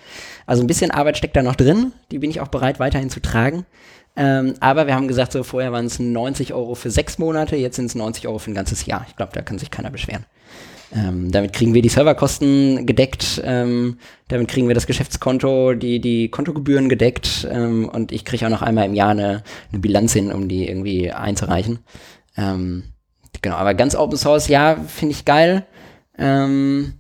Also 0.45 0.63
ein 0.63 0.67
bisschen 0.67 0.91
Arbeit 0.91 1.17
steckt 1.17 1.36
da 1.36 1.41
noch 1.41 1.55
drin. 1.55 1.93
Die 2.11 2.19
bin 2.19 2.30
ich 2.30 2.39
auch 2.39 2.49
bereit 2.49 2.80
weiterhin 2.80 3.09
zu 3.09 3.22
tragen. 3.22 3.65
Ähm, 4.15 4.53
aber 4.59 4.88
wir 4.88 4.95
haben 4.95 5.07
gesagt, 5.07 5.32
so 5.32 5.41
vorher 5.43 5.72
waren 5.72 5.86
es 5.86 5.99
90 5.99 6.53
Euro 6.53 6.76
für 6.76 6.91
sechs 6.91 7.17
Monate, 7.17 7.55
jetzt 7.55 7.78
sind 7.78 7.86
es 7.86 7.95
90 7.95 8.28
Euro 8.28 8.39
für 8.39 8.51
ein 8.51 8.55
ganzes 8.55 8.86
Jahr. 8.86 9.05
Ich 9.07 9.15
glaube, 9.15 9.32
da 9.34 9.41
kann 9.41 9.57
sich 9.57 9.72
keiner 9.72 9.89
beschweren. 9.89 10.26
Ähm, 10.94 11.32
damit 11.32 11.54
kriegen 11.54 11.74
wir 11.74 11.82
die 11.82 11.89
Serverkosten 11.89 12.86
gedeckt, 12.86 13.42
ähm, 13.46 13.98
damit 14.28 14.50
kriegen 14.50 14.68
wir 14.68 14.76
das 14.76 14.88
Geschäftskonto, 14.88 15.74
die, 15.74 16.02
die 16.02 16.30
Kontogebühren 16.30 16.89
gedeckt 16.89 17.48
ähm, 17.50 17.88
und 17.88 18.12
ich 18.12 18.26
kriege 18.26 18.46
auch 18.46 18.50
noch 18.50 18.62
einmal 18.62 18.88
im 18.88 18.94
Jahr 18.94 19.12
eine, 19.12 19.44
eine 19.72 19.80
Bilanz 19.80 20.12
hin, 20.12 20.34
um 20.34 20.50
die 20.50 20.68
irgendwie 20.68 21.10
einzureichen. 21.12 21.80
Ähm, 22.36 22.84
genau, 23.42 23.56
aber 23.56 23.74
ganz 23.74 23.96
Open 23.96 24.18
Source, 24.18 24.50
ja, 24.50 24.76
finde 24.86 25.14
ich 25.14 25.24
geil. 25.24 25.66
Ähm, 26.18 26.96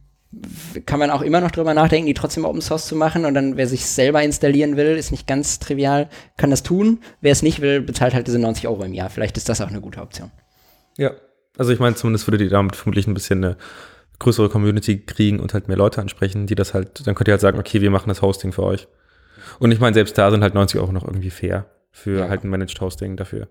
kann 0.85 0.99
man 0.99 1.11
auch 1.11 1.21
immer 1.21 1.41
noch 1.41 1.51
drüber 1.51 1.73
nachdenken, 1.73 2.07
die 2.07 2.13
trotzdem 2.13 2.45
Open 2.45 2.61
Source 2.61 2.87
zu 2.87 2.95
machen 2.95 3.25
und 3.25 3.33
dann, 3.33 3.57
wer 3.57 3.67
sich 3.67 3.85
selber 3.85 4.23
installieren 4.23 4.77
will, 4.77 4.95
ist 4.95 5.11
nicht 5.11 5.27
ganz 5.27 5.59
trivial, 5.59 6.07
kann 6.37 6.49
das 6.49 6.63
tun. 6.63 7.01
Wer 7.19 7.33
es 7.33 7.43
nicht 7.43 7.59
will, 7.59 7.81
bezahlt 7.81 8.13
halt 8.13 8.27
diese 8.27 8.39
90 8.39 8.69
Euro 8.69 8.83
im 8.83 8.93
Jahr. 8.93 9.09
Vielleicht 9.09 9.35
ist 9.35 9.49
das 9.49 9.59
auch 9.59 9.67
eine 9.67 9.81
gute 9.81 10.01
Option. 10.01 10.31
Ja, 10.97 11.11
also 11.57 11.71
ich 11.71 11.79
meine, 11.79 11.95
zumindest 11.95 12.27
würde 12.27 12.37
die 12.37 12.49
damit 12.49 12.75
vermutlich 12.75 13.07
ein 13.07 13.13
bisschen 13.13 13.43
eine 13.43 13.57
größere 14.19 14.49
Community 14.49 14.99
kriegen 14.99 15.39
und 15.39 15.53
halt 15.53 15.67
mehr 15.67 15.77
Leute 15.77 15.99
ansprechen, 15.99 16.47
die 16.47 16.55
das 16.55 16.73
halt, 16.73 17.05
dann 17.05 17.15
könnt 17.15 17.27
ihr 17.27 17.33
halt 17.33 17.41
sagen, 17.41 17.59
okay, 17.59 17.81
wir 17.81 17.91
machen 17.91 18.09
das 18.09 18.21
Hosting 18.21 18.51
für 18.51 18.63
euch. 18.63 18.87
Und 19.59 19.71
ich 19.71 19.79
meine, 19.79 19.93
selbst 19.93 20.17
da 20.17 20.29
sind 20.31 20.43
halt 20.43 20.53
90 20.53 20.79
Euro 20.79 20.91
noch 20.91 21.03
irgendwie 21.03 21.31
fair 21.31 21.65
für 21.91 22.19
ja. 22.19 22.29
halt 22.29 22.43
ein 22.43 22.49
Managed 22.49 22.79
Hosting 22.79 23.17
dafür. 23.17 23.47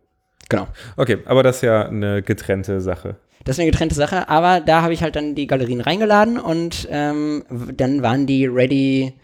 Genau. 0.48 0.68
Okay, 0.96 1.18
aber 1.26 1.42
das 1.42 1.57
ist 1.57 1.62
ja 1.62 1.86
eine 1.86 2.22
getrennte 2.22 2.80
Sache. 2.80 3.16
Das 3.44 3.57
ist 3.57 3.61
eine 3.61 3.70
getrennte 3.70 3.94
Sache, 3.94 4.28
aber 4.28 4.61
da 4.61 4.82
habe 4.82 4.92
ich 4.92 5.03
halt 5.03 5.16
dann 5.16 5.34
die 5.34 5.46
Galerien 5.46 5.80
reingeladen 5.80 6.38
und 6.38 6.86
ähm, 6.90 7.44
dann 7.74 8.03
waren 8.03 8.26
die 8.26 8.46
ready 8.46 9.14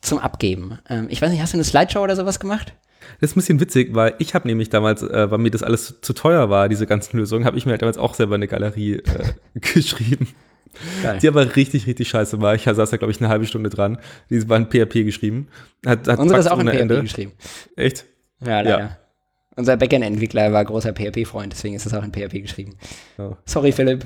zum 0.00 0.18
Abgeben. 0.18 0.78
Ähm, 0.88 1.06
ich 1.10 1.20
weiß 1.20 1.30
nicht, 1.30 1.42
hast 1.42 1.52
du 1.52 1.56
eine 1.56 1.64
Slideshow 1.64 2.00
oder 2.00 2.16
sowas 2.16 2.40
gemacht? 2.40 2.74
Das 3.20 3.30
ist 3.30 3.36
ein 3.36 3.40
bisschen 3.40 3.60
witzig, 3.60 3.94
weil 3.94 4.14
ich 4.18 4.34
habe 4.34 4.46
nämlich 4.48 4.70
damals, 4.70 5.02
äh, 5.02 5.30
weil 5.30 5.38
mir 5.38 5.50
das 5.50 5.62
alles 5.62 6.00
zu 6.00 6.12
teuer 6.12 6.50
war, 6.50 6.68
diese 6.68 6.86
ganzen 6.86 7.18
Lösungen, 7.18 7.44
habe 7.44 7.58
ich 7.58 7.66
mir 7.66 7.72
halt 7.72 7.82
damals 7.82 7.98
auch 7.98 8.14
selber 8.14 8.34
eine 8.34 8.48
Galerie 8.48 8.94
äh, 8.94 9.32
geschrieben. 9.60 10.28
Geil. 11.02 11.18
Die 11.20 11.28
aber 11.28 11.56
richtig, 11.56 11.86
richtig 11.86 12.08
scheiße 12.08 12.40
war. 12.40 12.54
Ich 12.54 12.64
saß 12.64 12.90
da, 12.90 12.96
glaube 12.96 13.10
ich, 13.10 13.20
eine 13.20 13.28
halbe 13.28 13.46
Stunde 13.46 13.70
dran. 13.70 13.98
Die 14.28 14.46
war 14.48 14.58
in 14.58 14.66
PHP 14.66 15.04
geschrieben. 15.04 15.48
Hat, 15.86 16.06
hat 16.06 16.18
Unsere 16.18 16.40
ist 16.40 16.50
auch 16.50 16.58
in 16.58 16.68
PHP 16.68 16.80
Ende. 16.80 17.02
geschrieben. 17.02 17.32
Echt? 17.76 18.04
Ja, 18.40 18.60
leider. 18.60 18.78
Ja. 18.78 18.98
Unser 19.56 19.78
Backend-Entwickler 19.78 20.52
war 20.52 20.64
großer 20.66 20.92
PHP-Freund, 20.92 21.50
deswegen 21.50 21.74
ist 21.74 21.86
es 21.86 21.94
auch 21.94 22.04
in 22.04 22.12
PHP 22.12 22.42
geschrieben. 22.42 22.76
Oh. 23.16 23.36
Sorry, 23.46 23.72
Philipp. 23.72 24.04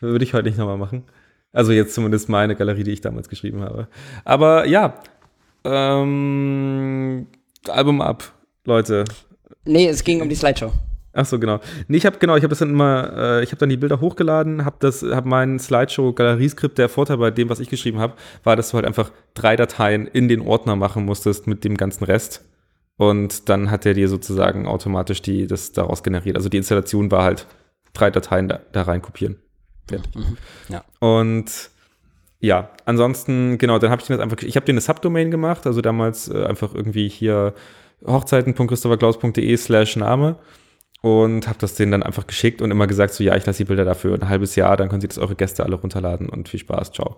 Würde 0.00 0.24
ich 0.24 0.34
heute 0.34 0.48
nicht 0.48 0.58
nochmal 0.58 0.78
machen. 0.78 1.04
Also 1.52 1.70
jetzt 1.70 1.94
zumindest 1.94 2.28
meine 2.28 2.56
Galerie, 2.56 2.82
die 2.82 2.90
ich 2.90 3.00
damals 3.00 3.28
geschrieben 3.28 3.62
habe. 3.62 3.86
Aber 4.24 4.66
ja, 4.66 5.00
ähm, 5.64 7.28
Album 7.68 8.00
ab, 8.00 8.32
Leute. 8.64 9.04
Nee, 9.64 9.88
es 9.88 10.04
ging 10.04 10.20
um 10.20 10.28
die 10.28 10.34
Slideshow. 10.34 10.72
Ach 11.16 11.24
so, 11.24 11.38
genau. 11.38 11.60
Nee, 11.86 11.98
ich 11.98 12.06
habe 12.06 12.18
genau, 12.18 12.34
ich 12.36 12.42
habe 12.42 12.50
das 12.50 12.58
dann 12.58 12.70
immer, 12.70 13.12
äh, 13.16 13.44
ich 13.44 13.50
habe 13.50 13.60
dann 13.60 13.68
die 13.68 13.76
Bilder 13.76 14.00
hochgeladen, 14.00 14.64
habe 14.64 14.76
das, 14.80 15.02
habe 15.02 15.28
meinen 15.28 15.60
Slideshow-Galerieskript. 15.60 16.76
Der 16.76 16.88
Vorteil 16.88 17.18
bei 17.18 17.30
dem, 17.30 17.48
was 17.48 17.60
ich 17.60 17.70
geschrieben 17.70 18.00
habe, 18.00 18.14
war, 18.42 18.56
dass 18.56 18.70
du 18.70 18.74
halt 18.74 18.84
einfach 18.84 19.12
drei 19.32 19.54
Dateien 19.54 20.08
in 20.08 20.28
den 20.28 20.40
Ordner 20.40 20.74
machen 20.74 21.04
musstest 21.04 21.46
mit 21.46 21.62
dem 21.62 21.76
ganzen 21.76 22.04
Rest. 22.04 22.44
Und 22.96 23.48
dann 23.48 23.70
hat 23.70 23.86
er 23.86 23.94
dir 23.94 24.08
sozusagen 24.08 24.66
automatisch 24.66 25.22
die, 25.22 25.46
das 25.46 25.72
daraus 25.72 26.02
generiert. 26.02 26.36
Also 26.36 26.48
die 26.48 26.56
Installation 26.56 27.10
war 27.12 27.22
halt 27.22 27.46
drei 27.92 28.10
Dateien 28.10 28.48
da, 28.48 28.60
da 28.72 28.82
rein 28.82 29.00
kopieren. 29.00 29.36
Fertig. 29.88 30.14
Mhm. 30.16 30.36
Ja. 30.68 30.84
Und 30.98 31.70
ja, 32.44 32.68
ansonsten, 32.84 33.56
genau, 33.56 33.78
dann 33.78 33.90
habe 33.90 34.02
ich 34.02 34.08
das 34.08 34.20
einfach, 34.20 34.36
ich 34.42 34.56
habe 34.56 34.66
dir 34.66 34.72
eine 34.72 34.82
Subdomain 34.82 35.30
gemacht, 35.30 35.66
also 35.66 35.80
damals 35.80 36.28
äh, 36.28 36.44
einfach 36.44 36.74
irgendwie 36.74 37.08
hier 37.08 37.54
hochzeiten.christopherklaus.de 38.06 39.56
slash 39.56 39.96
Name 39.96 40.36
und 41.00 41.48
habe 41.48 41.58
das 41.58 41.74
denen 41.74 41.92
dann 41.92 42.02
einfach 42.02 42.26
geschickt 42.26 42.60
und 42.60 42.70
immer 42.70 42.86
gesagt, 42.86 43.14
so 43.14 43.24
ja, 43.24 43.34
ich 43.34 43.46
lasse 43.46 43.58
die 43.58 43.64
Bilder 43.64 43.86
dafür 43.86 44.14
ein 44.14 44.28
halbes 44.28 44.56
Jahr, 44.56 44.76
dann 44.76 44.90
können 44.90 45.00
sie 45.00 45.08
das 45.08 45.18
eure 45.18 45.36
Gäste 45.36 45.64
alle 45.64 45.76
runterladen 45.76 46.28
und 46.28 46.50
viel 46.50 46.60
Spaß, 46.60 46.92
ciao. 46.92 47.16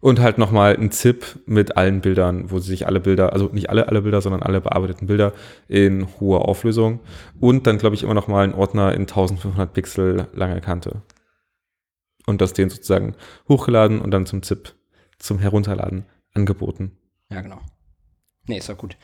Und 0.00 0.20
halt 0.20 0.38
nochmal 0.38 0.76
ein 0.76 0.92
ZIP 0.92 1.24
mit 1.46 1.76
allen 1.76 2.00
Bildern, 2.00 2.50
wo 2.50 2.60
sie 2.60 2.70
sich 2.70 2.86
alle 2.86 3.00
Bilder, 3.00 3.32
also 3.32 3.50
nicht 3.52 3.68
alle, 3.68 3.88
alle 3.88 4.02
Bilder, 4.02 4.20
sondern 4.20 4.42
alle 4.42 4.60
bearbeiteten 4.60 5.08
Bilder 5.08 5.32
in 5.68 6.06
hoher 6.20 6.48
Auflösung. 6.48 7.00
Und 7.40 7.68
dann, 7.68 7.78
glaube 7.78 7.94
ich, 7.94 8.02
immer 8.02 8.14
nochmal 8.14 8.44
ein 8.44 8.54
Ordner 8.54 8.92
in 8.94 9.02
1500 9.02 9.72
Pixel 9.72 10.26
lange 10.34 10.60
Kante. 10.60 11.02
Und 12.26 12.40
das 12.40 12.52
denen 12.52 12.70
sozusagen 12.70 13.16
hochgeladen 13.48 14.00
und 14.00 14.10
dann 14.10 14.26
zum 14.26 14.42
ZIP, 14.42 14.74
zum 15.18 15.38
Herunterladen 15.38 16.06
angeboten. 16.34 16.96
Ja, 17.30 17.40
genau. 17.40 17.60
Nee, 18.46 18.58
ist 18.58 18.68
doch 18.68 18.76
gut. 18.76 18.96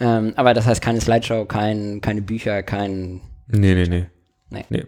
Ähm, 0.00 0.32
aber 0.36 0.54
das 0.54 0.66
heißt 0.66 0.82
keine 0.82 1.00
Slideshow, 1.00 1.44
kein, 1.46 2.00
keine 2.00 2.22
Bücher, 2.22 2.62
kein. 2.62 3.20
Nee, 3.48 3.74
nee, 3.74 3.86
nee. 3.86 4.06
Nee. 4.50 4.64
nee. 4.68 4.86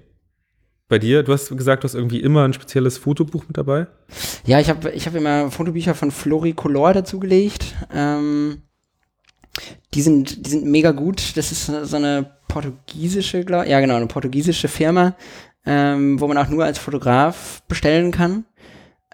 Bei 0.89 1.01
dir, 1.01 1.25
du 1.25 1.33
hast 1.33 1.49
gesagt, 1.57 1.83
du 1.83 1.89
hast 1.89 1.95
irgendwie 1.95 2.21
immer 2.21 2.45
ein 2.45 2.53
spezielles 2.53 2.97
Fotobuch 2.97 3.45
mit 3.49 3.57
dabei? 3.57 3.89
Ja, 4.45 4.61
ich 4.61 4.71
habe 4.71 4.91
ich 4.93 5.07
hab 5.07 5.17
immer 5.17 5.51
Fotobücher 5.51 5.95
von 5.95 6.13
Floricolor 6.13 6.93
dazugelegt. 6.93 7.75
Ähm, 7.93 8.63
die, 9.95 10.03
sind, 10.03 10.47
die 10.47 10.51
sind 10.51 10.65
mega 10.65 10.93
gut. 10.93 11.37
Das 11.37 11.51
ist 11.51 11.67
so 11.67 11.97
eine 11.97 12.31
portugiesische, 12.47 13.45
glaube 13.45 13.69
ja 13.69 13.81
genau, 13.81 13.97
eine 13.97 14.07
portugiesische 14.07 14.69
Firma, 14.69 15.17
ähm, 15.67 16.21
wo 16.21 16.29
man 16.29 16.39
auch 16.39 16.49
nur 16.49 16.65
als 16.65 16.79
Fotograf 16.79 17.63
bestellen 17.69 18.13
kann. 18.13 18.45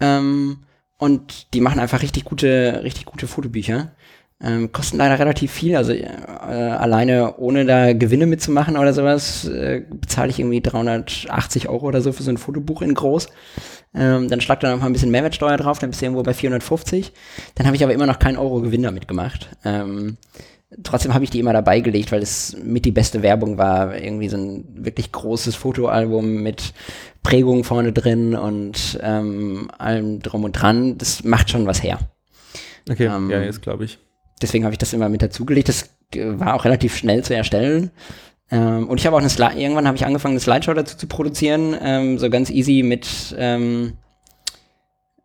Ähm, 0.01 0.59
und 0.99 1.53
die 1.55 1.61
machen 1.61 1.81
einfach 1.81 2.03
richtig 2.03 2.25
gute, 2.25 2.81
richtig 2.85 3.07
gute 3.07 3.27
Fotobücher. 3.27 3.93
Ähm, 4.45 4.73
kosten 4.73 4.97
leider 4.97 5.21
relativ 5.21 5.53
viel, 5.53 5.77
also 5.77 5.93
äh, 5.93 6.05
alleine 6.05 7.37
ohne 7.37 7.65
da 7.65 7.93
Gewinne 7.93 8.27
mitzumachen 8.27 8.77
oder 8.77 8.93
sowas, 8.93 9.45
äh, 9.45 9.83
bezahle 9.89 10.31
ich 10.31 10.41
irgendwie 10.41 10.61
380 10.61 11.69
Euro 11.69 11.87
oder 11.87 12.01
so 12.01 12.11
für 12.11 12.25
so 12.25 12.31
ein 12.31 12.39
Fotobuch 12.39 12.83
in 12.83 12.95
groß. 12.95 13.29
Ähm, 13.95 14.29
dann 14.29 14.41
schlagt 14.41 14.65
er 14.65 14.73
noch 14.73 14.81
mal 14.81 14.87
ein 14.87 14.93
bisschen 14.93 15.13
Mehrwertsteuer 15.13 15.57
drauf, 15.59 15.79
dann 15.79 15.91
bist 15.91 16.03
du 16.03 16.07
irgendwo 16.07 16.25
bei 16.25 16.35
450. 16.35 17.13
Dann 17.55 17.67
habe 17.67 17.77
ich 17.77 17.85
aber 17.85 17.93
immer 17.93 18.07
noch 18.07 18.19
keinen 18.19 18.37
Euro 18.37 18.61
Gewinn 18.61 18.83
damit 18.83 19.07
gemacht. 19.07 19.49
Ähm, 19.65 20.17
trotzdem 20.83 21.14
habe 21.14 21.25
ich 21.25 21.31
die 21.31 21.41
immer 21.41 21.53
dabei 21.53 21.81
gelegt, 21.81 22.12
weil 22.12 22.23
es 22.23 22.57
mit 22.62 22.85
die 22.85 22.93
beste 22.93 23.23
Werbung 23.23 23.59
war. 23.59 23.97
Irgendwie 23.97 24.29
so 24.29 24.37
ein 24.37 24.64
wirklich 24.75 25.12
großes 25.12 25.55
Fotoalbum 25.55 26.43
mit 26.43 26.73
Prägung 27.23 27.64
vorne 27.64 27.93
drin 27.93 28.35
und 28.35 28.99
ähm, 29.03 29.70
allem 29.79 30.20
drum 30.20 30.45
und 30.45 30.53
dran. 30.53 30.99
Das 30.99 31.25
macht 31.25 31.51
schon 31.51 31.66
was 31.66 31.83
her. 31.83 31.99
Okay, 32.91 33.07
ähm, 33.07 33.31
ja, 33.31 33.43
jetzt 33.43 33.62
glaube 33.62 33.85
ich 33.85 33.99
deswegen 34.43 34.64
habe 34.64 34.75
ich 34.75 34.79
das 34.79 34.93
immer 34.93 35.09
mit 35.09 35.23
dazugelegt. 35.23 35.68
Das 35.68 35.91
äh, 36.14 36.39
war 36.39 36.55
auch 36.55 36.64
relativ 36.64 36.97
schnell 36.97 37.25
zu 37.25 37.35
erstellen. 37.35 37.91
Ähm, 38.51 38.89
und 38.89 38.99
ich 38.99 39.07
habe 39.07 39.16
auch 39.16 39.20
eine 39.20 39.31
Slide, 39.31 39.59
irgendwann 39.59 39.87
habe 39.87 39.97
ich 39.97 40.05
angefangen, 40.05 40.33
eine 40.33 40.41
Slideshow 40.41 40.75
dazu 40.75 40.97
zu 40.97 41.07
produzieren, 41.07 41.75
ähm, 41.81 42.18
so 42.18 42.29
ganz 42.29 42.51
easy 42.51 42.83
mit, 42.83 43.35
ähm, 43.39 43.95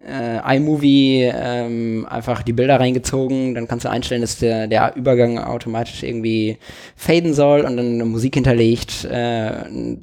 äh, 0.08 0.58
iMovie 0.58 1.32
ähm, 1.34 2.08
einfach 2.10 2.42
die 2.42 2.54
Bilder 2.54 2.80
reingezogen, 2.80 3.54
dann 3.56 3.68
kannst 3.68 3.86
du 3.86 3.90
einstellen, 3.90 4.22
dass 4.22 4.40
der, 4.40 4.68
der 4.68 4.96
Übergang 4.96 5.38
automatisch 5.40 6.04
irgendwie 6.04 6.58
faden 6.96 7.34
soll 7.34 7.62
und 7.62 7.78
dann 7.78 7.94
eine 7.94 8.06
Musik 8.06 8.36
hinterlegt, 8.36 9.06
äh, 9.06 9.52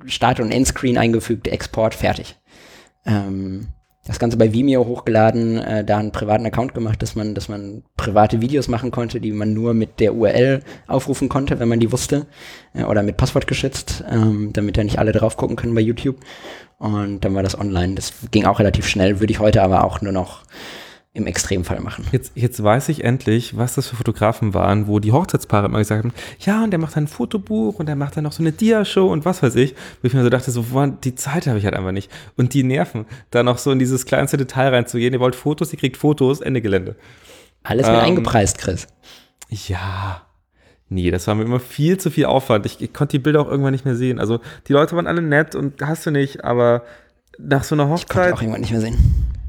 Start- 0.07 0.41
und 0.41 0.51
Endscreen 0.51 0.99
eingefügt, 0.99 1.49
Export, 1.49 1.95
fertig. 1.95 2.37
Ähm, 3.07 3.69
das 4.07 4.19
Ganze 4.19 4.37
bei 4.37 4.53
Vimeo 4.53 4.85
hochgeladen, 4.85 5.59
äh, 5.59 5.83
da 5.83 5.97
einen 5.97 6.13
privaten 6.13 6.45
Account 6.45 6.75
gemacht, 6.75 7.01
dass 7.01 7.15
man, 7.15 7.35
dass 7.35 7.49
man 7.49 7.85
private 7.97 8.43
Videos 8.43 8.69
machen 8.69 8.91
konnte, 8.91 9.19
die 9.19 9.33
man 9.33 9.55
nur 9.55 9.73
mit 9.73 9.99
der 9.99 10.15
URL 10.15 10.61
aufrufen 10.87 11.31
konnte, 11.31 11.59
wenn 11.59 11.69
man 11.69 11.81
die 11.81 11.91
wusste, 11.91 12.27
äh, 12.75 12.85
oder 12.85 13.03
mit 13.03 13.17
Passwort 13.17 13.47
geschützt, 13.47 14.05
ähm, 14.11 14.51
damit 14.53 14.77
da 14.77 14.85
nicht 14.85 14.99
alle 14.99 15.13
drauf 15.13 15.39
gucken 15.39 15.57
können 15.57 15.75
bei 15.75 15.81
YouTube. 15.81 16.17
Und 16.79 17.21
dann 17.21 17.35
war 17.35 17.43
das 17.43 17.59
online. 17.59 17.95
Das 17.95 18.13
ging 18.31 18.45
auch 18.45 18.59
relativ 18.59 18.87
schnell, 18.87 19.21
würde 19.21 19.33
ich 19.33 19.39
heute 19.39 19.63
aber 19.63 19.85
auch 19.85 20.01
nur 20.01 20.13
noch 20.13 20.43
im 21.15 21.29
Extremfall 21.29 21.79
machen. 21.79 22.05
Jetzt, 22.11 22.33
jetzt 22.35 22.63
weiß 22.63 22.89
ich 22.89 23.05
endlich, 23.05 23.57
was 23.57 23.77
das 23.77 23.87
für 23.87 23.95
Fotografen 23.95 24.53
waren, 24.53 24.89
wo 24.89 24.99
die 24.99 25.13
Hochzeitspaare 25.13 25.67
immer 25.67 25.79
gesagt 25.79 26.03
haben, 26.05 26.13
ja, 26.41 26.65
und 26.65 26.73
der 26.73 26.81
macht 26.81 26.97
dann 26.97 27.05
ein 27.05 27.09
Fotobuch 27.09 27.79
und 27.79 27.87
der 27.87 27.95
macht 27.95 28.17
dann 28.17 28.25
noch 28.25 28.33
so 28.33 28.43
eine 28.43 28.51
Dia-Show 28.51 29.07
und 29.07 29.25
was 29.25 29.41
weiß 29.41 29.55
ich. 29.55 29.75
Wo 30.03 30.09
ich 30.09 30.13
mir 30.13 30.25
so 30.25 30.29
dachte, 30.29 30.51
so, 30.51 30.65
boah, 30.65 30.89
die 30.89 31.15
Zeit 31.15 31.47
habe 31.47 31.57
ich 31.59 31.65
halt 31.65 31.77
einfach 31.77 31.93
nicht. 31.93 32.11
Und 32.37 32.53
die 32.53 32.65
Nerven, 32.65 33.07
da 33.31 33.45
noch 33.45 33.59
so 33.59 33.71
in 33.71 33.79
dieses 33.79 34.07
kleinste 34.07 34.37
Detail 34.37 34.71
reinzugehen. 34.71 35.15
Ihr 35.15 35.21
wollt 35.21 35.37
Fotos, 35.37 35.73
ihr 35.73 35.79
kriegt 35.79 35.97
Fotos, 35.97 36.41
Ende 36.41 36.61
Gelände. 36.61 36.97
Alles 37.63 37.87
mit 37.87 37.95
ähm, 37.95 38.03
eingepreist, 38.03 38.59
Chris. 38.59 38.89
Ja. 39.49 40.23
Nee, 40.89 41.11
das 41.11 41.27
war 41.27 41.35
mir 41.35 41.45
immer 41.45 41.61
viel 41.61 41.99
zu 41.99 42.11
viel 42.11 42.27
Aufwand. 42.27 42.67
Ich, 42.67 42.81
ich 42.81 42.93
konnte 42.93 43.13
die 43.13 43.23
Bilder 43.23 43.41
auch 43.41 43.49
irgendwann 43.49 43.73
nicht 43.73 43.85
mehr 43.85 43.97
sehen. 43.97 44.19
Also 44.19 44.41
die 44.69 44.73
Leute 44.73 44.95
waren 44.97 45.07
alle 45.07 45.23
nett 45.23 45.55
und 45.55 45.81
hast 45.83 46.07
du 46.07 46.11
nicht, 46.11 46.45
aber 46.45 46.83
nach 47.39 47.65
so 47.65 47.75
einer 47.75 47.89
Hochzeit. 47.89 48.03
Ich 48.03 48.09
konnte 48.09 48.35
auch 48.35 48.43
irgendwann 48.43 48.61
nicht 48.61 48.73
mehr 48.73 48.81
sehen. 48.81 48.97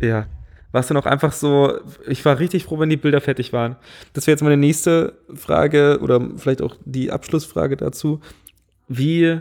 Ja, 0.01 0.25
war 0.71 0.81
es 0.81 0.87
dann 0.87 0.97
auch 0.97 1.05
einfach 1.05 1.31
so, 1.31 1.73
ich 2.07 2.23
war 2.25 2.39
richtig 2.39 2.65
froh, 2.65 2.79
wenn 2.79 2.89
die 2.89 2.97
Bilder 2.97 3.21
fertig 3.21 3.53
waren. 3.53 3.75
Das 4.13 4.27
wäre 4.27 4.33
jetzt 4.33 4.43
meine 4.43 4.57
nächste 4.57 5.13
Frage 5.33 5.99
oder 6.01 6.21
vielleicht 6.37 6.61
auch 6.61 6.75
die 6.83 7.11
Abschlussfrage 7.11 7.77
dazu. 7.77 8.19
Wie 8.87 9.39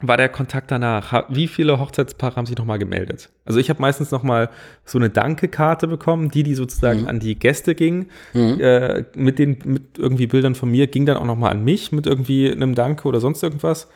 war 0.00 0.16
der 0.16 0.28
Kontakt 0.28 0.70
danach? 0.70 1.24
Wie 1.28 1.48
viele 1.48 1.78
Hochzeitspaare 1.78 2.36
haben 2.36 2.46
sich 2.46 2.56
nochmal 2.56 2.78
gemeldet? 2.78 3.30
Also 3.44 3.58
ich 3.60 3.70
habe 3.70 3.80
meistens 3.80 4.10
nochmal 4.10 4.50
so 4.84 4.98
eine 4.98 5.08
Danke-Karte 5.08 5.86
bekommen, 5.86 6.30
die, 6.30 6.42
die 6.42 6.54
sozusagen 6.54 7.02
mhm. 7.02 7.08
an 7.08 7.20
die 7.20 7.38
Gäste 7.38 7.74
ging, 7.74 8.08
mhm. 8.32 8.60
äh, 8.60 9.04
mit 9.14 9.38
den, 9.38 9.58
mit 9.64 9.98
irgendwie 9.98 10.26
Bildern 10.26 10.54
von 10.54 10.70
mir, 10.70 10.88
ging 10.88 11.06
dann 11.06 11.16
auch 11.16 11.24
nochmal 11.24 11.52
an 11.52 11.64
mich 11.64 11.92
mit 11.92 12.06
irgendwie 12.06 12.50
einem 12.50 12.74
Danke 12.74 13.06
oder 13.06 13.20
sonst 13.20 13.42
irgendwas. 13.42 13.88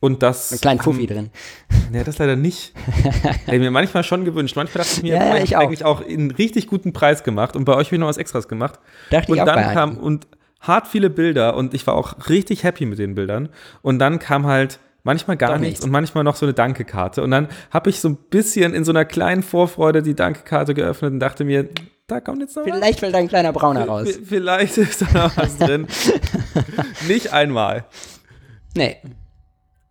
Und 0.00 0.22
das. 0.22 0.52
Ein 0.52 0.60
kleinen 0.60 0.80
Fuffi 0.80 1.06
drin. 1.06 1.30
Nee, 1.90 2.04
das 2.04 2.18
leider 2.18 2.36
nicht. 2.36 2.74
Hätte 3.46 3.56
ich 3.56 3.60
mir 3.60 3.70
manchmal 3.70 4.04
schon 4.04 4.26
gewünscht. 4.26 4.56
Manchmal 4.56 4.84
dachte 4.84 4.98
ich 4.98 5.02
mir, 5.02 5.14
ja, 5.14 5.36
ich 5.38 5.56
eigentlich 5.56 5.86
auch 5.86 6.06
einen 6.06 6.30
richtig 6.30 6.66
guten 6.66 6.92
Preis 6.92 7.24
gemacht 7.24 7.56
und 7.56 7.64
bei 7.64 7.72
euch 7.72 7.86
habe 7.86 7.96
ich 7.96 8.00
noch 8.00 8.08
was 8.08 8.18
Extras 8.18 8.46
gemacht. 8.46 8.78
Dachte 9.08 9.32
und 9.32 9.38
ich 9.38 9.42
auch 9.42 9.46
dann 9.46 9.72
kam 9.72 9.96
und 9.96 10.26
hart 10.60 10.86
viele 10.86 11.08
Bilder 11.08 11.56
und 11.56 11.72
ich 11.72 11.86
war 11.86 11.94
auch 11.94 12.28
richtig 12.28 12.62
happy 12.62 12.84
mit 12.84 12.98
den 12.98 13.14
Bildern. 13.14 13.48
Und 13.80 14.00
dann 14.00 14.18
kam 14.18 14.44
halt 14.44 14.80
manchmal 15.02 15.36
gar 15.36 15.50
nichts. 15.52 15.62
nichts 15.62 15.84
und 15.84 15.90
manchmal 15.90 16.24
noch 16.24 16.36
so 16.36 16.46
eine 16.46 16.54
Danke-Karte. 16.54 17.22
Und 17.22 17.30
dann 17.30 17.48
habe 17.70 17.90
ich 17.90 18.00
so 18.00 18.08
ein 18.08 18.16
bisschen 18.16 18.74
in 18.74 18.84
so 18.84 18.92
einer 18.92 19.04
kleinen 19.04 19.42
Vorfreude 19.42 20.02
die 20.02 20.14
Danke-Karte 20.14 20.74
geöffnet 20.74 21.12
und 21.12 21.20
dachte 21.20 21.44
mir, 21.44 21.68
da 22.06 22.20
kommt 22.20 22.40
jetzt 22.40 22.56
noch 22.56 22.64
Vielleicht 22.64 22.94
was. 22.94 23.00
fällt 23.00 23.14
da 23.14 23.18
ein 23.18 23.28
kleiner 23.28 23.52
Brauner 23.52 23.84
raus. 23.86 24.08
Vielleicht 24.24 24.78
ist 24.78 25.02
da 25.02 25.26
noch 25.26 25.36
was 25.36 25.58
drin. 25.58 25.86
Nicht 27.06 27.32
einmal. 27.32 27.84
Nee. 28.76 28.96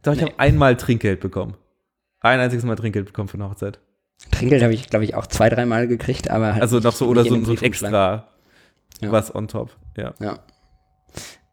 Doch, 0.01 0.13
ich 0.13 0.21
nee. 0.21 0.27
habe 0.27 0.39
einmal 0.39 0.75
Trinkgeld 0.77 1.19
bekommen. 1.19 1.55
Ein 2.19 2.39
einziges 2.39 2.65
Mal 2.65 2.75
Trinkgeld 2.75 3.05
bekommen 3.05 3.27
für 3.27 3.35
eine 3.35 3.49
Hochzeit. 3.49 3.79
Trinkgeld 4.31 4.63
habe 4.63 4.73
ich, 4.73 4.89
glaube 4.89 5.05
ich, 5.05 5.13
auch 5.13 5.27
zwei, 5.27 5.49
dreimal 5.49 5.87
gekriegt, 5.87 6.29
aber 6.31 6.53
halt 6.53 6.61
Also 6.61 6.79
noch 6.79 6.93
so 6.93 7.07
oder 7.07 7.23
so, 7.23 7.39
so 7.43 7.51
ein 7.51 7.61
extra 7.61 8.27
ja. 9.01 9.11
was 9.11 9.33
on 9.33 9.47
top, 9.47 9.75
ja. 9.95 10.13
Ja. 10.19 10.39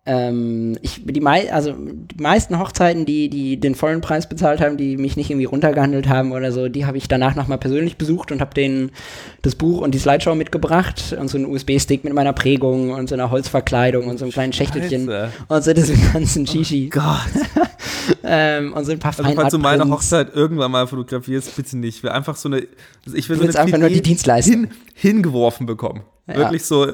Ähm, 0.06 0.76
ich, 0.82 1.00
die, 1.06 1.20
mei 1.20 1.50
also 1.50 1.72
die 1.72 2.22
meisten 2.22 2.58
Hochzeiten, 2.58 3.06
die, 3.06 3.30
die 3.30 3.58
den 3.58 3.74
vollen 3.74 4.02
Preis 4.02 4.28
bezahlt 4.28 4.60
haben, 4.60 4.76
die 4.76 4.98
mich 4.98 5.16
nicht 5.16 5.30
irgendwie 5.30 5.46
runtergehandelt 5.46 6.08
haben 6.10 6.32
oder 6.32 6.52
so, 6.52 6.68
die 6.68 6.84
habe 6.84 6.98
ich 6.98 7.08
danach 7.08 7.34
nochmal 7.36 7.56
persönlich 7.56 7.96
besucht 7.96 8.30
und 8.30 8.42
habe 8.42 8.52
denen 8.52 8.90
das 9.40 9.54
Buch 9.54 9.80
und 9.80 9.94
die 9.94 9.98
Slideshow 9.98 10.34
mitgebracht 10.34 11.16
und 11.18 11.28
so 11.28 11.38
einen 11.38 11.46
USB-Stick 11.46 12.04
mit 12.04 12.12
meiner 12.12 12.34
Prägung 12.34 12.90
und 12.90 13.08
so 13.08 13.14
einer 13.14 13.30
Holzverkleidung 13.30 14.06
und 14.06 14.18
so 14.18 14.26
einem 14.26 14.32
kleinen 14.32 14.52
Schächtelchen 14.52 15.08
und 15.48 15.64
so 15.64 15.72
diesem 15.72 15.96
ganzen 16.12 16.46
Shishi. 16.46 16.90
Oh 16.94 17.00
Gott. 17.00 17.68
ähm, 18.24 18.74
und 18.74 18.84
so 18.84 18.92
ein 18.92 18.98
paar 18.98 19.18
also, 19.18 19.34
falls 19.34 19.52
du 19.52 19.58
meine 19.58 19.88
Hochzeit 19.88 20.34
irgendwann 20.34 20.70
mal 20.70 20.86
fotografierst, 20.86 21.56
bitte 21.56 21.78
nicht. 21.78 21.96
Ich 21.96 22.02
will 22.02 22.10
einfach 22.10 22.36
so 22.36 22.50
eine, 22.50 22.66
ich 23.14 23.30
will 23.30 23.38
du 23.38 23.42
so 23.44 23.48
eine 23.48 23.58
einfach 23.58 23.78
nur 23.78 23.88
die 23.88 24.02
Dienstleistung 24.02 24.54
hin, 24.54 24.70
hingeworfen 24.94 25.64
bekommen. 25.64 26.02
Ja. 26.26 26.36
Wirklich 26.36 26.66
so 26.66 26.92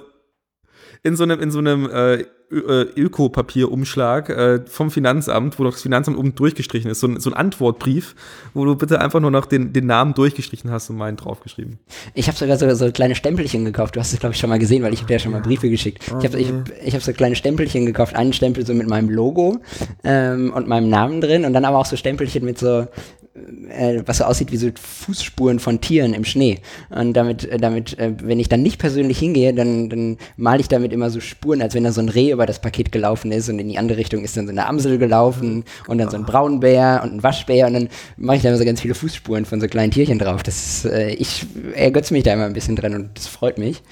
in 1.03 1.17
so 1.17 1.25
einem, 1.25 1.41
in 1.41 1.51
so 1.51 1.59
einem 1.59 1.91
äh, 1.91 2.25
Ökopapierumschlag 2.51 4.29
äh, 4.29 4.61
vom 4.67 4.91
Finanzamt, 4.91 5.59
wo 5.59 5.65
doch 5.65 5.73
das 5.73 5.83
Finanzamt 5.83 6.19
oben 6.19 6.35
durchgestrichen 6.35 6.91
ist, 6.91 6.99
so 7.01 7.07
ein, 7.07 7.21
so 7.21 7.31
ein 7.31 7.35
Antwortbrief, 7.35 8.17
wo 8.55 8.65
du 8.65 8.75
bitte 8.75 9.01
einfach 9.01 9.21
nur 9.21 9.31
noch 9.31 9.47
den, 9.47 9.73
den 9.73 9.87
Namen 9.87 10.15
durchgestrichen 10.15 10.71
hast 10.71 10.91
und 10.91 10.97
meinen 10.97 11.17
draufgeschrieben. 11.17 11.79
Ich 12.15 12.27
habe 12.27 12.37
sogar 12.37 12.57
so, 12.57 12.73
so 12.75 12.91
kleine 12.91 13.15
Stempelchen 13.15 13.65
gekauft. 13.65 13.95
Du 13.95 14.01
hast 14.01 14.13
es, 14.13 14.19
glaube 14.19 14.35
ich, 14.35 14.41
schon 14.41 14.51
mal 14.51 14.59
gesehen, 14.59 14.83
weil 14.83 14.93
ich 14.93 15.01
habe 15.01 15.09
dir 15.09 15.15
ja 15.15 15.19
schon 15.21 15.33
mal 15.33 15.41
Briefe 15.41 15.71
geschickt. 15.71 16.03
Ich 16.03 16.27
habe 16.27 16.41
ich 16.41 16.51
hab, 16.51 16.71
ich 16.85 16.95
hab 16.95 17.03
so 17.03 17.13
kleine 17.13 17.37
Stempelchen 17.37 17.87
gekauft. 17.87 18.17
Einen 18.17 18.33
Stempel 18.33 18.67
so 18.67 18.75
mit 18.75 18.89
meinem 18.89 19.11
Logo 19.11 19.61
ähm, 20.03 20.53
und 20.53 20.67
meinem 20.67 20.89
Namen 20.89 21.21
drin 21.21 21.45
und 21.45 21.53
dann 21.53 21.65
aber 21.65 21.79
auch 21.79 21.87
so 21.87 21.97
Stempelchen 21.97 22.45
mit 22.45 22.59
so 22.59 22.89
äh, 23.35 24.03
was 24.07 24.19
so 24.19 24.25
aussieht 24.25 24.51
wie 24.51 24.57
so 24.57 24.69
Fußspuren 24.75 25.61
von 25.61 25.81
Tieren 25.81 26.15
im 26.15 26.25
Schnee. 26.25 26.59
Und 26.91 27.15
damit, 27.15 27.45
äh, 27.45 27.59
damit 27.59 27.99
äh, 27.99 28.13
wenn 28.23 28.41
ich 28.41 28.49
dann 28.49 28.63
nicht 28.63 28.79
persönlich 28.79 29.19
hingehe, 29.19 29.55
dann, 29.55 29.89
dann 29.89 30.17
male 30.37 30.61
ich 30.61 30.69
damit 30.69 30.93
immer 30.93 31.11
so 31.11 31.21
Spuren, 31.21 31.63
als 31.63 31.75
wenn 31.75 31.85
da 31.85 31.93
so 31.93 32.01
ein 32.01 32.09
Reh 32.09 32.33
über 32.33 32.47
das 32.47 32.61
Paket 32.61 32.91
gelaufen 32.93 33.31
ist 33.31 33.49
und 33.49 33.59
in 33.59 33.69
die 33.69 33.79
andere 33.79 33.99
Richtung 33.99 34.25
ist 34.25 34.37
dann 34.37 34.47
so 34.47 34.53
eine 34.53 34.67
Amsel 34.67 34.99
gelaufen 34.99 35.65
und 35.87 35.99
dann 35.99 36.11
so 36.11 36.17
ein 36.17 36.25
Braunbär 36.25 37.01
und 37.05 37.15
ein 37.15 37.23
Waschbär 37.23 37.67
und 37.67 37.75
dann 37.75 37.89
mache 38.17 38.37
ich 38.37 38.43
da 38.43 38.49
immer 38.49 38.59
so 38.59 38.65
ganz 38.65 38.81
viele 38.81 38.95
Fußspuren 38.95 39.45
von 39.45 39.61
so 39.61 39.69
kleinen 39.69 39.93
Tierchen 39.93 40.19
drauf. 40.19 40.43
Das, 40.43 40.85
äh, 40.85 41.11
ich 41.11 41.47
ergötze 41.75 42.13
mich 42.13 42.25
da 42.25 42.33
immer 42.33 42.47
ein 42.47 42.53
bisschen 42.53 42.77
dran 42.77 42.95
und 42.95 43.11
das 43.17 43.27
freut 43.27 43.59
mich. 43.59 43.83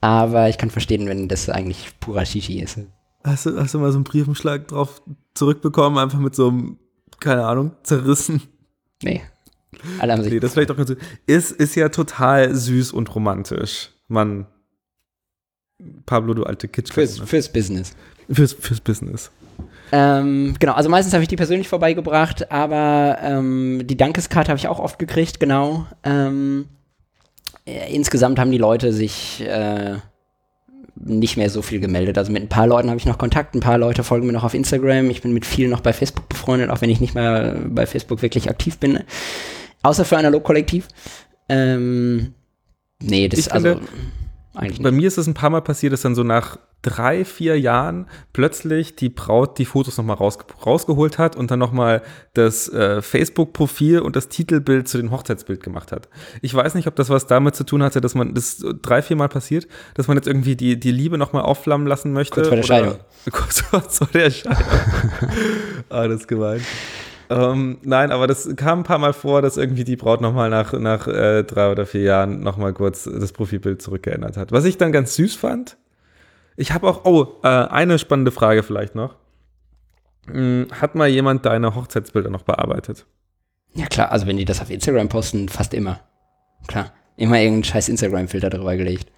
Aber 0.00 0.48
ich 0.50 0.58
kann 0.58 0.70
verstehen, 0.70 1.08
wenn 1.08 1.28
das 1.28 1.48
eigentlich 1.48 1.88
purer 1.98 2.26
Shishi 2.26 2.60
ist. 2.60 2.78
Hast 3.24 3.46
du, 3.46 3.58
hast 3.58 3.72
du 3.72 3.78
mal 3.78 3.90
so 3.90 3.96
einen 3.96 4.04
Briefumschlag 4.04 4.68
drauf 4.68 5.00
zurückbekommen, 5.32 5.98
einfach 5.98 6.18
mit 6.18 6.34
so 6.34 6.48
einem, 6.48 6.78
keine 7.20 7.46
Ahnung, 7.46 7.72
zerrissen? 7.82 8.42
Nee. 9.04 9.22
Alle 9.98 10.12
haben 10.12 10.22
sich. 10.22 10.32
Nee, 10.32 10.40
das 10.40 10.52
vielleicht 10.52 10.70
auch 10.70 10.76
ganz 10.76 10.88
süß. 10.88 10.98
Ist, 11.26 11.52
ist 11.52 11.74
ja 11.74 11.88
total 11.88 12.54
süß 12.54 12.92
und 12.92 13.14
romantisch. 13.14 13.90
Man. 14.08 14.46
Pablo, 16.06 16.34
du 16.34 16.44
alte 16.44 16.68
Kitsch. 16.68 16.92
Fürs, 16.92 17.18
fürs 17.18 17.52
Business. 17.52 17.94
Fürs, 18.30 18.52
fürs 18.52 18.80
Business. 18.80 19.30
Ähm, 19.92 20.54
genau, 20.58 20.72
also 20.72 20.88
meistens 20.88 21.12
habe 21.12 21.22
ich 21.22 21.28
die 21.28 21.36
persönlich 21.36 21.68
vorbeigebracht, 21.68 22.50
aber 22.50 23.18
ähm, 23.22 23.82
die 23.84 23.96
Dankeskarte 23.96 24.48
habe 24.48 24.58
ich 24.58 24.68
auch 24.68 24.80
oft 24.80 24.98
gekriegt, 24.98 25.40
genau. 25.40 25.86
Ähm, 26.02 26.66
äh, 27.66 27.94
insgesamt 27.94 28.38
haben 28.38 28.50
die 28.50 28.58
Leute 28.58 28.92
sich 28.92 29.42
äh, 29.42 29.96
nicht 30.96 31.36
mehr 31.36 31.50
so 31.50 31.62
viel 31.62 31.80
gemeldet. 31.80 32.18
Also 32.18 32.32
mit 32.32 32.42
ein 32.42 32.48
paar 32.48 32.66
Leuten 32.66 32.88
habe 32.88 32.98
ich 32.98 33.06
noch 33.06 33.18
Kontakt, 33.18 33.54
ein 33.54 33.60
paar 33.60 33.78
Leute 33.78 34.04
folgen 34.04 34.26
mir 34.26 34.32
noch 34.32 34.44
auf 34.44 34.54
Instagram. 34.54 35.10
Ich 35.10 35.22
bin 35.22 35.32
mit 35.32 35.44
vielen 35.44 35.70
noch 35.70 35.80
bei 35.80 35.92
Facebook 35.92 36.28
befreundet, 36.28 36.70
auch 36.70 36.80
wenn 36.80 36.90
ich 36.90 37.00
nicht 37.00 37.14
mehr 37.14 37.56
bei 37.68 37.86
Facebook 37.86 38.22
wirklich 38.22 38.48
aktiv 38.48 38.78
bin. 38.78 39.00
Außer 39.82 40.04
für 40.04 40.16
Analog-Kollektiv. 40.16 40.88
Ähm, 41.48 42.34
nee, 43.02 43.28
das 43.28 43.40
ist 43.40 43.52
also 43.52 43.80
eigentlich 44.54 44.82
Bei 44.82 44.92
mir 44.92 45.08
ist 45.08 45.18
es 45.18 45.26
ein 45.26 45.34
paar 45.34 45.50
Mal 45.50 45.60
passiert, 45.60 45.92
dass 45.92 46.02
dann 46.02 46.14
so 46.14 46.22
nach 46.22 46.58
drei, 46.82 47.24
vier 47.24 47.58
Jahren 47.58 48.06
plötzlich 48.32 48.94
die 48.94 49.08
Braut 49.08 49.58
die 49.58 49.64
Fotos 49.64 49.96
nochmal 49.96 50.16
rausge 50.16 50.44
rausgeholt 50.64 51.18
hat 51.18 51.34
und 51.34 51.50
dann 51.50 51.58
nochmal 51.58 52.02
das 52.34 52.68
äh, 52.68 53.00
Facebook-Profil 53.00 54.00
und 54.00 54.16
das 54.16 54.28
Titelbild 54.28 54.86
zu 54.86 54.98
dem 54.98 55.10
Hochzeitsbild 55.10 55.62
gemacht 55.62 55.92
hat. 55.92 56.08
Ich 56.42 56.54
weiß 56.54 56.74
nicht, 56.74 56.86
ob 56.86 56.94
das 56.94 57.08
was 57.08 57.26
damit 57.26 57.56
zu 57.56 57.64
tun 57.64 57.82
hatte, 57.82 58.00
dass 58.00 58.14
man 58.14 58.34
das 58.34 58.62
drei, 58.82 59.02
vier 59.02 59.16
Mal 59.16 59.28
passiert, 59.28 59.66
dass 59.94 60.08
man 60.08 60.16
jetzt 60.16 60.26
irgendwie 60.26 60.56
die, 60.56 60.78
die 60.78 60.92
Liebe 60.92 61.16
nochmal 61.16 61.42
aufflammen 61.42 61.86
lassen 61.86 62.12
möchte. 62.12 62.34
Kurz 62.34 62.48
vor 62.48 62.56
der 62.56 62.62
Scheidung. 62.64 62.96
Kurz 63.32 63.60
vor 63.60 64.08
der 64.12 64.30
Scheidung. 64.30 64.64
ah, 65.88 66.06
das 66.06 66.20
ist 66.20 66.28
gemein. 66.28 66.60
Ähm, 67.30 67.78
nein, 67.82 68.12
aber 68.12 68.26
das 68.26 68.54
kam 68.56 68.80
ein 68.80 68.84
paar 68.84 68.98
Mal 68.98 69.12
vor, 69.12 69.42
dass 69.42 69.56
irgendwie 69.56 69.84
die 69.84 69.96
Braut 69.96 70.20
nochmal 70.20 70.50
nach, 70.50 70.72
nach 70.72 71.06
äh, 71.06 71.42
drei 71.42 71.70
oder 71.70 71.86
vier 71.86 72.02
Jahren 72.02 72.40
nochmal 72.40 72.72
kurz 72.72 73.04
das 73.04 73.32
Profilbild 73.32 73.80
zurückgeändert 73.80 74.36
hat. 74.36 74.52
Was 74.52 74.64
ich 74.64 74.76
dann 74.76 74.92
ganz 74.92 75.14
süß 75.14 75.34
fand, 75.34 75.76
ich 76.56 76.72
habe 76.72 76.86
auch, 76.86 77.04
oh, 77.04 77.40
äh, 77.42 77.48
eine 77.48 77.98
spannende 77.98 78.30
Frage 78.30 78.62
vielleicht 78.62 78.94
noch. 78.94 79.16
Hm, 80.26 80.68
hat 80.72 80.94
mal 80.94 81.08
jemand 81.08 81.44
deine 81.46 81.74
Hochzeitsbilder 81.74 82.30
noch 82.30 82.42
bearbeitet? 82.42 83.06
Ja 83.74 83.86
klar, 83.86 84.12
also 84.12 84.26
wenn 84.26 84.36
die 84.36 84.44
das 84.44 84.60
auf 84.60 84.70
Instagram 84.70 85.08
posten, 85.08 85.48
fast 85.48 85.74
immer. 85.74 86.00
Klar, 86.66 86.92
immer 87.16 87.38
irgendeinen 87.38 87.64
scheiß 87.64 87.88
Instagram-Filter 87.88 88.50
drüber 88.50 88.76
gelegt. 88.76 89.10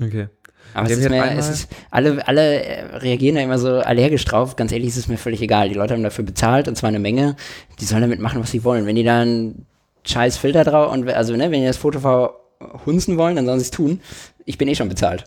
Okay. 0.00 0.28
Aber 0.74 0.88
es 0.88 0.98
ist 0.98 1.08
mir, 1.08 1.36
es 1.36 1.48
ist, 1.48 1.68
alle, 1.90 2.26
alle 2.26 3.00
reagieren 3.02 3.36
da 3.36 3.42
immer 3.42 3.58
so 3.58 3.78
allergisch 3.78 4.24
drauf. 4.24 4.56
Ganz 4.56 4.72
ehrlich, 4.72 4.88
ist 4.88 4.96
es 4.96 5.08
mir 5.08 5.18
völlig 5.18 5.42
egal. 5.42 5.68
Die 5.68 5.74
Leute 5.74 5.94
haben 5.94 6.02
dafür 6.02 6.24
bezahlt 6.24 6.68
und 6.68 6.76
zwar 6.76 6.88
eine 6.88 6.98
Menge. 6.98 7.36
Die 7.80 7.84
sollen 7.84 8.02
damit 8.02 8.20
machen, 8.20 8.40
was 8.40 8.50
sie 8.50 8.64
wollen. 8.64 8.86
Wenn 8.86 8.96
die 8.96 9.04
da 9.04 9.20
einen 9.20 9.66
scheiß 10.04 10.36
Filter 10.36 10.64
drauf 10.64 10.92
und 10.92 11.08
also 11.08 11.34
ne, 11.36 11.50
wenn 11.50 11.60
die 11.60 11.66
das 11.66 11.76
Foto 11.76 12.30
hunzen 12.86 13.16
wollen, 13.16 13.36
dann 13.36 13.46
sollen 13.46 13.58
sie 13.58 13.64
es 13.64 13.70
tun. 13.70 14.00
Ich 14.44 14.58
bin 14.58 14.68
eh 14.68 14.74
schon 14.74 14.88
bezahlt. 14.88 15.24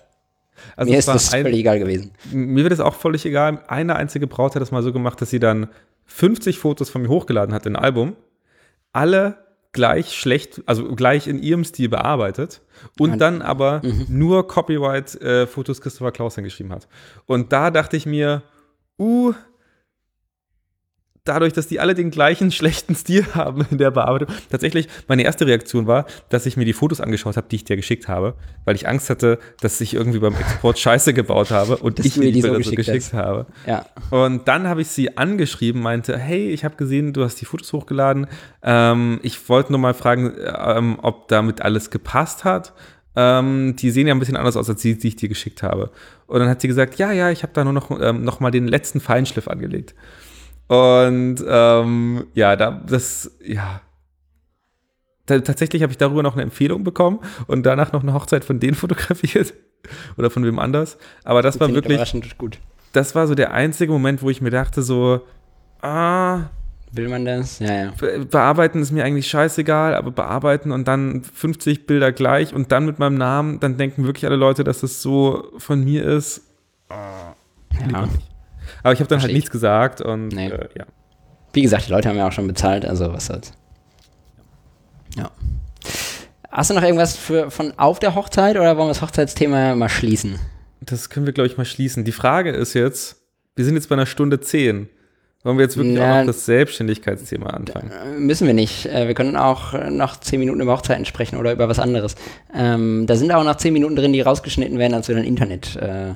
Also 0.75 0.91
mir 0.91 0.97
ist 0.97 1.07
das 1.07 1.33
ein, 1.33 1.43
völlig 1.43 1.59
egal 1.59 1.79
gewesen. 1.79 2.11
Mir 2.31 2.63
wird 2.63 2.73
es 2.73 2.79
auch 2.79 2.95
völlig 2.95 3.25
egal. 3.25 3.59
Eine 3.67 3.95
einzige 3.95 4.27
Braut 4.27 4.55
hat 4.55 4.61
das 4.61 4.71
mal 4.71 4.83
so 4.83 4.93
gemacht, 4.93 5.21
dass 5.21 5.29
sie 5.29 5.39
dann 5.39 5.67
50 6.05 6.59
Fotos 6.59 6.89
von 6.89 7.01
mir 7.01 7.09
hochgeladen 7.09 7.53
hat 7.53 7.65
in 7.65 7.75
ein 7.75 7.83
Album. 7.83 8.15
Alle 8.91 9.42
gleich 9.73 10.13
schlecht, 10.13 10.61
also 10.67 10.95
gleich 10.95 11.27
in 11.27 11.41
ihrem 11.41 11.63
Stil 11.63 11.89
bearbeitet 11.89 12.61
und 12.99 13.19
dann 13.19 13.41
aber 13.41 13.81
mhm. 13.83 14.05
nur 14.07 14.47
Copyright-Fotos 14.47 15.79
äh, 15.79 15.81
Christopher 15.81 16.11
Klaus 16.11 16.35
geschrieben 16.35 16.71
hat. 16.71 16.87
Und 17.25 17.51
da 17.51 17.71
dachte 17.71 17.97
ich 17.97 18.05
mir, 18.05 18.43
uh, 18.99 19.33
dadurch, 21.25 21.53
dass 21.53 21.67
die 21.67 21.79
alle 21.79 21.93
den 21.93 22.11
gleichen 22.11 22.51
schlechten 22.51 22.95
Stil 22.95 23.25
haben 23.33 23.65
in 23.69 23.77
der 23.77 23.91
Bearbeitung. 23.91 24.27
Tatsächlich, 24.49 24.87
meine 25.07 25.23
erste 25.23 25.47
Reaktion 25.47 25.87
war, 25.87 26.05
dass 26.29 26.45
ich 26.45 26.57
mir 26.57 26.65
die 26.65 26.73
Fotos 26.73 27.01
angeschaut 27.01 27.37
habe, 27.37 27.47
die 27.49 27.57
ich 27.57 27.63
dir 27.63 27.75
geschickt 27.75 28.07
habe, 28.07 28.35
weil 28.65 28.75
ich 28.75 28.87
Angst 28.87 29.09
hatte, 29.09 29.39
dass 29.61 29.79
ich 29.81 29.93
irgendwie 29.93 30.19
beim 30.19 30.35
Export 30.35 30.77
Scheiße 30.79 31.13
gebaut 31.13 31.51
habe 31.51 31.77
und 31.77 31.99
dass 31.99 32.05
ich 32.05 32.17
mir 32.17 32.31
die 32.31 32.41
so 32.41 32.53
geschickt, 32.53 32.77
geschickt 32.77 33.13
habe. 33.13 33.45
Ja. 33.65 33.85
Und 34.09 34.47
dann 34.47 34.67
habe 34.67 34.81
ich 34.81 34.87
sie 34.89 35.17
angeschrieben, 35.17 35.81
meinte, 35.81 36.17
hey, 36.17 36.49
ich 36.49 36.65
habe 36.65 36.75
gesehen, 36.75 37.13
du 37.13 37.23
hast 37.23 37.39
die 37.39 37.45
Fotos 37.45 37.71
hochgeladen. 37.73 38.27
Ähm, 38.61 39.19
ich 39.23 39.49
wollte 39.49 39.71
nur 39.71 39.79
mal 39.79 39.93
fragen, 39.93 40.33
ähm, 40.37 40.99
ob 41.01 41.27
damit 41.29 41.61
alles 41.61 41.89
gepasst 41.89 42.43
hat. 42.43 42.73
Ähm, 43.15 43.75
die 43.77 43.91
sehen 43.91 44.07
ja 44.07 44.15
ein 44.15 44.19
bisschen 44.19 44.37
anders 44.37 44.57
aus 44.57 44.69
als 44.69 44.81
die, 44.81 44.97
die 44.97 45.09
ich 45.09 45.15
dir 45.15 45.29
geschickt 45.29 45.61
habe. 45.61 45.91
Und 46.25 46.39
dann 46.39 46.49
hat 46.49 46.61
sie 46.61 46.67
gesagt, 46.67 46.95
ja, 46.97 47.11
ja, 47.11 47.29
ich 47.29 47.43
habe 47.43 47.53
da 47.53 47.63
nur 47.63 47.73
noch, 47.73 47.91
ähm, 48.01 48.23
noch 48.23 48.39
mal 48.39 48.49
den 48.49 48.67
letzten 48.67 48.99
Feinschliff 48.99 49.47
angelegt. 49.47 49.93
Und 50.67 51.43
ähm, 51.47 52.27
ja, 52.33 52.55
da, 52.55 52.71
das, 52.71 53.31
ja. 53.43 53.81
Da, 55.25 55.39
tatsächlich 55.39 55.83
habe 55.83 55.91
ich 55.91 55.97
darüber 55.97 56.23
noch 56.23 56.33
eine 56.33 56.43
Empfehlung 56.43 56.83
bekommen 56.83 57.19
und 57.47 57.65
danach 57.65 57.91
noch 57.93 58.03
eine 58.03 58.13
Hochzeit 58.13 58.43
von 58.43 58.59
denen 58.59 58.75
fotografiert. 58.75 59.53
Oder 60.17 60.29
von 60.29 60.45
wem 60.45 60.59
anders. 60.59 60.97
Aber 61.23 61.41
das, 61.41 61.55
das 61.57 61.61
war 61.61 61.73
wirklich. 61.73 61.95
Überraschend 61.95 62.37
gut. 62.37 62.59
Das 62.93 63.15
war 63.15 63.27
so 63.27 63.35
der 63.35 63.53
einzige 63.53 63.91
Moment, 63.91 64.21
wo 64.21 64.29
ich 64.29 64.41
mir 64.41 64.51
dachte, 64.51 64.81
so, 64.81 65.21
ah. 65.81 66.43
Will 66.91 67.09
man 67.09 67.25
das? 67.25 67.57
Ja, 67.57 67.73
ja. 67.73 67.93
Bearbeiten 68.29 68.79
ist 68.79 68.91
mir 68.91 69.03
eigentlich 69.03 69.27
scheißegal, 69.27 69.95
aber 69.95 70.11
bearbeiten 70.11 70.71
und 70.71 70.87
dann 70.87 71.23
50 71.23 71.87
Bilder 71.87 72.11
gleich 72.11 72.53
und 72.53 72.71
dann 72.71 72.85
mit 72.85 72.99
meinem 72.99 73.17
Namen, 73.17 73.59
dann 73.59 73.77
denken 73.77 74.05
wirklich 74.05 74.27
alle 74.27 74.35
Leute, 74.35 74.63
dass 74.63 74.81
das 74.81 75.01
so 75.01 75.51
von 75.57 75.83
mir 75.83 76.05
ist. 76.05 76.41
Ah, 76.89 77.33
ja. 77.91 78.07
Aber 78.83 78.93
ich 78.93 78.99
habe 78.99 79.07
dann 79.07 79.19
halt 79.19 79.29
halt 79.29 79.33
nichts 79.33 79.49
gesagt 79.49 80.01
und 80.01 80.29
nee. 80.29 80.47
äh, 80.47 80.67
ja. 80.77 80.85
Wie 81.53 81.61
gesagt, 81.61 81.87
die 81.87 81.91
Leute 81.91 82.09
haben 82.09 82.17
ja 82.17 82.27
auch 82.27 82.31
schon 82.31 82.47
bezahlt, 82.47 82.85
also 82.85 83.13
was 83.13 83.27
soll's. 83.27 83.53
Ja. 85.17 85.31
Hast 86.51 86.69
du 86.69 86.73
noch 86.75 86.83
irgendwas 86.83 87.15
für, 87.15 87.49
von 87.49 87.73
auf 87.77 87.99
der 87.99 88.15
Hochzeit 88.15 88.57
oder 88.57 88.77
wollen 88.77 88.87
wir 88.87 88.93
das 88.93 89.01
Hochzeitsthema 89.01 89.75
mal 89.75 89.89
schließen? 89.89 90.39
Das 90.81 91.09
können 91.09 91.25
wir, 91.25 91.33
glaube 91.33 91.47
ich, 91.47 91.57
mal 91.57 91.65
schließen. 91.65 92.03
Die 92.03 92.11
Frage 92.11 92.51
ist 92.51 92.73
jetzt, 92.73 93.23
wir 93.55 93.65
sind 93.65 93.75
jetzt 93.75 93.89
bei 93.89 93.95
einer 93.95 94.05
Stunde 94.05 94.39
zehn. 94.39 94.89
Wollen 95.43 95.57
wir 95.57 95.63
jetzt 95.63 95.75
wirklich 95.75 95.95
Na, 95.97 96.13
auch 96.13 96.19
noch 96.19 96.27
das 96.27 96.45
Selbstständigkeitsthema 96.45 97.49
anfangen? 97.49 97.91
Müssen 98.25 98.47
wir 98.47 98.53
nicht. 98.53 98.85
Äh, 98.85 99.07
wir 99.07 99.13
können 99.13 99.35
auch 99.35 99.73
noch 99.89 100.17
zehn 100.17 100.39
Minuten 100.39 100.61
über 100.61 100.73
Hochzeiten 100.73 101.05
sprechen 101.05 101.37
oder 101.37 101.51
über 101.51 101.67
was 101.67 101.79
anderes. 101.79 102.15
Ähm, 102.53 103.05
da 103.07 103.15
sind 103.15 103.31
auch 103.31 103.43
noch 103.43 103.57
zehn 103.57 103.73
Minuten 103.73 103.95
drin, 103.95 104.13
die 104.13 104.21
rausgeschnitten 104.21 104.79
werden, 104.79 104.93
als 104.93 105.09
wir 105.09 105.15
dann 105.15 105.25
Internet. 105.25 105.75
Äh, 105.75 106.13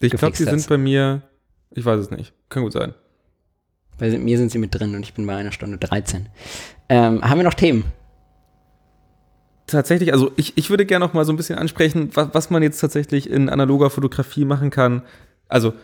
ich 0.00 0.10
glaube, 0.12 0.36
die 0.36 0.44
sind 0.44 0.66
bei 0.68 0.78
mir 0.78 1.22
ich 1.70 1.84
weiß 1.84 2.00
es 2.00 2.10
nicht. 2.10 2.32
Kann 2.48 2.62
gut 2.62 2.72
sein. 2.72 2.94
Bei 3.98 4.16
mir 4.18 4.38
sind 4.38 4.50
sie 4.50 4.58
mit 4.58 4.74
drin 4.74 4.94
und 4.94 5.02
ich 5.02 5.14
bin 5.14 5.26
bei 5.26 5.36
einer 5.36 5.52
Stunde 5.52 5.78
13. 5.78 6.28
Ähm, 6.88 7.22
haben 7.22 7.38
wir 7.38 7.44
noch 7.44 7.54
Themen? 7.54 7.84
Tatsächlich, 9.66 10.12
also 10.12 10.32
ich, 10.36 10.56
ich 10.56 10.70
würde 10.70 10.86
gerne 10.86 11.04
noch 11.04 11.12
mal 11.12 11.24
so 11.24 11.32
ein 11.32 11.36
bisschen 11.36 11.58
ansprechen, 11.58 12.10
was, 12.14 12.30
was 12.32 12.50
man 12.50 12.62
jetzt 12.62 12.80
tatsächlich 12.80 13.30
in 13.30 13.48
analoger 13.48 13.90
Fotografie 13.90 14.44
machen 14.44 14.70
kann. 14.70 15.02
Also 15.48 15.74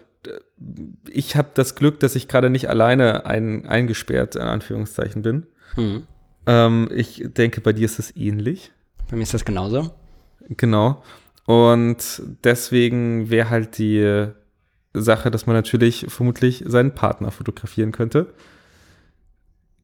ich 1.09 1.37
habe 1.37 1.51
das 1.55 1.75
Glück, 1.75 2.01
dass 2.01 2.17
ich 2.17 2.29
gerade 2.29 2.51
nicht 2.51 2.69
alleine 2.69 3.27
ein, 3.27 3.67
eingesperrt, 3.67 4.37
in 4.37 4.43
Anführungszeichen, 4.43 5.23
bin. 5.23 5.47
Hm. 5.75 6.07
Ähm, 6.47 6.89
ich 6.93 7.23
denke, 7.27 7.61
bei 7.61 7.73
dir 7.73 7.85
ist 7.85 7.99
es 7.99 8.17
ähnlich. 8.17 8.73
Bei 9.11 9.17
mir 9.17 9.23
ist 9.23 9.35
das 9.35 9.45
genauso. 9.45 9.93
Genau. 10.49 11.03
Und 11.45 12.23
deswegen 12.45 13.31
wäre 13.31 13.51
halt 13.51 13.79
die 13.79 14.29
Sache, 15.03 15.31
dass 15.31 15.47
man 15.47 15.57
natürlich 15.57 16.07
vermutlich 16.09 16.65
seinen 16.67 16.93
Partner 16.93 17.31
fotografieren 17.31 17.93
könnte. 17.93 18.27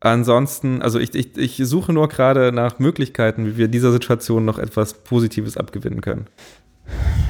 Ansonsten, 0.00 0.82
also 0.82 0.98
ich, 0.98 1.14
ich, 1.14 1.38
ich 1.38 1.56
suche 1.58 1.92
nur 1.92 2.08
gerade 2.08 2.50
nach 2.50 2.80
Möglichkeiten, 2.80 3.46
wie 3.46 3.56
wir 3.56 3.68
dieser 3.68 3.92
Situation 3.92 4.44
noch 4.44 4.58
etwas 4.58 4.94
Positives 4.94 5.56
abgewinnen 5.56 6.00
können 6.00 6.26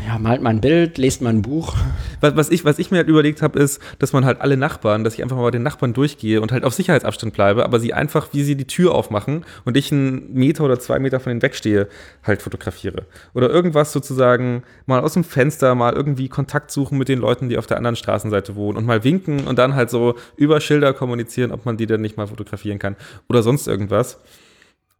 ja, 0.06 0.18
malt 0.18 0.42
mal 0.42 0.50
ein 0.50 0.60
Bild, 0.60 0.98
lest 0.98 1.22
mal 1.22 1.30
ein 1.30 1.42
Buch. 1.42 1.76
Was, 2.20 2.36
was, 2.36 2.50
ich, 2.50 2.64
was 2.64 2.78
ich 2.78 2.90
mir 2.90 2.98
halt 2.98 3.08
überlegt 3.08 3.40
habe, 3.40 3.58
ist, 3.58 3.80
dass 3.98 4.12
man 4.12 4.24
halt 4.24 4.40
alle 4.40 4.56
Nachbarn, 4.56 5.04
dass 5.04 5.14
ich 5.14 5.22
einfach 5.22 5.36
mal 5.36 5.44
bei 5.44 5.50
den 5.50 5.62
Nachbarn 5.62 5.92
durchgehe 5.92 6.40
und 6.40 6.52
halt 6.52 6.64
auf 6.64 6.74
Sicherheitsabstand 6.74 7.32
bleibe, 7.32 7.64
aber 7.64 7.80
sie 7.80 7.94
einfach, 7.94 8.28
wie 8.32 8.42
sie 8.42 8.56
die 8.56 8.66
Tür 8.66 8.94
aufmachen 8.94 9.44
und 9.64 9.76
ich 9.76 9.92
einen 9.92 10.32
Meter 10.34 10.64
oder 10.64 10.78
zwei 10.78 10.98
Meter 10.98 11.20
von 11.20 11.30
denen 11.30 11.42
wegstehe, 11.42 11.88
halt 12.24 12.42
fotografiere. 12.42 13.06
Oder 13.34 13.50
irgendwas 13.50 13.92
sozusagen 13.92 14.64
mal 14.86 15.00
aus 15.00 15.14
dem 15.14 15.24
Fenster 15.24 15.74
mal 15.74 15.92
irgendwie 15.92 16.28
Kontakt 16.28 16.70
suchen 16.70 16.98
mit 16.98 17.08
den 17.08 17.18
Leuten, 17.18 17.48
die 17.48 17.58
auf 17.58 17.66
der 17.66 17.76
anderen 17.76 17.96
Straßenseite 17.96 18.54
wohnen 18.56 18.78
und 18.78 18.86
mal 18.86 19.04
winken 19.04 19.46
und 19.46 19.58
dann 19.58 19.74
halt 19.74 19.90
so 19.90 20.16
über 20.36 20.60
Schilder 20.60 20.92
kommunizieren, 20.94 21.52
ob 21.52 21.64
man 21.64 21.76
die 21.76 21.86
dann 21.86 22.00
nicht 22.00 22.16
mal 22.16 22.26
fotografieren 22.26 22.78
kann. 22.78 22.96
Oder 23.28 23.42
sonst 23.42 23.68
irgendwas. 23.68 24.18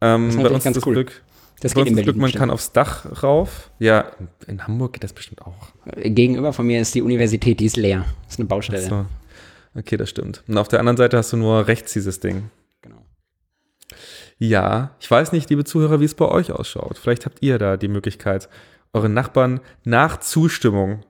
Ähm, 0.01 0.31
bei 0.43 0.49
uns 0.49 0.65
ist 0.65 0.77
das 0.77 0.87
cool. 0.87 0.95
Glück 0.95 1.23
das 1.63 1.75
geht 1.75 1.87
in 1.87 1.95
Berlin. 1.95 2.15
Glück, 2.15 2.17
man 2.17 2.33
kann 2.33 2.51
aufs 2.51 2.73
Dach 2.73 3.23
rauf. 3.23 3.71
Ja, 3.79 4.11
in 4.49 4.67
Hamburg 4.67 4.95
geht 4.95 5.05
das 5.05 5.13
bestimmt 5.13 5.43
auch. 5.43 5.69
Gegenüber 5.97 6.53
von 6.53 6.67
mir 6.67 6.81
ist 6.81 6.95
die 6.95 7.03
Universität, 7.03 7.61
die 7.61 7.67
ist 7.67 7.77
leer. 7.77 8.05
Das 8.25 8.35
ist 8.35 8.41
eine 8.41 8.49
Baustelle. 8.49 8.83
So. 8.83 9.07
Okay, 9.77 9.97
das 9.97 10.11
stimmt. 10.11 10.43
Und 10.49 10.59
auf 10.59 10.67
der 10.67 10.81
anderen 10.81 10.97
Seite 10.97 11.17
hast 11.17 11.33
du 11.33 11.37
nur 11.37 11.69
rechts 11.69 11.93
dieses 11.93 12.19
Ding. 12.19 12.51
Genau. 12.83 13.07
Ja, 14.39 14.97
ich 14.99 15.09
weiß 15.09 15.31
nicht, 15.31 15.49
liebe 15.51 15.65
Zuhörer, 15.65 16.01
wie 16.01 16.05
es 16.05 16.15
bei 16.15 16.27
euch 16.27 16.51
ausschaut. 16.51 16.99
Vielleicht 16.99 17.27
habt 17.27 17.39
ihr 17.43 17.59
da 17.59 17.77
die 17.77 17.89
Möglichkeit, 17.89 18.49
euren 18.93 19.15
Nachbarn 19.15 19.61
nach 19.85 20.19
Zustimmung 20.19 21.05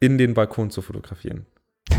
in 0.00 0.16
den 0.16 0.32
Balkon 0.32 0.70
zu 0.70 0.82
fotografieren. 0.82 1.46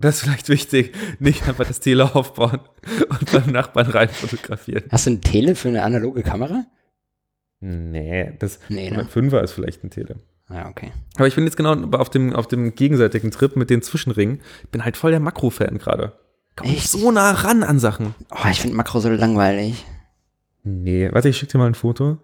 Das 0.00 0.14
ist 0.14 0.22
vielleicht 0.22 0.48
wichtig. 0.48 0.94
Nicht 1.18 1.48
einfach 1.48 1.66
das 1.66 1.80
Tele 1.80 2.14
aufbauen 2.14 2.60
und 3.08 3.32
beim 3.32 3.50
Nachbarn 3.50 3.88
rein 3.88 4.08
fotografieren. 4.08 4.84
Hast 4.92 5.06
du 5.06 5.10
ein 5.10 5.20
Tele 5.22 5.56
für 5.56 5.66
eine 5.70 5.82
analoge 5.82 6.22
Kamera? 6.22 6.66
Nee, 7.60 8.32
das 8.38 8.60
nee, 8.68 8.90
ne? 8.90 9.04
5er 9.04 9.42
ist 9.42 9.52
vielleicht 9.52 9.82
ein 9.84 9.90
Tele. 9.90 10.16
Ja, 10.50 10.68
okay. 10.68 10.92
Aber 11.16 11.26
ich 11.26 11.34
bin 11.34 11.44
jetzt 11.44 11.56
genau 11.56 11.74
auf 11.92 12.10
dem, 12.10 12.34
auf 12.34 12.46
dem 12.46 12.74
gegenseitigen 12.74 13.30
Trip 13.30 13.56
mit 13.56 13.68
den 13.70 13.82
Zwischenringen. 13.82 14.40
Ich 14.62 14.70
bin 14.70 14.84
halt 14.84 14.96
voll 14.96 15.10
der 15.10 15.20
Makro-Fan 15.20 15.78
gerade. 15.78 16.12
Komm 16.56 16.70
Echt? 16.70 16.88
so 16.88 17.10
nah 17.10 17.32
ran 17.32 17.62
an 17.62 17.78
Sachen. 17.78 18.14
Oh, 18.30 18.48
ich 18.50 18.60
finde 18.60 18.76
Makro 18.76 19.00
so 19.00 19.10
langweilig. 19.10 19.84
Nee, 20.64 21.08
warte, 21.12 21.28
ich 21.28 21.36
schick 21.36 21.50
dir 21.50 21.58
mal 21.58 21.66
ein 21.66 21.74
Foto. 21.74 22.18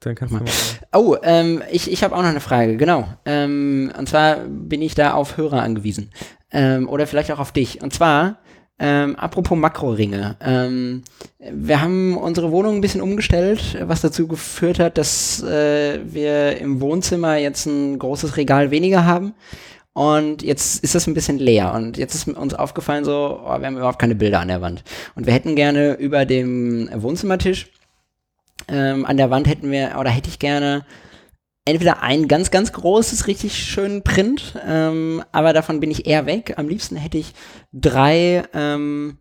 Dann 0.00 0.14
kannst 0.14 0.34
du 0.34 0.38
mal. 0.38 0.46
Oh, 0.92 1.16
ähm, 1.22 1.62
ich, 1.70 1.90
ich 1.90 2.04
habe 2.04 2.14
auch 2.14 2.22
noch 2.22 2.28
eine 2.28 2.40
Frage, 2.40 2.76
genau. 2.76 3.08
Ähm, 3.24 3.92
und 3.96 4.08
zwar 4.08 4.36
bin 4.46 4.82
ich 4.82 4.94
da 4.94 5.14
auf 5.14 5.36
Hörer 5.36 5.62
angewiesen. 5.62 6.10
Ähm, 6.50 6.88
oder 6.88 7.06
vielleicht 7.06 7.32
auch 7.32 7.40
auf 7.40 7.52
dich. 7.52 7.82
Und 7.82 7.92
zwar, 7.92 8.38
ähm, 8.78 9.16
apropos 9.16 9.58
Makroringe. 9.58 10.36
Ähm, 10.40 11.02
wir 11.38 11.80
haben 11.80 12.16
unsere 12.16 12.52
Wohnung 12.52 12.76
ein 12.76 12.80
bisschen 12.80 13.00
umgestellt, 13.00 13.76
was 13.82 14.00
dazu 14.00 14.28
geführt 14.28 14.78
hat, 14.78 14.98
dass 14.98 15.42
äh, 15.42 16.00
wir 16.04 16.58
im 16.58 16.80
Wohnzimmer 16.80 17.36
jetzt 17.36 17.66
ein 17.66 17.98
großes 17.98 18.36
Regal 18.36 18.70
weniger 18.70 19.04
haben. 19.04 19.34
Und 19.92 20.42
jetzt 20.42 20.84
ist 20.84 20.94
das 20.94 21.08
ein 21.08 21.14
bisschen 21.14 21.38
leer. 21.38 21.74
Und 21.74 21.96
jetzt 21.96 22.14
ist 22.14 22.28
uns 22.28 22.54
aufgefallen, 22.54 23.04
so, 23.04 23.40
oh, 23.44 23.58
wir 23.58 23.66
haben 23.66 23.76
überhaupt 23.76 23.98
keine 23.98 24.14
Bilder 24.14 24.38
an 24.38 24.48
der 24.48 24.60
Wand. 24.60 24.84
Und 25.16 25.26
wir 25.26 25.32
hätten 25.32 25.56
gerne 25.56 25.94
über 25.94 26.24
dem 26.24 26.88
Wohnzimmertisch 26.94 27.68
ähm, 28.68 29.04
an 29.06 29.16
der 29.16 29.30
Wand 29.30 29.46
hätten 29.46 29.70
wir, 29.70 29.96
oder 29.98 30.10
hätte 30.10 30.28
ich 30.28 30.38
gerne 30.38 30.84
entweder 31.68 32.02
ein 32.02 32.28
ganz, 32.28 32.50
ganz 32.50 32.72
großes, 32.72 33.26
richtig 33.26 33.54
schönen 33.54 34.02
Print, 34.02 34.58
ähm, 34.66 35.22
aber 35.32 35.52
davon 35.52 35.80
bin 35.80 35.90
ich 35.90 36.06
eher 36.06 36.26
weg. 36.26 36.54
Am 36.56 36.68
liebsten 36.68 36.96
hätte 36.96 37.18
ich 37.18 37.32
drei 37.72 38.44
ähm, 38.54 39.18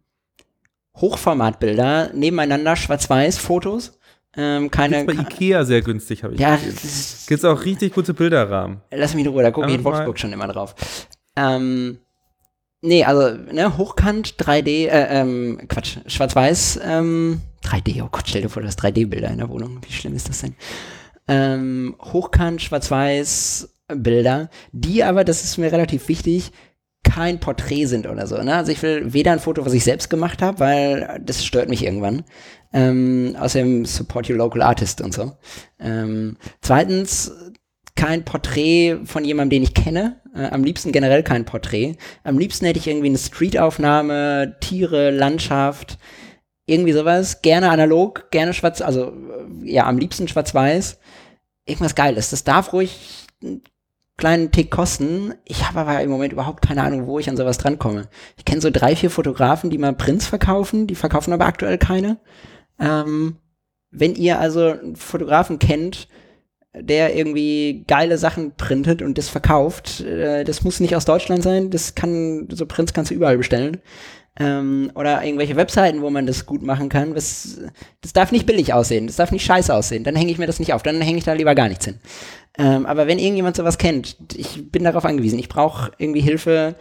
Hochformatbilder 0.98 2.12
nebeneinander, 2.14 2.76
schwarz-weiß 2.76 3.38
Fotos. 3.38 4.00
Ähm, 4.36 4.70
keine, 4.70 5.06
Gibt's 5.06 5.16
bei 5.18 5.24
Ikea 5.24 5.66
sehr 5.66 5.82
günstig, 5.82 6.24
habe 6.24 6.36
ich 6.36 6.40
ja, 6.40 6.58
Gibt 6.58 7.40
es 7.40 7.46
auch 7.46 7.66
richtig 7.66 7.94
gute 7.94 8.14
Bilderrahmen. 8.14 8.82
Lass 8.92 9.16
mich 9.16 9.26
in 9.26 9.32
Ruhe, 9.32 9.42
da 9.42 9.52
gucke 9.52 9.68
ich 9.68 9.76
in 9.76 9.84
Wolfsburg 9.84 10.20
schon 10.20 10.32
immer 10.32 10.48
drauf. 10.48 10.76
Ähm, 11.36 11.98
nee, 12.82 13.04
also, 13.04 13.36
ne, 13.52 13.78
hochkant, 13.78 14.36
3D, 14.36 14.88
äh, 14.88 15.22
ähm, 15.22 15.60
Quatsch, 15.68 15.98
schwarz-weiß, 16.06 16.82
ähm, 16.84 17.42
3D, 17.64 18.04
oh 18.04 18.10
Gott, 18.12 18.26
stell 18.28 18.44
dir 18.44 18.50
vor, 18.50 18.62
du 18.62 18.68
hast 18.68 18.82
3D-Bilder 18.84 19.30
in 19.30 19.40
der 19.40 19.50
Wohnung. 19.50 19.80
Wie 19.88 19.94
schlimm 19.94 20.16
ist 20.16 20.30
das 20.30 20.42
denn? 20.42 20.56
Ähm, 21.28 21.96
hochkant, 22.02 22.62
schwarz-weiß 22.62 23.74
Bilder, 23.96 24.50
die 24.72 25.04
aber, 25.04 25.24
das 25.24 25.44
ist 25.44 25.58
mir 25.58 25.72
relativ 25.72 26.08
wichtig, 26.08 26.52
kein 27.04 27.40
Porträt 27.40 27.86
sind 27.86 28.06
oder 28.06 28.28
so. 28.28 28.42
Ne? 28.42 28.54
Also 28.54 28.72
ich 28.72 28.82
will 28.84 29.14
weder 29.14 29.32
ein 29.32 29.40
Foto, 29.40 29.66
was 29.66 29.74
ich 29.74 29.84
selbst 29.84 30.10
gemacht 30.10 30.42
habe, 30.42 30.60
weil 30.60 31.22
das 31.24 31.46
stört 31.46 31.70
mich 31.70 31.84
irgendwann. 31.84 32.24
Ähm, 32.74 33.36
außerdem 33.40 33.86
support 33.86 34.30
your 34.30 34.36
local 34.36 34.62
artist 34.62 35.00
und 35.02 35.14
so. 35.14 35.32
Ähm, 35.80 36.38
zweitens 36.62 37.32
kein 37.96 38.26
Porträt 38.26 39.00
von 39.06 39.26
jemandem, 39.26 39.58
den 39.58 39.64
ich 39.64 39.74
kenne. 39.74 40.22
Äh, 40.36 40.50
am 40.50 40.64
liebsten 40.64 40.92
generell 40.92 41.24
kein 41.24 41.46
Porträt. 41.46 41.96
Am 42.24 42.38
liebsten 42.38 42.66
hätte 42.66 42.80
ich 42.80 42.88
irgendwie 42.88 43.08
eine 43.08 43.18
Streetaufnahme, 43.18 44.58
Tiere, 44.60 45.10
Landschaft, 45.10 45.98
irgendwie 46.68 46.94
sowas. 46.94 47.42
Gerne 47.42 47.72
analog, 47.72 48.30
gerne 48.30 48.54
schwarz, 48.54 48.82
also 48.82 49.08
äh, 49.64 49.72
ja, 49.72 49.88
am 49.88 49.98
liebsten 49.98 50.28
schwarz-weiß. 50.28 51.00
Irgendwas 51.66 51.96
Geiles. 51.96 52.30
Das 52.30 52.44
darf 52.44 52.72
ruhig 52.74 53.26
einen 53.42 53.64
kleinen 54.18 54.52
Tick 54.52 54.70
kosten. 54.70 55.34
Ich 55.46 55.68
habe 55.68 55.80
aber 55.80 56.02
im 56.02 56.10
Moment 56.10 56.34
überhaupt 56.34 56.66
keine 56.66 56.84
Ahnung, 56.84 57.08
wo 57.08 57.18
ich 57.18 57.30
an 57.30 57.38
sowas 57.38 57.58
drankomme. 57.58 58.08
Ich 58.38 58.46
kenne 58.46 58.62
so 58.62 58.70
drei, 58.70 58.96
vier 58.96 59.10
Fotografen, 59.10 59.70
die 59.70 59.78
mal 59.78 59.94
Prints 59.94 60.28
verkaufen. 60.28 60.88
Die 60.88 60.96
verkaufen 60.96 61.34
aber 61.34 61.46
aktuell 61.46 61.78
keine. 61.78 62.18
Ähm, 62.80 63.38
wenn 63.90 64.16
ihr 64.16 64.40
also 64.40 64.72
einen 64.72 64.96
Fotografen 64.96 65.60
kennt, 65.60 66.08
der 66.74 67.16
irgendwie 67.16 67.86
geile 67.88 68.18
Sachen 68.18 68.56
printet 68.56 69.02
und 69.02 69.18
das 69.18 69.30
verkauft. 69.30 70.02
Äh, 70.02 70.44
das 70.44 70.64
muss 70.64 70.80
nicht 70.80 70.96
aus 70.96 71.06
Deutschland 71.06 71.44
sein, 71.44 71.70
das 71.70 71.96
kann, 71.96 72.48
so 72.52 72.66
Prints 72.66 72.94
kannst 72.94 73.12
du 73.12 73.16
überall 73.16 73.38
bestellen. 73.38 73.78
Ähm, 74.40 74.92
oder 74.94 75.24
irgendwelche 75.24 75.56
Webseiten, 75.56 76.02
wo 76.02 76.10
man 76.10 76.26
das 76.28 76.46
gut 76.46 76.62
machen 76.62 76.90
kann. 76.90 77.16
Das, 77.16 77.60
das 78.02 78.14
darf 78.14 78.32
nicht 78.32 78.46
billig 78.46 78.74
aussehen, 78.74 79.08
das 79.08 79.16
darf 79.16 79.32
nicht 79.32 79.46
scheiße 79.46 79.74
aussehen. 79.74 80.04
Dann 80.04 80.16
hänge 80.16 80.32
ich 80.32 80.38
mir 80.38 80.48
das 80.48 80.60
nicht 80.60 80.74
auf, 80.74 80.84
dann 80.84 81.02
hänge 81.02 81.18
ich 81.18 81.24
da 81.24 81.34
lieber 81.34 81.56
gar 81.56 81.70
nichts 81.70 81.86
hin. 81.86 82.00
Ähm, 82.58 82.86
aber 82.86 83.08
wenn 83.08 83.20
irgendjemand 83.20 83.56
sowas 83.56 83.78
kennt, 83.78 84.18
ich 84.36 84.72
bin 84.72 84.84
darauf 84.84 85.06
angewiesen, 85.06 85.40
ich 85.40 85.50
brauche 85.50 85.92
irgendwie 85.98 86.22
Hilfe, 86.22 86.76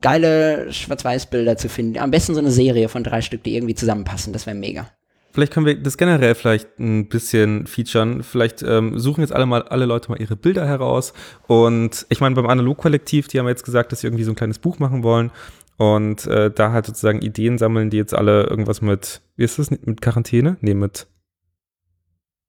geile 0.00 0.72
Schwarz-Weiß-Bilder 0.72 1.56
zu 1.56 1.68
finden. 1.68 1.98
Am 1.98 2.10
besten 2.10 2.34
so 2.34 2.40
eine 2.40 2.50
Serie 2.50 2.88
von 2.88 3.04
drei 3.04 3.20
Stück, 3.20 3.42
die 3.42 3.56
irgendwie 3.56 3.74
zusammenpassen, 3.74 4.32
das 4.32 4.46
wäre 4.46 4.56
mega. 4.56 4.90
Vielleicht 5.32 5.52
können 5.52 5.66
wir 5.66 5.80
das 5.80 5.98
generell 5.98 6.34
vielleicht 6.34 6.78
ein 6.78 7.08
bisschen 7.08 7.66
featuren. 7.66 8.22
Vielleicht 8.22 8.62
ähm, 8.62 8.98
suchen 8.98 9.20
jetzt 9.20 9.32
alle 9.32 9.46
mal 9.46 9.62
alle 9.62 9.84
Leute 9.84 10.10
mal 10.10 10.20
ihre 10.20 10.36
Bilder 10.36 10.66
heraus. 10.66 11.12
Und 11.46 12.06
ich 12.08 12.20
meine, 12.20 12.34
beim 12.34 12.46
Analog-Kollektiv, 12.46 13.28
die 13.28 13.38
haben 13.38 13.46
jetzt 13.46 13.64
gesagt, 13.64 13.92
dass 13.92 14.00
sie 14.00 14.06
irgendwie 14.06 14.24
so 14.24 14.32
ein 14.32 14.36
kleines 14.36 14.58
Buch 14.58 14.78
machen 14.78 15.02
wollen. 15.02 15.30
Und 15.78 16.26
äh, 16.26 16.50
da 16.50 16.72
halt 16.72 16.86
sozusagen 16.86 17.22
Ideen 17.22 17.56
sammeln, 17.56 17.88
die 17.88 17.96
jetzt 17.96 18.14
alle 18.14 18.44
irgendwas 18.44 18.82
mit, 18.82 19.22
wie 19.36 19.44
ist 19.44 19.58
das, 19.58 19.70
mit 19.70 20.00
Quarantäne? 20.00 20.56
Nee, 20.60 20.74
mit 20.74 21.06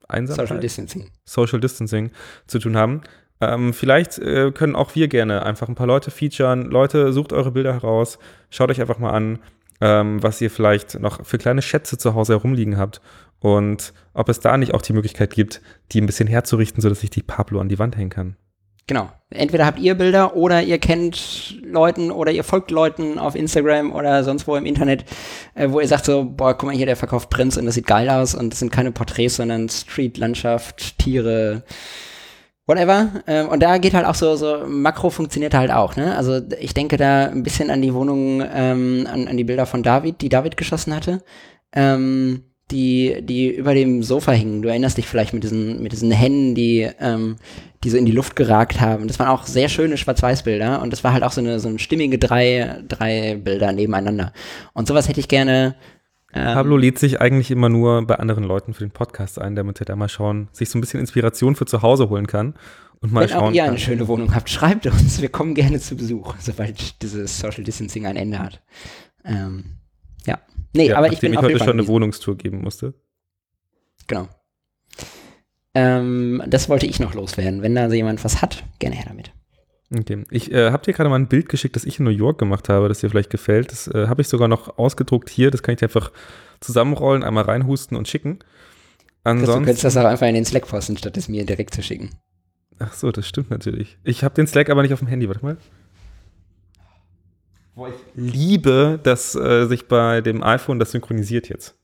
Einsamkeit? 0.07 0.47
Social 0.47 0.60
Distancing. 0.60 1.11
Social 1.23 1.60
Distancing 1.60 2.11
zu 2.47 2.60
tun 2.60 2.76
haben. 2.76 3.01
Ähm, 3.39 3.73
vielleicht 3.73 4.18
äh, 4.18 4.51
können 4.51 4.76
auch 4.76 4.95
wir 4.95 5.07
gerne 5.07 5.45
einfach 5.45 5.69
ein 5.69 5.76
paar 5.76 5.88
Leute 5.88 6.11
featuren. 6.11 6.65
Leute, 6.65 7.14
sucht 7.14 7.31
eure 7.31 7.51
Bilder 7.51 7.72
heraus, 7.72 8.19
schaut 8.49 8.72
euch 8.72 8.81
einfach 8.81 8.99
mal 8.99 9.11
an 9.11 9.39
ähm, 9.81 10.22
was 10.22 10.41
ihr 10.41 10.51
vielleicht 10.51 10.99
noch 10.99 11.26
für 11.26 11.38
kleine 11.38 11.61
Schätze 11.61 11.97
zu 11.97 12.14
Hause 12.14 12.34
herumliegen 12.34 12.77
habt 12.77 13.01
und 13.39 13.93
ob 14.14 14.30
es 14.30 14.39
da 14.39 14.57
nicht 14.57 14.73
auch 14.73 14.81
die 14.81 14.93
Möglichkeit 14.93 15.31
gibt, 15.31 15.61
die 15.91 16.01
ein 16.01 16.06
bisschen 16.06 16.27
herzurichten, 16.27 16.81
sodass 16.81 17.03
ich 17.03 17.10
die 17.10 17.23
Pablo 17.23 17.60
an 17.61 17.69
die 17.69 17.80
Wand 17.80 17.95
hängen 17.95 18.10
kann. 18.10 18.35
Genau. 18.90 19.11
Entweder 19.30 19.68
habt 19.68 19.78
ihr 19.78 19.94
Bilder 19.94 20.36
oder 20.36 20.64
ihr 20.64 20.80
kennt 20.80 21.61
Leuten 21.61 22.10
oder 22.10 22.32
ihr 22.32 22.44
folgt 22.44 22.72
Leuten 22.72 23.20
auf 23.20 23.36
Instagram 23.36 23.94
oder 23.94 24.24
sonst 24.24 24.48
wo 24.48 24.56
im 24.56 24.66
Internet, 24.66 25.06
äh, 25.53 25.70
wo 25.70 25.80
ihr 25.80 25.88
sagt 25.88 26.06
so, 26.06 26.26
boah, 26.26 26.57
guck 26.57 26.70
mal 26.70 26.76
hier, 26.76 26.88
der 26.88 26.95
verkauft 26.95 27.30
Prints 27.30 27.56
und 27.56 27.68
das 27.68 27.76
sieht 27.76 27.86
geil 27.86 28.10
aus 28.10 28.34
und 28.34 28.52
das 28.52 28.57
sind 28.57 28.72
keine 28.72 28.91
Porträts, 28.91 29.36
sondern 29.36 29.70
Street, 29.70 30.18
Landschaft, 30.18 30.98
Tiere, 30.98 31.61
whatever. 32.66 33.10
Ähm, 33.28 33.49
und 33.49 33.61
da 33.61 33.78
geht 33.78 33.94
halt 33.94 34.07
auch 34.07 34.16
so, 34.16 34.36
so 34.36 34.64
Makro 34.66 35.11
funktioniert 35.11 35.53
halt 35.53 35.70
auch, 35.70 35.95
ne? 35.95 36.18
Also 36.18 36.41
ich 36.60 36.74
denke 36.74 36.98
da 36.98 37.28
ein 37.28 37.44
bisschen 37.44 37.70
an 37.70 37.84
die 37.84 37.94
Wohnung, 37.94 38.44
ähm, 38.52 39.07
an, 39.07 39.28
an 39.28 39.38
die 39.38 39.44
Bilder 39.44 39.68
von 39.68 39.84
David, 39.84 40.20
die 40.22 40.30
David 40.30 40.57
geschossen 40.57 40.95
hatte. 40.95 41.22
Ähm, 41.74 42.48
die, 42.72 43.18
die 43.22 43.50
über 43.56 43.74
dem 43.74 44.04
Sofa 44.04 44.32
hingen. 44.32 44.62
Du 44.62 44.70
erinnerst 44.70 44.98
dich 44.98 45.08
vielleicht 45.08 45.34
mit 45.34 45.44
diesen, 45.44 45.82
mit 45.82 45.91
diesen 45.91 46.12
Hennen, 46.12 46.56
die, 46.56 46.90
ähm, 47.00 47.38
die 47.84 47.90
so 47.90 47.98
in 47.98 48.06
die 48.06 48.12
Luft 48.12 48.36
geragt 48.36 48.80
haben. 48.80 49.08
Das 49.08 49.20
waren 49.20 49.30
auch 49.30 49.46
sehr 49.46 49.70
schöne 49.70 49.98
Schwarz-Weiß-Bilder 49.98 50.82
und 50.82 50.91
das 50.91 51.04
war 51.04 51.14
halt 51.14 51.24
auch 51.24 51.32
so 51.32 51.41
eine, 51.41 51.60
so 51.60 51.70
eine 51.70 51.80
stimmige 51.80 52.20
drei, 52.20 52.82
drei 52.88 53.36
Bilder 53.36 53.72
nebeneinander. 53.72 54.34
Und 54.74 54.88
sowas 54.88 55.08
hätte 55.08 55.20
ich 55.20 55.28
gerne 55.28 55.76
ähm, 56.32 56.54
Pablo 56.54 56.78
lädt 56.78 57.00
sich 57.00 57.22
eigentlich 57.22 57.50
immer 57.50 57.70
nur 57.70 58.06
bei 58.06 58.16
anderen 58.16 58.44
Leuten 58.44 58.74
für 58.74 58.84
den 58.84 58.91
Podcast 58.91 59.40
ein, 59.40 59.56
damit 59.56 59.80
er 59.80 59.86
da 59.86 59.96
mal 59.96 60.10
schauen, 60.10 60.48
sich 60.52 60.70
so 60.70 60.78
ein 60.78 60.82
bisschen 60.82 61.00
Inspiration 61.00 61.56
für 61.56 61.66
zu 61.66 61.82
Hause 61.82 62.10
holen 62.10 62.28
kann. 62.28 62.54
Und 63.02 63.12
mal 63.12 63.22
Wenn 63.22 63.30
schauen 63.30 63.44
auch 63.46 63.52
ihr 63.54 63.64
eine 63.64 63.80
schöne 63.80 64.08
Wohnung 64.08 64.36
habt, 64.36 64.50
schreibt 64.50 64.86
uns. 64.86 65.22
Wir 65.22 65.30
kommen 65.30 65.56
gerne 65.56 65.80
zu 65.80 65.96
Besuch, 65.96 66.36
sobald 66.40 67.02
dieses 67.02 67.40
Social 67.40 67.64
Distancing 67.64 68.06
ein 68.06 68.16
Ende 68.16 68.40
hat. 68.40 68.62
Ähm. 69.26 69.78
Nee, 70.74 70.90
ja, 70.90 70.98
aber 70.98 71.12
ich 71.12 71.20
bin 71.20 71.34
ich 71.34 71.40
heute 71.40 71.58
schon 71.58 71.70
eine 71.70 71.88
Wohnungstour 71.88 72.38
geben 72.38 72.62
musste. 72.62 72.94
Genau. 74.08 74.28
Ähm, 75.74 76.44
das 76.48 76.70
wollte 76.70 76.86
ich 76.86 77.00
noch 77.00 77.14
loswerden. 77.14 77.62
Wenn 77.62 77.76
da 77.76 77.84
also 77.84 77.96
jemand 77.96 78.24
was 78.24 78.41
hat, 78.41 78.64
gerne 78.80 78.96
her 78.96 79.06
damit. 79.08 79.32
Okay. 79.96 80.24
Ich 80.30 80.52
äh, 80.52 80.72
habe 80.72 80.84
dir 80.84 80.94
gerade 80.94 81.10
mal 81.10 81.18
ein 81.18 81.28
Bild 81.28 81.50
geschickt, 81.50 81.76
das 81.76 81.86
ich 81.86 82.00
in 82.00 82.06
New 82.06 82.12
York 82.12 82.38
gemacht 82.38 82.70
habe, 82.70 82.90
das 82.90 83.00
dir 83.00 83.10
vielleicht 83.10 83.30
gefällt. 83.30 83.72
Das 83.72 83.88
äh, 83.88 84.08
habe 84.08 84.22
ich 84.22 84.28
sogar 84.28 84.48
noch 84.48 84.78
ausgedruckt 84.78 85.30
hier. 85.30 85.52
Das 85.52 85.64
kann 85.64 85.74
ich 85.74 85.80
dir 85.80 85.88
einfach 85.88 86.12
zusammenrollen, 86.60 87.24
einmal 87.24 87.46
reinhusten 87.46 87.98
und 87.98 88.08
schicken. 88.08 88.40
Ansonsten, 89.24 89.60
du 89.60 89.66
könntest 89.66 89.84
das 89.84 89.98
auch 89.98 90.06
einfach 90.06 90.28
in 90.28 90.36
den 90.36 90.46
Slack 90.46 90.68
posten, 90.68 90.98
statt 90.98 91.18
es 91.18 91.28
mir 91.28 91.46
direkt 91.46 91.74
zu 91.74 91.82
schicken. 91.82 92.12
Ach 92.78 92.94
so, 92.94 93.12
das 93.12 93.28
stimmt 93.28 93.50
natürlich. 93.50 93.98
Ich 94.04 94.24
habe 94.24 94.36
den 94.36 94.48
Slack 94.48 94.70
aber 94.70 94.82
nicht 94.84 94.94
auf 94.94 95.00
dem 95.00 95.08
Handy. 95.08 95.28
Warte 95.28 95.44
mal. 95.44 95.58
Boah, 97.80 97.88
ich 97.88 97.95
liebe, 98.14 98.99
dass 99.01 99.35
äh, 99.35 99.65
sich 99.65 99.88
bei 99.88 100.19
dem 100.19 100.43
iPhone 100.43 100.80
das 100.80 100.91
synchronisiert 100.91 101.47
jetzt. 101.47 101.77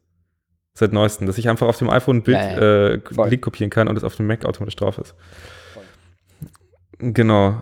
Seit 0.73 0.91
neuestem. 0.91 1.26
Dass 1.26 1.38
ich 1.38 1.47
einfach 1.47 1.69
auf 1.69 1.77
dem 1.77 1.89
iPhone 1.89 2.17
ein 2.17 2.23
Bild 2.23 2.38
ja, 2.38 2.51
ja. 2.51 2.88
Äh, 2.95 3.30
Link 3.30 3.41
kopieren 3.41 3.69
kann 3.69 3.88
und 3.88 3.95
es 3.95 4.03
auf 4.03 4.17
dem 4.17 4.27
Mac 4.27 4.43
automatisch 4.43 4.76
drauf 4.76 4.97
ist. 4.97 5.15
Voll. 5.73 5.84
Genau. 7.13 7.61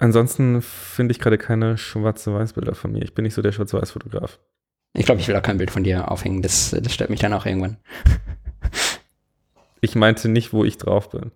Ansonsten 0.00 0.60
finde 0.60 1.12
ich 1.12 1.20
gerade 1.20 1.38
keine 1.38 1.78
schwarze 1.78 2.34
Weißbilder 2.34 2.74
von 2.74 2.90
mir. 2.90 3.02
Ich 3.02 3.14
bin 3.14 3.22
nicht 3.22 3.34
so 3.34 3.42
der 3.42 3.52
Schwarz-Weiß-Fotograf. 3.52 4.40
Ich 4.94 5.06
glaube, 5.06 5.20
ich 5.20 5.28
will 5.28 5.36
auch 5.36 5.42
kein 5.42 5.58
Bild 5.58 5.70
von 5.70 5.84
dir 5.84 6.10
aufhängen. 6.10 6.42
Das, 6.42 6.74
das 6.76 6.92
stört 6.92 7.10
mich 7.10 7.20
dann 7.20 7.32
auch 7.32 7.46
irgendwann. 7.46 7.76
ich 9.80 9.94
meinte 9.94 10.28
nicht, 10.28 10.52
wo 10.52 10.64
ich 10.64 10.78
drauf 10.78 11.10
bin. 11.10 11.30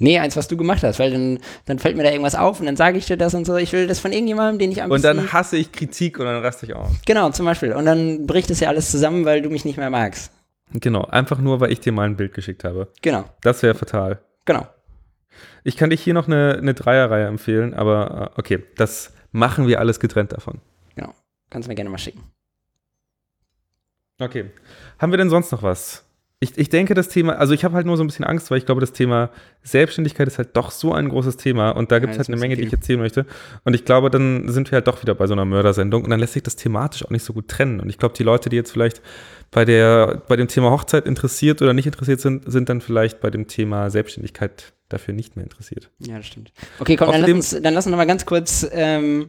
Nee, 0.00 0.18
eins, 0.20 0.36
was 0.36 0.46
du 0.46 0.56
gemacht 0.56 0.84
hast, 0.84 1.00
weil 1.00 1.10
dann, 1.10 1.40
dann 1.64 1.78
fällt 1.80 1.96
mir 1.96 2.04
da 2.04 2.10
irgendwas 2.10 2.36
auf 2.36 2.60
und 2.60 2.66
dann 2.66 2.76
sage 2.76 2.98
ich 2.98 3.06
dir 3.06 3.16
das 3.16 3.34
und 3.34 3.44
so. 3.44 3.56
Ich 3.56 3.72
will 3.72 3.88
das 3.88 3.98
von 3.98 4.12
irgendjemandem, 4.12 4.58
den 4.60 4.70
ich 4.70 4.82
am 4.82 4.90
Und 4.90 5.02
dann 5.02 5.32
hasse 5.32 5.56
ich 5.56 5.72
Kritik 5.72 6.20
und 6.20 6.26
dann 6.26 6.40
raste 6.42 6.66
ich 6.66 6.74
auf. 6.74 6.90
Genau, 7.04 7.30
zum 7.30 7.46
Beispiel. 7.46 7.72
Und 7.72 7.84
dann 7.84 8.26
bricht 8.26 8.50
es 8.50 8.60
ja 8.60 8.68
alles 8.68 8.90
zusammen, 8.92 9.24
weil 9.24 9.42
du 9.42 9.50
mich 9.50 9.64
nicht 9.64 9.76
mehr 9.76 9.90
magst. 9.90 10.30
Genau, 10.72 11.02
einfach 11.04 11.38
nur, 11.38 11.60
weil 11.60 11.72
ich 11.72 11.80
dir 11.80 11.92
mal 11.92 12.04
ein 12.04 12.16
Bild 12.16 12.32
geschickt 12.32 12.62
habe. 12.62 12.92
Genau. 13.02 13.24
Das 13.40 13.62
wäre 13.62 13.74
fatal. 13.74 14.20
Genau. 14.44 14.66
Ich 15.64 15.76
kann 15.76 15.90
dich 15.90 16.02
hier 16.02 16.14
noch 16.14 16.28
eine, 16.28 16.56
eine 16.58 16.74
Dreierreihe 16.74 17.26
empfehlen, 17.26 17.74
aber 17.74 18.32
äh, 18.36 18.38
okay, 18.38 18.64
das 18.76 19.12
machen 19.32 19.66
wir 19.66 19.80
alles 19.80 19.98
getrennt 19.98 20.32
davon. 20.32 20.60
Genau. 20.94 21.12
Kannst 21.50 21.66
du 21.66 21.70
mir 21.70 21.74
gerne 21.74 21.90
mal 21.90 21.98
schicken. 21.98 22.22
Okay. 24.20 24.50
Haben 24.98 25.12
wir 25.12 25.18
denn 25.18 25.30
sonst 25.30 25.50
noch 25.52 25.62
was? 25.62 26.04
Ich, 26.40 26.56
ich 26.56 26.68
denke, 26.68 26.94
das 26.94 27.08
Thema, 27.08 27.32
also 27.34 27.52
ich 27.52 27.64
habe 27.64 27.74
halt 27.74 27.84
nur 27.84 27.96
so 27.96 28.04
ein 28.04 28.06
bisschen 28.06 28.24
Angst, 28.24 28.50
weil 28.50 28.58
ich 28.58 28.66
glaube, 28.66 28.80
das 28.80 28.92
Thema 28.92 29.30
Selbstständigkeit 29.64 30.28
ist 30.28 30.38
halt 30.38 30.56
doch 30.56 30.70
so 30.70 30.92
ein 30.92 31.08
großes 31.08 31.36
Thema 31.36 31.70
und 31.70 31.90
da 31.90 31.98
gibt 31.98 32.12
es 32.12 32.16
ja, 32.16 32.18
halt 32.20 32.28
eine 32.28 32.36
Menge, 32.36 32.54
die 32.54 32.62
ich 32.62 32.72
erzählen 32.72 33.00
möchte. 33.00 33.26
Und 33.64 33.74
ich 33.74 33.84
glaube, 33.84 34.08
dann 34.08 34.48
sind 34.48 34.70
wir 34.70 34.76
halt 34.76 34.86
doch 34.86 35.02
wieder 35.02 35.16
bei 35.16 35.26
so 35.26 35.32
einer 35.32 35.44
Mördersendung 35.44 36.04
und 36.04 36.10
dann 36.10 36.20
lässt 36.20 36.34
sich 36.34 36.44
das 36.44 36.54
thematisch 36.54 37.04
auch 37.04 37.10
nicht 37.10 37.24
so 37.24 37.32
gut 37.32 37.48
trennen. 37.48 37.80
Und 37.80 37.88
ich 37.88 37.98
glaube, 37.98 38.14
die 38.16 38.22
Leute, 38.22 38.50
die 38.50 38.56
jetzt 38.56 38.70
vielleicht 38.70 39.02
bei, 39.50 39.64
der, 39.64 40.22
bei 40.28 40.36
dem 40.36 40.46
Thema 40.46 40.70
Hochzeit 40.70 41.06
interessiert 41.06 41.60
oder 41.60 41.72
nicht 41.72 41.86
interessiert 41.86 42.20
sind, 42.20 42.50
sind 42.50 42.68
dann 42.68 42.80
vielleicht 42.80 43.20
bei 43.20 43.30
dem 43.30 43.48
Thema 43.48 43.90
Selbstständigkeit 43.90 44.72
dafür 44.88 45.14
nicht 45.14 45.34
mehr 45.34 45.44
interessiert. 45.44 45.90
Ja, 45.98 46.18
das 46.18 46.26
stimmt. 46.26 46.52
Okay, 46.78 46.94
komm, 46.94 47.10
dann 47.10 47.22
lass, 47.22 47.30
uns, 47.30 47.50
dann 47.50 47.74
lass 47.74 47.86
uns 47.86 47.90
noch 47.90 47.98
mal 47.98 48.06
ganz 48.06 48.26
kurz 48.26 48.64
ähm, 48.70 49.28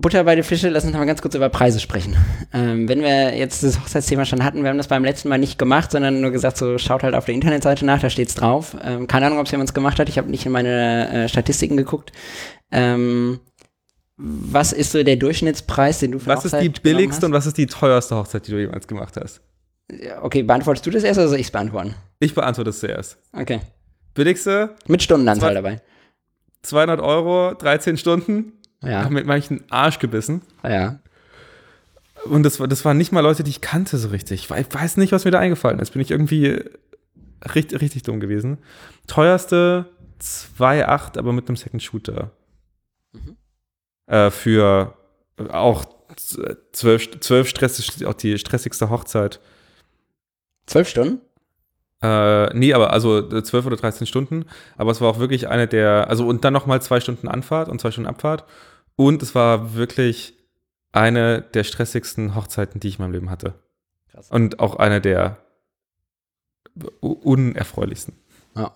Butter 0.00 0.24
bei 0.24 0.34
den 0.34 0.42
Fische, 0.42 0.68
lass 0.68 0.84
uns 0.84 0.92
noch 0.92 0.98
mal 0.98 1.06
ganz 1.06 1.22
kurz 1.22 1.34
über 1.36 1.48
Preise 1.48 1.78
sprechen. 1.78 2.16
Ähm, 2.52 2.88
wenn 2.88 3.00
wir 3.00 3.36
jetzt 3.36 3.62
das 3.62 3.80
Hochzeitsthema 3.80 4.24
schon 4.24 4.42
hatten, 4.42 4.62
wir 4.62 4.70
haben 4.70 4.78
das 4.78 4.88
beim 4.88 5.04
letzten 5.04 5.28
Mal 5.28 5.38
nicht 5.38 5.58
gemacht, 5.58 5.92
sondern 5.92 6.20
nur 6.20 6.32
gesagt, 6.32 6.56
so 6.56 6.76
schaut 6.78 7.04
halt 7.04 7.14
auf 7.14 7.26
der 7.26 7.34
Internetseite 7.34 7.86
nach, 7.86 8.00
da 8.00 8.10
steht's 8.10 8.34
drauf. 8.34 8.76
Ähm, 8.82 9.06
keine 9.06 9.26
Ahnung, 9.26 9.38
ob 9.38 9.46
es 9.46 9.52
jemand 9.52 9.72
gemacht 9.74 10.00
hat, 10.00 10.08
ich 10.08 10.18
habe 10.18 10.28
nicht 10.28 10.44
in 10.44 10.50
meine 10.50 11.24
äh, 11.24 11.28
Statistiken 11.28 11.76
geguckt. 11.76 12.10
Ähm, 12.72 13.38
was 14.16 14.72
ist 14.72 14.90
so 14.90 15.02
der 15.04 15.14
Durchschnittspreis, 15.14 16.00
den 16.00 16.12
du 16.12 16.18
für 16.18 16.26
Was 16.26 16.44
Hochzeit 16.44 16.64
ist 16.64 16.76
die 16.76 16.80
billigste 16.80 17.26
und 17.26 17.32
was 17.32 17.46
ist 17.46 17.56
die 17.56 17.66
teuerste 17.66 18.16
Hochzeit, 18.16 18.46
die 18.48 18.50
du 18.50 18.58
jemals 18.58 18.88
gemacht 18.88 19.16
hast? 19.20 19.40
Okay, 20.20 20.42
beantwortest 20.42 20.84
du 20.84 20.90
das 20.90 21.04
erst 21.04 21.18
oder 21.20 21.28
soll 21.28 21.38
ich 21.38 21.46
es 21.46 21.52
beantworten? 21.52 21.94
Ich 22.18 22.34
beantworte 22.34 22.70
es 22.70 22.80
zuerst. 22.80 23.18
Okay. 23.32 23.60
Billigste? 24.14 24.74
Mit 24.88 25.02
Stundenanzahl 25.02 25.54
dabei. 25.54 25.80
200 26.62 27.00
Euro, 27.00 27.54
13 27.54 27.96
Stunden. 27.96 28.57
Ja. 28.82 29.04
Hab 29.04 29.10
mit 29.10 29.26
manchen 29.26 29.64
Arsch 29.70 29.98
gebissen. 29.98 30.42
Ja. 30.62 30.98
Und 32.24 32.42
das, 32.42 32.58
das 32.58 32.84
waren 32.84 32.98
nicht 32.98 33.12
mal 33.12 33.20
Leute, 33.20 33.42
die 33.42 33.50
ich 33.50 33.60
kannte 33.60 33.96
so 33.96 34.08
richtig. 34.08 34.50
Ich 34.50 34.50
weiß 34.50 34.96
nicht, 34.96 35.12
was 35.12 35.24
mir 35.24 35.30
da 35.30 35.38
eingefallen 35.38 35.78
ist. 35.78 35.92
Bin 35.92 36.02
ich 36.02 36.10
irgendwie 36.10 36.64
richtig, 37.54 37.80
richtig 37.80 38.02
dumm 38.02 38.20
gewesen. 38.20 38.58
Teuerste 39.06 39.86
2,8, 40.20 41.18
aber 41.18 41.32
mit 41.32 41.48
einem 41.48 41.56
Second 41.56 41.82
Shooter. 41.82 42.32
Mhm. 43.12 43.36
äh, 44.06 44.30
für 44.30 44.94
auch 45.48 45.86
zwölf, 46.72 47.20
zwölf 47.20 47.48
Stress, 47.48 48.04
auch 48.04 48.14
die 48.14 48.38
stressigste 48.38 48.90
Hochzeit. 48.90 49.40
Zwölf 50.66 50.88
Stunden? 50.88 51.20
Äh, 52.00 52.54
nee, 52.56 52.72
aber 52.72 52.92
also 52.92 53.18
äh, 53.18 53.42
zwölf 53.42 53.66
oder 53.66 53.76
13 53.76 54.06
Stunden. 54.06 54.44
Aber 54.76 54.90
es 54.90 55.00
war 55.00 55.08
auch 55.08 55.18
wirklich 55.18 55.48
eine 55.48 55.66
der, 55.66 56.08
also 56.08 56.26
und 56.26 56.44
dann 56.44 56.52
nochmal 56.52 56.80
zwei 56.82 57.00
Stunden 57.00 57.28
Anfahrt 57.28 57.68
und 57.68 57.80
zwei 57.80 57.90
Stunden 57.90 58.08
Abfahrt. 58.08 58.44
Und 58.96 59.22
es 59.22 59.34
war 59.34 59.74
wirklich 59.74 60.34
eine 60.92 61.42
der 61.42 61.64
stressigsten 61.64 62.34
Hochzeiten, 62.34 62.80
die 62.80 62.88
ich 62.88 62.98
in 62.98 63.04
meinem 63.04 63.12
Leben 63.12 63.30
hatte. 63.30 63.54
Krass. 64.10 64.30
Und 64.30 64.60
auch 64.60 64.76
eine 64.76 65.00
der 65.00 65.38
unerfreulichsten. 67.00 68.14
Ja. 68.58 68.72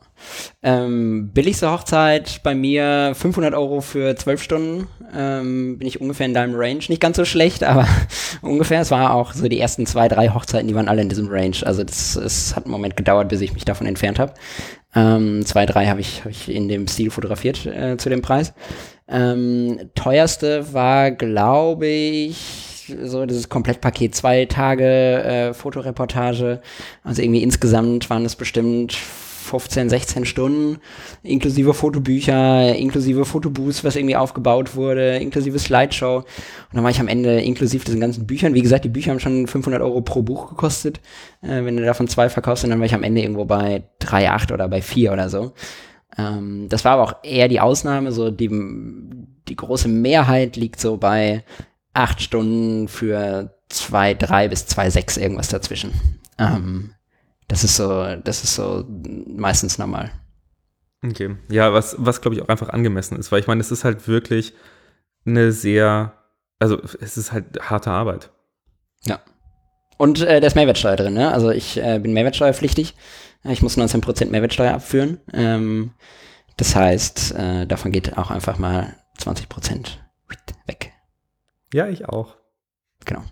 Ähm, 0.62 1.30
billigste 1.34 1.70
Hochzeit 1.70 2.40
bei 2.44 2.54
mir 2.54 3.12
500 3.14 3.52
Euro 3.54 3.80
für 3.80 4.14
12 4.14 4.42
Stunden. 4.42 4.86
Ähm, 5.14 5.78
bin 5.78 5.88
ich 5.88 6.00
ungefähr 6.00 6.26
in 6.26 6.34
deinem 6.34 6.54
Range. 6.54 6.80
Nicht 6.88 7.00
ganz 7.00 7.16
so 7.16 7.24
schlecht, 7.24 7.64
aber 7.64 7.86
ungefähr. 8.42 8.80
Es 8.80 8.92
war 8.92 9.12
auch 9.12 9.32
so 9.32 9.48
die 9.48 9.58
ersten 9.58 9.86
zwei, 9.86 10.06
drei 10.06 10.28
Hochzeiten, 10.28 10.68
die 10.68 10.74
waren 10.74 10.88
alle 10.88 11.02
in 11.02 11.08
diesem 11.08 11.28
Range. 11.28 11.56
Also 11.64 11.82
das, 11.82 12.14
es 12.14 12.54
hat 12.54 12.64
einen 12.64 12.72
Moment 12.72 12.96
gedauert, 12.96 13.28
bis 13.28 13.40
ich 13.40 13.54
mich 13.54 13.64
davon 13.64 13.88
entfernt 13.88 14.20
habe. 14.20 14.34
Ähm, 14.94 15.44
zwei, 15.44 15.66
drei 15.66 15.86
habe 15.86 16.00
ich, 16.00 16.20
hab 16.20 16.30
ich 16.30 16.48
in 16.48 16.68
dem 16.68 16.86
Stil 16.86 17.10
fotografiert 17.10 17.66
äh, 17.66 17.96
zu 17.96 18.08
dem 18.08 18.22
Preis. 18.22 18.54
Ähm, 19.08 19.90
teuerste 19.94 20.72
war, 20.72 21.10
glaube 21.10 21.88
ich, 21.88 22.62
so 23.02 23.26
dieses 23.26 23.48
Komplettpaket, 23.48 24.14
zwei 24.14 24.44
Tage 24.44 24.84
äh, 24.84 25.54
Fotoreportage. 25.54 26.60
Also 27.02 27.22
irgendwie 27.22 27.42
insgesamt 27.42 28.10
waren 28.10 28.24
es 28.24 28.36
bestimmt 28.36 28.96
15, 29.52 29.90
16 29.90 30.24
Stunden, 30.24 30.78
inklusive 31.22 31.74
Fotobücher, 31.74 32.74
inklusive 32.74 33.26
Fotobooths, 33.26 33.84
was 33.84 33.96
irgendwie 33.96 34.16
aufgebaut 34.16 34.74
wurde, 34.76 35.18
inklusive 35.18 35.58
Slideshow. 35.58 36.16
Und 36.16 36.24
dann 36.72 36.82
war 36.82 36.90
ich 36.90 37.00
am 37.00 37.08
Ende 37.08 37.42
inklusive 37.42 37.84
diesen 37.84 38.00
ganzen 38.00 38.26
Büchern. 38.26 38.54
Wie 38.54 38.62
gesagt, 38.62 38.86
die 38.86 38.88
Bücher 38.88 39.10
haben 39.10 39.20
schon 39.20 39.46
500 39.46 39.82
Euro 39.82 40.00
pro 40.00 40.22
Buch 40.22 40.48
gekostet. 40.48 41.00
Äh, 41.42 41.64
wenn 41.64 41.76
du 41.76 41.84
davon 41.84 42.08
zwei 42.08 42.30
verkaufst, 42.30 42.64
dann 42.64 42.78
war 42.78 42.86
ich 42.86 42.94
am 42.94 43.02
Ende 43.02 43.20
irgendwo 43.20 43.44
bei 43.44 43.82
3,8 44.00 44.54
oder 44.54 44.68
bei 44.68 44.80
4 44.80 45.12
oder 45.12 45.28
so. 45.28 45.52
Ähm, 46.16 46.68
das 46.70 46.86
war 46.86 46.92
aber 46.92 47.02
auch 47.02 47.14
eher 47.22 47.48
die 47.48 47.60
Ausnahme, 47.60 48.10
so 48.10 48.30
die, 48.30 48.48
die 49.48 49.56
große 49.56 49.88
Mehrheit 49.88 50.56
liegt 50.56 50.80
so 50.80 50.96
bei 50.96 51.44
8 51.92 52.22
Stunden 52.22 52.88
für 52.88 53.54
2, 53.68 54.14
3 54.14 54.48
bis 54.48 54.66
2, 54.66 54.88
6 54.88 55.16
irgendwas 55.18 55.48
dazwischen. 55.48 55.92
Ähm, 56.38 56.94
das 57.52 57.64
ist 57.64 57.76
so, 57.76 58.16
das 58.24 58.44
ist 58.44 58.54
so 58.54 58.82
meistens 58.88 59.76
normal. 59.76 60.10
Okay. 61.04 61.36
Ja, 61.50 61.74
was, 61.74 61.96
was 61.98 62.22
glaube 62.22 62.34
ich 62.34 62.40
auch 62.40 62.48
einfach 62.48 62.70
angemessen 62.70 63.18
ist, 63.18 63.30
weil 63.30 63.40
ich 63.40 63.46
meine, 63.46 63.60
es 63.60 63.70
ist 63.70 63.84
halt 63.84 64.08
wirklich 64.08 64.54
eine 65.26 65.52
sehr, 65.52 66.14
also 66.58 66.80
es 67.00 67.18
ist 67.18 67.30
halt 67.30 67.60
harte 67.60 67.90
Arbeit. 67.90 68.30
Ja. 69.04 69.20
Und 69.98 70.22
äh, 70.22 70.40
da 70.40 70.46
ist 70.46 70.56
Mehrwertsteuer 70.56 70.96
drin, 70.96 71.12
ne? 71.12 71.30
Also 71.30 71.50
ich 71.50 71.76
äh, 71.76 71.98
bin 71.98 72.14
mehrwertsteuerpflichtig. 72.14 72.94
Ich 73.44 73.60
muss 73.60 73.76
19% 73.76 74.30
Mehrwertsteuer 74.30 74.72
abführen. 74.72 75.20
Ähm, 75.34 75.92
das 76.56 76.74
heißt, 76.74 77.34
äh, 77.34 77.66
davon 77.66 77.92
geht 77.92 78.16
auch 78.16 78.30
einfach 78.30 78.56
mal 78.56 78.96
20% 79.18 79.98
weg. 80.66 80.94
Ja, 81.74 81.86
ich 81.88 82.08
auch. 82.08 82.36
Genau. 83.04 83.24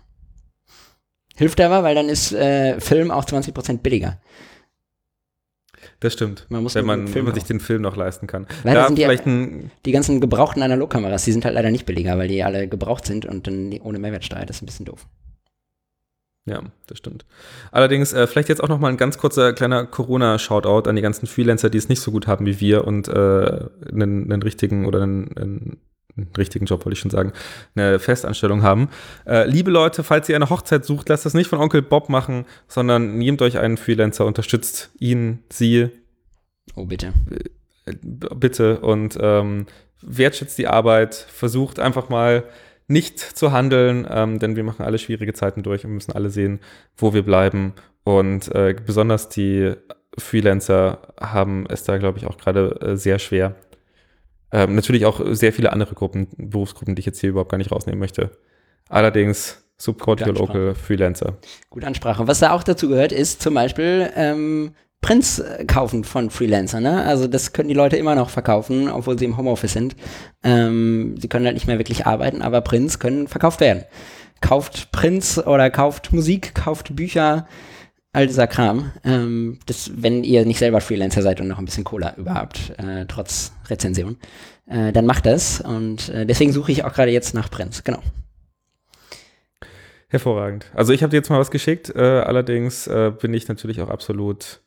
Hilft 1.41 1.59
aber, 1.59 1.81
weil 1.81 1.95
dann 1.95 2.07
ist 2.07 2.33
äh, 2.33 2.79
Film 2.79 3.09
auch 3.09 3.25
20% 3.25 3.79
billiger. 3.79 4.19
Das 5.99 6.13
stimmt. 6.13 6.45
Man 6.49 6.61
muss 6.61 6.75
wenn 6.75 6.85
man, 6.85 7.11
wenn 7.15 7.25
man 7.25 7.33
sich 7.33 7.45
den 7.45 7.59
Film 7.59 7.81
noch 7.81 7.95
leisten 7.95 8.27
kann. 8.27 8.45
Leider 8.63 8.85
sind 8.85 8.99
die, 8.99 9.07
ein, 9.07 9.71
die 9.83 9.91
ganzen 9.91 10.21
gebrauchten 10.21 10.61
Analogkameras, 10.61 11.25
die 11.25 11.31
sind 11.31 11.43
halt 11.43 11.55
leider 11.55 11.71
nicht 11.71 11.87
billiger, 11.87 12.15
weil 12.19 12.27
die 12.27 12.43
alle 12.43 12.67
gebraucht 12.67 13.07
sind 13.07 13.25
und 13.25 13.47
dann 13.47 13.73
ohne 13.81 13.97
Mehrwertsteuer. 13.97 14.45
Das 14.45 14.57
ist 14.57 14.61
ein 14.61 14.67
bisschen 14.67 14.85
doof. 14.85 15.07
Ja, 16.45 16.61
das 16.85 16.99
stimmt. 16.99 17.25
Allerdings, 17.71 18.13
äh, 18.13 18.27
vielleicht 18.27 18.49
jetzt 18.49 18.63
auch 18.63 18.69
noch 18.69 18.79
mal 18.79 18.89
ein 18.89 18.97
ganz 18.97 19.17
kurzer 19.17 19.53
kleiner 19.53 19.87
Corona-Shoutout 19.87 20.87
an 20.87 20.95
die 20.95 21.01
ganzen 21.01 21.25
Freelancer, 21.25 21.71
die 21.71 21.79
es 21.79 21.89
nicht 21.89 22.01
so 22.01 22.11
gut 22.11 22.27
haben 22.27 22.45
wie 22.45 22.59
wir 22.59 22.85
und 22.85 23.07
äh, 23.07 23.11
einen, 23.91 24.31
einen 24.31 24.43
richtigen 24.43 24.85
oder 24.85 25.01
einen, 25.01 25.35
einen 25.35 25.77
einen 26.17 26.29
richtigen 26.37 26.65
Job, 26.65 26.85
wollte 26.85 26.93
ich 26.93 26.99
schon 26.99 27.11
sagen, 27.11 27.33
eine 27.75 27.99
Festanstellung 27.99 28.63
haben. 28.63 28.89
Äh, 29.25 29.47
liebe 29.47 29.71
Leute, 29.71 30.03
falls 30.03 30.29
ihr 30.29 30.35
eine 30.35 30.49
Hochzeit 30.49 30.85
sucht, 30.85 31.09
lasst 31.09 31.25
das 31.25 31.33
nicht 31.33 31.47
von 31.47 31.59
Onkel 31.59 31.81
Bob 31.81 32.09
machen, 32.09 32.45
sondern 32.67 33.17
nehmt 33.17 33.41
euch 33.41 33.57
einen 33.57 33.77
Freelancer, 33.77 34.25
unterstützt 34.25 34.91
ihn, 34.99 35.39
sie. 35.49 35.89
Oh, 36.75 36.85
bitte. 36.85 37.13
Äh, 37.85 37.93
bitte 38.03 38.79
und 38.79 39.17
ähm, 39.19 39.65
wertschätzt 40.01 40.57
die 40.57 40.67
Arbeit, 40.67 41.15
versucht 41.15 41.79
einfach 41.79 42.09
mal 42.09 42.43
nicht 42.87 43.19
zu 43.19 43.51
handeln, 43.51 44.07
ähm, 44.09 44.39
denn 44.39 44.55
wir 44.55 44.63
machen 44.63 44.83
alle 44.83 44.99
schwierige 44.99 45.33
Zeiten 45.33 45.63
durch 45.63 45.85
und 45.85 45.93
müssen 45.93 46.11
alle 46.11 46.29
sehen, 46.29 46.59
wo 46.97 47.13
wir 47.13 47.23
bleiben. 47.23 47.73
Und 48.03 48.53
äh, 48.53 48.75
besonders 48.85 49.29
die 49.29 49.73
Freelancer 50.17 51.13
haben 51.19 51.65
es 51.69 51.83
da, 51.83 51.97
glaube 51.97 52.17
ich, 52.17 52.25
auch 52.25 52.37
gerade 52.37 52.79
äh, 52.81 52.97
sehr 52.97 53.19
schwer. 53.19 53.55
Ähm, 54.51 54.75
natürlich 54.75 55.05
auch 55.05 55.21
sehr 55.31 55.53
viele 55.53 55.71
andere 55.71 55.95
Gruppen, 55.95 56.27
Berufsgruppen, 56.37 56.95
die 56.95 56.99
ich 56.99 57.05
jetzt 57.05 57.19
hier 57.19 57.29
überhaupt 57.29 57.51
gar 57.51 57.57
nicht 57.57 57.71
rausnehmen 57.71 57.99
möchte. 57.99 58.31
Allerdings 58.89 59.63
Support 59.77 60.21
Your 60.21 60.33
Local 60.33 60.75
Freelancer. 60.75 61.37
Gute 61.69 61.87
Ansprache. 61.87 62.27
Was 62.27 62.39
da 62.39 62.51
auch 62.51 62.63
dazu 62.63 62.87
gehört, 62.87 63.11
ist 63.11 63.41
zum 63.41 63.55
Beispiel 63.55 64.11
ähm, 64.15 64.73
Prints 65.01 65.39
äh, 65.39 65.65
kaufen 65.65 66.03
von 66.03 66.29
Freelancern. 66.29 66.83
Ne? 66.83 67.03
Also 67.03 67.27
das 67.27 67.53
können 67.53 67.69
die 67.69 67.75
Leute 67.75 67.97
immer 67.97 68.13
noch 68.15 68.29
verkaufen, 68.29 68.89
obwohl 68.89 69.17
sie 69.17 69.25
im 69.25 69.37
Homeoffice 69.37 69.73
sind. 69.73 69.95
Ähm, 70.43 71.15
sie 71.19 71.27
können 71.27 71.45
halt 71.45 71.55
nicht 71.55 71.67
mehr 71.67 71.79
wirklich 71.79 72.05
arbeiten, 72.05 72.41
aber 72.41 72.61
Prints 72.61 72.99
können 72.99 73.27
verkauft 73.27 73.59
werden. 73.59 73.83
Kauft 74.41 74.91
Prints 74.91 75.45
oder 75.45 75.69
kauft 75.69 76.13
Musik, 76.13 76.53
kauft 76.55 76.95
Bücher, 76.95 77.47
all 78.13 78.27
dieser 78.27 78.47
Kram. 78.47 78.91
Ähm, 79.03 79.59
das, 79.65 79.91
wenn 79.95 80.23
ihr 80.23 80.45
nicht 80.45 80.59
selber 80.59 80.81
Freelancer 80.81 81.21
seid 81.21 81.41
und 81.41 81.47
noch 81.47 81.59
ein 81.59 81.65
bisschen 81.65 81.83
Cola 81.83 82.13
überhaupt, 82.17 82.73
äh, 82.77 83.05
trotz 83.07 83.53
Rezension, 83.69 84.17
äh, 84.67 84.91
dann 84.91 85.05
macht 85.05 85.25
das. 85.25 85.61
Und 85.61 86.09
äh, 86.09 86.25
deswegen 86.25 86.51
suche 86.51 86.71
ich 86.71 86.83
auch 86.83 86.93
gerade 86.93 87.11
jetzt 87.11 87.33
nach 87.33 87.49
Prinz. 87.49 87.83
Genau. 87.83 88.01
Hervorragend. 90.09 90.65
Also 90.73 90.91
ich 90.91 91.03
habe 91.03 91.11
dir 91.11 91.17
jetzt 91.17 91.29
mal 91.29 91.39
was 91.39 91.51
geschickt. 91.51 91.89
Äh, 91.95 92.01
allerdings 92.01 92.85
äh, 92.87 93.13
bin 93.17 93.33
ich 93.33 93.47
natürlich 93.47 93.81
auch 93.81 93.89
absolut 93.89 94.61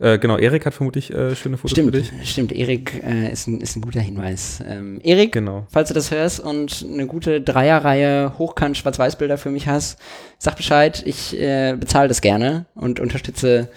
äh, 0.00 0.18
genau, 0.18 0.38
Erik 0.38 0.64
hat 0.64 0.74
vermutlich 0.74 1.12
äh, 1.12 1.34
schöne 1.34 1.56
Fotos 1.56 1.72
stimmt, 1.72 1.94
für 1.94 2.02
dich. 2.02 2.30
Stimmt, 2.30 2.52
Erik 2.52 3.02
äh, 3.02 3.32
ist, 3.32 3.48
ein, 3.48 3.60
ist 3.60 3.76
ein 3.76 3.82
guter 3.82 4.00
Hinweis. 4.00 4.62
Ähm, 4.66 5.00
Erik, 5.02 5.32
genau. 5.32 5.66
falls 5.70 5.88
du 5.88 5.94
das 5.94 6.10
hörst 6.10 6.38
und 6.38 6.86
eine 6.88 7.06
gute 7.06 7.40
Dreierreihe 7.40 8.38
hochkant 8.38 8.76
Schwarz-Weiß-Bilder 8.76 9.38
für 9.38 9.50
mich 9.50 9.66
hast, 9.66 9.98
sag 10.38 10.56
Bescheid, 10.56 11.02
ich 11.04 11.38
äh, 11.38 11.76
bezahle 11.78 12.08
das 12.08 12.20
gerne 12.20 12.66
und 12.74 13.00
unterstütze 13.00 13.70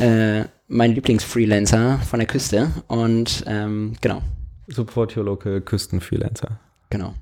äh, 0.00 0.44
meinen 0.68 0.94
Lieblingsfreelancer 0.94 1.98
von 1.98 2.18
der 2.18 2.26
Küste. 2.26 2.70
Und 2.88 3.44
ähm, 3.46 3.94
genau. 4.00 4.22
Support 4.68 5.16
your 5.16 5.24
local 5.24 5.60
Küstenfreelancer. 5.60 6.58
Genau. 6.90 7.14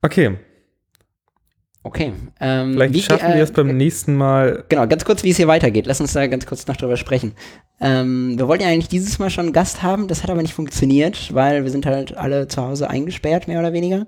Okay, 0.00 0.38
Okay. 1.86 2.14
Ähm, 2.40 2.72
Vielleicht 2.72 2.94
wie, 2.94 3.02
schaffen 3.02 3.32
äh, 3.32 3.36
wir 3.36 3.42
es 3.42 3.52
beim 3.52 3.76
nächsten 3.76 4.16
Mal. 4.16 4.64
Genau, 4.70 4.86
ganz 4.86 5.04
kurz, 5.04 5.22
wie 5.22 5.30
es 5.30 5.36
hier 5.36 5.48
weitergeht. 5.48 5.84
Lass 5.86 6.00
uns 6.00 6.14
da 6.14 6.26
ganz 6.26 6.46
kurz 6.46 6.66
noch 6.66 6.76
drüber 6.76 6.96
sprechen. 6.96 7.32
Ähm, 7.78 8.38
wir 8.38 8.48
wollten 8.48 8.64
ja 8.64 8.70
eigentlich 8.70 8.88
dieses 8.88 9.18
Mal 9.18 9.28
schon 9.28 9.44
einen 9.44 9.52
Gast 9.52 9.82
haben, 9.82 10.08
das 10.08 10.22
hat 10.22 10.30
aber 10.30 10.40
nicht 10.40 10.54
funktioniert, 10.54 11.34
weil 11.34 11.62
wir 11.62 11.70
sind 11.70 11.84
halt 11.84 12.16
alle 12.16 12.48
zu 12.48 12.62
Hause 12.62 12.88
eingesperrt, 12.88 13.48
mehr 13.48 13.60
oder 13.60 13.74
weniger. 13.74 14.06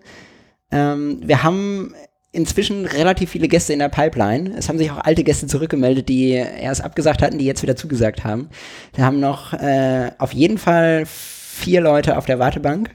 Ähm, 0.73 1.21
wir 1.23 1.43
haben 1.43 1.95
inzwischen 2.33 2.87
relativ 2.87 3.31
viele 3.31 3.47
Gäste 3.47 3.75
in 3.75 3.79
der 3.79 3.91
Pipeline. 3.91 4.55
Es 4.57 4.71
haben 4.71 4.79
sich 4.79 4.91
auch 4.91 5.05
alte 5.05 5.23
Gäste 5.23 5.47
zurückgemeldet, 5.47 6.09
die 6.09 6.31
erst 6.31 6.83
abgesagt 6.83 7.21
hatten, 7.21 7.39
die 7.39 7.45
jetzt 7.45 7.63
wieder 7.63 7.77
zugesagt 7.77 8.25
haben. 8.25 8.49
Wir 8.95 9.05
haben 9.05 9.21
noch 9.21 9.53
äh, 9.53 10.13
auf 10.17 10.33
jeden 10.33 10.57
Fall 10.57 11.05
vier 11.07 11.83
Leute 11.83 12.17
auf 12.17 12.25
der 12.25 12.39
Wartebank. 12.39 12.91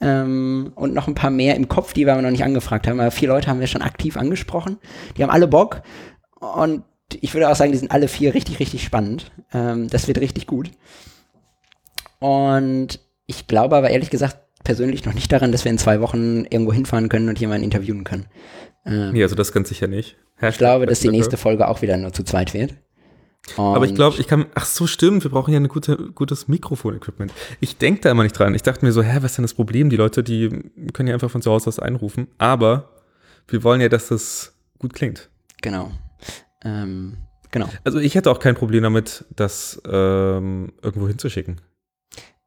Ähm, 0.00 0.72
und 0.76 0.94
noch 0.94 1.08
ein 1.08 1.14
paar 1.14 1.30
mehr 1.30 1.56
im 1.56 1.68
Kopf, 1.68 1.92
die 1.92 2.06
wir 2.06 2.12
aber 2.12 2.22
noch 2.22 2.30
nicht 2.30 2.44
angefragt 2.44 2.86
haben. 2.86 3.00
Aber 3.00 3.10
vier 3.10 3.28
Leute 3.28 3.48
haben 3.48 3.60
wir 3.60 3.66
schon 3.66 3.82
aktiv 3.82 4.16
angesprochen. 4.16 4.78
Die 5.16 5.22
haben 5.22 5.30
alle 5.30 5.46
Bock. 5.46 5.82
Und 6.40 6.84
ich 7.20 7.34
würde 7.34 7.50
auch 7.50 7.56
sagen, 7.56 7.72
die 7.72 7.78
sind 7.78 7.90
alle 7.90 8.08
vier 8.08 8.34
richtig, 8.34 8.60
richtig 8.60 8.82
spannend. 8.82 9.30
Ähm, 9.52 9.88
das 9.88 10.08
wird 10.08 10.18
richtig 10.18 10.46
gut. 10.46 10.70
Und 12.18 13.00
ich 13.26 13.46
glaube 13.46 13.76
aber 13.76 13.90
ehrlich 13.90 14.10
gesagt 14.10 14.38
persönlich 14.64 15.04
noch 15.04 15.14
nicht 15.14 15.32
daran, 15.32 15.52
dass 15.52 15.64
wir 15.64 15.70
in 15.70 15.78
zwei 15.78 16.00
Wochen 16.00 16.44
irgendwo 16.44 16.72
hinfahren 16.72 17.08
können 17.08 17.28
und 17.28 17.40
jemanden 17.40 17.64
interviewen 17.64 18.04
können. 18.04 18.26
Ähm, 18.84 19.12
nee, 19.12 19.22
also 19.22 19.34
das 19.34 19.52
ganz 19.52 19.68
sicher 19.68 19.86
nicht. 19.86 20.16
Herrscht 20.36 20.56
ich 20.56 20.58
glaube, 20.58 20.86
dass 20.86 21.00
die 21.00 21.08
nächste 21.08 21.36
Folge 21.36 21.68
auch 21.68 21.82
wieder 21.82 21.96
nur 21.96 22.12
zu 22.12 22.22
zweit 22.24 22.54
wird. 22.54 22.74
Und 23.56 23.76
Aber 23.76 23.84
ich 23.84 23.94
glaube, 23.94 24.16
ich 24.20 24.28
kann, 24.28 24.46
ach 24.54 24.64
so 24.64 24.86
stimmt, 24.86 25.24
wir 25.24 25.30
brauchen 25.30 25.52
ja 25.52 25.58
ein 25.58 25.68
gute, 25.68 25.96
gutes 26.14 26.46
Mikrofon-Equipment. 26.48 27.32
Ich 27.60 27.78
denke 27.78 28.02
da 28.02 28.10
immer 28.10 28.22
nicht 28.22 28.38
dran. 28.38 28.54
Ich 28.54 28.62
dachte 28.62 28.84
mir 28.84 28.92
so, 28.92 29.02
hä, 29.02 29.18
was 29.22 29.32
ist 29.32 29.38
denn 29.38 29.44
das 29.44 29.54
Problem? 29.54 29.90
Die 29.90 29.96
Leute, 29.96 30.22
die 30.22 30.48
können 30.92 31.08
ja 31.08 31.14
einfach 31.14 31.30
von 31.30 31.42
zu 31.42 31.50
Hause 31.50 31.68
aus 31.68 31.78
einrufen. 31.78 32.28
Aber 32.38 32.90
wir 33.48 33.64
wollen 33.64 33.80
ja, 33.80 33.88
dass 33.88 34.08
das 34.08 34.54
gut 34.78 34.92
klingt. 34.92 35.30
Genau. 35.62 35.90
Ähm, 36.64 37.16
genau. 37.50 37.68
Also 37.84 37.98
ich 37.98 38.14
hätte 38.14 38.30
auch 38.30 38.38
kein 38.38 38.54
Problem 38.54 38.82
damit, 38.82 39.24
das 39.34 39.80
ähm, 39.84 40.72
irgendwo 40.82 41.08
hinzuschicken. 41.08 41.60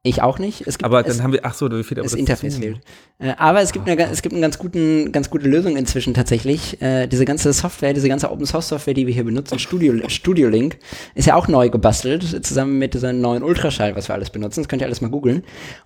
Ich 0.06 0.20
auch 0.20 0.38
nicht. 0.38 0.66
Gibt, 0.66 0.84
aber 0.84 1.02
dann 1.02 1.12
es, 1.12 1.22
haben 1.22 1.32
wir, 1.32 1.40
ach 1.44 1.54
so, 1.54 1.70
wie 1.72 1.82
viel 1.82 1.96
Das 1.96 2.12
Interface 2.12 2.58
fehlt. 2.58 2.78
Äh, 3.18 3.32
aber 3.38 3.62
es 3.62 3.72
gibt, 3.72 3.88
eine, 3.88 4.10
es 4.10 4.20
gibt 4.20 4.34
eine 4.34 4.42
ganz, 4.42 4.58
guten, 4.58 5.12
ganz 5.12 5.30
gute 5.30 5.48
Lösung 5.48 5.78
inzwischen 5.78 6.12
tatsächlich. 6.12 6.80
Äh, 6.82 7.06
diese 7.06 7.24
ganze 7.24 7.50
Software, 7.54 7.94
diese 7.94 8.10
ganze 8.10 8.30
Open 8.30 8.44
Source 8.44 8.68
Software, 8.68 8.92
die 8.92 9.06
wir 9.06 9.14
hier 9.14 9.24
benutzen, 9.24 9.58
Studio, 9.58 9.94
Studio 10.10 10.50
Link, 10.50 10.76
ist 11.14 11.26
ja 11.26 11.36
auch 11.36 11.48
neu 11.48 11.70
gebastelt, 11.70 12.44
zusammen 12.44 12.78
mit 12.78 12.92
diesem 12.92 13.22
neuen 13.22 13.42
Ultraschall, 13.42 13.96
was 13.96 14.08
wir 14.08 14.14
alles 14.14 14.28
benutzen. 14.28 14.60
Das 14.60 14.68
könnt 14.68 14.82
ihr 14.82 14.86
alles 14.86 15.00
mal 15.00 15.08
googeln. 15.08 15.42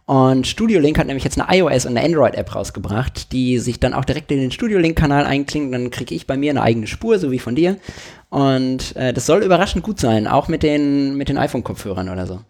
Und 0.07 0.49
Studio 0.49 0.81
Link 0.81 0.99
hat 0.99 1.07
nämlich 1.07 1.23
jetzt 1.23 1.41
eine 1.41 1.57
iOS 1.57 1.87
und 1.87 1.97
eine 1.97 2.05
Android 2.05 2.35
App 2.35 2.53
rausgebracht, 2.57 3.31
die 3.31 3.61
sich 3.61 3.79
dann 3.79 3.95
auch 3.95 4.05
direkt 4.05 4.33
in 4.33 4.41
den 4.41 4.51
Studio 4.51 4.81
Link 4.81 4.99
Kanal 4.99 5.27
einklingt. 5.27 5.73
Dann 5.73 5.91
kriege 5.91 6.17
ich 6.17 6.27
bei 6.27 6.37
mir 6.37 6.51
eine 6.51 6.63
eigene 6.63 6.89
Spur, 6.89 7.21
so 7.21 7.31
wie 7.31 7.39
von 7.39 7.55
dir. 7.55 7.77
Und 8.31 8.95
äh, 8.97 9.13
das 9.15 9.25
soll 9.25 9.43
überraschend 9.43 9.83
gut 9.83 10.01
sein, 10.01 10.27
auch 10.27 10.49
mit 10.49 10.63
den, 10.63 11.17
mit 11.17 11.29
den 11.31 11.39
iPhone-Kopfhörern 11.39 12.11
oder 12.11 12.27
so. 12.27 12.41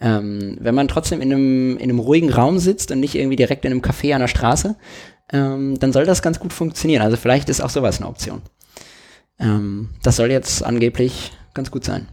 Ähm, 0.00 0.56
wenn 0.60 0.74
man 0.74 0.88
trotzdem 0.88 1.20
in 1.20 1.32
einem, 1.32 1.76
in 1.76 1.84
einem 1.84 2.00
ruhigen 2.00 2.32
Raum 2.32 2.58
sitzt 2.58 2.90
und 2.90 3.00
nicht 3.00 3.14
irgendwie 3.14 3.36
direkt 3.36 3.64
in 3.64 3.70
einem 3.70 3.80
Café 3.80 4.14
an 4.14 4.20
der 4.20 4.28
Straße, 4.28 4.74
ähm, 5.32 5.78
dann 5.78 5.92
soll 5.92 6.06
das 6.06 6.22
ganz 6.22 6.40
gut 6.40 6.52
funktionieren. 6.52 7.02
Also 7.02 7.16
vielleicht 7.16 7.48
ist 7.48 7.60
auch 7.60 7.70
sowas 7.70 7.98
eine 7.98 8.08
Option. 8.08 8.42
Ähm, 9.38 9.90
das 10.02 10.16
soll 10.16 10.30
jetzt 10.30 10.64
angeblich 10.64 11.32
ganz 11.54 11.70
gut 11.70 11.84
sein. 11.84 12.08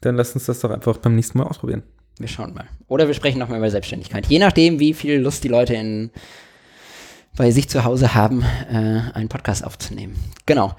Dann 0.00 0.16
lass 0.16 0.34
uns 0.34 0.46
das 0.46 0.60
doch 0.60 0.70
einfach 0.70 0.98
beim 0.98 1.16
nächsten 1.16 1.38
Mal 1.38 1.44
ausprobieren. 1.44 1.82
Wir 2.18 2.28
schauen 2.28 2.54
mal. 2.54 2.66
Oder 2.86 3.08
wir 3.08 3.14
sprechen 3.14 3.38
nochmal 3.38 3.58
über 3.58 3.70
Selbstständigkeit. 3.70 4.26
Je 4.26 4.38
nachdem, 4.38 4.78
wie 4.78 4.94
viel 4.94 5.18
Lust 5.18 5.42
die 5.44 5.48
Leute 5.48 5.74
in, 5.74 6.10
bei 7.36 7.50
sich 7.50 7.68
zu 7.68 7.84
Hause 7.84 8.14
haben, 8.14 8.42
äh, 8.70 9.00
einen 9.12 9.28
Podcast 9.28 9.64
aufzunehmen. 9.64 10.16
Genau. 10.46 10.74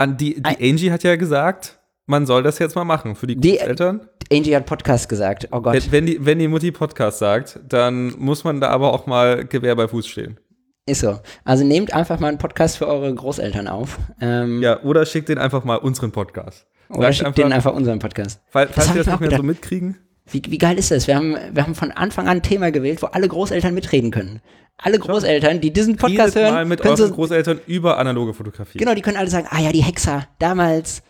An 0.00 0.16
die, 0.16 0.42
die 0.42 0.70
Angie 0.70 0.90
hat 0.90 1.02
ja 1.02 1.16
gesagt, 1.16 1.78
man 2.06 2.24
soll 2.24 2.42
das 2.42 2.58
jetzt 2.58 2.74
mal 2.74 2.84
machen 2.84 3.14
für 3.14 3.26
die, 3.26 3.36
die 3.36 3.58
Eltern. 3.58 4.08
Angie 4.32 4.56
hat 4.56 4.64
Podcast 4.64 5.10
gesagt. 5.10 5.48
Oh 5.52 5.60
Gott. 5.60 5.74
Wenn, 5.74 5.92
wenn, 5.92 6.06
die, 6.06 6.24
wenn 6.24 6.38
die 6.38 6.48
Mutti 6.48 6.72
Podcast 6.72 7.18
sagt, 7.18 7.60
dann 7.68 8.14
muss 8.18 8.42
man 8.42 8.62
da 8.62 8.68
aber 8.70 8.94
auch 8.94 9.04
mal 9.04 9.44
Gewehr 9.44 9.76
bei 9.76 9.88
Fuß 9.88 10.08
stehen. 10.08 10.40
Ist 10.86 11.00
so. 11.00 11.20
Also 11.44 11.64
nehmt 11.64 11.92
einfach 11.92 12.18
mal 12.18 12.28
einen 12.28 12.38
Podcast 12.38 12.78
für 12.78 12.88
eure 12.88 13.14
Großeltern 13.14 13.68
auf. 13.68 13.98
Ähm, 14.22 14.62
ja, 14.62 14.82
oder 14.84 15.04
schickt 15.04 15.28
den 15.28 15.36
einfach 15.36 15.64
mal 15.64 15.76
unseren 15.76 16.12
Podcast. 16.12 16.66
Oder 16.88 17.02
Sagt 17.02 17.16
schickt 17.16 17.26
einfach, 17.26 17.34
denen 17.34 17.52
einfach 17.52 17.74
unseren 17.74 17.98
Podcast. 17.98 18.40
Weil, 18.52 18.68
falls 18.68 18.94
wir 18.94 19.04
das 19.04 19.06
nicht 19.06 19.20
mehr 19.20 19.28
gedacht. 19.28 19.42
so 19.42 19.46
mitkriegen. 19.46 19.98
Wie, 20.30 20.42
wie 20.46 20.58
geil 20.58 20.78
ist 20.78 20.90
das? 20.90 21.06
Wir 21.06 21.16
haben, 21.16 21.36
wir 21.52 21.62
haben 21.62 21.74
von 21.74 21.90
Anfang 21.90 22.26
an 22.26 22.38
ein 22.38 22.42
Thema 22.42 22.70
gewählt, 22.70 23.02
wo 23.02 23.06
alle 23.06 23.28
Großeltern 23.28 23.74
mitreden 23.74 24.10
können. 24.10 24.40
Alle 24.78 24.98
Großeltern, 24.98 25.60
die 25.60 25.72
diesen 25.72 25.96
Podcast 25.96 26.36
hören. 26.36 26.54
Mal 26.54 26.64
mit 26.64 26.80
euren 26.80 26.96
so, 26.96 27.10
Großeltern 27.10 27.60
über 27.66 27.98
analoge 27.98 28.32
Fotografie. 28.32 28.78
Genau, 28.78 28.94
die 28.94 29.02
können 29.02 29.16
alle 29.16 29.28
sagen, 29.28 29.46
ah 29.50 29.60
ja, 29.60 29.72
die 29.72 29.82
Hexer, 29.82 30.26
damals 30.38 31.02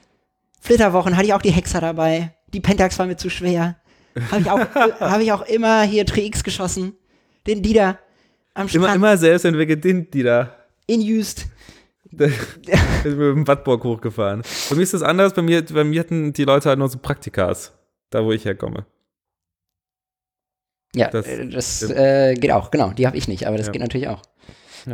Flitterwochen 0.60 1.16
hatte 1.16 1.26
ich 1.26 1.34
auch 1.34 1.42
die 1.42 1.50
Hexer 1.50 1.80
dabei. 1.80 2.34
Die 2.52 2.60
Pentax 2.60 2.98
war 2.98 3.06
mir 3.06 3.16
zu 3.16 3.30
schwer. 3.30 3.76
Habe 4.30 4.42
ich, 4.42 4.50
auch, 4.50 4.58
hab 5.00 5.20
ich 5.20 5.32
auch 5.32 5.42
immer 5.42 5.82
hier 5.82 6.04
Tri-X 6.04 6.44
geschossen. 6.44 6.94
Den 7.46 7.62
Dieter 7.62 7.98
am 8.54 8.68
Strand. 8.68 8.84
Immer, 8.84 8.94
immer 8.94 9.16
selbst 9.16 9.44
entwickelt, 9.44 9.84
den 9.84 10.10
Dieter. 10.10 10.56
In 10.86 11.00
Jüst. 11.00 11.46
ist 12.10 13.04
mit 13.04 13.18
dem 13.18 13.46
Wattburg 13.46 13.84
hochgefahren. 13.84 14.42
Bei 14.68 14.76
mir 14.76 14.82
ist 14.82 14.94
das 14.94 15.02
anders. 15.02 15.32
Bei 15.32 15.42
mir, 15.42 15.64
bei 15.64 15.84
mir 15.84 16.00
hatten 16.00 16.32
die 16.32 16.44
Leute 16.44 16.68
halt 16.68 16.78
nur 16.78 16.88
so 16.88 16.98
Praktikas. 16.98 17.72
Da, 18.10 18.24
wo 18.24 18.32
ich 18.32 18.44
herkomme. 18.44 18.84
Ja, 20.94 21.08
das, 21.08 21.26
äh, 21.26 21.46
das 21.48 21.82
äh, 21.82 22.34
geht 22.34 22.50
auch, 22.50 22.70
genau. 22.70 22.90
Die 22.90 23.06
habe 23.06 23.16
ich 23.16 23.28
nicht, 23.28 23.46
aber 23.46 23.56
das 23.56 23.66
ja. 23.66 23.72
geht 23.72 23.82
natürlich 23.82 24.08
auch. 24.08 24.22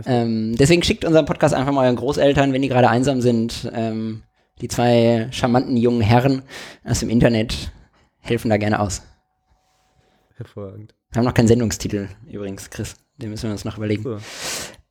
Ähm, 0.05 0.57
deswegen 0.57 0.83
schickt 0.83 1.05
unseren 1.05 1.27
Podcast 1.27 1.55
einfach 1.55 1.73
mal 1.73 1.85
euren 1.85 1.97
Großeltern, 1.97 2.53
wenn 2.53 2.63
die 2.63 2.69
gerade 2.69 2.89
einsam 2.89 3.21
sind. 3.21 3.71
Ähm, 3.73 4.23
die 4.61 4.69
zwei 4.69 5.29
charmanten 5.31 5.77
jungen 5.77 6.01
Herren 6.01 6.43
aus 6.85 7.01
dem 7.01 7.11
Internet 7.11 7.73
helfen 8.21 8.51
da 8.51 8.57
gerne 8.57 8.81
aus. 8.81 9.03
Hervorragend. 10.37 10.95
Wir 11.11 11.19
haben 11.19 11.25
noch 11.25 11.35
keinen 11.35 11.49
Sendungstitel 11.49 12.09
übrigens, 12.31 12.69
Chris. 12.71 12.97
Den 13.17 13.31
müssen 13.31 13.45
wir 13.45 13.53
uns 13.53 13.65
noch 13.65 13.77
überlegen. 13.77 14.03
So. 14.03 14.19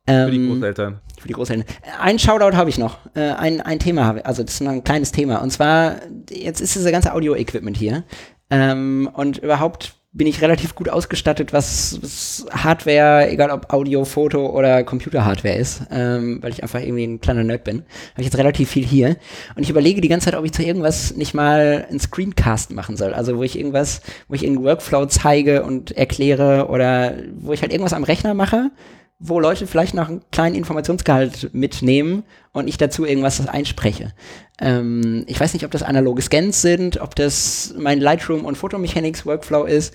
Ähm, 0.06 0.26
für 0.26 0.30
die 0.30 0.48
Großeltern. 0.48 1.00
Für 1.18 1.28
die 1.28 1.34
Großeltern. 1.34 1.66
Ein 2.00 2.18
Shoutout 2.18 2.56
habe 2.56 2.70
ich 2.70 2.78
noch. 2.78 2.98
Äh, 3.14 3.32
ein, 3.32 3.60
ein 3.60 3.78
Thema 3.78 4.04
habe 4.04 4.20
ich, 4.20 4.26
also 4.26 4.42
das 4.42 4.54
ist 4.54 4.60
noch 4.60 4.72
ein 4.72 4.84
kleines 4.84 5.12
Thema. 5.12 5.42
Und 5.42 5.50
zwar, 5.50 5.96
jetzt 6.30 6.60
ist 6.60 6.74
dieses 6.74 6.90
ganze 6.90 7.12
Audio-Equipment 7.12 7.76
hier. 7.76 8.04
Ähm, 8.50 9.10
und 9.12 9.38
überhaupt 9.38 9.96
bin 10.16 10.26
ich 10.26 10.40
relativ 10.40 10.74
gut 10.74 10.88
ausgestattet, 10.88 11.52
was, 11.52 12.46
Hardware, 12.50 13.30
egal 13.30 13.50
ob 13.50 13.70
Audio, 13.72 14.06
Foto 14.06 14.48
oder 14.48 14.82
Computer-Hardware 14.82 15.56
ist, 15.56 15.82
ähm, 15.90 16.38
weil 16.42 16.52
ich 16.52 16.62
einfach 16.62 16.80
irgendwie 16.80 17.04
ein 17.04 17.20
kleiner 17.20 17.44
Nerd 17.44 17.64
bin. 17.64 17.80
Habe 18.12 18.22
ich 18.22 18.26
jetzt 18.26 18.38
relativ 18.38 18.70
viel 18.70 18.84
hier. 18.84 19.16
Und 19.56 19.62
ich 19.62 19.68
überlege 19.70 20.00
die 20.00 20.08
ganze 20.08 20.26
Zeit, 20.26 20.38
ob 20.38 20.44
ich 20.46 20.52
zu 20.52 20.62
irgendwas 20.62 21.14
nicht 21.16 21.34
mal 21.34 21.86
einen 21.88 22.00
Screencast 22.00 22.72
machen 22.72 22.96
soll. 22.96 23.12
Also 23.12 23.36
wo 23.36 23.42
ich 23.42 23.58
irgendwas, 23.58 24.00
wo 24.28 24.34
ich 24.34 24.42
irgendeinen 24.42 24.66
Workflow 24.66 25.04
zeige 25.06 25.62
und 25.64 25.92
erkläre 25.92 26.68
oder 26.68 27.14
wo 27.38 27.52
ich 27.52 27.60
halt 27.60 27.72
irgendwas 27.72 27.92
am 27.92 28.04
Rechner 28.04 28.32
mache, 28.32 28.70
wo 29.18 29.40
Leute 29.40 29.66
vielleicht 29.66 29.94
noch 29.94 30.08
einen 30.08 30.22
kleinen 30.30 30.54
Informationsgehalt 30.54 31.54
mitnehmen 31.54 32.24
und 32.52 32.68
ich 32.68 32.76
dazu 32.76 33.06
irgendwas 33.06 33.46
einspreche. 33.48 34.12
Ähm, 34.60 35.24
ich 35.26 35.40
weiß 35.40 35.54
nicht, 35.54 35.64
ob 35.64 35.70
das 35.70 35.82
analoge 35.82 36.22
Scans 36.22 36.60
sind, 36.60 37.00
ob 37.00 37.14
das 37.14 37.74
mein 37.78 38.00
Lightroom 38.00 38.44
und 38.44 38.56
Photomechanics 38.56 39.24
Workflow 39.24 39.64
ist. 39.64 39.94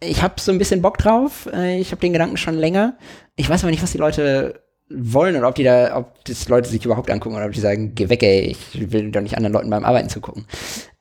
Ich 0.00 0.22
habe 0.22 0.34
so 0.40 0.52
ein 0.52 0.58
bisschen 0.58 0.82
Bock 0.82 0.98
drauf. 0.98 1.48
Äh, 1.52 1.80
ich 1.80 1.92
habe 1.92 2.00
den 2.00 2.12
Gedanken 2.12 2.36
schon 2.36 2.54
länger. 2.54 2.98
Ich 3.36 3.48
weiß 3.48 3.62
aber 3.62 3.70
nicht, 3.70 3.82
was 3.82 3.92
die 3.92 3.98
Leute 3.98 4.62
wollen 4.90 5.36
oder 5.36 5.48
ob 5.48 5.54
die 5.54 5.64
da, 5.64 5.96
ob 5.96 6.22
das 6.26 6.48
Leute 6.48 6.68
sich 6.68 6.84
überhaupt 6.84 7.10
angucken 7.10 7.36
oder 7.36 7.46
ob 7.46 7.52
die 7.52 7.60
sagen, 7.60 7.94
geh 7.94 8.10
weg, 8.10 8.22
ey, 8.22 8.54
ich 8.72 8.92
will 8.92 9.10
doch 9.10 9.22
nicht 9.22 9.36
anderen 9.36 9.54
Leuten 9.54 9.70
beim 9.70 9.84
Arbeiten 9.84 10.10
zugucken. 10.10 10.46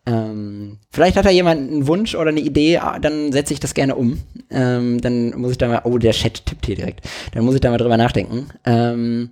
Ähm, 0.06 0.80
vielleicht 0.92 1.16
hat 1.16 1.26
da 1.26 1.30
jemand 1.30 1.72
einen 1.72 1.88
Wunsch 1.88 2.16
oder 2.16 2.30
eine 2.30 2.40
Idee, 2.40 2.78
ah, 2.78 2.98
dann 3.00 3.32
setze 3.32 3.54
ich 3.54 3.60
das 3.60 3.74
gerne 3.74 3.96
um. 3.96 4.20
Ähm, 4.50 5.00
dann 5.00 5.38
muss 5.40 5.52
ich 5.52 5.58
da 5.58 5.68
mal, 5.68 5.82
oh, 5.84 5.98
der 5.98 6.14
Chat 6.14 6.46
tippt 6.46 6.66
hier 6.66 6.76
direkt. 6.76 7.08
Dann 7.34 7.46
muss 7.46 7.56
ich 7.56 7.62
da 7.62 7.70
mal 7.70 7.78
drüber 7.78 7.98
nachdenken. 7.98 8.48
Ähm, 8.66 9.32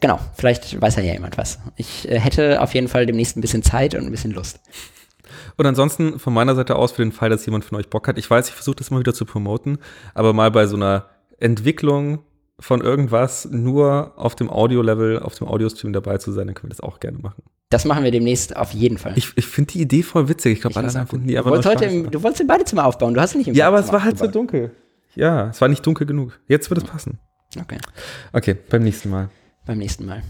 genau, 0.00 0.18
vielleicht 0.34 0.80
weiß 0.80 0.96
ja 0.96 1.02
jemand 1.02 1.38
was. 1.38 1.60
Ich 1.76 2.08
äh, 2.08 2.18
hätte 2.18 2.60
auf 2.60 2.74
jeden 2.74 2.88
Fall 2.88 3.06
demnächst 3.06 3.36
ein 3.36 3.40
bisschen 3.40 3.62
Zeit 3.62 3.94
und 3.94 4.04
ein 4.04 4.10
bisschen 4.10 4.32
Lust. 4.32 4.60
Und 5.56 5.66
ansonsten 5.66 6.18
von 6.18 6.34
meiner 6.34 6.54
Seite 6.56 6.76
aus 6.76 6.92
für 6.92 7.02
den 7.02 7.12
Fall, 7.12 7.30
dass 7.30 7.46
jemand 7.46 7.64
von 7.64 7.78
euch 7.78 7.88
Bock 7.88 8.08
hat, 8.08 8.18
ich 8.18 8.28
weiß, 8.28 8.48
ich 8.48 8.54
versuche 8.54 8.76
das 8.76 8.90
mal 8.90 8.98
wieder 8.98 9.14
zu 9.14 9.24
promoten, 9.24 9.78
aber 10.14 10.32
mal 10.32 10.50
bei 10.50 10.66
so 10.66 10.76
einer 10.76 11.06
Entwicklung 11.38 12.24
von 12.58 12.80
irgendwas 12.80 13.46
nur 13.50 14.12
auf 14.16 14.34
dem 14.34 14.50
Audio-Level, 14.50 15.20
auf 15.20 15.36
dem 15.36 15.46
Audio-Stream 15.46 15.92
dabei 15.92 16.18
zu 16.18 16.32
sein, 16.32 16.46
dann 16.46 16.54
können 16.54 16.70
wir 16.70 16.76
das 16.76 16.80
auch 16.80 17.00
gerne 17.00 17.18
machen. 17.18 17.42
Das 17.70 17.84
machen 17.84 18.02
wir 18.02 18.10
demnächst 18.10 18.56
auf 18.56 18.72
jeden 18.72 18.98
Fall. 18.98 19.12
Ich, 19.16 19.32
ich 19.36 19.46
finde 19.46 19.72
die 19.72 19.80
Idee 19.80 20.02
voll 20.02 20.28
witzig. 20.28 20.54
Ich 20.54 20.60
glaube, 20.60 20.76
alle 20.76 20.90
finden 21.06 21.28
die 21.28 21.38
aber 21.38 21.50
du 21.50 21.56
wolltest, 21.56 21.74
heute 21.74 21.84
im, 21.84 22.10
du 22.10 22.22
wolltest 22.22 22.40
im 22.40 22.48
Badezimmer 22.48 22.84
aufbauen, 22.84 23.14
du 23.14 23.20
hast 23.20 23.36
nicht 23.36 23.46
im 23.46 23.54
Ja, 23.54 23.68
aber 23.68 23.78
es 23.78 23.92
war 23.92 24.02
halt 24.02 24.18
so 24.18 24.26
dunkel. 24.26 24.72
Ja, 25.14 25.48
es 25.48 25.60
war 25.60 25.68
nicht 25.68 25.86
dunkel 25.86 26.06
genug. 26.06 26.38
Jetzt 26.48 26.68
wird 26.68 26.82
es 26.82 26.88
passen. 26.88 27.20
Okay. 27.58 27.78
Okay, 28.32 28.56
beim 28.68 28.82
nächsten 28.82 29.10
Mal. 29.10 29.28
Beim 29.66 29.78
nächsten 29.78 30.04
Mal. 30.04 30.22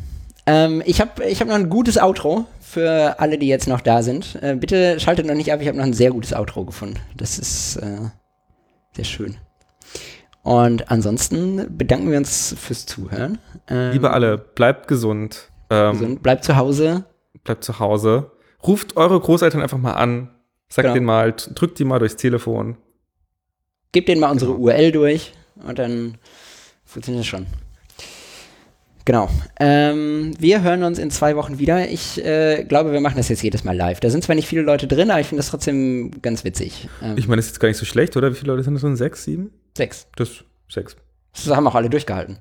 Ähm, 0.47 0.83
ich 0.85 1.01
habe 1.01 1.25
ich 1.25 1.41
hab 1.41 1.49
noch 1.49 1.55
ein 1.55 1.71
gutes 1.71 1.99
Outro 1.99 2.45
für 2.61 3.19
alle, 3.21 3.39
die 3.39 3.49
jetzt 3.49 3.69
noch 3.69 3.81
da 3.81 4.03
sind. 4.03 4.39
Äh, 4.43 4.57
bitte 4.57 5.01
schaltet 5.01 5.27
noch 5.27 5.35
nicht 5.35 5.53
ab, 5.53 5.61
ich 5.63 5.69
habe 5.69 5.79
noch 5.79 5.85
ein 5.85 5.93
sehr 5.93 6.11
gutes 6.11 6.35
Outro 6.35 6.65
gefunden. 6.65 6.99
Das 7.17 7.39
ist 7.39 7.77
äh, 7.77 8.11
sehr 8.93 9.05
schön. 9.05 9.37
Und 10.43 10.91
ansonsten 10.91 11.77
bedanken 11.77 12.11
wir 12.11 12.19
uns 12.19 12.55
fürs 12.59 12.87
Zuhören. 12.87 13.39
Ähm, 13.69 13.93
Liebe 13.93 14.11
alle, 14.11 14.39
bleibt 14.39 14.89
gesund. 14.89 15.51
Ähm, 15.71 15.93
gesund. 15.93 16.23
Bleibt 16.23 16.45
zu 16.45 16.57
Hause. 16.57 17.05
Bleibt 17.45 17.65
zu 17.65 17.79
Hause. 17.79 18.33
Ruft 18.67 18.97
eure 18.97 19.19
Großeltern 19.19 19.63
einfach 19.63 19.79
mal 19.79 19.93
an. 19.93 20.31
Sagt 20.69 20.85
genau. 20.85 20.95
denen 20.95 21.07
mal, 21.07 21.35
drückt 21.55 21.79
die 21.79 21.85
mal 21.85 21.99
durchs 21.99 22.17
Telefon. 22.17 22.77
Gebt 23.93 24.09
denen 24.09 24.21
mal 24.21 24.31
unsere 24.31 24.53
genau. 24.53 24.65
URL 24.65 24.93
durch 24.93 25.33
und 25.67 25.79
dann 25.79 26.19
funktioniert 26.85 27.23
das 27.23 27.27
schon. 27.27 27.47
Genau. 29.05 29.29
Ähm, 29.59 30.35
wir 30.39 30.63
hören 30.63 30.85
uns 30.85 30.99
in 30.99 31.11
zwei 31.11 31.35
Wochen 31.35 31.59
wieder. 31.59 31.89
Ich 31.89 32.25
äh, 32.25 32.65
glaube, 32.65 32.93
wir 32.93 33.01
machen 33.01 33.17
das 33.17 33.29
jetzt 33.29 33.43
jedes 33.43 33.65
Mal 33.65 33.77
live. 33.77 33.99
Da 33.99 34.11
sind 34.11 34.23
zwar 34.23 34.37
nicht 34.37 34.47
viele 34.47 34.63
Leute 34.63 34.87
drin, 34.87 35.11
aber 35.11 35.21
ich 35.21 35.27
finde 35.27 35.41
das 35.41 35.51
trotzdem 35.51 36.23
ganz 36.23 36.45
witzig. 36.45 36.89
Ähm, 37.03 37.17
ich 37.17 37.27
meine, 37.27 37.39
das 37.39 37.47
ist 37.47 37.53
jetzt 37.53 37.61
gar 37.61 37.69
nicht 37.69 37.79
so 37.79 37.87
schlecht, 37.87 38.17
oder? 38.17 38.31
Wie 38.31 38.37
viele 38.37 38.53
Leute 38.53 38.63
sind 38.63 38.81
das? 38.81 38.99
Sechs, 38.99 39.25
sieben? 39.25 39.53
Sechs. 39.77 40.07
Das 40.17 40.45
sechs. 40.69 40.97
Das 41.33 41.49
haben 41.49 41.67
auch 41.67 41.75
alle 41.75 41.91
durchgehalten. 41.91 42.39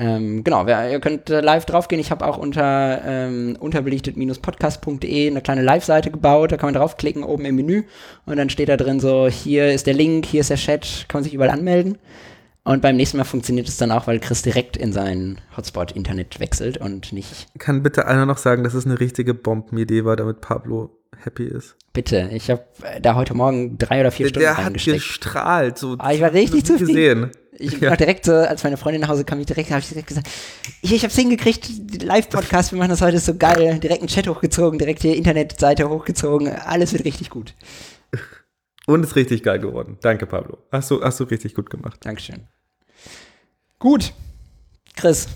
Ähm, 0.00 0.44
genau, 0.44 0.64
wer, 0.64 0.90
ihr 0.90 0.98
könnt 0.98 1.28
äh, 1.28 1.42
live 1.42 1.66
draufgehen. 1.66 2.00
Ich 2.00 2.10
habe 2.10 2.26
auch 2.26 2.38
unter 2.38 3.02
ähm, 3.04 3.58
unterbelichtet-podcast.de 3.60 5.30
eine 5.30 5.42
kleine 5.42 5.60
Live-Seite 5.60 6.10
gebaut. 6.10 6.52
Da 6.52 6.56
kann 6.56 6.68
man 6.68 6.74
draufklicken, 6.80 7.22
oben 7.22 7.44
im 7.44 7.56
Menü. 7.56 7.82
Und 8.24 8.38
dann 8.38 8.48
steht 8.48 8.70
da 8.70 8.78
drin 8.78 8.98
so, 8.98 9.28
hier 9.28 9.70
ist 9.70 9.86
der 9.86 9.92
Link, 9.92 10.24
hier 10.24 10.40
ist 10.40 10.48
der 10.48 10.56
Chat, 10.56 11.04
kann 11.08 11.18
man 11.18 11.24
sich 11.24 11.34
überall 11.34 11.50
anmelden. 11.50 11.98
Und 12.70 12.82
beim 12.82 12.94
nächsten 12.94 13.16
Mal 13.16 13.24
funktioniert 13.24 13.66
es 13.66 13.78
dann 13.78 13.90
auch, 13.90 14.06
weil 14.06 14.20
Chris 14.20 14.42
direkt 14.42 14.76
in 14.76 14.92
sein 14.92 15.40
Hotspot-Internet 15.56 16.38
wechselt 16.38 16.78
und 16.78 17.12
nicht. 17.12 17.48
Kann 17.58 17.82
bitte 17.82 18.06
einer 18.06 18.26
noch 18.26 18.38
sagen, 18.38 18.62
dass 18.62 18.74
es 18.74 18.86
eine 18.86 19.00
richtige 19.00 19.34
Bombenidee 19.34 20.04
war, 20.04 20.14
damit 20.14 20.40
Pablo 20.40 20.96
happy 21.16 21.46
ist? 21.46 21.74
Bitte, 21.92 22.30
ich 22.32 22.48
habe 22.48 22.64
da 23.02 23.16
heute 23.16 23.34
Morgen 23.34 23.76
drei 23.76 23.98
oder 23.98 24.12
vier 24.12 24.26
der, 24.26 24.30
Stunden 24.30 24.56
der 24.56 24.64
reingesteckt. 24.64 24.86
Der 24.86 24.94
hat 24.94 25.00
gestrahlt, 25.00 25.78
so. 25.78 25.94
Aber 25.94 26.04
ah, 26.04 26.12
ich 26.12 26.20
war 26.20 26.32
richtig 26.32 26.64
zufrieden. 26.64 26.86
Gesehen. 26.86 27.30
Ich 27.58 27.80
ja. 27.80 27.96
direkt 27.96 28.24
so, 28.24 28.34
als 28.34 28.62
meine 28.62 28.76
Freundin 28.76 29.00
nach 29.00 29.08
Hause 29.08 29.24
kam, 29.24 29.40
ich 29.40 29.46
direkt, 29.46 29.72
habe 29.72 29.80
ich 29.80 29.88
direkt 29.88 30.06
gesagt, 30.06 30.28
ich, 30.80 30.92
ich 30.92 31.02
habe 31.02 31.10
es 31.10 31.16
hingekriegt, 31.16 32.04
Live-Podcast, 32.04 32.70
wir 32.70 32.78
machen 32.78 32.90
das 32.90 33.02
heute 33.02 33.18
so 33.18 33.34
geil, 33.34 33.80
direkt 33.80 34.02
einen 34.02 34.08
Chat 34.08 34.28
hochgezogen, 34.28 34.78
direkt 34.78 35.02
die 35.02 35.16
Internetseite 35.16 35.88
hochgezogen, 35.88 36.46
alles 36.48 36.92
wird 36.92 37.04
richtig 37.04 37.30
gut. 37.30 37.52
Und 38.86 39.02
ist 39.02 39.16
richtig 39.16 39.42
geil 39.42 39.58
geworden. 39.58 39.98
Danke, 40.02 40.26
Pablo. 40.26 40.58
Hast 40.70 40.92
du, 40.92 41.02
hast 41.02 41.18
du 41.18 41.24
richtig 41.24 41.56
gut 41.56 41.68
gemacht. 41.68 41.98
Dankeschön. 42.04 42.46
Gut. 43.80 44.14
Chris. 44.94 45.26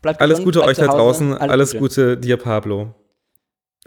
Bleibt 0.00 0.20
Alles 0.20 0.42
Gute 0.42 0.62
euch 0.62 0.78
da 0.78 0.86
draußen. 0.86 1.34
Alles, 1.34 1.52
Alles 1.52 1.72
Gute. 1.72 2.14
Gute. 2.14 2.18
dir, 2.18 2.38
Pablo. 2.38 2.94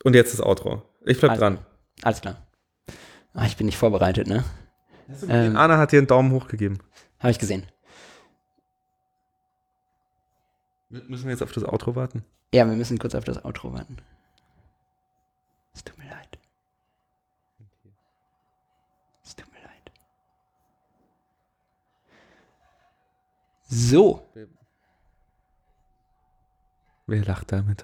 Und 0.03 0.13
jetzt 0.13 0.33
das 0.33 0.41
Outro. 0.45 0.83
Ich 1.05 1.19
bleib 1.19 1.31
also, 1.31 1.41
dran. 1.41 1.57
Alles 2.03 2.21
klar. 2.21 2.45
Ach, 3.33 3.47
ich 3.47 3.57
bin 3.57 3.65
nicht 3.65 3.77
vorbereitet, 3.77 4.27
ne? 4.27 4.43
Ähm, 5.27 5.55
Anna 5.55 5.77
hat 5.77 5.91
dir 5.91 5.97
einen 5.97 6.07
Daumen 6.07 6.31
hoch 6.31 6.47
gegeben. 6.47 6.79
Habe 7.19 7.31
ich 7.31 7.39
gesehen. 7.39 7.65
Müssen 10.89 11.23
wir 11.23 11.31
jetzt 11.31 11.43
auf 11.43 11.53
das 11.53 11.63
Outro 11.63 11.95
warten? 11.95 12.25
Ja, 12.53 12.67
wir 12.67 12.75
müssen 12.75 12.99
kurz 12.99 13.15
auf 13.15 13.23
das 13.23 13.43
Outro 13.45 13.71
warten. 13.71 13.97
Es 15.73 15.83
tut 15.83 15.97
mir 15.97 16.09
leid. 16.09 16.37
Es 19.23 19.35
tut 19.35 19.49
mir 19.53 19.59
leid. 19.59 19.91
So. 23.73 24.27
Wer 27.07 27.23
lacht 27.23 27.53
damit? 27.53 27.81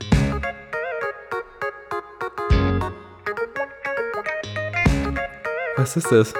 Was 5.77 5.95
ist 5.95 6.11
das? 6.11 6.33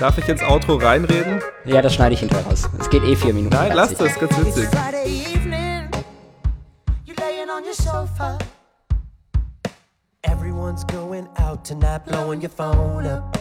Darf 0.00 0.18
ich 0.18 0.28
ins 0.28 0.42
Outro 0.42 0.74
reinreden? 0.74 1.40
Ja, 1.64 1.80
das 1.80 1.94
schneide 1.94 2.14
ich 2.14 2.20
hinterher 2.20 2.44
raus. 2.44 2.68
Es 2.80 2.90
geht 2.90 3.04
eh 3.04 3.14
vier 3.14 3.32
Minuten. 3.32 3.54
Nein, 3.54 3.70
lass 3.72 3.94
das, 3.94 4.18
ganz 4.18 4.36
witzig. 4.36 4.68
Going 10.82 11.28
out 11.38 11.64
tonight, 11.64 12.04
blowing 12.04 12.40
your 12.40 12.50
phone 12.50 13.06
up. 13.06 13.38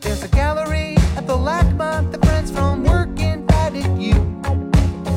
There's 0.00 0.22
a 0.22 0.28
gallery 0.28 0.96
at 1.16 1.26
the 1.26 1.34
LACMA, 1.34 2.12
the 2.12 2.18
friends 2.26 2.50
from 2.50 2.84
work 2.84 3.18
invited 3.18 3.86
you. 3.98 4.14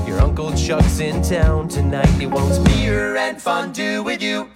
Your 0.07 0.21
Uncle 0.21 0.53
Chuck's 0.53 1.01
in 1.01 1.21
town 1.21 1.67
tonight, 1.67 2.07
he 2.11 2.25
wants 2.25 2.57
beer 2.59 3.17
and 3.17 3.41
fondue 3.41 4.01
with 4.01 4.23
you. 4.23 4.49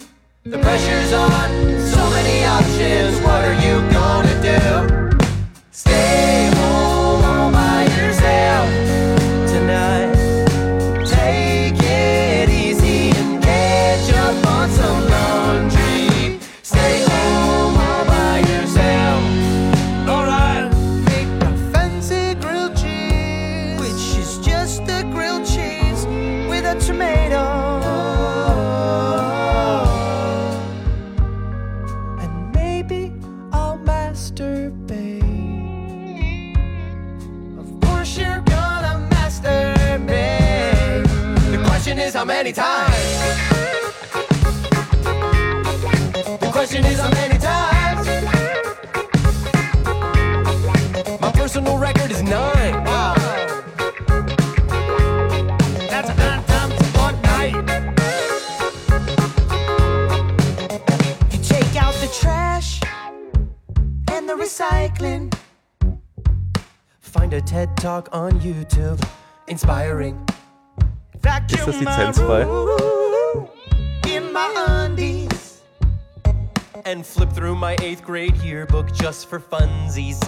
The 0.43 0.57
pressure's 0.57 1.11
on, 1.11 1.49
so 1.81 2.09
many 2.11 2.45
options, 2.45 3.19
what 3.21 3.43
are 3.43 3.53
you 3.55 3.81
gonna 3.91 4.41
do? 4.41 5.17
Stay 5.71 6.54
TED 67.45 67.77
talk 67.77 68.09
on 68.11 68.31
YouTube, 68.39 68.99
inspiring. 69.47 70.19
Ist 71.47 71.67
das 71.67 71.75
lizenzfrei? 71.79 72.43
And 76.85 77.05
flip 77.05 77.31
through 77.31 77.55
my 77.55 77.75
eighth 77.81 78.03
grade 78.03 78.35
yearbook 78.37 78.91
just 78.93 79.27
for 79.29 79.39
funsies. 79.39 80.19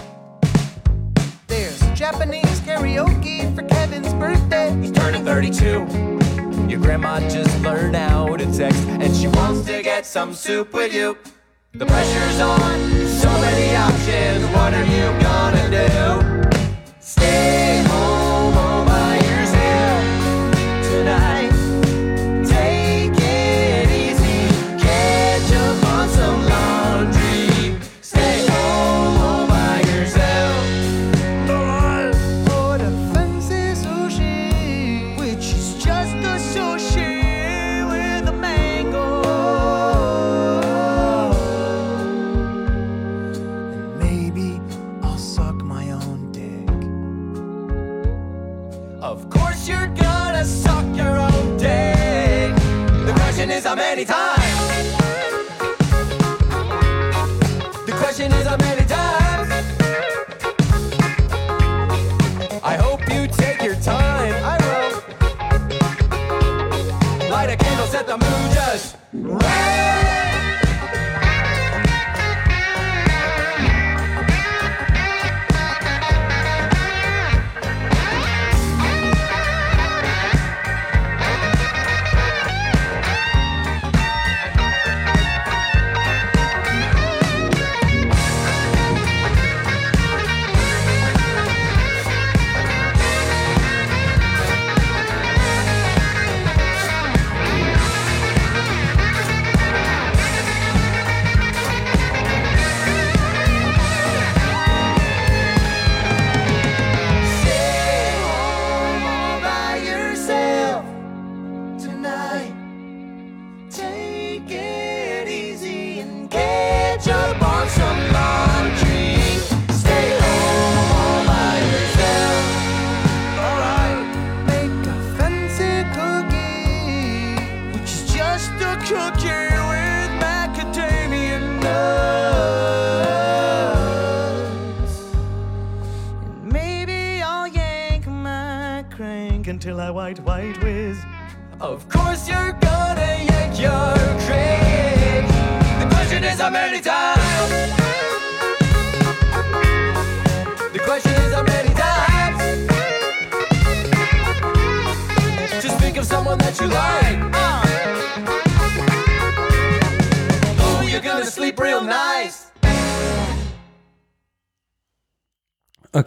There's 1.48 1.80
Japanese 1.98 2.60
karaoke 2.60 3.52
for 3.54 3.62
Kevin's 3.62 4.14
birthday. 4.14 4.76
He's 4.80 4.92
turning 4.92 5.24
32. 5.24 6.68
Your 6.68 6.80
grandma 6.80 7.18
just 7.28 7.60
learned 7.62 7.96
how 7.96 8.36
to 8.36 8.46
text, 8.56 8.86
and 9.00 9.14
she 9.14 9.26
wants 9.26 9.66
to 9.66 9.82
get 9.82 10.06
some 10.06 10.32
soup 10.34 10.72
with 10.72 10.94
you. 10.94 11.18
The 11.74 11.86
pressure's 11.86 12.40
on, 12.40 13.08
so 13.08 13.30
many 13.40 13.74
options. 13.74 14.44
What 14.54 14.72
are 14.72 14.84
you 14.84 15.20
gonna 15.20 15.68
do? 15.70 16.27
Stay 17.08 17.47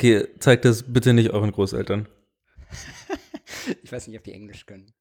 Okay, 0.02 0.28
zeigt 0.40 0.66
das 0.66 0.82
bitte 0.82 1.14
nicht 1.14 1.30
euren 1.30 1.52
Großeltern. 1.52 2.08
ich 3.84 3.92
weiß 3.92 4.08
nicht, 4.08 4.18
ob 4.18 4.24
die 4.24 4.34
Englisch 4.34 4.66
können. 4.66 4.92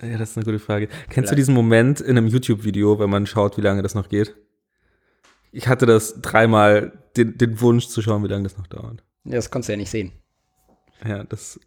Ja, 0.00 0.16
das 0.16 0.30
ist 0.30 0.38
eine 0.38 0.46
gute 0.46 0.58
Frage. 0.58 0.86
Kennst 0.86 1.10
Vielleicht. 1.10 1.32
du 1.32 1.36
diesen 1.36 1.52
Moment 1.52 2.00
in 2.00 2.16
einem 2.16 2.28
YouTube-Video, 2.28 2.98
wenn 2.98 3.10
man 3.10 3.26
schaut, 3.26 3.58
wie 3.58 3.60
lange 3.60 3.82
das 3.82 3.94
noch 3.94 4.08
geht? 4.08 4.34
Ich 5.50 5.68
hatte 5.68 5.84
das 5.84 6.22
dreimal 6.22 6.98
den, 7.14 7.36
den 7.36 7.60
Wunsch 7.60 7.88
zu 7.88 8.00
schauen, 8.00 8.24
wie 8.24 8.28
lange 8.28 8.44
das 8.44 8.56
noch 8.56 8.68
dauert. 8.68 9.04
Ja, 9.24 9.32
das 9.32 9.50
konntest 9.50 9.68
du 9.68 9.72
ja 9.74 9.76
nicht 9.76 9.90
sehen. 9.90 10.12
Ja, 11.06 11.24
das 11.24 11.60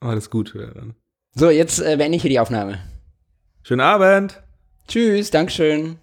war 0.00 0.16
das 0.16 0.28
Gute 0.28 0.58
daran. 0.58 0.96
So, 1.36 1.50
jetzt 1.50 1.78
äh, 1.78 1.96
beende 1.96 2.16
ich 2.16 2.22
hier 2.22 2.30
die 2.30 2.40
Aufnahme. 2.40 2.80
Schönen 3.62 3.82
Abend. 3.82 4.42
Tschüss, 4.88 5.30
Dankeschön. 5.30 5.98